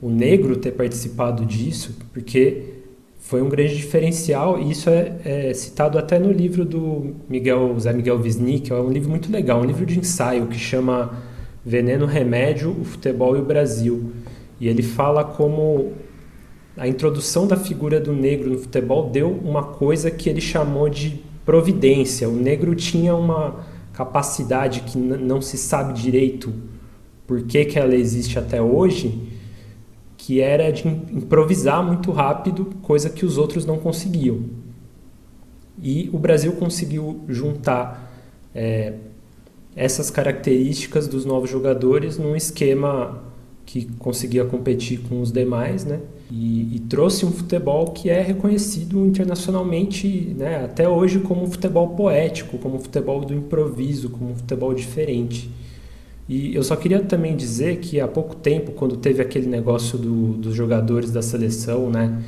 o 0.00 0.08
negro 0.08 0.56
ter 0.56 0.72
participado 0.72 1.44
disso, 1.44 1.94
porque 2.12 2.80
foi 3.18 3.42
um 3.42 3.50
grande 3.50 3.76
diferencial 3.76 4.58
e 4.58 4.70
isso 4.70 4.88
é, 4.88 5.16
é, 5.24 5.54
citado 5.54 5.98
até 5.98 6.18
no 6.18 6.32
livro 6.32 6.64
do 6.64 7.14
Miguel 7.28 7.78
Zé 7.78 7.92
Miguel 7.92 8.18
Wisnik, 8.18 8.72
é 8.72 8.74
um 8.74 8.90
livro 8.90 9.10
muito 9.10 9.30
legal, 9.30 9.60
um 9.60 9.64
livro 9.64 9.84
de 9.84 9.98
ensaio 9.98 10.46
que 10.46 10.58
chama 10.58 11.22
Veneno, 11.64 12.06
Remédio, 12.06 12.70
o 12.70 12.84
Futebol 12.84 13.36
e 13.36 13.40
o 13.40 13.44
Brasil. 13.44 14.12
E 14.60 14.68
ele 14.68 14.82
fala 14.82 15.24
como 15.24 15.92
a 16.76 16.86
introdução 16.86 17.46
da 17.46 17.56
figura 17.56 18.00
do 18.00 18.12
negro 18.12 18.50
no 18.50 18.58
futebol 18.58 19.10
deu 19.10 19.30
uma 19.30 19.62
coisa 19.62 20.10
que 20.10 20.28
ele 20.28 20.40
chamou 20.40 20.88
de 20.88 21.20
providência. 21.44 22.28
O 22.28 22.36
negro 22.36 22.74
tinha 22.74 23.14
uma 23.14 23.66
capacidade 23.92 24.80
que 24.82 24.96
não 24.96 25.42
se 25.42 25.58
sabe 25.58 25.92
direito 25.92 26.52
por 27.26 27.42
que, 27.42 27.64
que 27.64 27.78
ela 27.78 27.94
existe 27.94 28.38
até 28.38 28.62
hoje, 28.62 29.28
que 30.16 30.40
era 30.40 30.70
de 30.70 30.88
improvisar 30.88 31.84
muito 31.84 32.10
rápido, 32.12 32.66
coisa 32.82 33.10
que 33.10 33.24
os 33.24 33.36
outros 33.36 33.66
não 33.66 33.78
conseguiam. 33.78 34.44
E 35.82 36.10
o 36.12 36.18
Brasil 36.18 36.52
conseguiu 36.52 37.20
juntar 37.28 38.10
é, 38.54 38.94
essas 39.80 40.10
características 40.10 41.08
dos 41.08 41.24
novos 41.24 41.48
jogadores 41.48 42.18
num 42.18 42.36
esquema 42.36 43.22
que 43.64 43.86
conseguia 43.98 44.44
competir 44.44 45.00
com 45.08 45.22
os 45.22 45.32
demais, 45.32 45.86
né? 45.86 46.00
E, 46.30 46.76
e, 46.76 46.80
trouxe 46.80 47.24
um 47.24 47.32
futebol 47.32 47.86
que 47.86 48.10
é 48.10 48.20
reconhecido 48.20 49.06
internacionalmente, 49.06 50.34
né, 50.36 50.64
até 50.64 50.86
hoje, 50.86 51.20
como 51.20 51.44
um 51.44 51.50
futebol 51.50 51.88
poético, 51.96 52.58
como 52.58 52.76
um 52.76 52.78
futebol 52.78 53.24
do 53.24 53.32
improviso, 53.32 54.10
como 54.10 54.32
um 54.32 54.34
futebol 54.34 54.74
diferente. 54.74 55.50
E 56.28 56.54
eu 56.54 56.62
só 56.62 56.76
queria 56.76 57.00
também 57.00 57.34
dizer 57.34 57.78
que 57.78 58.00
há 58.00 58.06
pouco 58.06 58.36
tempo, 58.36 58.72
quando 58.72 58.98
teve 58.98 59.22
aquele 59.22 59.46
negócio 59.46 59.96
do, 59.96 60.34
dos 60.34 60.54
jogadores 60.54 61.10
da 61.10 61.22
seleção, 61.22 61.88
né, 61.88 62.22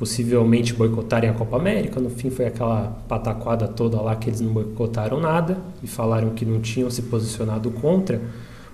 possivelmente 0.00 0.72
boicotarem 0.72 1.28
a 1.28 1.34
Copa 1.34 1.58
América, 1.58 2.00
no 2.00 2.08
fim 2.08 2.30
foi 2.30 2.46
aquela 2.46 3.02
pataquada 3.06 3.68
toda 3.68 4.00
lá 4.00 4.16
que 4.16 4.30
eles 4.30 4.40
não 4.40 4.50
boicotaram 4.50 5.20
nada 5.20 5.58
e 5.82 5.86
falaram 5.86 6.30
que 6.30 6.42
não 6.42 6.58
tinham 6.58 6.90
se 6.90 7.02
posicionado 7.02 7.70
contra. 7.70 8.18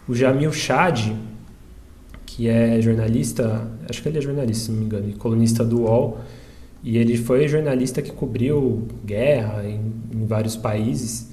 O 0.09 0.15
Jamil 0.15 0.53
Chad, 0.53 1.17
que 2.25 2.49
é 2.49 2.81
jornalista, 2.81 3.69
acho 3.91 4.01
que 4.01 4.09
ele 4.09 4.19
é 4.19 4.21
jornalista, 4.21 4.67
se 4.67 4.71
não 4.71 4.79
me 4.79 4.87
engano, 4.87 5.13
colunista 5.19 5.65
do 5.65 5.81
UOL, 5.81 6.21
e 6.81 6.97
ele 6.97 7.17
foi 7.17 7.49
jornalista 7.49 8.01
que 8.01 8.13
cobriu 8.13 8.87
guerra 9.05 9.65
em, 9.69 9.81
em 10.15 10.27
vários 10.27 10.57
países, 10.57 11.33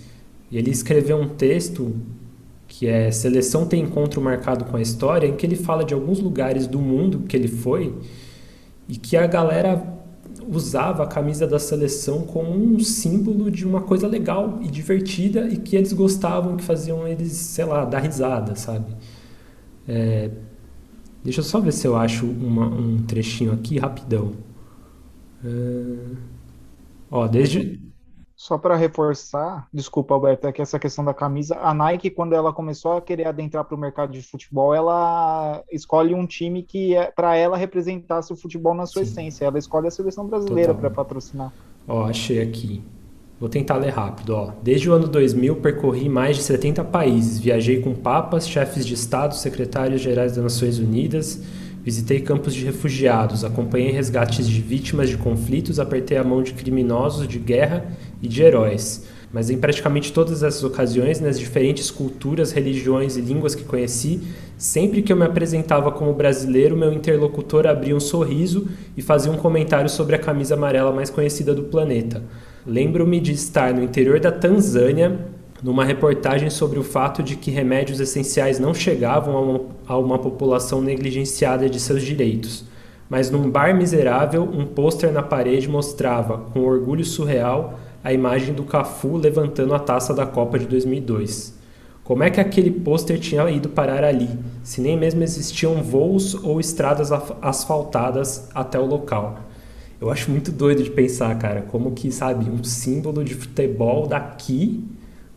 e 0.50 0.58
ele 0.58 0.72
escreveu 0.72 1.18
um 1.18 1.28
texto 1.28 1.96
que 2.68 2.88
é 2.88 3.12
Seleção 3.12 3.68
tem 3.68 3.84
encontro 3.84 4.20
marcado 4.20 4.66
com 4.66 4.76
a 4.76 4.82
história, 4.82 5.28
em 5.28 5.36
que 5.36 5.46
ele 5.46 5.56
fala 5.56 5.86
de 5.86 5.94
alguns 5.94 6.20
lugares 6.20 6.66
do 6.66 6.80
mundo 6.80 7.20
que 7.28 7.38
ele 7.38 7.48
foi 7.48 7.94
e 8.88 8.98
que 8.98 9.18
a 9.18 9.28
galera 9.28 9.84
usava 10.48 11.04
a 11.04 11.08
camisa 11.08 11.48
da 11.48 11.60
seleção 11.60 12.24
como 12.24 12.52
um 12.52 12.80
símbolo 12.80 13.50
de 13.52 13.66
uma 13.66 13.82
coisa 13.82 14.08
legal 14.08 14.60
e 14.62 14.68
divertida 14.70 15.48
e 15.48 15.58
que 15.58 15.76
eles 15.76 15.94
gostavam, 15.94 16.58
que 16.58 16.64
faziam 16.64 17.08
eles, 17.08 17.34
sei 17.34 17.66
lá, 17.66 17.86
dar 17.86 18.00
risada, 18.00 18.56
sabe? 18.56 18.96
É, 19.88 20.30
deixa 21.24 21.40
eu 21.42 21.44
só 21.44 21.60
ver 21.60 21.72
se 21.74 21.88
eu 21.88 21.96
acho 21.96 22.26
uma, 22.28 22.68
um 22.68 23.04
trechinho 23.04 23.54
aqui 23.54 23.80
rapidão. 23.80 24.34
É, 25.44 26.16
ó, 27.10 27.28
desde 27.28 27.80
só 28.44 28.58
para 28.58 28.76
reforçar, 28.76 29.70
desculpa, 29.74 30.14
Alberto, 30.14 30.46
é 30.46 30.52
que 30.52 30.62
essa 30.62 30.78
questão 30.78 31.06
da 31.06 31.14
camisa, 31.14 31.58
a 31.62 31.74
Nike, 31.74 32.10
quando 32.10 32.36
ela 32.36 32.52
começou 32.52 32.98
a 32.98 33.02
querer 33.02 33.26
adentrar 33.26 33.64
para 33.64 33.74
o 33.74 33.80
mercado 33.80 34.12
de 34.12 34.22
futebol, 34.22 34.76
ela 34.76 35.64
escolhe 35.72 36.14
um 36.14 36.26
time 36.26 36.62
que 36.62 36.94
é 36.94 37.06
para 37.06 37.38
ela 37.38 37.56
representasse 37.56 38.34
o 38.34 38.36
futebol 38.36 38.74
na 38.74 38.86
sua 38.86 39.06
Sim. 39.06 39.12
essência. 39.12 39.46
Ela 39.46 39.58
escolhe 39.58 39.88
a 39.88 39.92
seleção 39.92 40.28
brasileira 40.28 40.74
para 40.74 40.90
patrocinar. 40.90 41.54
Ó, 41.88 42.04
achei 42.04 42.42
aqui. 42.42 42.84
Vou 43.40 43.48
tentar 43.48 43.78
ler 43.78 43.92
rápido. 43.92 44.32
Ó. 44.32 44.52
Desde 44.62 44.90
o 44.90 44.94
ano 44.94 45.08
2000, 45.08 45.62
percorri 45.62 46.10
mais 46.10 46.36
de 46.36 46.44
70 46.44 46.84
países. 46.84 47.40
Viajei 47.40 47.82
com 47.82 47.96
papas, 47.96 48.46
chefes 48.46 48.86
de 48.86 48.94
Estado, 48.94 49.36
secretários 49.36 50.02
gerais 50.02 50.36
das 50.36 50.44
Nações 50.44 50.80
Unidas, 50.80 51.42
Visitei 51.84 52.22
campos 52.22 52.54
de 52.54 52.64
refugiados, 52.64 53.44
acompanhei 53.44 53.92
resgates 53.92 54.48
de 54.48 54.62
vítimas 54.62 55.10
de 55.10 55.18
conflitos, 55.18 55.82
apertei 55.82 56.18
a 56.18 56.24
mão 56.24 56.42
de 56.42 56.54
criminosos 56.54 57.28
de 57.28 57.38
guerra 57.38 57.86
e 58.24 58.28
de 58.28 58.42
heróis. 58.42 59.06
Mas 59.34 59.50
em 59.50 59.58
praticamente 59.58 60.14
todas 60.14 60.44
essas 60.44 60.64
ocasiões, 60.64 61.20
nas 61.20 61.40
diferentes 61.40 61.92
culturas, 61.92 62.52
religiões 62.52 63.18
e 63.18 63.22
línguas 63.22 63.54
que 63.54 63.64
conheci, 63.64 64.22
sempre 64.58 65.02
que 65.02 65.12
eu 65.12 65.18
me 65.18 65.26
apresentava 65.26 65.92
como 65.92 66.14
brasileiro, 66.14 66.78
meu 66.78 66.94
interlocutor 66.94 67.68
abria 67.68 67.96
um 67.96 68.00
sorriso 68.00 68.68
e 68.96 69.02
fazia 69.02 69.32
um 69.32 69.38
comentário 69.38 69.90
sobre 69.90 70.16
a 70.16 70.20
camisa 70.20 70.54
amarela 70.54 70.94
mais 70.94 71.10
conhecida 71.10 71.54
do 71.54 71.64
planeta. 71.64 72.24
Lembro-me 72.66 73.20
de 73.20 73.34
estar 73.34 73.74
no 73.74 73.84
interior 73.84 74.20
da 74.20 74.32
Tanzânia, 74.32 75.20
numa 75.64 75.84
reportagem 75.84 76.50
sobre 76.50 76.78
o 76.78 76.84
fato 76.84 77.24
de 77.24 77.36
que 77.36 77.50
remédios 77.50 78.00
essenciais 78.00 78.60
não 78.60 78.74
chegavam 78.74 79.36
a 79.36 79.42
uma, 79.42 79.62
a 79.88 79.98
uma 79.98 80.20
população 80.20 80.80
negligenciada 80.82 81.70
de 81.70 81.80
seus 81.80 82.04
direitos. 82.04 82.66
Mas 83.10 83.30
num 83.32 83.50
bar 83.50 83.76
miserável, 83.76 84.44
um 84.44 84.66
pôster 84.66 85.12
na 85.12 85.24
parede 85.24 85.68
mostrava, 85.68 86.38
com 86.54 86.62
orgulho 86.62 87.04
surreal, 87.04 87.80
a 88.04 88.12
imagem 88.12 88.54
do 88.54 88.64
Cafu 88.64 89.16
levantando 89.16 89.74
a 89.74 89.80
taça 89.80 90.14
da 90.14 90.26
Copa 90.26 90.60
de 90.60 90.68
2002. 90.68 91.58
Como 92.04 92.22
é 92.22 92.30
que 92.30 92.42
aquele 92.42 92.70
pôster 92.70 93.18
tinha 93.18 93.50
ido 93.50 93.70
parar 93.70 94.04
ali, 94.04 94.28
se 94.62 94.82
nem 94.82 94.98
mesmo 94.98 95.24
existiam 95.24 95.82
voos 95.82 96.34
ou 96.36 96.60
estradas 96.60 97.12
asfaltadas 97.42 98.50
até 98.54 98.78
o 98.78 98.86
local? 98.86 99.40
Eu 100.02 100.12
acho 100.12 100.30
muito 100.30 100.52
doido 100.52 100.84
de 100.84 100.92
pensar, 100.92 101.34
cara, 101.40 101.62
como 101.62 101.94
que, 101.94 102.12
sabe, 102.12 102.50
um 102.50 102.62
símbolo 102.62 103.24
de 103.24 103.34
futebol 103.34 104.06
daqui 104.06 104.86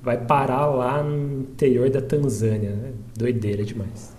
vai 0.03 0.27
parar 0.27 0.67
lá 0.67 1.05
no 1.05 1.43
interior 1.43 1.89
da 1.89 2.03
Tanzânia. 2.03 2.73
Né? 2.73 2.95
Doideira 3.17 3.65
demais. 3.65 4.17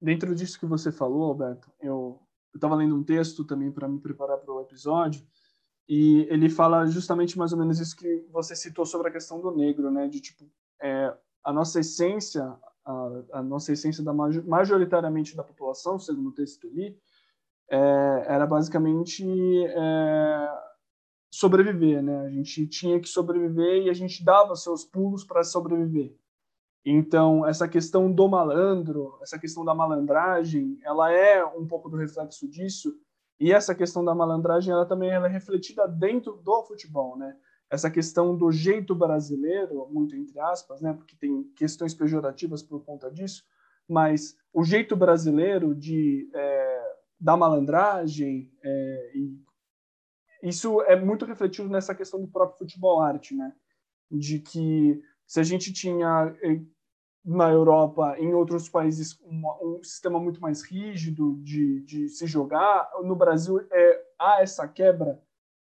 Dentro 0.00 0.34
disso 0.34 0.60
que 0.60 0.66
você 0.66 0.92
falou, 0.92 1.24
Alberto, 1.24 1.70
eu 1.80 2.20
estava 2.54 2.74
lendo 2.74 2.94
um 2.94 3.02
texto 3.02 3.44
também 3.44 3.72
para 3.72 3.88
me 3.88 3.98
preparar 3.98 4.36
para 4.36 4.52
o 4.52 4.60
episódio 4.60 5.22
e 5.88 6.26
ele 6.28 6.50
fala 6.50 6.86
justamente 6.86 7.38
mais 7.38 7.52
ou 7.52 7.58
menos 7.58 7.80
isso 7.80 7.96
que 7.96 8.26
você 8.30 8.54
citou 8.54 8.84
sobre 8.84 9.08
a 9.08 9.10
questão 9.10 9.40
do 9.40 9.50
negro, 9.50 9.90
né? 9.90 10.06
De 10.06 10.20
tipo, 10.20 10.44
é, 10.82 11.16
a 11.42 11.52
nossa 11.52 11.80
essência, 11.80 12.44
a, 12.84 13.22
a, 13.32 13.42
nossa 13.42 13.72
essência 13.72 14.04
da 14.04 14.12
majoritariamente 14.12 15.34
da 15.34 15.42
população, 15.42 15.98
segundo 15.98 16.28
o 16.28 16.34
texto 16.34 16.60
que 16.60 16.66
eu 16.66 16.72
li, 16.72 16.98
é, 17.70 18.24
era 18.26 18.46
basicamente 18.46 19.24
é, 19.66 20.48
sobreviver, 21.30 22.02
né? 22.02 22.26
A 22.26 22.30
gente 22.30 22.66
tinha 22.66 23.00
que 23.00 23.08
sobreviver 23.08 23.84
e 23.84 23.90
a 23.90 23.94
gente 23.94 24.22
dava 24.22 24.54
seus 24.56 24.84
pulos 24.84 25.24
para 25.24 25.42
sobreviver. 25.42 26.14
Então, 26.84 27.46
essa 27.46 27.66
questão 27.66 28.12
do 28.12 28.28
malandro, 28.28 29.18
essa 29.22 29.38
questão 29.38 29.64
da 29.64 29.74
malandragem, 29.74 30.78
ela 30.82 31.10
é 31.12 31.44
um 31.44 31.66
pouco 31.66 31.88
do 31.88 31.96
reflexo 31.96 32.46
disso. 32.46 32.94
E 33.40 33.52
essa 33.52 33.74
questão 33.74 34.04
da 34.04 34.14
malandragem, 34.14 34.72
ela 34.72 34.86
também 34.86 35.10
ela 35.10 35.26
é 35.26 35.30
refletida 35.30 35.86
dentro 35.86 36.36
do 36.36 36.62
futebol, 36.64 37.16
né? 37.16 37.36
Essa 37.70 37.90
questão 37.90 38.36
do 38.36 38.50
jeito 38.50 38.94
brasileiro, 38.94 39.86
muito 39.90 40.16
entre 40.16 40.40
aspas, 40.40 40.80
né? 40.80 40.92
Porque 40.92 41.14
tem 41.16 41.44
questões 41.54 41.94
pejorativas 41.94 42.62
por 42.62 42.84
conta 42.84 43.10
disso, 43.10 43.44
mas 43.88 44.36
o 44.52 44.64
jeito 44.64 44.96
brasileiro 44.96 45.74
de 45.74 46.28
é, 46.34 46.92
da 47.20 47.36
malandragem 47.36 48.50
é, 48.62 49.12
isso 50.42 50.82
é 50.82 50.96
muito 50.96 51.24
refletido 51.24 51.68
nessa 51.68 51.94
questão 51.94 52.20
do 52.20 52.28
próprio 52.28 52.58
futebol 52.58 53.00
arte, 53.00 53.34
né? 53.34 53.52
De 54.10 54.38
que 54.38 55.02
se 55.26 55.40
a 55.40 55.42
gente 55.42 55.72
tinha 55.72 56.34
na 57.28 57.50
Europa, 57.50 58.16
em 58.18 58.32
outros 58.32 58.70
países, 58.70 59.20
um, 59.22 59.82
sistema 59.82 60.18
muito 60.18 60.40
mais 60.40 60.62
rígido 60.62 61.36
de, 61.42 61.82
de 61.82 62.08
se 62.08 62.26
jogar, 62.26 62.90
no 63.02 63.14
Brasil 63.14 63.60
é, 63.70 64.02
há 64.18 64.40
essa 64.40 64.66
quebra 64.66 65.20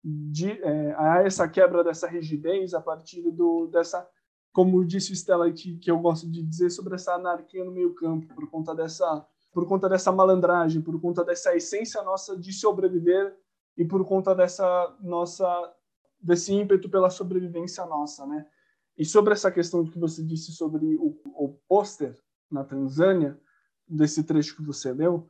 de 0.02 0.50
é, 0.50 0.94
há 0.98 1.22
essa 1.22 1.48
quebra 1.48 1.84
dessa 1.84 2.08
rigidez 2.08 2.74
a 2.74 2.80
partir 2.80 3.30
do 3.30 3.68
dessa 3.68 4.06
como 4.52 4.84
disse 4.84 5.14
Stella 5.14 5.50
que, 5.50 5.78
que 5.78 5.90
eu 5.90 5.98
gosto 5.98 6.30
de 6.30 6.42
dizer 6.42 6.68
sobre 6.70 6.96
essa 6.96 7.14
anarquia 7.14 7.64
no 7.64 7.72
meio 7.72 7.94
campo 7.94 8.34
por 8.34 8.50
conta 8.50 8.74
dessa 8.74 9.26
por 9.50 9.66
conta 9.66 9.88
dessa 9.88 10.12
malandragem 10.12 10.82
por 10.82 11.00
conta 11.00 11.24
dessa 11.24 11.56
essência 11.56 12.02
nossa 12.02 12.36
de 12.36 12.52
sobreviver 12.52 13.34
e 13.78 13.84
por 13.84 14.04
conta 14.04 14.34
dessa 14.34 14.94
nossa 15.00 15.74
desse 16.20 16.52
ímpeto 16.52 16.90
pela 16.90 17.08
sobrevivência 17.08 17.86
nossa, 17.86 18.26
né? 18.26 18.46
E 18.96 19.04
sobre 19.04 19.32
essa 19.32 19.50
questão 19.50 19.84
que 19.84 19.98
você 19.98 20.22
disse 20.22 20.52
sobre 20.52 20.96
o, 20.96 21.18
o 21.24 21.58
pôster 21.68 22.16
na 22.50 22.64
Tanzânia, 22.64 23.38
desse 23.86 24.22
trecho 24.24 24.56
que 24.56 24.62
você 24.62 24.92
leu, 24.92 25.28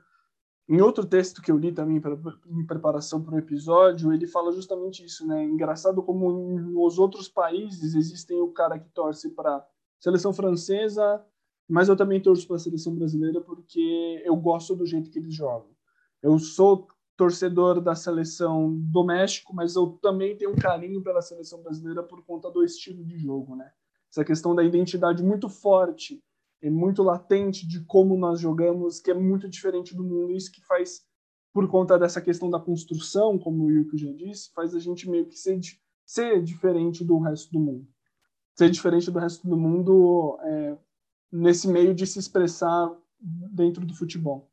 em 0.68 0.80
outro 0.80 1.04
texto 1.04 1.42
que 1.42 1.52
eu 1.52 1.58
li 1.58 1.72
também 1.72 2.00
pra, 2.00 2.16
em 2.46 2.66
preparação 2.66 3.22
para 3.22 3.34
o 3.34 3.38
episódio, 3.38 4.12
ele 4.12 4.26
fala 4.26 4.52
justamente 4.52 5.04
isso, 5.04 5.26
né? 5.26 5.44
Engraçado 5.44 6.02
como 6.02 6.58
nos 6.58 6.98
outros 6.98 7.28
países 7.28 7.94
existem 7.94 8.40
o 8.40 8.48
cara 8.48 8.78
que 8.78 8.88
torce 8.90 9.30
para 9.30 9.66
seleção 10.00 10.32
francesa, 10.32 11.22
mas 11.68 11.88
eu 11.88 11.96
também 11.96 12.20
torço 12.20 12.46
para 12.46 12.56
a 12.56 12.60
seleção 12.60 12.94
brasileira 12.94 13.42
porque 13.42 14.22
eu 14.24 14.34
gosto 14.36 14.74
do 14.74 14.86
jeito 14.86 15.10
que 15.10 15.18
eles 15.18 15.34
jogam. 15.34 15.68
Eu 16.22 16.38
sou 16.38 16.88
torcedor 17.16 17.80
da 17.80 17.94
seleção 17.94 18.74
do 18.74 19.04
México, 19.04 19.54
mas 19.54 19.76
eu 19.76 19.98
também 20.02 20.36
tenho 20.36 20.52
um 20.52 20.56
carinho 20.56 21.02
pela 21.02 21.22
seleção 21.22 21.62
brasileira 21.62 22.02
por 22.02 22.24
conta 22.24 22.50
do 22.50 22.64
estilo 22.64 23.04
de 23.04 23.16
jogo, 23.18 23.54
né? 23.54 23.70
Essa 24.10 24.24
questão 24.24 24.54
da 24.54 24.62
identidade 24.62 25.22
muito 25.22 25.48
forte 25.48 26.22
e 26.62 26.70
muito 26.70 27.02
latente 27.02 27.66
de 27.66 27.84
como 27.84 28.16
nós 28.16 28.40
jogamos, 28.40 29.00
que 29.00 29.10
é 29.10 29.14
muito 29.14 29.48
diferente 29.48 29.94
do 29.94 30.04
mundo, 30.04 30.32
isso 30.32 30.50
que 30.50 30.64
faz 30.64 31.04
por 31.52 31.68
conta 31.68 31.98
dessa 31.98 32.20
questão 32.20 32.50
da 32.50 32.58
construção, 32.58 33.38
como 33.38 33.64
o 33.64 33.70
Yuki 33.70 33.96
já 33.96 34.12
disse, 34.12 34.52
faz 34.52 34.74
a 34.74 34.80
gente 34.80 35.08
meio 35.08 35.26
que 35.26 35.38
ser, 35.38 35.60
ser 36.04 36.42
diferente 36.42 37.04
do 37.04 37.18
resto 37.18 37.52
do 37.52 37.60
mundo. 37.60 37.86
Ser 38.56 38.70
diferente 38.70 39.10
do 39.10 39.18
resto 39.18 39.48
do 39.48 39.56
mundo 39.56 40.36
é, 40.42 40.78
nesse 41.30 41.68
meio 41.68 41.94
de 41.94 42.06
se 42.06 42.18
expressar 42.18 42.92
dentro 43.20 43.86
do 43.86 43.94
futebol. 43.94 44.50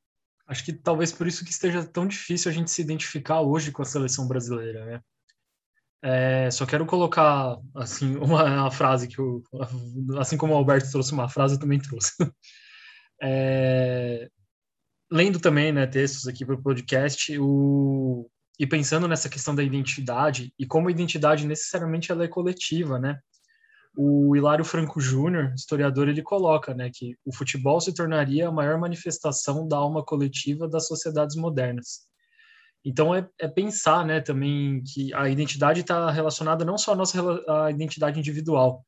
Acho 0.51 0.65
que 0.65 0.73
talvez 0.73 1.13
por 1.13 1.25
isso 1.27 1.45
que 1.45 1.51
esteja 1.51 1.81
tão 1.85 2.05
difícil 2.05 2.51
a 2.51 2.53
gente 2.53 2.69
se 2.69 2.81
identificar 2.81 3.39
hoje 3.39 3.71
com 3.71 3.81
a 3.81 3.85
seleção 3.85 4.27
brasileira, 4.27 4.85
né? 4.85 5.01
É, 6.03 6.51
só 6.51 6.65
quero 6.65 6.85
colocar 6.85 7.55
assim 7.73 8.17
uma, 8.19 8.43
uma, 8.43 8.69
frase 8.69 9.07
que 9.07 9.17
eu, 9.17 9.41
assim 10.19 10.35
como 10.35 10.53
o 10.53 10.57
Alberto 10.57 10.91
trouxe 10.91 11.13
uma 11.13 11.29
frase, 11.29 11.55
eu 11.55 11.59
também 11.59 11.79
trouxe. 11.79 12.11
É, 13.23 14.27
lendo 15.11 15.39
também, 15.39 15.71
né, 15.71 15.85
textos 15.85 16.27
aqui 16.27 16.43
para 16.43 16.55
o 16.55 16.63
podcast, 16.63 17.31
e 18.59 18.65
pensando 18.65 19.07
nessa 19.07 19.29
questão 19.29 19.53
da 19.53 19.61
identidade 19.61 20.51
e 20.57 20.65
como 20.65 20.87
a 20.87 20.91
identidade 20.91 21.45
necessariamente 21.45 22.11
ela 22.11 22.23
é 22.23 22.27
coletiva, 22.27 22.97
né? 22.97 23.19
O 23.95 24.35
Hilário 24.35 24.63
Franco 24.63 24.99
Júnior, 25.01 25.53
historiador, 25.53 26.07
ele 26.07 26.21
coloca, 26.21 26.73
né, 26.73 26.89
que 26.93 27.15
o 27.25 27.35
futebol 27.35 27.81
se 27.81 27.93
tornaria 27.93 28.47
a 28.47 28.51
maior 28.51 28.79
manifestação 28.79 29.67
da 29.67 29.77
alma 29.77 30.03
coletiva 30.03 30.67
das 30.67 30.87
sociedades 30.87 31.35
modernas. 31.35 32.07
Então 32.83 33.13
é, 33.13 33.27
é 33.39 33.47
pensar, 33.47 34.05
né, 34.05 34.21
também 34.21 34.81
que 34.83 35.13
a 35.13 35.29
identidade 35.29 35.81
está 35.81 36.09
relacionada 36.09 36.65
não 36.65 36.77
só 36.77 36.93
à 36.93 36.95
nossa 36.95 37.19
à 37.47 37.69
identidade 37.69 38.17
individual, 38.17 38.83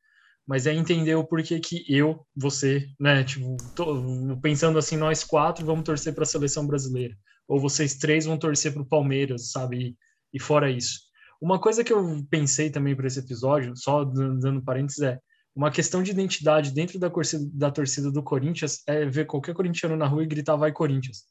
mas 0.48 0.68
é 0.68 0.74
entender 0.74 1.16
o 1.16 1.24
porquê 1.24 1.60
que 1.60 1.86
eu, 1.88 2.26
você, 2.36 2.88
né, 3.00 3.24
tipo, 3.24 3.56
tô, 3.76 4.04
pensando 4.42 4.78
assim, 4.78 4.98
nós 4.98 5.24
quatro 5.24 5.66
vamos 5.66 5.84
torcer 5.84 6.14
para 6.14 6.24
a 6.24 6.28
seleção 6.28 6.68
brasileira, 6.68 7.16
ou 7.48 7.60
vocês 7.60 7.96
três 7.96 8.26
vão 8.26 8.38
torcer 8.38 8.74
para 8.74 8.82
o 8.82 8.86
Palmeiras, 8.86 9.52
sabe? 9.52 9.78
E, 9.78 9.98
e, 10.34 10.40
fora 10.40 10.70
isso. 10.70 11.02
Uma 11.44 11.60
coisa 11.60 11.84
que 11.84 11.92
eu 11.92 12.26
pensei 12.30 12.70
também 12.70 12.96
para 12.96 13.06
esse 13.06 13.20
episódio, 13.20 13.76
só 13.76 14.06
dando 14.06 14.64
parênteses, 14.64 15.02
é 15.02 15.20
uma 15.54 15.70
questão 15.70 16.02
de 16.02 16.10
identidade 16.10 16.72
dentro 16.72 16.98
da 16.98 17.10
torcida, 17.10 17.46
da 17.54 17.70
torcida 17.70 18.10
do 18.10 18.24
Corinthians 18.24 18.82
é 18.88 19.06
ver 19.06 19.26
qualquer 19.26 19.54
corintiano 19.54 19.98
na 19.98 20.08
rua 20.08 20.24
e 20.24 20.26
gritar 20.26 20.56
vai 20.56 20.72
Corinthians. 20.72 21.26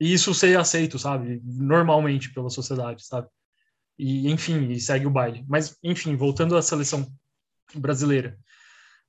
E 0.00 0.12
isso 0.12 0.34
ser 0.34 0.58
aceito, 0.58 0.98
sabe? 0.98 1.40
Normalmente 1.44 2.34
pela 2.34 2.50
sociedade, 2.50 3.06
sabe? 3.06 3.28
E, 3.96 4.28
enfim, 4.32 4.68
e 4.68 4.80
segue 4.80 5.06
o 5.06 5.10
baile. 5.10 5.44
Mas, 5.48 5.76
enfim, 5.80 6.16
voltando 6.16 6.56
à 6.56 6.60
seleção 6.60 7.06
brasileira. 7.72 8.36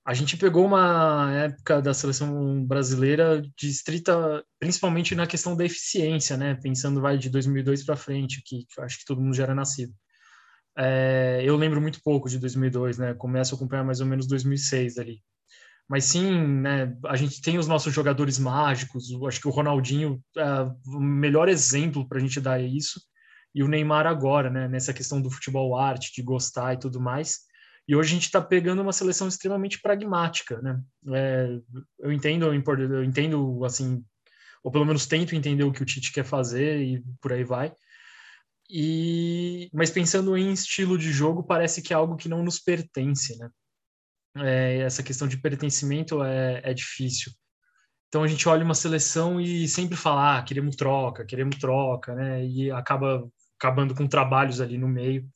A 0.06 0.14
gente 0.14 0.38
pegou 0.38 0.68
uma 0.68 1.34
época 1.34 1.82
da 1.82 1.96
seleção 1.96 2.64
brasileira 2.64 3.42
distrita 3.58 4.46
principalmente 4.60 5.16
na 5.16 5.26
questão 5.26 5.58
da 5.58 5.66
eficiência, 5.66 6.38
né? 6.38 6.54
Pensando 6.54 7.02
vai 7.02 7.18
de 7.18 7.28
2002 7.28 7.84
para 7.84 7.96
frente, 7.96 8.44
que 8.46 8.68
acho 8.78 9.00
que 9.00 9.06
todo 9.06 9.20
mundo 9.20 9.36
já 9.36 9.42
era 9.42 9.56
nascido. 9.56 9.92
É, 10.78 11.42
eu 11.44 11.56
lembro 11.56 11.82
muito 11.82 12.02
pouco 12.04 12.30
de 12.30 12.38
2002, 12.38 12.98
né? 12.98 13.14
Começo 13.16 13.54
a 13.54 13.58
acompanhar 13.58 13.84
mais 13.84 14.00
ou 14.00 14.06
menos 14.06 14.28
2006 14.28 14.98
ali. 14.98 15.22
Mas 15.90 16.04
sim, 16.04 16.30
né, 16.60 16.96
a 17.06 17.16
gente 17.16 17.42
tem 17.42 17.58
os 17.58 17.68
nossos 17.68 17.94
jogadores 17.94 18.38
mágicos, 18.38 19.06
acho 19.26 19.40
que 19.40 19.48
o 19.48 19.52
Ronaldinho 19.52 20.22
é 20.38 20.64
o 20.86 21.00
melhor 21.00 21.48
exemplo 21.48 22.08
para 22.08 22.18
a 22.18 22.22
gente 22.22 22.42
dar 22.42 22.62
isso, 22.62 23.00
e 23.56 23.64
o 23.64 23.70
Neymar 23.70 24.06
agora, 24.06 24.50
né, 24.50 24.68
nessa 24.68 24.94
questão 24.94 25.22
do 25.22 25.32
futebol 25.32 25.78
arte, 25.78 26.14
de 26.14 26.22
gostar 26.22 26.74
e 26.74 26.78
tudo 26.78 27.00
mais. 27.00 27.38
E 27.88 27.96
hoje 27.96 28.12
a 28.12 28.14
gente 28.16 28.26
está 28.26 28.42
pegando 28.42 28.82
uma 28.82 28.92
seleção 28.92 29.30
extremamente 29.30 29.82
pragmática, 29.82 30.62
né? 30.62 30.78
É, 31.14 31.58
eu 32.00 32.12
entendo, 32.12 32.48
eu 32.48 33.04
entendo, 33.04 33.64
assim, 33.64 34.04
ou 34.62 34.70
pelo 34.70 34.86
menos 34.86 35.06
tento 35.06 35.36
entender 35.36 35.64
o 35.64 35.72
que 35.72 35.82
o 35.82 35.86
Tite 35.86 36.12
quer 36.12 36.26
fazer 36.26 36.82
e 36.82 37.02
por 37.22 37.32
aí 37.32 37.46
vai. 37.46 37.72
E, 38.70 39.70
mas 39.74 39.90
pensando 39.90 40.36
em 40.38 40.52
estilo 40.52 40.98
de 40.98 41.12
jogo, 41.12 41.44
parece 41.44 41.82
que 41.82 41.94
é 41.94 41.96
algo 41.96 42.18
que 42.18 42.28
não 42.28 42.44
nos 42.44 42.60
pertence, 42.60 43.38
né? 43.38 43.50
É, 44.40 44.80
essa 44.80 45.02
questão 45.02 45.28
de 45.28 45.38
pertencimento 45.38 46.24
é, 46.24 46.62
é 46.64 46.74
difícil. 46.74 47.32
Então 48.08 48.24
a 48.24 48.28
gente 48.28 48.48
olha 48.48 48.64
uma 48.64 48.76
seleção 48.76 49.40
e 49.42 49.68
sempre 49.68 49.98
fala, 49.98 50.38
ah, 50.38 50.44
queremos 50.44 50.76
troca, 50.76 51.26
queremos 51.26 51.58
troca, 51.58 52.14
né? 52.16 52.46
E 52.46 52.72
acaba 52.72 53.28
acabando 53.58 53.96
com 53.96 54.08
trabalhos 54.08 54.62
ali 54.62 54.78
no 54.78 54.88
meio. 54.88 55.28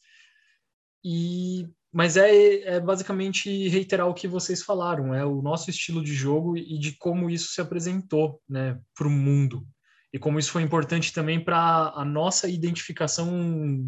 E 1.03 1.69
mas 1.93 2.15
é, 2.15 2.61
é 2.75 2.79
basicamente 2.79 3.67
reiterar 3.67 4.07
o 4.07 4.13
que 4.13 4.27
vocês 4.27 4.63
falaram, 4.63 5.13
é 5.13 5.25
o 5.25 5.41
nosso 5.41 5.69
estilo 5.69 6.01
de 6.01 6.13
jogo 6.13 6.55
e 6.55 6.79
de 6.79 6.95
como 6.97 7.29
isso 7.29 7.51
se 7.51 7.59
apresentou 7.59 8.41
né, 8.47 8.79
para 8.95 9.07
o 9.07 9.11
mundo. 9.11 9.67
E 10.13 10.19
como 10.19 10.39
isso 10.39 10.51
foi 10.51 10.61
importante 10.61 11.13
também 11.13 11.43
para 11.43 11.93
a 11.95 12.03
nossa 12.03 12.49
identificação 12.49 13.85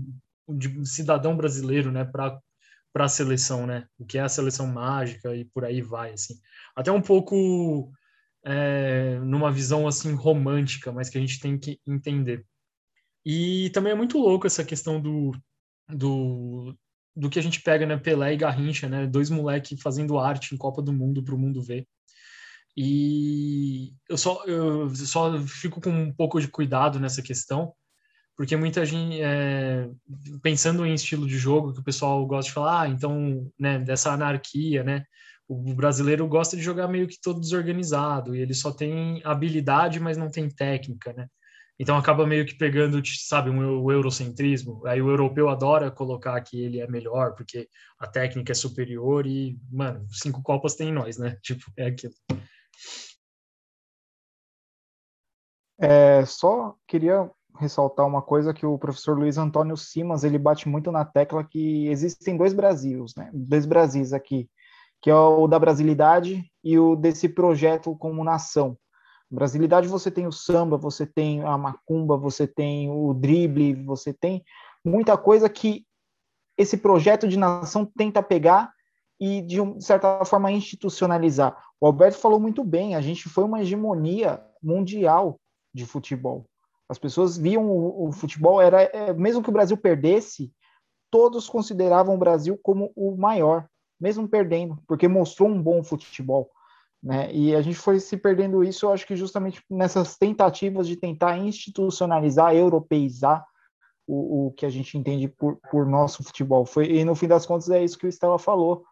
de 0.48 0.86
cidadão 0.86 1.36
brasileiro, 1.36 1.92
né, 1.92 2.06
para 2.06 2.40
para 2.94 3.06
a 3.06 3.10
seleção, 3.10 3.66
né? 3.66 3.88
O 3.98 4.06
que 4.06 4.20
é 4.20 4.22
a 4.22 4.30
seleção 4.30 4.68
mágica 4.68 5.36
e 5.36 5.46
por 5.46 5.66
aí 5.66 5.82
vai, 5.82 6.14
assim. 6.14 6.36
Até 6.76 6.92
um 6.92 7.02
pouco 7.02 7.92
é, 8.46 9.18
numa 9.20 9.52
visão 9.52 9.88
assim 9.88 10.14
romântica, 10.14 10.92
mas 10.92 11.10
que 11.10 11.18
a 11.18 11.22
gente 11.22 11.40
tem 11.40 11.58
que 11.58 11.80
entender. 11.88 12.46
E 13.26 13.72
também 13.72 13.94
é 13.94 13.96
muito 13.96 14.20
louco 14.20 14.46
essa 14.46 14.64
questão 14.64 15.02
do, 15.02 15.32
do, 15.90 16.78
do 17.16 17.30
que 17.30 17.40
a 17.40 17.42
gente 17.42 17.62
pega, 17.62 17.86
né, 17.86 17.98
Pelé 17.98 18.34
e 18.34 18.38
Garrincha, 18.38 18.88
né, 18.88 19.08
dois 19.08 19.30
moleques 19.30 19.82
fazendo 19.82 20.20
arte 20.20 20.54
em 20.54 20.58
Copa 20.58 20.82
do 20.82 20.94
Mundo 20.94 21.24
para 21.24 21.34
o 21.34 21.40
mundo 21.40 21.64
ver. 21.64 21.88
E 22.76 23.94
eu 24.10 24.18
só, 24.18 24.44
eu 24.46 24.94
só 24.96 25.40
fico 25.42 25.80
com 25.80 25.90
um 25.92 26.14
pouco 26.14 26.42
de 26.42 26.48
cuidado 26.48 27.00
nessa 27.00 27.22
questão, 27.22 27.74
porque 28.36 28.56
muita 28.56 28.86
gente, 28.86 29.22
é, 29.22 29.90
pensando 30.42 30.86
em 30.86 30.94
estilo 30.94 31.28
de 31.28 31.38
jogo, 31.38 31.74
que 31.74 31.80
o 31.80 31.84
pessoal 31.84 32.26
gosta 32.26 32.50
de 32.50 32.54
falar, 32.54 32.82
ah, 32.82 32.90
então, 32.90 33.52
né, 33.60 33.80
dessa 33.80 34.12
anarquia, 34.12 34.84
né, 34.84 35.06
o 35.48 35.76
brasileiro 35.76 36.28
gosta 36.28 36.56
de 36.58 36.64
jogar 36.64 36.88
meio 36.88 37.08
que 37.08 37.22
todo 37.22 37.40
desorganizado, 37.40 38.36
e 38.36 38.42
ele 38.42 38.54
só 38.56 38.72
tem 38.72 39.22
habilidade, 39.24 40.00
mas 40.00 40.18
não 40.18 40.32
tem 40.32 40.50
técnica, 40.50 41.14
né. 41.14 41.28
Então 41.80 41.98
acaba 41.98 42.26
meio 42.26 42.46
que 42.46 42.56
pegando, 42.56 43.02
sabe, 43.06 43.50
o 43.50 43.92
eurocentrismo. 43.92 44.86
Aí 44.86 45.02
o 45.02 45.10
europeu 45.10 45.50
adora 45.50 45.90
colocar 45.90 46.40
que 46.42 46.62
ele 46.62 46.80
é 46.80 46.88
melhor 46.88 47.34
porque 47.36 47.68
a 48.00 48.08
técnica 48.08 48.52
é 48.52 48.56
superior 48.56 49.26
e, 49.26 49.58
mano, 49.72 50.06
cinco 50.12 50.42
copas 50.44 50.76
tem 50.76 50.92
nós, 50.94 51.18
né? 51.18 51.38
Tipo, 51.42 51.66
é 51.78 51.88
aquilo. 51.88 52.14
É, 55.84 56.26
só 56.26 56.76
queria 56.88 57.30
ressaltar 57.60 58.08
uma 58.08 58.22
coisa 58.22 58.54
que 58.54 58.66
o 58.66 58.78
professor 58.78 59.18
Luiz 59.18 59.38
Antônio 59.38 59.76
Simas, 59.76 60.24
ele 60.24 60.40
bate 60.40 60.70
muito 60.70 60.94
na 60.94 61.04
tecla 61.04 61.44
que 61.44 61.88
existem 61.90 62.38
dois 62.38 62.54
Brasis, 62.54 63.14
né? 63.18 63.30
Dois 63.34 63.66
Brasis 63.66 64.14
aqui, 64.14 64.50
que 65.02 65.10
é 65.10 65.14
o 65.14 65.46
da 65.46 65.60
brasilidade 65.60 66.50
e 66.64 66.80
o 66.80 66.96
desse 66.96 67.28
projeto 67.28 67.94
como 67.98 68.24
nação. 68.24 68.78
Brasilidade 69.30 69.90
você 69.90 70.10
tem 70.10 70.26
o 70.26 70.32
samba, 70.32 70.78
você 70.78 71.06
tem 71.06 71.44
a 71.44 71.58
macumba, 71.58 72.16
você 72.16 72.48
tem 72.48 72.90
o 72.90 73.14
drible, 73.14 73.74
você 73.84 74.14
tem 74.14 74.42
muita 74.86 75.18
coisa 75.18 75.50
que 75.50 75.86
esse 76.58 76.78
projeto 76.78 77.28
de 77.28 77.38
nação 77.38 77.86
tenta 77.86 78.24
pegar 78.24 78.72
e 79.20 79.42
de, 79.42 79.58
certa 79.82 80.24
forma 80.24 80.50
institucionalizar. 80.50 81.62
O 81.82 81.88
Alberto 81.88 82.20
falou 82.20 82.40
muito 82.40 82.64
bem, 82.64 82.96
a 82.96 83.02
gente 83.02 83.28
foi 83.28 83.44
uma 83.44 83.62
hegemonia 83.62 84.42
mundial 84.62 85.42
de 85.74 85.86
futebol. 85.86 86.46
As 86.88 87.00
pessoas 87.00 87.38
viam 87.38 87.66
o, 87.66 88.10
o 88.10 88.12
futebol 88.12 88.62
era 88.62 88.84
é, 88.84 89.14
mesmo 89.14 89.42
que 89.42 89.50
o 89.50 89.54
Brasil 89.54 89.78
perdesse, 89.78 90.52
todos 91.10 91.48
consideravam 91.48 92.16
o 92.16 92.18
Brasil 92.18 92.60
como 92.62 92.92
o 92.96 93.16
maior, 93.16 93.68
mesmo 94.00 94.28
perdendo, 94.28 94.78
porque 94.88 95.08
mostrou 95.08 95.50
um 95.50 95.62
bom 95.62 95.84
futebol. 95.84 96.50
Né? 97.02 97.34
E 97.34 97.56
a 97.56 97.62
gente 97.62 97.78
foi 97.78 98.00
se 98.00 98.16
perdendo 98.16 98.64
isso, 98.64 98.86
eu 98.86 98.92
acho 98.92 99.06
que 99.06 99.16
justamente 99.16 99.62
nessas 99.70 100.18
tentativas 100.18 100.88
de 100.88 100.96
tentar 100.96 101.38
institucionalizar, 101.38 102.56
europeizar 102.56 103.46
o, 104.08 104.48
o 104.48 104.52
que 104.52 104.66
a 104.66 104.70
gente 104.70 104.98
entende 104.98 105.28
por, 105.28 105.58
por 105.70 105.86
nosso 105.86 106.24
futebol. 106.24 106.66
Foi, 106.66 106.86
e 106.86 107.06
no 107.06 107.16
fim 107.16 107.28
das 107.28 107.46
contas 107.46 107.70
é 107.70 107.84
isso 107.84 107.98
que 107.98 108.06
o 108.06 108.10
Estela 108.10 108.40
falou. 108.40 108.84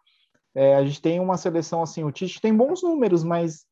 É, 0.54 0.76
a 0.76 0.84
gente 0.84 1.00
tem 1.00 1.18
uma 1.18 1.38
seleção 1.38 1.82
assim, 1.82 2.04
o 2.04 2.12
Tite 2.12 2.40
tem 2.40 2.54
bons 2.54 2.82
números, 2.82 3.24
mas 3.24 3.64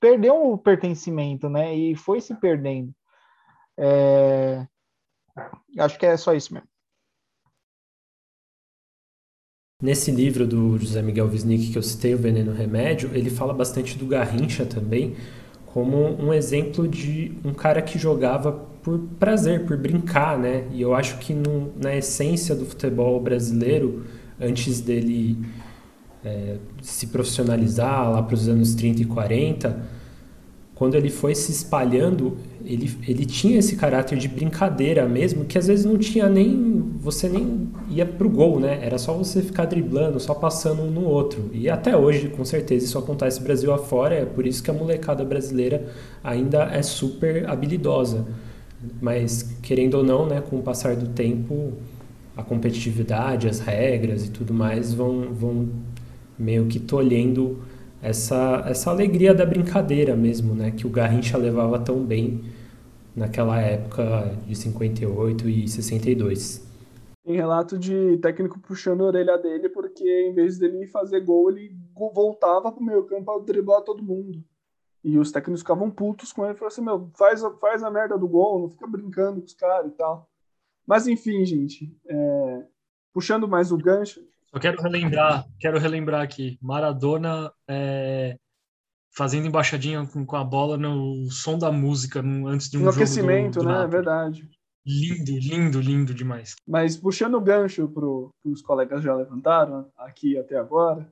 perdeu 0.00 0.52
o 0.52 0.58
pertencimento, 0.58 1.48
né? 1.48 1.74
E 1.74 1.94
foi 1.94 2.20
se 2.20 2.34
perdendo. 2.34 2.92
É, 3.78 4.66
acho 5.78 5.98
que 5.98 6.06
é 6.06 6.16
só 6.16 6.34
isso 6.34 6.52
mesmo. 6.52 6.68
Nesse 9.82 10.10
livro 10.10 10.46
do 10.46 10.76
José 10.76 11.00
Miguel 11.00 11.26
Wisnik 11.26 11.72
que 11.72 11.78
eu 11.78 11.82
citei, 11.82 12.14
O 12.14 12.18
Veneno 12.18 12.52
Remédio, 12.52 13.10
ele 13.14 13.30
fala 13.30 13.54
bastante 13.54 13.96
do 13.96 14.06
Garrincha 14.06 14.66
também, 14.66 15.16
como 15.64 15.96
um 16.22 16.34
exemplo 16.34 16.86
de 16.86 17.32
um 17.42 17.54
cara 17.54 17.80
que 17.80 17.98
jogava 17.98 18.52
por 18.82 18.98
prazer, 19.18 19.64
por 19.64 19.78
brincar, 19.78 20.38
né? 20.38 20.68
E 20.70 20.82
eu 20.82 20.94
acho 20.94 21.18
que 21.18 21.32
no, 21.32 21.72
na 21.76 21.96
essência 21.96 22.54
do 22.54 22.66
futebol 22.66 23.18
brasileiro, 23.20 24.04
antes 24.38 24.82
dele 24.82 25.38
é, 26.24 26.56
se 26.82 27.06
profissionalizar 27.08 28.10
lá 28.10 28.22
para 28.22 28.34
os 28.34 28.48
anos 28.48 28.74
30 28.74 29.02
e 29.02 29.04
40, 29.04 30.00
quando 30.80 30.94
ele 30.94 31.10
foi 31.10 31.34
se 31.34 31.52
espalhando, 31.52 32.38
ele, 32.64 32.90
ele 33.06 33.26
tinha 33.26 33.58
esse 33.58 33.76
caráter 33.76 34.16
de 34.16 34.26
brincadeira 34.26 35.06
mesmo, 35.06 35.44
que 35.44 35.58
às 35.58 35.66
vezes 35.66 35.84
não 35.84 35.98
tinha 35.98 36.26
nem. 36.26 36.90
Você 37.00 37.28
nem 37.28 37.68
ia 37.90 38.06
pro 38.06 38.30
gol, 38.30 38.58
né? 38.58 38.80
Era 38.82 38.96
só 38.96 39.12
você 39.12 39.42
ficar 39.42 39.66
driblando, 39.66 40.18
só 40.18 40.32
passando 40.32 40.80
um 40.80 40.90
no 40.90 41.04
outro. 41.04 41.50
E 41.52 41.68
até 41.68 41.94
hoje, 41.94 42.30
com 42.30 42.46
certeza, 42.46 42.86
isso 42.86 42.96
acontece 42.96 43.42
Brasil 43.42 43.74
afora, 43.74 44.14
é 44.14 44.24
por 44.24 44.46
isso 44.46 44.62
que 44.62 44.70
a 44.70 44.72
molecada 44.72 45.22
brasileira 45.22 45.86
ainda 46.24 46.62
é 46.72 46.80
super 46.80 47.46
habilidosa. 47.46 48.24
Mas, 49.02 49.54
querendo 49.60 49.96
ou 49.98 50.02
não, 50.02 50.24
né, 50.24 50.40
com 50.40 50.56
o 50.56 50.62
passar 50.62 50.96
do 50.96 51.08
tempo, 51.08 51.74
a 52.34 52.42
competitividade, 52.42 53.46
as 53.46 53.60
regras 53.60 54.26
e 54.26 54.30
tudo 54.30 54.54
mais 54.54 54.94
vão, 54.94 55.28
vão 55.30 55.68
meio 56.40 56.66
que 56.66 56.80
tolhendo 56.80 57.62
essa, 58.02 58.64
essa 58.66 58.90
alegria 58.90 59.34
da 59.34 59.44
brincadeira 59.44 60.16
mesmo, 60.16 60.54
né? 60.54 60.70
Que 60.70 60.86
o 60.86 60.90
Garrincha 60.90 61.36
levava 61.36 61.78
tão 61.78 62.02
bem 62.02 62.44
naquela 63.14 63.60
época 63.60 64.36
de 64.46 64.54
58 64.54 65.48
e 65.48 65.68
62. 65.68 66.66
Tem 67.24 67.36
relato 67.36 67.78
de 67.78 68.16
técnico 68.18 68.58
puxando 68.58 69.02
a 69.02 69.08
orelha 69.08 69.36
dele, 69.36 69.68
porque 69.68 70.04
em 70.28 70.34
vez 70.34 70.58
dele 70.58 70.86
fazer 70.86 71.20
gol, 71.20 71.50
ele 71.50 71.76
voltava 71.94 72.72
pro 72.72 72.82
meio 72.82 73.04
campo 73.04 73.30
a 73.30 73.38
driblar 73.38 73.82
todo 73.82 74.02
mundo. 74.02 74.42
E 75.04 75.18
os 75.18 75.30
técnicos 75.30 75.60
ficavam 75.60 75.90
putos 75.90 76.32
com 76.32 76.44
ele 76.44 76.54
falaram 76.54 76.72
assim: 76.72 76.84
meu, 76.84 77.10
faz, 77.16 77.42
faz 77.60 77.82
a 77.82 77.90
merda 77.90 78.18
do 78.18 78.28
gol, 78.28 78.60
não 78.60 78.70
fica 78.70 78.86
brincando 78.86 79.40
com 79.40 79.46
os 79.46 79.54
caras 79.54 79.92
e 79.92 79.94
tal. 79.94 80.28
Mas 80.86 81.06
enfim, 81.06 81.44
gente, 81.44 81.94
é... 82.06 82.66
puxando 83.12 83.46
mais 83.46 83.70
o 83.72 83.76
gancho. 83.76 84.20
Só 84.52 84.58
quero 84.60 84.82
relembrar, 84.82 85.46
quero 85.58 85.78
relembrar 85.78 86.22
aqui: 86.22 86.58
Maradona 86.60 87.52
é... 87.68 88.36
fazendo 89.14 89.46
embaixadinha 89.46 90.06
com, 90.06 90.26
com, 90.26 90.36
a 90.36 90.44
bola 90.44 90.76
no 90.76 91.30
som 91.30 91.58
da 91.58 91.70
música 91.70 92.20
antes 92.20 92.68
de 92.68 92.76
um 92.76 92.80
no 92.80 92.86
jogo 92.86 92.96
aquecimento, 92.96 93.60
do, 93.60 93.64
do 93.64 93.68
né? 93.68 93.84
É 93.84 93.86
verdade. 93.86 94.48
Lindo, 94.84 95.38
lindo, 95.38 95.80
lindo 95.80 96.14
demais. 96.14 96.56
Mas 96.66 96.96
puxando 96.96 97.34
o 97.34 97.40
gancho 97.40 97.86
para 97.88 98.06
os 98.50 98.62
colegas 98.62 99.02
já 99.02 99.14
levantaram 99.14 99.90
aqui 99.96 100.38
até 100.38 100.56
agora, 100.56 101.08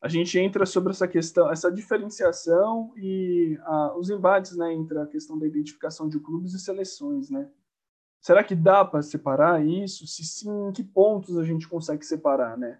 a 0.00 0.08
gente 0.08 0.38
entra 0.38 0.64
sobre 0.64 0.92
essa 0.92 1.06
questão, 1.06 1.50
essa 1.50 1.70
diferenciação 1.70 2.92
e 2.96 3.58
a, 3.62 3.94
os 3.98 4.08
embates 4.08 4.56
né, 4.56 4.72
entre 4.72 4.98
a 4.98 5.06
questão 5.06 5.38
da 5.38 5.46
identificação 5.46 6.08
de 6.08 6.18
clubes 6.18 6.54
e 6.54 6.58
seleções. 6.58 7.28
Né? 7.28 7.46
Será 8.20 8.44
que 8.44 8.54
dá 8.54 8.84
para 8.84 9.02
separar 9.02 9.64
isso? 9.64 10.06
Se 10.06 10.24
sim, 10.24 10.68
em 10.68 10.72
que 10.72 10.84
pontos 10.84 11.38
a 11.38 11.44
gente 11.44 11.68
consegue 11.68 12.04
separar? 12.04 12.56
Né? 12.58 12.78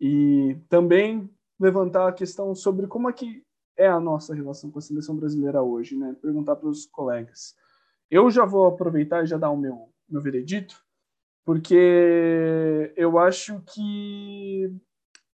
E 0.00 0.56
também 0.68 1.30
levantar 1.58 2.08
a 2.08 2.12
questão 2.12 2.54
sobre 2.54 2.86
como 2.86 3.08
é 3.08 3.12
que 3.12 3.44
é 3.76 3.86
a 3.86 4.00
nossa 4.00 4.34
relação 4.34 4.70
com 4.70 4.78
a 4.78 4.82
seleção 4.82 5.16
brasileira 5.16 5.62
hoje, 5.62 5.96
né? 5.96 6.14
Perguntar 6.20 6.56
para 6.56 6.68
os 6.68 6.86
colegas. 6.86 7.54
Eu 8.10 8.30
já 8.30 8.44
vou 8.44 8.66
aproveitar 8.66 9.22
e 9.22 9.26
já 9.26 9.38
dar 9.38 9.50
o 9.50 9.56
meu, 9.56 9.90
meu 10.08 10.20
veredito, 10.20 10.82
porque 11.44 12.92
eu 12.96 13.18
acho 13.18 13.60
que 13.62 14.70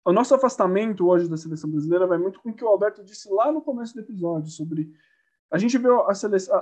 o 0.06 0.12
nosso 0.12 0.36
afastamento 0.36 1.08
hoje 1.08 1.30
da 1.30 1.38
seleção 1.38 1.70
brasileira 1.70 2.08
vai 2.08 2.18
muito 2.18 2.42
com 2.42 2.50
o 2.50 2.54
que 2.54 2.64
o 2.64 2.68
Alberto 2.68 3.04
disse 3.04 3.30
lá 3.30 3.52
no 3.52 3.62
começo 3.62 3.94
do 3.94 4.02
episódio 4.02 4.50
sobre 4.50 4.92
a 5.54 5.58
gente 5.60 5.78
vê 5.78 5.88
a, 5.88 6.08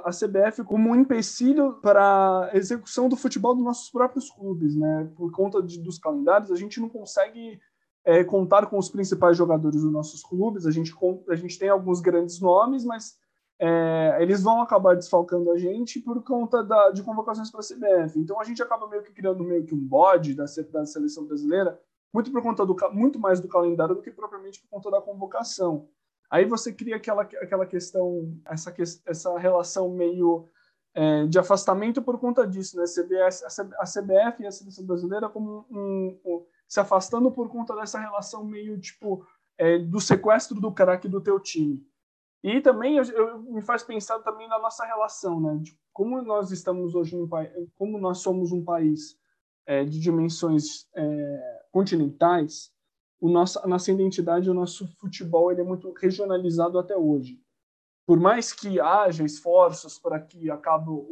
a 0.04 0.12
CBF 0.12 0.66
como 0.66 0.90
um 0.90 0.96
empecilho 0.96 1.76
para 1.82 2.50
a 2.52 2.58
execução 2.58 3.08
do 3.08 3.16
futebol 3.16 3.56
dos 3.56 3.64
nossos 3.64 3.90
próprios 3.90 4.30
clubes, 4.30 4.76
né? 4.76 5.10
Por 5.16 5.32
conta 5.32 5.64
de, 5.64 5.80
dos 5.80 5.98
calendários, 5.98 6.52
a 6.52 6.58
gente 6.58 6.78
não 6.82 6.90
consegue 6.90 7.58
é, 8.04 8.22
contar 8.26 8.66
com 8.66 8.78
os 8.78 8.90
principais 8.90 9.38
jogadores 9.38 9.82
dos 9.82 9.94
nossos 9.94 10.22
clubes. 10.22 10.66
A 10.66 10.72
gente, 10.72 10.94
a 11.30 11.36
gente 11.36 11.58
tem 11.58 11.70
alguns 11.70 12.02
grandes 12.02 12.42
nomes, 12.42 12.84
mas 12.84 13.18
é, 13.58 14.18
eles 14.20 14.44
vão 14.44 14.62
acabar 14.62 14.94
desfalcando 14.94 15.52
a 15.52 15.58
gente 15.58 16.02
por 16.02 16.22
conta 16.22 16.62
da, 16.62 16.92
de 16.92 17.02
convocações 17.02 17.50
para 17.50 17.62
a 17.62 17.64
CBF. 17.64 18.20
Então 18.20 18.42
a 18.42 18.44
gente 18.44 18.62
acaba 18.62 18.90
meio 18.90 19.04
que 19.04 19.14
criando 19.14 19.42
meio 19.42 19.64
que 19.64 19.74
um 19.74 19.80
bode 19.80 20.36
da, 20.36 20.44
da 20.70 20.86
seleção 20.86 21.26
brasileira 21.26 21.80
muito 22.14 22.30
por 22.30 22.42
conta 22.42 22.66
do 22.66 22.76
muito 22.92 23.18
mais 23.18 23.40
do 23.40 23.48
calendário 23.48 23.96
do 23.96 24.02
que 24.02 24.12
propriamente 24.12 24.60
por 24.62 24.70
conta 24.70 24.92
da 24.92 25.02
convocação. 25.02 25.88
Aí 26.32 26.46
você 26.46 26.72
cria 26.72 26.96
aquela 26.96 27.24
aquela 27.24 27.66
questão, 27.66 28.34
essa 28.46 28.74
essa 29.06 29.38
relação 29.38 29.90
meio 29.90 30.48
é, 30.94 31.26
de 31.28 31.38
afastamento 31.38 32.02
por 32.02 32.18
conta 32.18 32.48
disso, 32.48 32.78
né? 32.78 32.86
CBS, 32.86 33.44
a 33.78 33.84
CBF 33.84 34.42
e 34.42 34.48
a 34.48 34.52
seleção 34.52 34.86
brasileira 34.86 35.28
como 35.28 35.66
um, 35.70 36.20
um, 36.24 36.46
se 36.70 36.80
afastando 36.80 37.30
por 37.32 37.50
conta 37.50 37.76
dessa 37.76 38.00
relação 38.00 38.46
meio 38.46 38.80
tipo 38.80 39.28
é, 39.58 39.78
do 39.78 40.00
sequestro 40.00 40.60
do 40.60 40.72
craque 40.72 41.10
do 41.10 41.20
teu 41.20 41.38
time. 41.38 41.86
E 42.42 42.62
também 42.62 42.96
eu, 42.96 43.04
eu, 43.04 43.40
me 43.44 43.62
faz 43.62 43.84
pensar 43.84 44.20
também 44.20 44.48
na 44.48 44.58
nossa 44.58 44.86
relação, 44.86 45.40
né? 45.40 45.60
De 45.62 45.78
como 45.92 46.22
nós 46.22 46.50
estamos 46.50 46.96
hoje 46.96 47.16
país, 47.28 47.52
como 47.76 48.00
nós 48.00 48.20
somos 48.20 48.54
um 48.54 48.64
país 48.64 49.18
é, 49.66 49.84
de 49.84 50.00
dimensões 50.00 50.88
é, 50.96 51.66
continentais, 51.72 52.72
o 53.22 53.30
nosso, 53.30 53.60
a 53.64 53.68
nossa 53.68 53.92
identidade, 53.92 54.50
o 54.50 54.54
nosso 54.54 54.88
futebol, 54.98 55.52
ele 55.52 55.62
é 55.62 55.64
muito 55.64 55.94
regionalizado 55.94 56.80
até 56.80 56.98
hoje. 56.98 57.40
Por 58.04 58.20
mais 58.20 58.52
que 58.52 58.80
haja 58.80 59.24
esforços 59.24 60.00
para 60.00 60.20
que 60.20 60.50
acabem 60.50 61.06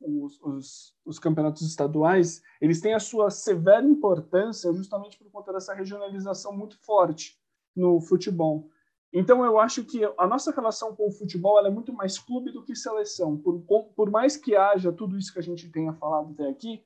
os, 0.00 0.40
os, 0.42 0.94
os 1.06 1.18
campeonatos 1.20 1.62
estaduais, 1.62 2.42
eles 2.60 2.80
têm 2.80 2.92
a 2.92 2.98
sua 2.98 3.30
severa 3.30 3.86
importância 3.86 4.72
justamente 4.74 5.16
por 5.16 5.30
conta 5.30 5.52
dessa 5.52 5.72
regionalização 5.72 6.52
muito 6.52 6.76
forte 6.84 7.38
no 7.74 8.00
futebol. 8.00 8.68
Então, 9.12 9.44
eu 9.44 9.60
acho 9.60 9.84
que 9.84 10.04
a 10.18 10.26
nossa 10.26 10.50
relação 10.50 10.92
com 10.96 11.06
o 11.06 11.12
futebol 11.12 11.64
é 11.64 11.70
muito 11.70 11.92
mais 11.92 12.18
clube 12.18 12.50
do 12.50 12.64
que 12.64 12.74
seleção. 12.74 13.36
Por, 13.38 13.60
por 13.94 14.10
mais 14.10 14.36
que 14.36 14.56
haja 14.56 14.92
tudo 14.92 15.16
isso 15.16 15.32
que 15.32 15.38
a 15.38 15.42
gente 15.42 15.70
tenha 15.70 15.92
falado 15.92 16.32
até 16.32 16.48
aqui, 16.48 16.84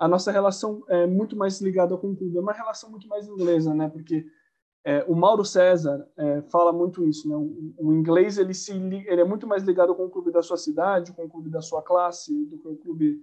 a 0.00 0.08
nossa 0.08 0.32
relação 0.32 0.82
é 0.88 1.06
muito 1.06 1.36
mais 1.36 1.60
ligada 1.60 1.94
com 1.94 2.12
o 2.12 2.16
clube. 2.16 2.38
É 2.38 2.40
uma 2.40 2.54
relação 2.54 2.90
muito 2.90 3.06
mais 3.06 3.28
inglesa, 3.28 3.74
né? 3.74 3.86
Porque 3.86 4.24
é, 4.82 5.04
o 5.06 5.14
Mauro 5.14 5.44
César 5.44 6.08
é, 6.16 6.40
fala 6.50 6.72
muito 6.72 7.06
isso, 7.06 7.28
né? 7.28 7.36
O, 7.36 7.74
o, 7.76 7.92
inglês 7.92 8.38
ele 8.38 8.54
se 8.54 8.72
ele 8.72 9.20
é 9.20 9.24
muito 9.24 9.46
mais 9.46 9.62
ligado 9.62 9.94
com 9.94 10.06
o 10.06 10.10
clube 10.10 10.32
da 10.32 10.42
sua 10.42 10.56
cidade, 10.56 11.12
com 11.12 11.26
o 11.26 11.28
clube 11.28 11.50
da 11.50 11.60
sua 11.60 11.82
classe, 11.82 12.46
do 12.46 12.58
que 12.58 12.66
o 12.66 12.76
clube 12.76 13.18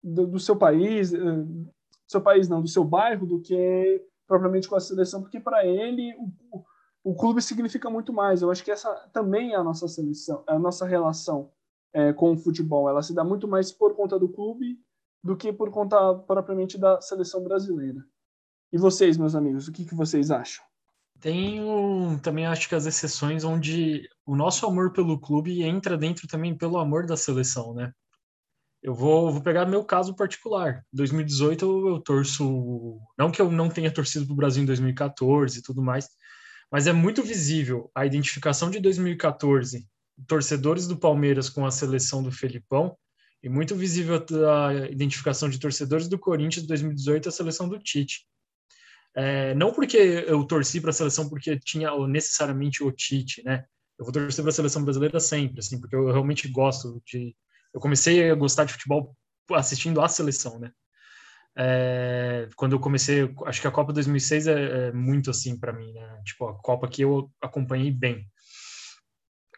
do, 0.00 0.28
do 0.28 0.38
seu 0.38 0.54
país, 0.54 1.12
uh, 1.12 1.68
seu 2.06 2.20
país 2.20 2.48
não, 2.48 2.62
do 2.62 2.68
seu 2.68 2.84
bairro, 2.84 3.26
do 3.26 3.40
que 3.40 4.00
propriamente 4.24 4.68
com 4.68 4.76
a 4.76 4.80
seleção, 4.80 5.22
porque 5.22 5.40
para 5.40 5.66
ele 5.66 6.14
o, 6.52 6.62
o, 7.02 7.16
clube 7.16 7.42
significa 7.42 7.90
muito 7.90 8.12
mais. 8.12 8.42
Eu 8.42 8.50
acho 8.52 8.62
que 8.62 8.70
essa 8.70 8.94
também 9.12 9.54
é 9.54 9.56
a 9.56 9.64
nossa 9.64 9.88
seleção, 9.88 10.44
é 10.48 10.52
a 10.52 10.58
nossa 10.58 10.86
relação 10.86 11.50
é, 11.92 12.12
com 12.12 12.30
o 12.30 12.38
futebol. 12.38 12.88
Ela 12.88 13.02
se 13.02 13.12
dá 13.12 13.24
muito 13.24 13.48
mais 13.48 13.72
por 13.72 13.96
conta 13.96 14.20
do 14.20 14.28
clube 14.28 14.78
do 15.22 15.36
que 15.36 15.52
por 15.52 15.70
conta 15.70 16.14
propriamente 16.26 16.76
da 16.76 17.00
seleção 17.00 17.42
brasileira. 17.42 18.04
E 18.72 18.78
vocês, 18.78 19.16
meus 19.16 19.34
amigos, 19.34 19.68
o 19.68 19.72
que, 19.72 19.84
que 19.84 19.94
vocês 19.94 20.30
acham? 20.30 20.64
Tem 21.20 21.60
também 22.20 22.46
acho 22.46 22.68
que 22.68 22.74
as 22.74 22.86
exceções 22.86 23.44
onde 23.44 24.08
o 24.26 24.34
nosso 24.34 24.66
amor 24.66 24.92
pelo 24.92 25.20
clube 25.20 25.62
entra 25.62 25.96
dentro 25.96 26.26
também 26.26 26.56
pelo 26.56 26.78
amor 26.78 27.06
da 27.06 27.16
seleção, 27.16 27.74
né? 27.74 27.92
Eu 28.82 28.92
vou, 28.92 29.30
vou 29.30 29.40
pegar 29.40 29.64
meu 29.64 29.84
caso 29.84 30.16
particular. 30.16 30.84
2018 30.92 31.64
eu, 31.64 31.88
eu 31.88 32.00
torço, 32.00 32.98
não 33.16 33.30
que 33.30 33.40
eu 33.40 33.52
não 33.52 33.68
tenha 33.68 33.92
torcido 33.92 34.26
para 34.26 34.32
o 34.32 34.36
Brasil 34.36 34.64
em 34.64 34.66
2014 34.66 35.60
e 35.60 35.62
tudo 35.62 35.80
mais, 35.80 36.08
mas 36.70 36.88
é 36.88 36.92
muito 36.92 37.22
visível 37.22 37.88
a 37.94 38.04
identificação 38.04 38.68
de 38.70 38.80
2014, 38.80 39.86
torcedores 40.26 40.88
do 40.88 40.98
Palmeiras 40.98 41.48
com 41.48 41.64
a 41.64 41.70
seleção 41.70 42.22
do 42.22 42.32
Felipão, 42.32 42.96
e 43.42 43.48
muito 43.48 43.74
visível 43.74 44.24
a 44.48 44.74
identificação 44.88 45.48
de 45.48 45.58
torcedores 45.58 46.08
do 46.08 46.18
Corinthians 46.18 46.66
2018 46.66 47.28
a 47.28 47.32
seleção 47.32 47.68
do 47.68 47.78
Tite. 47.78 48.24
É, 49.14 49.52
não 49.54 49.72
porque 49.72 49.96
eu 49.96 50.44
torci 50.44 50.80
para 50.80 50.90
a 50.90 50.94
seleção 50.94 51.28
porque 51.28 51.58
tinha 51.58 51.90
necessariamente 52.06 52.82
o 52.82 52.92
Tite, 52.92 53.42
né? 53.42 53.64
Eu 53.98 54.04
vou 54.04 54.12
torcer 54.12 54.42
para 54.42 54.50
a 54.50 54.54
seleção 54.54 54.84
brasileira 54.84 55.20
sempre, 55.20 55.58
assim, 55.58 55.78
porque 55.78 55.94
eu 55.94 56.06
realmente 56.06 56.48
gosto 56.48 57.02
de. 57.04 57.36
Eu 57.74 57.80
comecei 57.80 58.30
a 58.30 58.34
gostar 58.34 58.64
de 58.64 58.72
futebol 58.72 59.16
assistindo 59.50 60.00
a 60.00 60.08
seleção, 60.08 60.58
né? 60.58 60.70
É, 61.54 62.48
quando 62.56 62.72
eu 62.72 62.80
comecei, 62.80 63.30
acho 63.44 63.60
que 63.60 63.66
a 63.66 63.72
Copa 63.72 63.92
2006 63.92 64.46
é, 64.46 64.88
é 64.88 64.92
muito 64.92 65.30
assim 65.30 65.58
para 65.58 65.72
mim, 65.72 65.92
né? 65.92 66.22
Tipo 66.24 66.48
a 66.48 66.54
Copa 66.58 66.88
que 66.88 67.02
eu 67.02 67.30
acompanhei 67.40 67.90
bem. 67.90 68.26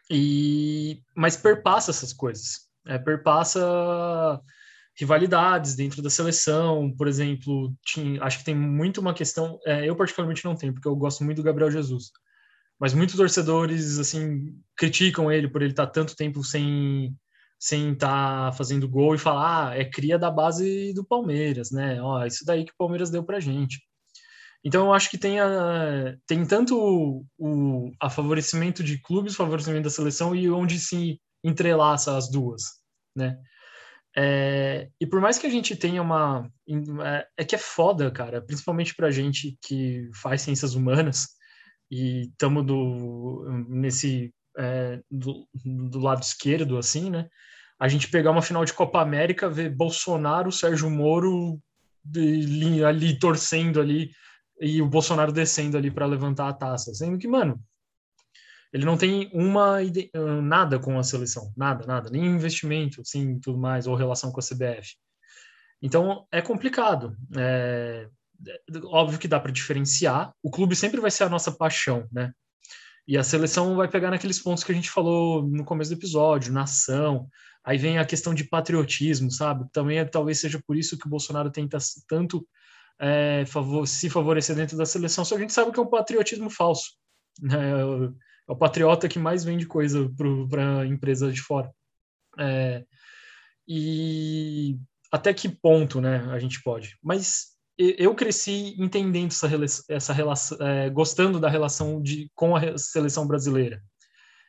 E 0.09 1.01
mas 1.15 1.37
perpassa 1.37 1.91
essas 1.91 2.11
coisas 2.11 2.64
é, 2.87 2.97
perpassa 2.97 3.61
rivalidades 4.97 5.75
dentro 5.75 6.01
da 6.01 6.09
seleção, 6.09 6.93
por 6.95 7.07
exemplo, 7.07 7.73
tinha, 7.85 8.23
acho 8.23 8.39
que 8.39 8.45
tem 8.45 8.55
muito 8.55 9.01
uma 9.01 9.13
questão, 9.13 9.59
é, 9.65 9.87
eu 9.87 9.95
particularmente 9.95 10.45
não 10.45 10.55
tenho, 10.55 10.73
porque 10.73 10.87
eu 10.87 10.95
gosto 10.95 11.23
muito 11.23 11.37
do 11.37 11.43
Gabriel 11.43 11.69
Jesus, 11.69 12.11
mas 12.79 12.93
muitos 12.93 13.15
torcedores, 13.15 13.99
assim, 13.99 14.55
criticam 14.75 15.31
ele 15.31 15.49
por 15.49 15.61
ele 15.61 15.71
estar 15.71 15.87
tanto 15.87 16.15
tempo 16.15 16.43
sem 16.43 17.15
sem 17.57 17.93
estar 17.93 18.53
fazendo 18.53 18.87
gol 18.87 19.15
e 19.15 19.17
falar, 19.17 19.69
ah, 19.69 19.77
é 19.77 19.85
cria 19.85 20.19
da 20.19 20.29
base 20.29 20.93
do 20.93 21.05
Palmeiras, 21.05 21.71
né, 21.71 22.01
ó, 22.01 22.25
isso 22.25 22.45
daí 22.45 22.65
que 22.65 22.71
o 22.71 22.77
Palmeiras 22.77 23.09
deu 23.09 23.23
pra 23.23 23.39
gente. 23.39 23.79
Então 24.63 24.87
eu 24.87 24.93
acho 24.93 25.09
que 25.11 25.17
tem, 25.17 25.39
a, 25.39 26.15
tem 26.25 26.45
tanto 26.45 26.75
o, 26.77 27.25
o 27.37 27.91
a 28.01 28.09
favorecimento 28.09 28.83
de 28.83 28.99
clubes, 28.99 29.35
favorecimento 29.35 29.83
da 29.83 29.89
seleção 29.91 30.35
e 30.35 30.49
onde 30.49 30.79
se 30.79 31.19
entrelaça 31.47 32.17
as 32.17 32.29
duas, 32.29 32.63
né? 33.15 33.37
É, 34.17 34.89
e 34.99 35.05
por 35.05 35.19
mais 35.19 35.37
que 35.37 35.45
a 35.45 35.49
gente 35.49 35.75
tenha 35.75 36.01
uma. 36.01 36.49
É, 37.03 37.27
é, 37.37 37.45
que 37.45 37.55
é 37.55 37.57
foda, 37.57 38.09
cara, 38.09 38.41
principalmente 38.41 38.95
pra 38.95 39.11
gente 39.11 39.57
que 39.61 40.09
faz 40.13 40.41
ciências 40.41 40.73
humanas 40.73 41.27
e 41.91 42.29
estamos 42.29 42.65
nesse. 43.67 44.33
É, 44.57 45.01
do, 45.11 45.45
do, 45.65 45.99
lado 45.99 46.23
esquerdo, 46.23 46.77
assim, 46.77 47.09
né? 47.09 47.27
A 47.77 47.89
gente 47.89 48.09
pegar 48.09 48.31
uma 48.31 48.41
final 48.41 48.63
de 48.63 48.71
Copa 48.71 49.01
América, 49.01 49.49
ver 49.49 49.69
Bolsonaro, 49.69 50.49
Sérgio 50.49 50.89
Moro 50.89 51.59
ali, 52.15 52.81
ali 52.81 53.19
torcendo 53.19 53.81
ali 53.81 54.11
e 54.61 54.81
o 54.81 54.87
Bolsonaro 54.87 55.33
descendo 55.33 55.77
ali 55.77 55.91
para 55.91 56.05
levantar 56.05 56.47
a 56.47 56.53
taça. 56.53 56.93
Sendo 56.93 57.17
que, 57.17 57.27
mano, 57.27 57.59
Ele 58.75 58.83
não 58.83 58.97
tem 58.97 59.29
uma 59.31 59.77
nada 60.43 60.77
com 60.77 60.99
a 60.99 61.03
seleção, 61.03 61.49
nada, 61.55 61.87
nada, 61.87 62.09
nem 62.09 62.25
investimento, 62.25 62.99
assim, 62.99 63.39
tudo 63.39 63.57
mais, 63.57 63.87
ou 63.87 63.95
relação 63.95 64.33
com 64.33 64.41
a 64.41 64.43
CBF. 64.43 64.97
Então 65.81 66.27
é 66.29 66.41
complicado. 66.41 67.15
É, 67.37 68.09
óbvio 68.83 69.17
que 69.17 69.29
dá 69.29 69.39
para 69.39 69.53
diferenciar. 69.53 70.33
O 70.43 70.51
clube 70.51 70.75
sempre 70.75 70.99
vai 70.99 71.09
ser 71.09 71.23
a 71.23 71.29
nossa 71.29 71.53
paixão, 71.53 72.05
né? 72.11 72.33
E 73.07 73.17
a 73.17 73.23
seleção 73.23 73.77
vai 73.77 73.87
pegar 73.87 74.11
naqueles 74.11 74.39
pontos 74.39 74.61
que 74.61 74.73
a 74.73 74.75
gente 74.75 74.89
falou 74.89 75.47
no 75.47 75.63
começo 75.63 75.91
do 75.91 75.97
episódio, 75.97 76.51
nação. 76.51 77.29
Aí 77.63 77.77
vem 77.77 77.97
a 77.97 78.03
questão 78.03 78.33
de 78.33 78.43
patriotismo, 78.43 79.31
sabe? 79.31 79.63
Também 79.71 79.99
é, 79.99 80.03
talvez 80.03 80.41
seja 80.41 80.61
por 80.67 80.75
isso 80.75 80.97
que 80.97 81.07
o 81.07 81.09
Bolsonaro 81.09 81.49
tenta 81.49 81.77
tanto 82.09 82.45
é, 82.99 83.45
favor, 83.45 83.87
se 83.87 84.09
favorecer 84.09 84.53
dentro 84.53 84.75
da 84.75 84.85
seleção. 84.85 85.23
Só 85.23 85.35
que 85.35 85.39
a 85.39 85.45
gente 85.45 85.53
sabe 85.53 85.71
que 85.71 85.79
é 85.79 85.83
um 85.83 85.89
patriotismo 85.89 86.49
falso. 86.49 86.91
Né? 87.41 87.57
É 88.47 88.51
o 88.51 88.55
patriota 88.55 89.07
que 89.07 89.19
mais 89.19 89.43
vende 89.43 89.65
coisa 89.65 90.11
para 90.49 90.85
empresas 90.85 91.33
de 91.33 91.41
fora. 91.41 91.71
É, 92.37 92.83
e 93.67 94.77
até 95.11 95.33
que 95.33 95.49
ponto, 95.49 95.99
né, 95.99 96.27
a 96.31 96.39
gente 96.39 96.61
pode? 96.61 96.97
Mas 97.01 97.55
eu 97.77 98.15
cresci 98.15 98.75
entendendo 98.77 99.31
essa, 99.31 99.49
essa 99.89 100.13
relação, 100.13 100.57
é, 100.61 100.89
gostando 100.89 101.39
da 101.39 101.49
relação 101.49 102.01
de, 102.01 102.29
com 102.33 102.55
a 102.55 102.77
seleção 102.77 103.27
brasileira. 103.27 103.81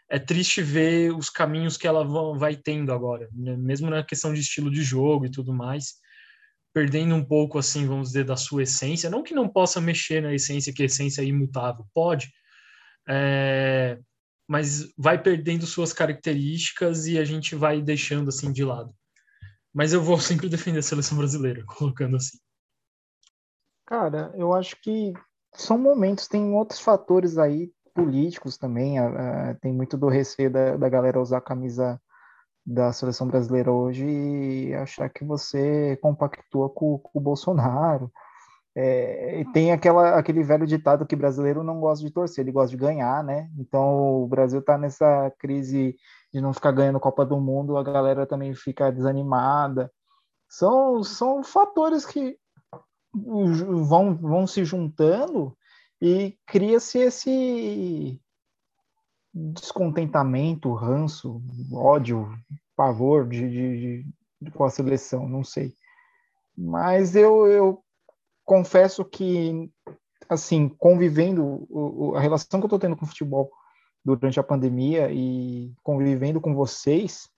É 0.08 0.18
triste 0.18 0.62
ver 0.62 1.12
os 1.12 1.28
caminhos 1.28 1.76
que 1.76 1.86
ela 1.86 2.04
vai 2.38 2.54
tendo 2.54 2.92
agora, 2.92 3.28
né? 3.32 3.56
mesmo 3.56 3.90
na 3.90 4.04
questão 4.04 4.32
de 4.32 4.40
estilo 4.40 4.70
de 4.70 4.82
jogo 4.82 5.26
e 5.26 5.30
tudo 5.30 5.52
mais, 5.52 5.94
perdendo 6.72 7.16
um 7.16 7.24
pouco, 7.24 7.58
assim, 7.58 7.86
vamos 7.86 8.08
dizer, 8.08 8.24
da 8.24 8.36
sua 8.36 8.62
essência. 8.62 9.10
Não 9.10 9.24
que 9.24 9.34
não 9.34 9.48
possa 9.48 9.80
mexer 9.80 10.22
na 10.22 10.32
essência, 10.32 10.72
que 10.72 10.82
a 10.82 10.86
essência 10.86 11.22
é 11.22 11.24
imutável, 11.24 11.84
pode, 11.92 12.30
é, 13.08 13.98
mas 14.48 14.92
vai 14.96 15.20
perdendo 15.20 15.66
suas 15.66 15.92
características 15.92 17.06
e 17.06 17.18
a 17.18 17.24
gente 17.24 17.54
vai 17.54 17.80
deixando 17.80 18.28
assim 18.28 18.52
de 18.52 18.64
lado. 18.64 18.94
Mas 19.72 19.92
eu 19.92 20.02
vou 20.02 20.18
sempre 20.20 20.48
defender 20.48 20.78
a 20.78 20.82
seleção 20.82 21.18
brasileira, 21.18 21.64
colocando 21.66 22.16
assim. 22.16 22.38
Cara, 23.86 24.32
eu 24.34 24.52
acho 24.52 24.80
que 24.80 25.12
são 25.54 25.78
momentos, 25.78 26.26
tem 26.26 26.52
outros 26.54 26.80
fatores 26.80 27.38
aí 27.38 27.72
políticos 27.94 28.58
também, 28.58 28.96
tem 29.62 29.72
muito 29.72 29.96
do 29.96 30.08
receio 30.08 30.50
da, 30.50 30.76
da 30.76 30.88
galera 30.88 31.20
usar 31.20 31.38
a 31.38 31.40
camisa 31.40 31.98
da 32.66 32.92
seleção 32.92 33.28
brasileira 33.28 33.70
hoje 33.70 34.04
e 34.04 34.74
achar 34.74 35.08
que 35.08 35.24
você 35.24 35.96
compactua 36.02 36.68
com, 36.68 36.98
com 36.98 37.18
o 37.18 37.22
Bolsonaro. 37.22 38.12
É, 38.78 39.40
e 39.40 39.44
tem 39.52 39.72
aquela, 39.72 40.18
aquele 40.18 40.42
velho 40.42 40.66
ditado 40.66 41.06
que 41.06 41.16
brasileiro 41.16 41.64
não 41.64 41.80
gosta 41.80 42.04
de 42.04 42.12
torcer, 42.12 42.44
ele 42.44 42.52
gosta 42.52 42.68
de 42.68 42.76
ganhar, 42.76 43.24
né? 43.24 43.50
Então 43.58 44.22
o 44.22 44.28
Brasil 44.28 44.60
está 44.60 44.76
nessa 44.76 45.32
crise 45.38 45.96
de 46.30 46.42
não 46.42 46.52
ficar 46.52 46.72
ganhando 46.72 47.00
Copa 47.00 47.24
do 47.24 47.40
Mundo, 47.40 47.78
a 47.78 47.82
galera 47.82 48.26
também 48.26 48.54
fica 48.54 48.92
desanimada. 48.92 49.90
São, 50.46 51.02
são 51.02 51.42
fatores 51.42 52.04
que 52.04 52.36
vão, 53.14 54.14
vão 54.14 54.46
se 54.46 54.62
juntando 54.62 55.56
e 55.98 56.38
cria-se 56.46 56.98
esse 56.98 58.20
descontentamento, 59.32 60.74
ranço, 60.74 61.40
ódio, 61.72 62.28
pavor 62.76 63.26
de, 63.26 63.48
de, 63.48 64.04
de, 64.42 64.50
com 64.50 64.64
a 64.64 64.70
seleção, 64.70 65.26
não 65.26 65.42
sei. 65.42 65.74
Mas 66.54 67.16
eu, 67.16 67.46
eu 67.46 67.85
confesso 68.46 69.04
que, 69.04 69.70
assim, 70.28 70.68
convivendo, 70.68 71.68
a 72.14 72.20
relação 72.20 72.60
que 72.60 72.64
eu 72.64 72.68
estou 72.68 72.78
tendo 72.78 72.96
com 72.96 73.04
o 73.04 73.08
futebol 73.08 73.50
durante 74.04 74.40
a 74.40 74.44
pandemia 74.44 75.12
e 75.12 75.74
convivendo 75.82 76.40
com 76.40 76.54
vocês, 76.54 77.28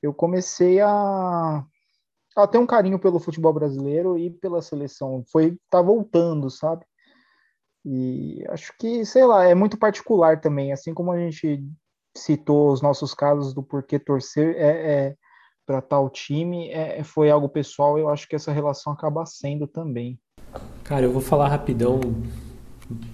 eu 0.00 0.14
comecei 0.14 0.80
a 0.80 1.66
ela 2.36 2.46
tem 2.46 2.60
um 2.60 2.66
carinho 2.66 2.98
pelo 2.98 3.18
futebol 3.18 3.52
brasileiro 3.52 4.16
e 4.16 4.30
pela 4.30 4.62
seleção. 4.62 5.24
Foi 5.32 5.58
tá 5.68 5.82
voltando, 5.82 6.48
sabe? 6.48 6.86
E 7.84 8.44
acho 8.50 8.72
que, 8.78 9.04
sei 9.04 9.24
lá, 9.24 9.44
é 9.44 9.54
muito 9.54 9.76
particular 9.76 10.40
também, 10.40 10.72
assim 10.72 10.94
como 10.94 11.10
a 11.10 11.18
gente 11.18 11.66
citou 12.16 12.72
os 12.72 12.80
nossos 12.80 13.14
casos 13.14 13.52
do 13.52 13.62
porquê 13.62 13.98
torcer 13.98 14.54
é, 14.56 14.92
é 15.08 15.16
para 15.70 15.80
tal 15.80 16.10
time, 16.10 16.68
é, 16.70 16.98
é, 16.98 17.04
foi 17.04 17.30
algo 17.30 17.48
pessoal, 17.48 17.96
eu 17.96 18.08
acho 18.08 18.28
que 18.28 18.34
essa 18.34 18.50
relação 18.50 18.92
acaba 18.92 19.24
sendo 19.24 19.68
também. 19.68 20.18
Cara, 20.82 21.04
eu 21.04 21.12
vou 21.12 21.22
falar 21.22 21.46
rapidão 21.46 22.00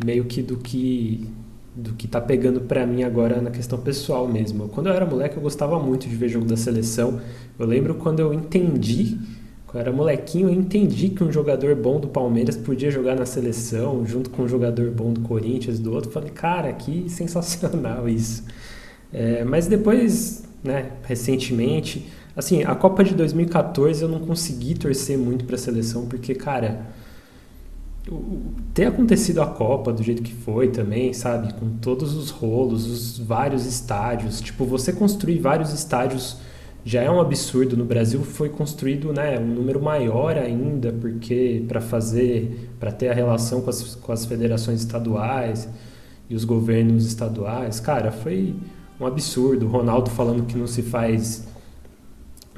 meio 0.02 0.24
que 0.24 0.40
do 0.40 0.56
que 0.56 1.30
do 1.74 1.92
que 1.92 2.08
tá 2.08 2.18
pegando 2.18 2.62
para 2.62 2.86
mim 2.86 3.02
agora 3.02 3.42
na 3.42 3.50
questão 3.50 3.78
pessoal 3.78 4.26
mesmo. 4.26 4.70
Quando 4.70 4.86
eu 4.86 4.94
era 4.94 5.04
moleque, 5.04 5.36
eu 5.36 5.42
gostava 5.42 5.78
muito 5.78 6.08
de 6.08 6.16
ver 6.16 6.30
jogo 6.30 6.46
da 6.46 6.56
seleção. 6.56 7.20
Eu 7.58 7.66
lembro 7.66 7.96
quando 7.96 8.20
eu 8.20 8.32
entendi, 8.32 9.18
quando 9.66 9.74
eu 9.74 9.80
era 9.82 9.92
molequinho, 9.92 10.48
eu 10.48 10.54
entendi 10.54 11.10
que 11.10 11.22
um 11.22 11.30
jogador 11.30 11.74
bom 11.74 12.00
do 12.00 12.08
Palmeiras 12.08 12.56
podia 12.56 12.90
jogar 12.90 13.14
na 13.14 13.26
seleção, 13.26 14.06
junto 14.06 14.30
com 14.30 14.44
um 14.44 14.48
jogador 14.48 14.90
bom 14.90 15.12
do 15.12 15.20
Corinthians, 15.20 15.78
do 15.78 15.92
outro. 15.92 16.10
Falei, 16.10 16.30
cara, 16.30 16.72
que 16.72 17.10
sensacional 17.10 18.08
isso. 18.08 18.46
É, 19.12 19.44
mas 19.44 19.66
depois, 19.66 20.44
né, 20.64 20.92
recentemente, 21.04 22.06
assim, 22.36 22.62
a 22.62 22.74
Copa 22.74 23.02
de 23.02 23.14
2014 23.14 24.02
eu 24.02 24.08
não 24.08 24.20
consegui 24.20 24.74
torcer 24.74 25.18
muito 25.18 25.44
para 25.44 25.56
a 25.56 25.58
seleção, 25.58 26.06
porque, 26.06 26.34
cara 26.34 26.94
ter 28.72 28.86
acontecido 28.86 29.42
a 29.42 29.46
Copa 29.46 29.92
do 29.92 30.02
jeito 30.02 30.22
que 30.22 30.32
foi 30.32 30.68
também, 30.68 31.12
sabe? 31.12 31.52
Com 31.54 31.70
todos 31.78 32.14
os 32.14 32.30
rolos, 32.30 32.86
os 32.86 33.18
vários 33.18 33.66
estádios. 33.66 34.40
Tipo, 34.40 34.64
você 34.64 34.92
construir 34.92 35.38
vários 35.38 35.72
estádios 35.72 36.36
já 36.84 37.02
é 37.02 37.10
um 37.10 37.20
absurdo. 37.20 37.76
No 37.76 37.84
Brasil 37.84 38.22
foi 38.22 38.48
construído 38.48 39.12
né, 39.12 39.38
um 39.40 39.46
número 39.46 39.82
maior 39.82 40.36
ainda, 40.36 40.92
porque 40.92 41.64
para 41.66 41.80
fazer, 41.80 42.70
para 42.78 42.92
ter 42.92 43.08
a 43.08 43.14
relação 43.14 43.60
com 43.60 43.70
as, 43.70 43.96
com 43.96 44.12
as 44.12 44.24
federações 44.24 44.80
estaduais 44.80 45.68
e 46.30 46.34
os 46.34 46.44
governos 46.44 47.06
estaduais. 47.06 47.80
Cara, 47.80 48.12
foi 48.12 48.54
um 49.00 49.06
absurdo. 49.06 49.66
O 49.66 49.68
Ronaldo 49.68 50.10
falando 50.10 50.44
que 50.46 50.56
não 50.56 50.68
se 50.68 50.82
faz 50.82 51.44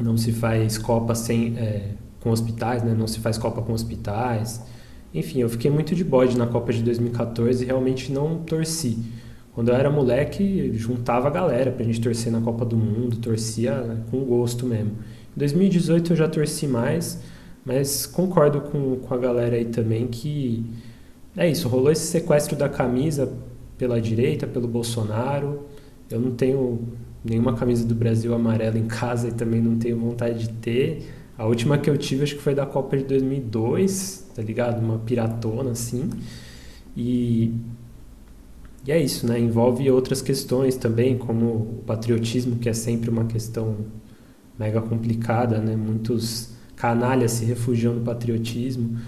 não 0.03 0.17
se 0.17 0.33
faz 0.33 0.79
Copa 0.79 1.15
sem, 1.15 1.57
é, 1.59 1.91
com 2.21 2.31
hospitais, 2.31 2.83
né? 2.83 2.95
não 2.97 3.07
se 3.07 3.21
faz 3.21 3.39
Copa 3.39 3.63
com 3.63 3.73
hospitais. 3.73 4.63
Enfim, 5.13 5.41
eu 5.41 5.49
fiquei 5.49 5.71
muito 5.71 5.95
de 5.95 6.05
bode 6.05 6.37
na 6.37 6.47
Copa 6.47 6.73
de 6.73 6.83
2014 6.83 7.63
e 7.63 7.67
realmente 7.67 8.13
não 8.13 8.39
torci. 8.39 8.99
Quando 9.55 9.71
eu 9.71 9.75
era 9.75 9.91
moleque, 9.91 10.71
juntava 10.75 11.29
a 11.29 11.31
galera 11.31 11.73
pra 11.73 11.85
gente 11.85 12.01
torcer 12.01 12.31
na 12.31 12.41
Copa 12.41 12.65
do 12.65 12.77
Mundo, 12.77 13.17
torcia 13.17 13.81
né, 13.81 14.03
com 14.11 14.21
gosto 14.25 14.67
mesmo. 14.67 14.93
Em 15.37 15.39
2018 15.39 16.13
eu 16.13 16.17
já 16.17 16.29
torci 16.29 16.67
mais, 16.67 17.21
mas 17.65 18.07
concordo 18.07 18.61
com, 18.61 18.97
com 18.97 19.15
a 19.15 19.19
galera 19.19 19.57
aí 19.57 19.65
também 19.65 20.07
que 20.07 20.65
é 21.37 21.49
isso, 21.49 21.69
rolou 21.69 21.91
esse 21.91 22.07
sequestro 22.07 22.57
da 22.57 22.69
camisa 22.69 23.33
pela 23.77 24.01
direita, 24.01 24.47
pelo 24.47 24.67
Bolsonaro. 24.67 25.67
Eu 26.11 26.21
não 26.21 26.33
tenho 26.33 26.81
nenhuma 27.29 27.55
camisa 27.55 27.85
do 27.85 27.95
Brasil 27.95 28.35
amarela 28.35 28.79
em 28.79 28.87
casa 28.87 29.29
e 29.29 29.33
também 29.33 29.61
não 29.61 29.77
tenho 29.77 29.99
vontade 29.99 30.47
de 30.47 30.53
ter. 30.55 31.07
A 31.37 31.47
última 31.47 31.79
que 31.79 31.89
eu 31.89 31.97
tive 31.97 32.25
acho 32.25 32.37
que 32.37 32.43
foi 32.43 32.55
da 32.55 32.67
Copa 32.67 32.97
de 32.97 33.05
2002, 33.05 34.31
tá 34.35 34.43
ligado? 34.43 34.81
Uma 34.81 34.99
piratona 34.99 35.71
assim. 35.71 36.11
E, 36.97 37.53
e 38.87 38.91
é 38.91 39.01
isso, 39.01 39.27
né? 39.27 39.39
Envolve 39.39 39.89
outras 39.91 40.21
questões 40.21 40.77
também, 40.77 41.17
como 41.17 41.47
o 41.47 41.83
patriotismo, 41.87 42.57
que 42.57 42.69
é 42.69 42.73
sempre 42.73 43.09
uma 43.11 43.25
questão 43.27 43.77
mega 44.59 44.81
complicada, 44.81 45.59
né? 45.59 45.77
Muitos 45.77 46.51
canalhas 46.75 47.33
se 47.33 47.45
refugiam 47.45 47.95
no 47.95 48.01
patriotismo, 48.03 48.99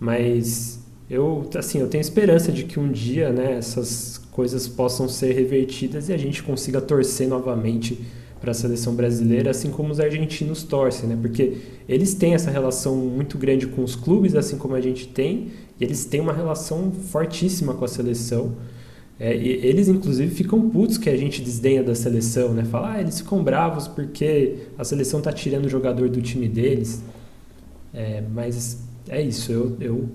mas 0.00 0.80
eu, 1.10 1.48
assim, 1.56 1.78
eu 1.78 1.88
tenho 1.88 2.00
esperança 2.00 2.52
de 2.52 2.64
que 2.64 2.78
um 2.78 2.90
dia, 2.90 3.30
né, 3.32 3.54
essas 3.54 4.17
coisas 4.38 4.68
possam 4.68 5.08
ser 5.08 5.32
revertidas 5.32 6.08
e 6.08 6.12
a 6.12 6.16
gente 6.16 6.44
consiga 6.44 6.80
torcer 6.80 7.26
novamente 7.26 7.98
para 8.40 8.52
a 8.52 8.54
seleção 8.54 8.94
brasileira, 8.94 9.50
assim 9.50 9.68
como 9.68 9.90
os 9.90 9.98
argentinos 9.98 10.62
torcem, 10.62 11.08
né? 11.08 11.18
Porque 11.20 11.56
eles 11.88 12.14
têm 12.14 12.34
essa 12.34 12.48
relação 12.48 12.94
muito 12.94 13.36
grande 13.36 13.66
com 13.66 13.82
os 13.82 13.96
clubes, 13.96 14.36
assim 14.36 14.56
como 14.56 14.76
a 14.76 14.80
gente 14.80 15.08
tem, 15.08 15.48
e 15.80 15.82
eles 15.82 16.04
têm 16.04 16.20
uma 16.20 16.32
relação 16.32 16.92
fortíssima 16.92 17.74
com 17.74 17.84
a 17.84 17.88
seleção. 17.88 18.54
É, 19.18 19.34
eles, 19.34 19.88
inclusive, 19.88 20.32
ficam 20.32 20.70
putos 20.70 20.96
que 20.98 21.10
a 21.10 21.16
gente 21.16 21.42
desdenha 21.42 21.82
da 21.82 21.96
seleção, 21.96 22.54
né? 22.54 22.62
Fala, 22.64 22.92
ah, 22.92 23.00
eles 23.00 23.18
ficam 23.18 23.42
bravos 23.42 23.88
porque 23.88 24.68
a 24.78 24.84
seleção 24.84 25.20
tá 25.20 25.32
tirando 25.32 25.64
o 25.64 25.68
jogador 25.68 26.08
do 26.08 26.22
time 26.22 26.46
deles. 26.46 27.02
É, 27.92 28.22
mas 28.32 28.84
é 29.08 29.20
isso, 29.20 29.50
eu, 29.50 29.76
eu 29.80 30.08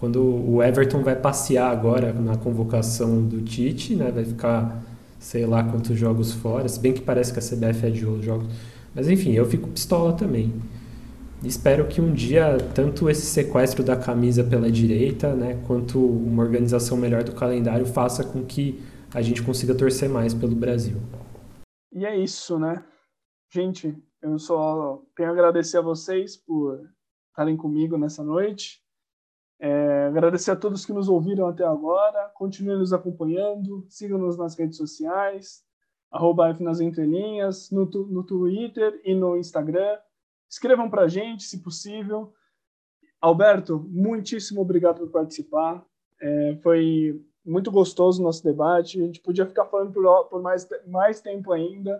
quando 0.00 0.22
o 0.24 0.62
Everton 0.62 1.02
vai 1.02 1.14
passear 1.14 1.70
agora 1.70 2.12
na 2.14 2.34
convocação 2.34 3.22
do 3.22 3.42
Tite, 3.42 3.94
né? 3.94 4.10
Vai 4.10 4.24
ficar 4.24 4.82
sei 5.18 5.44
lá 5.44 5.62
quantos 5.62 5.98
jogos 5.98 6.32
fora, 6.32 6.66
se 6.66 6.80
bem 6.80 6.94
que 6.94 7.02
parece 7.02 7.30
que 7.30 7.38
a 7.38 7.42
CBF 7.42 7.86
adiou 7.86 8.14
os 8.14 8.24
jogos. 8.24 8.48
Mas 8.94 9.06
enfim, 9.06 9.32
eu 9.32 9.44
fico 9.44 9.68
pistola 9.68 10.14
também. 10.14 10.54
Espero 11.44 11.86
que 11.86 12.00
um 12.00 12.12
dia 12.12 12.56
tanto 12.74 13.08
esse 13.08 13.26
sequestro 13.26 13.84
da 13.84 13.96
camisa 13.96 14.42
pela 14.42 14.70
direita, 14.70 15.34
né, 15.34 15.62
quanto 15.66 15.98
uma 15.98 16.42
organização 16.42 16.96
melhor 16.96 17.22
do 17.22 17.32
calendário 17.32 17.86
faça 17.86 18.24
com 18.24 18.42
que 18.44 18.82
a 19.12 19.20
gente 19.20 19.42
consiga 19.42 19.74
torcer 19.74 20.08
mais 20.08 20.32
pelo 20.32 20.54
Brasil. 20.54 20.96
E 21.92 22.06
é 22.06 22.16
isso, 22.16 22.58
né? 22.58 22.82
Gente, 23.52 23.94
eu 24.22 24.38
só 24.38 25.02
tenho 25.16 25.28
a 25.28 25.32
agradecer 25.32 25.78
a 25.78 25.82
vocês 25.82 26.36
por 26.36 26.80
estarem 27.30 27.56
comigo 27.56 27.98
nessa 27.98 28.22
noite. 28.22 28.80
É, 29.62 30.06
agradecer 30.06 30.50
a 30.50 30.56
todos 30.56 30.86
que 30.86 30.92
nos 30.92 31.08
ouviram 31.08 31.46
até 31.46 31.64
agora. 31.64 32.30
Continuem 32.34 32.78
nos 32.78 32.94
acompanhando. 32.94 33.84
Sigam-nos 33.88 34.38
nas 34.38 34.56
redes 34.56 34.78
sociais. 34.78 35.62
Arroba 36.10 36.48
F 36.48 36.62
nas 36.62 36.80
entrelinhas, 36.80 37.70
no, 37.70 37.84
no 37.84 38.24
Twitter 38.24 39.00
e 39.04 39.14
no 39.14 39.36
Instagram. 39.36 39.98
Escrevam 40.48 40.90
para 40.90 41.02
a 41.02 41.08
gente, 41.08 41.44
se 41.44 41.62
possível. 41.62 42.32
Alberto, 43.20 43.86
muitíssimo 43.88 44.62
obrigado 44.62 44.98
por 44.98 45.10
participar. 45.10 45.84
É, 46.20 46.56
foi 46.62 47.22
muito 47.44 47.70
gostoso 47.70 48.20
o 48.20 48.24
nosso 48.24 48.42
debate. 48.42 49.00
A 49.00 49.04
gente 49.04 49.20
podia 49.20 49.46
ficar 49.46 49.66
falando 49.66 49.92
por, 49.92 50.24
por 50.24 50.42
mais, 50.42 50.66
mais 50.86 51.20
tempo 51.20 51.52
ainda. 51.52 51.94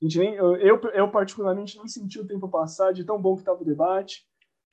A 0.00 0.04
gente 0.04 0.18
nem, 0.18 0.34
eu, 0.34 0.54
eu, 0.54 1.10
particularmente, 1.10 1.78
nem 1.78 1.88
senti 1.88 2.20
o 2.20 2.26
tempo 2.26 2.48
passar 2.48 2.92
de 2.92 3.04
tão 3.04 3.20
bom 3.20 3.34
que 3.34 3.40
estava 3.40 3.62
o 3.62 3.64
debate. 3.64 4.26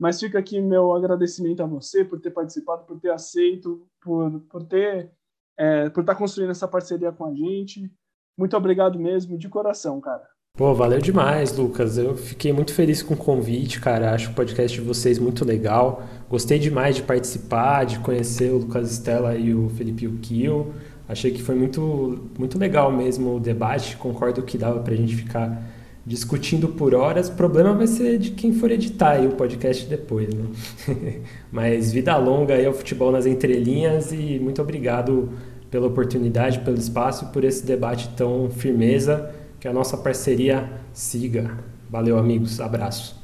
Mas 0.03 0.19
fica 0.19 0.37
aqui 0.37 0.59
meu 0.59 0.93
agradecimento 0.93 1.63
a 1.63 1.65
você 1.65 2.03
por 2.03 2.19
ter 2.19 2.31
participado, 2.31 2.83
por 2.83 2.99
ter 2.99 3.09
aceito, 3.09 3.87
por, 4.01 4.41
por 4.49 4.61
ter 4.65 5.09
é, 5.57 5.89
por 5.89 6.01
estar 6.01 6.13
tá 6.13 6.19
construindo 6.19 6.49
essa 6.49 6.67
parceria 6.67 7.09
com 7.13 7.23
a 7.23 7.33
gente. 7.33 7.89
Muito 8.37 8.57
obrigado 8.57 8.99
mesmo, 8.99 9.37
de 9.37 9.47
coração, 9.47 10.01
cara. 10.01 10.27
Pô, 10.57 10.73
valeu 10.73 10.99
demais, 10.99 11.57
Lucas. 11.57 11.97
Eu 11.97 12.17
fiquei 12.17 12.51
muito 12.51 12.73
feliz 12.73 13.01
com 13.01 13.13
o 13.13 13.17
convite, 13.17 13.79
cara. 13.79 14.13
Acho 14.13 14.31
o 14.31 14.33
podcast 14.33 14.77
de 14.77 14.85
vocês 14.85 15.17
muito 15.17 15.45
legal. 15.45 16.03
Gostei 16.29 16.59
demais 16.59 16.97
de 16.97 17.03
participar, 17.03 17.85
de 17.85 17.97
conhecer 17.99 18.51
o 18.51 18.57
Lucas 18.57 18.91
Stella 18.91 19.37
e 19.37 19.55
o 19.55 19.69
Felipe 19.69 20.05
Ukio. 20.05 20.73
Achei 21.07 21.31
que 21.31 21.41
foi 21.41 21.55
muito, 21.55 22.29
muito 22.37 22.59
legal 22.59 22.91
mesmo 22.91 23.37
o 23.37 23.39
debate. 23.39 23.95
Concordo 23.95 24.43
que 24.43 24.57
dava 24.57 24.81
pra 24.81 24.95
gente 24.95 25.15
ficar 25.15 25.63
discutindo 26.05 26.69
por 26.69 26.93
horas. 26.93 27.29
O 27.29 27.35
problema 27.35 27.73
vai 27.73 27.87
ser 27.87 28.17
de 28.17 28.31
quem 28.31 28.53
for 28.53 28.69
editar 28.71 29.21
o 29.25 29.35
podcast 29.35 29.85
depois, 29.87 30.33
né? 30.33 30.45
Mas 31.51 31.93
vida 31.93 32.15
longa 32.17 32.55
aí 32.55 32.65
ao 32.65 32.73
futebol 32.73 33.11
nas 33.11 33.25
entrelinhas 33.25 34.11
e 34.11 34.39
muito 34.39 34.61
obrigado 34.61 35.29
pela 35.71 35.87
oportunidade, 35.87 36.59
pelo 36.59 36.77
espaço 36.77 37.25
e 37.25 37.27
por 37.31 37.43
esse 37.43 37.65
debate 37.65 38.09
tão 38.15 38.49
firmeza. 38.49 39.33
Que 39.59 39.67
a 39.67 39.73
nossa 39.73 39.97
parceria 39.97 40.69
siga. 40.91 41.57
Valeu, 41.89 42.17
amigos. 42.17 42.59
Abraço. 42.59 43.21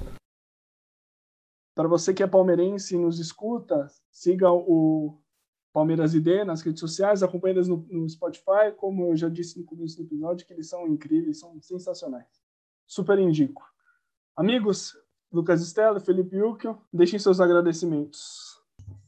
Para 1.75 1.87
você 1.87 2.13
que 2.13 2.23
é 2.23 2.27
palmeirense 2.27 2.95
e 2.95 2.97
nos 2.97 3.19
escuta, 3.19 3.87
siga 4.09 4.49
o 4.51 5.17
Palmeiras 5.73 6.13
ID 6.13 6.45
nas 6.45 6.61
redes 6.61 6.79
sociais, 6.79 7.21
acompanhe 7.21 7.55
eles 7.55 7.67
no, 7.67 7.85
no 7.89 8.07
Spotify, 8.09 8.71
como 8.75 9.07
eu 9.07 9.17
já 9.17 9.29
disse 9.29 9.59
no 9.59 9.65
começo 9.65 9.97
do 9.97 10.03
episódio, 10.03 10.45
que 10.45 10.53
eles 10.53 10.67
são 10.67 10.87
incríveis, 10.87 11.39
são 11.39 11.61
sensacionais 11.61 12.38
super 12.89 13.19
indico. 13.19 13.63
Amigos, 14.35 14.97
Lucas 15.31 15.61
Estela, 15.61 15.99
Felipe 15.99 16.41
Uckel, 16.41 16.81
deixem 16.91 17.19
seus 17.19 17.39
agradecimentos. 17.39 18.57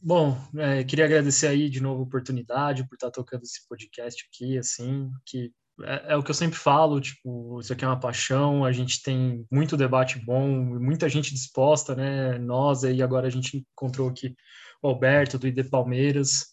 Bom, 0.00 0.38
é, 0.56 0.84
queria 0.84 1.04
agradecer 1.04 1.48
aí 1.48 1.68
de 1.68 1.82
novo 1.82 2.00
a 2.00 2.04
oportunidade 2.04 2.86
por 2.88 2.94
estar 2.94 3.10
tocando 3.10 3.42
esse 3.42 3.66
podcast 3.68 4.24
aqui, 4.28 4.56
assim, 4.56 5.10
que 5.26 5.52
é, 5.82 6.12
é, 6.12 6.16
o 6.16 6.22
que 6.22 6.30
eu 6.30 6.34
sempre 6.34 6.56
falo, 6.56 7.00
tipo, 7.00 7.58
isso 7.60 7.72
aqui 7.72 7.84
é 7.84 7.88
uma 7.88 7.98
paixão, 7.98 8.64
a 8.64 8.70
gente 8.70 9.02
tem 9.02 9.44
muito 9.50 9.76
debate 9.76 10.20
bom, 10.24 10.48
muita 10.48 11.08
gente 11.08 11.34
disposta, 11.34 11.96
né, 11.96 12.38
nós 12.38 12.84
aí 12.84 13.02
agora 13.02 13.26
a 13.26 13.30
gente 13.30 13.66
encontrou 13.72 14.08
aqui 14.08 14.36
o 14.80 14.88
Alberto 14.88 15.38
do 15.38 15.46
ID 15.48 15.68
Palmeiras, 15.68 16.51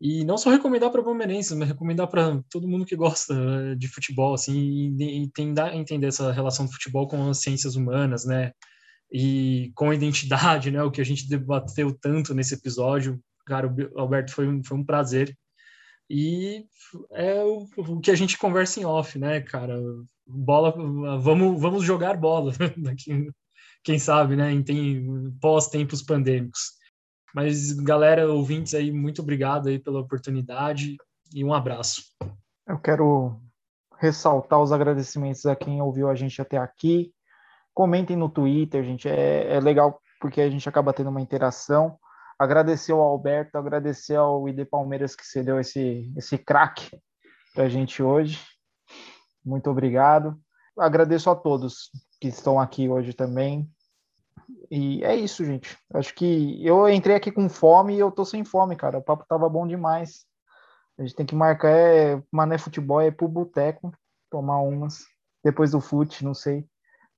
e 0.00 0.24
não 0.24 0.36
só 0.36 0.50
recomendar 0.50 0.90
para 0.90 1.02
palmeirenses, 1.02 1.56
mas 1.56 1.68
recomendar 1.68 2.08
para 2.08 2.42
todo 2.50 2.68
mundo 2.68 2.84
que 2.84 2.96
gosta 2.96 3.34
eh, 3.34 3.74
de 3.76 3.88
futebol, 3.88 4.34
assim, 4.34 4.96
e, 4.98 5.24
e 5.24 5.30
tentar 5.30 5.74
entender 5.74 6.08
essa 6.08 6.32
relação 6.32 6.66
do 6.66 6.72
futebol 6.72 7.06
com 7.08 7.30
as 7.30 7.40
ciências 7.40 7.76
humanas, 7.76 8.24
né? 8.24 8.52
E 9.12 9.72
com 9.74 9.90
a 9.90 9.94
identidade, 9.94 10.70
né? 10.70 10.82
O 10.82 10.90
que 10.90 11.00
a 11.00 11.04
gente 11.04 11.28
debateu 11.28 11.96
tanto 12.00 12.34
nesse 12.34 12.54
episódio. 12.54 13.20
Cara, 13.46 13.72
Alberto, 13.96 14.32
foi 14.32 14.48
um, 14.48 14.62
foi 14.64 14.76
um 14.78 14.84
prazer. 14.84 15.36
E 16.10 16.66
é 17.12 17.42
o, 17.42 17.66
o 17.76 18.00
que 18.00 18.10
a 18.10 18.14
gente 18.14 18.36
conversa 18.38 18.80
em 18.80 18.84
off, 18.84 19.18
né, 19.18 19.40
cara? 19.40 19.80
Bola, 20.26 20.72
vamos, 21.18 21.60
vamos 21.60 21.84
jogar 21.84 22.16
bola 22.16 22.52
daqui, 22.76 23.30
quem 23.82 23.98
sabe, 23.98 24.36
né? 24.36 24.52
Em 24.52 25.30
pós-tempos 25.40 26.02
pandêmicos. 26.02 26.72
Mas, 27.34 27.72
galera, 27.72 28.32
ouvintes 28.32 28.74
aí, 28.74 28.92
muito 28.92 29.20
obrigado 29.20 29.68
aí 29.68 29.76
pela 29.76 29.98
oportunidade 29.98 30.96
e 31.34 31.44
um 31.44 31.52
abraço. 31.52 32.04
Eu 32.64 32.78
quero 32.78 33.40
ressaltar 33.98 34.62
os 34.62 34.70
agradecimentos 34.70 35.44
a 35.44 35.56
quem 35.56 35.82
ouviu 35.82 36.08
a 36.08 36.14
gente 36.14 36.40
até 36.40 36.56
aqui. 36.56 37.12
Comentem 37.74 38.16
no 38.16 38.28
Twitter, 38.28 38.84
gente, 38.84 39.08
é, 39.08 39.52
é 39.52 39.60
legal 39.60 40.00
porque 40.20 40.40
a 40.40 40.48
gente 40.48 40.68
acaba 40.68 40.92
tendo 40.92 41.10
uma 41.10 41.20
interação. 41.20 41.98
Agradecer 42.38 42.92
ao 42.92 43.00
Alberto, 43.00 43.58
agradecer 43.58 44.14
ao 44.14 44.48
ID 44.48 44.64
Palmeiras 44.68 45.16
que 45.16 45.26
cedeu 45.26 45.58
esse, 45.58 46.12
esse 46.16 46.38
craque 46.38 46.88
para 47.52 47.64
a 47.64 47.68
gente 47.68 48.00
hoje. 48.00 48.40
Muito 49.44 49.68
obrigado. 49.68 50.38
Agradeço 50.78 51.28
a 51.30 51.34
todos 51.34 51.90
que 52.20 52.28
estão 52.28 52.60
aqui 52.60 52.88
hoje 52.88 53.12
também. 53.12 53.68
E 54.70 55.04
é 55.04 55.14
isso, 55.16 55.44
gente. 55.44 55.78
Acho 55.92 56.14
que 56.14 56.64
eu 56.66 56.88
entrei 56.88 57.16
aqui 57.16 57.30
com 57.30 57.48
fome 57.48 57.94
e 57.94 57.98
eu 57.98 58.10
tô 58.10 58.24
sem 58.24 58.44
fome, 58.44 58.76
cara. 58.76 58.98
O 58.98 59.02
papo 59.02 59.24
tava 59.28 59.48
bom 59.48 59.66
demais. 59.66 60.24
A 60.98 61.02
gente 61.02 61.14
tem 61.14 61.26
que 61.26 61.34
marcar 61.34 61.70
é 61.70 62.22
mané 62.30 62.56
futebol, 62.56 63.00
é 63.00 63.10
pro 63.10 63.26
boteco, 63.26 63.92
tomar 64.30 64.60
umas 64.60 65.04
depois 65.44 65.72
do 65.72 65.80
fute, 65.80 66.24
não 66.24 66.34
sei. 66.34 66.64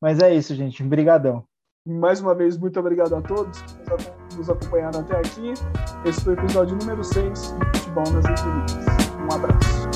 Mas 0.00 0.18
é 0.18 0.34
isso, 0.34 0.54
gente. 0.54 0.82
Obrigadão. 0.82 1.44
Mais 1.86 2.20
uma 2.20 2.34
vez, 2.34 2.58
muito 2.58 2.80
obrigado 2.80 3.14
a 3.14 3.22
todos 3.22 3.62
que 4.28 4.36
nos 4.36 4.50
acompanharam 4.50 5.00
até 5.00 5.16
aqui. 5.18 5.54
Esse 6.04 6.20
foi 6.20 6.34
o 6.34 6.38
episódio 6.38 6.76
número 6.76 7.04
6 7.04 7.52
do 7.52 7.66
Futebol 7.78 8.10
nas 8.12 8.24
Entrelinhas. 8.24 8.74
Um 9.20 9.34
abraço. 9.34 9.95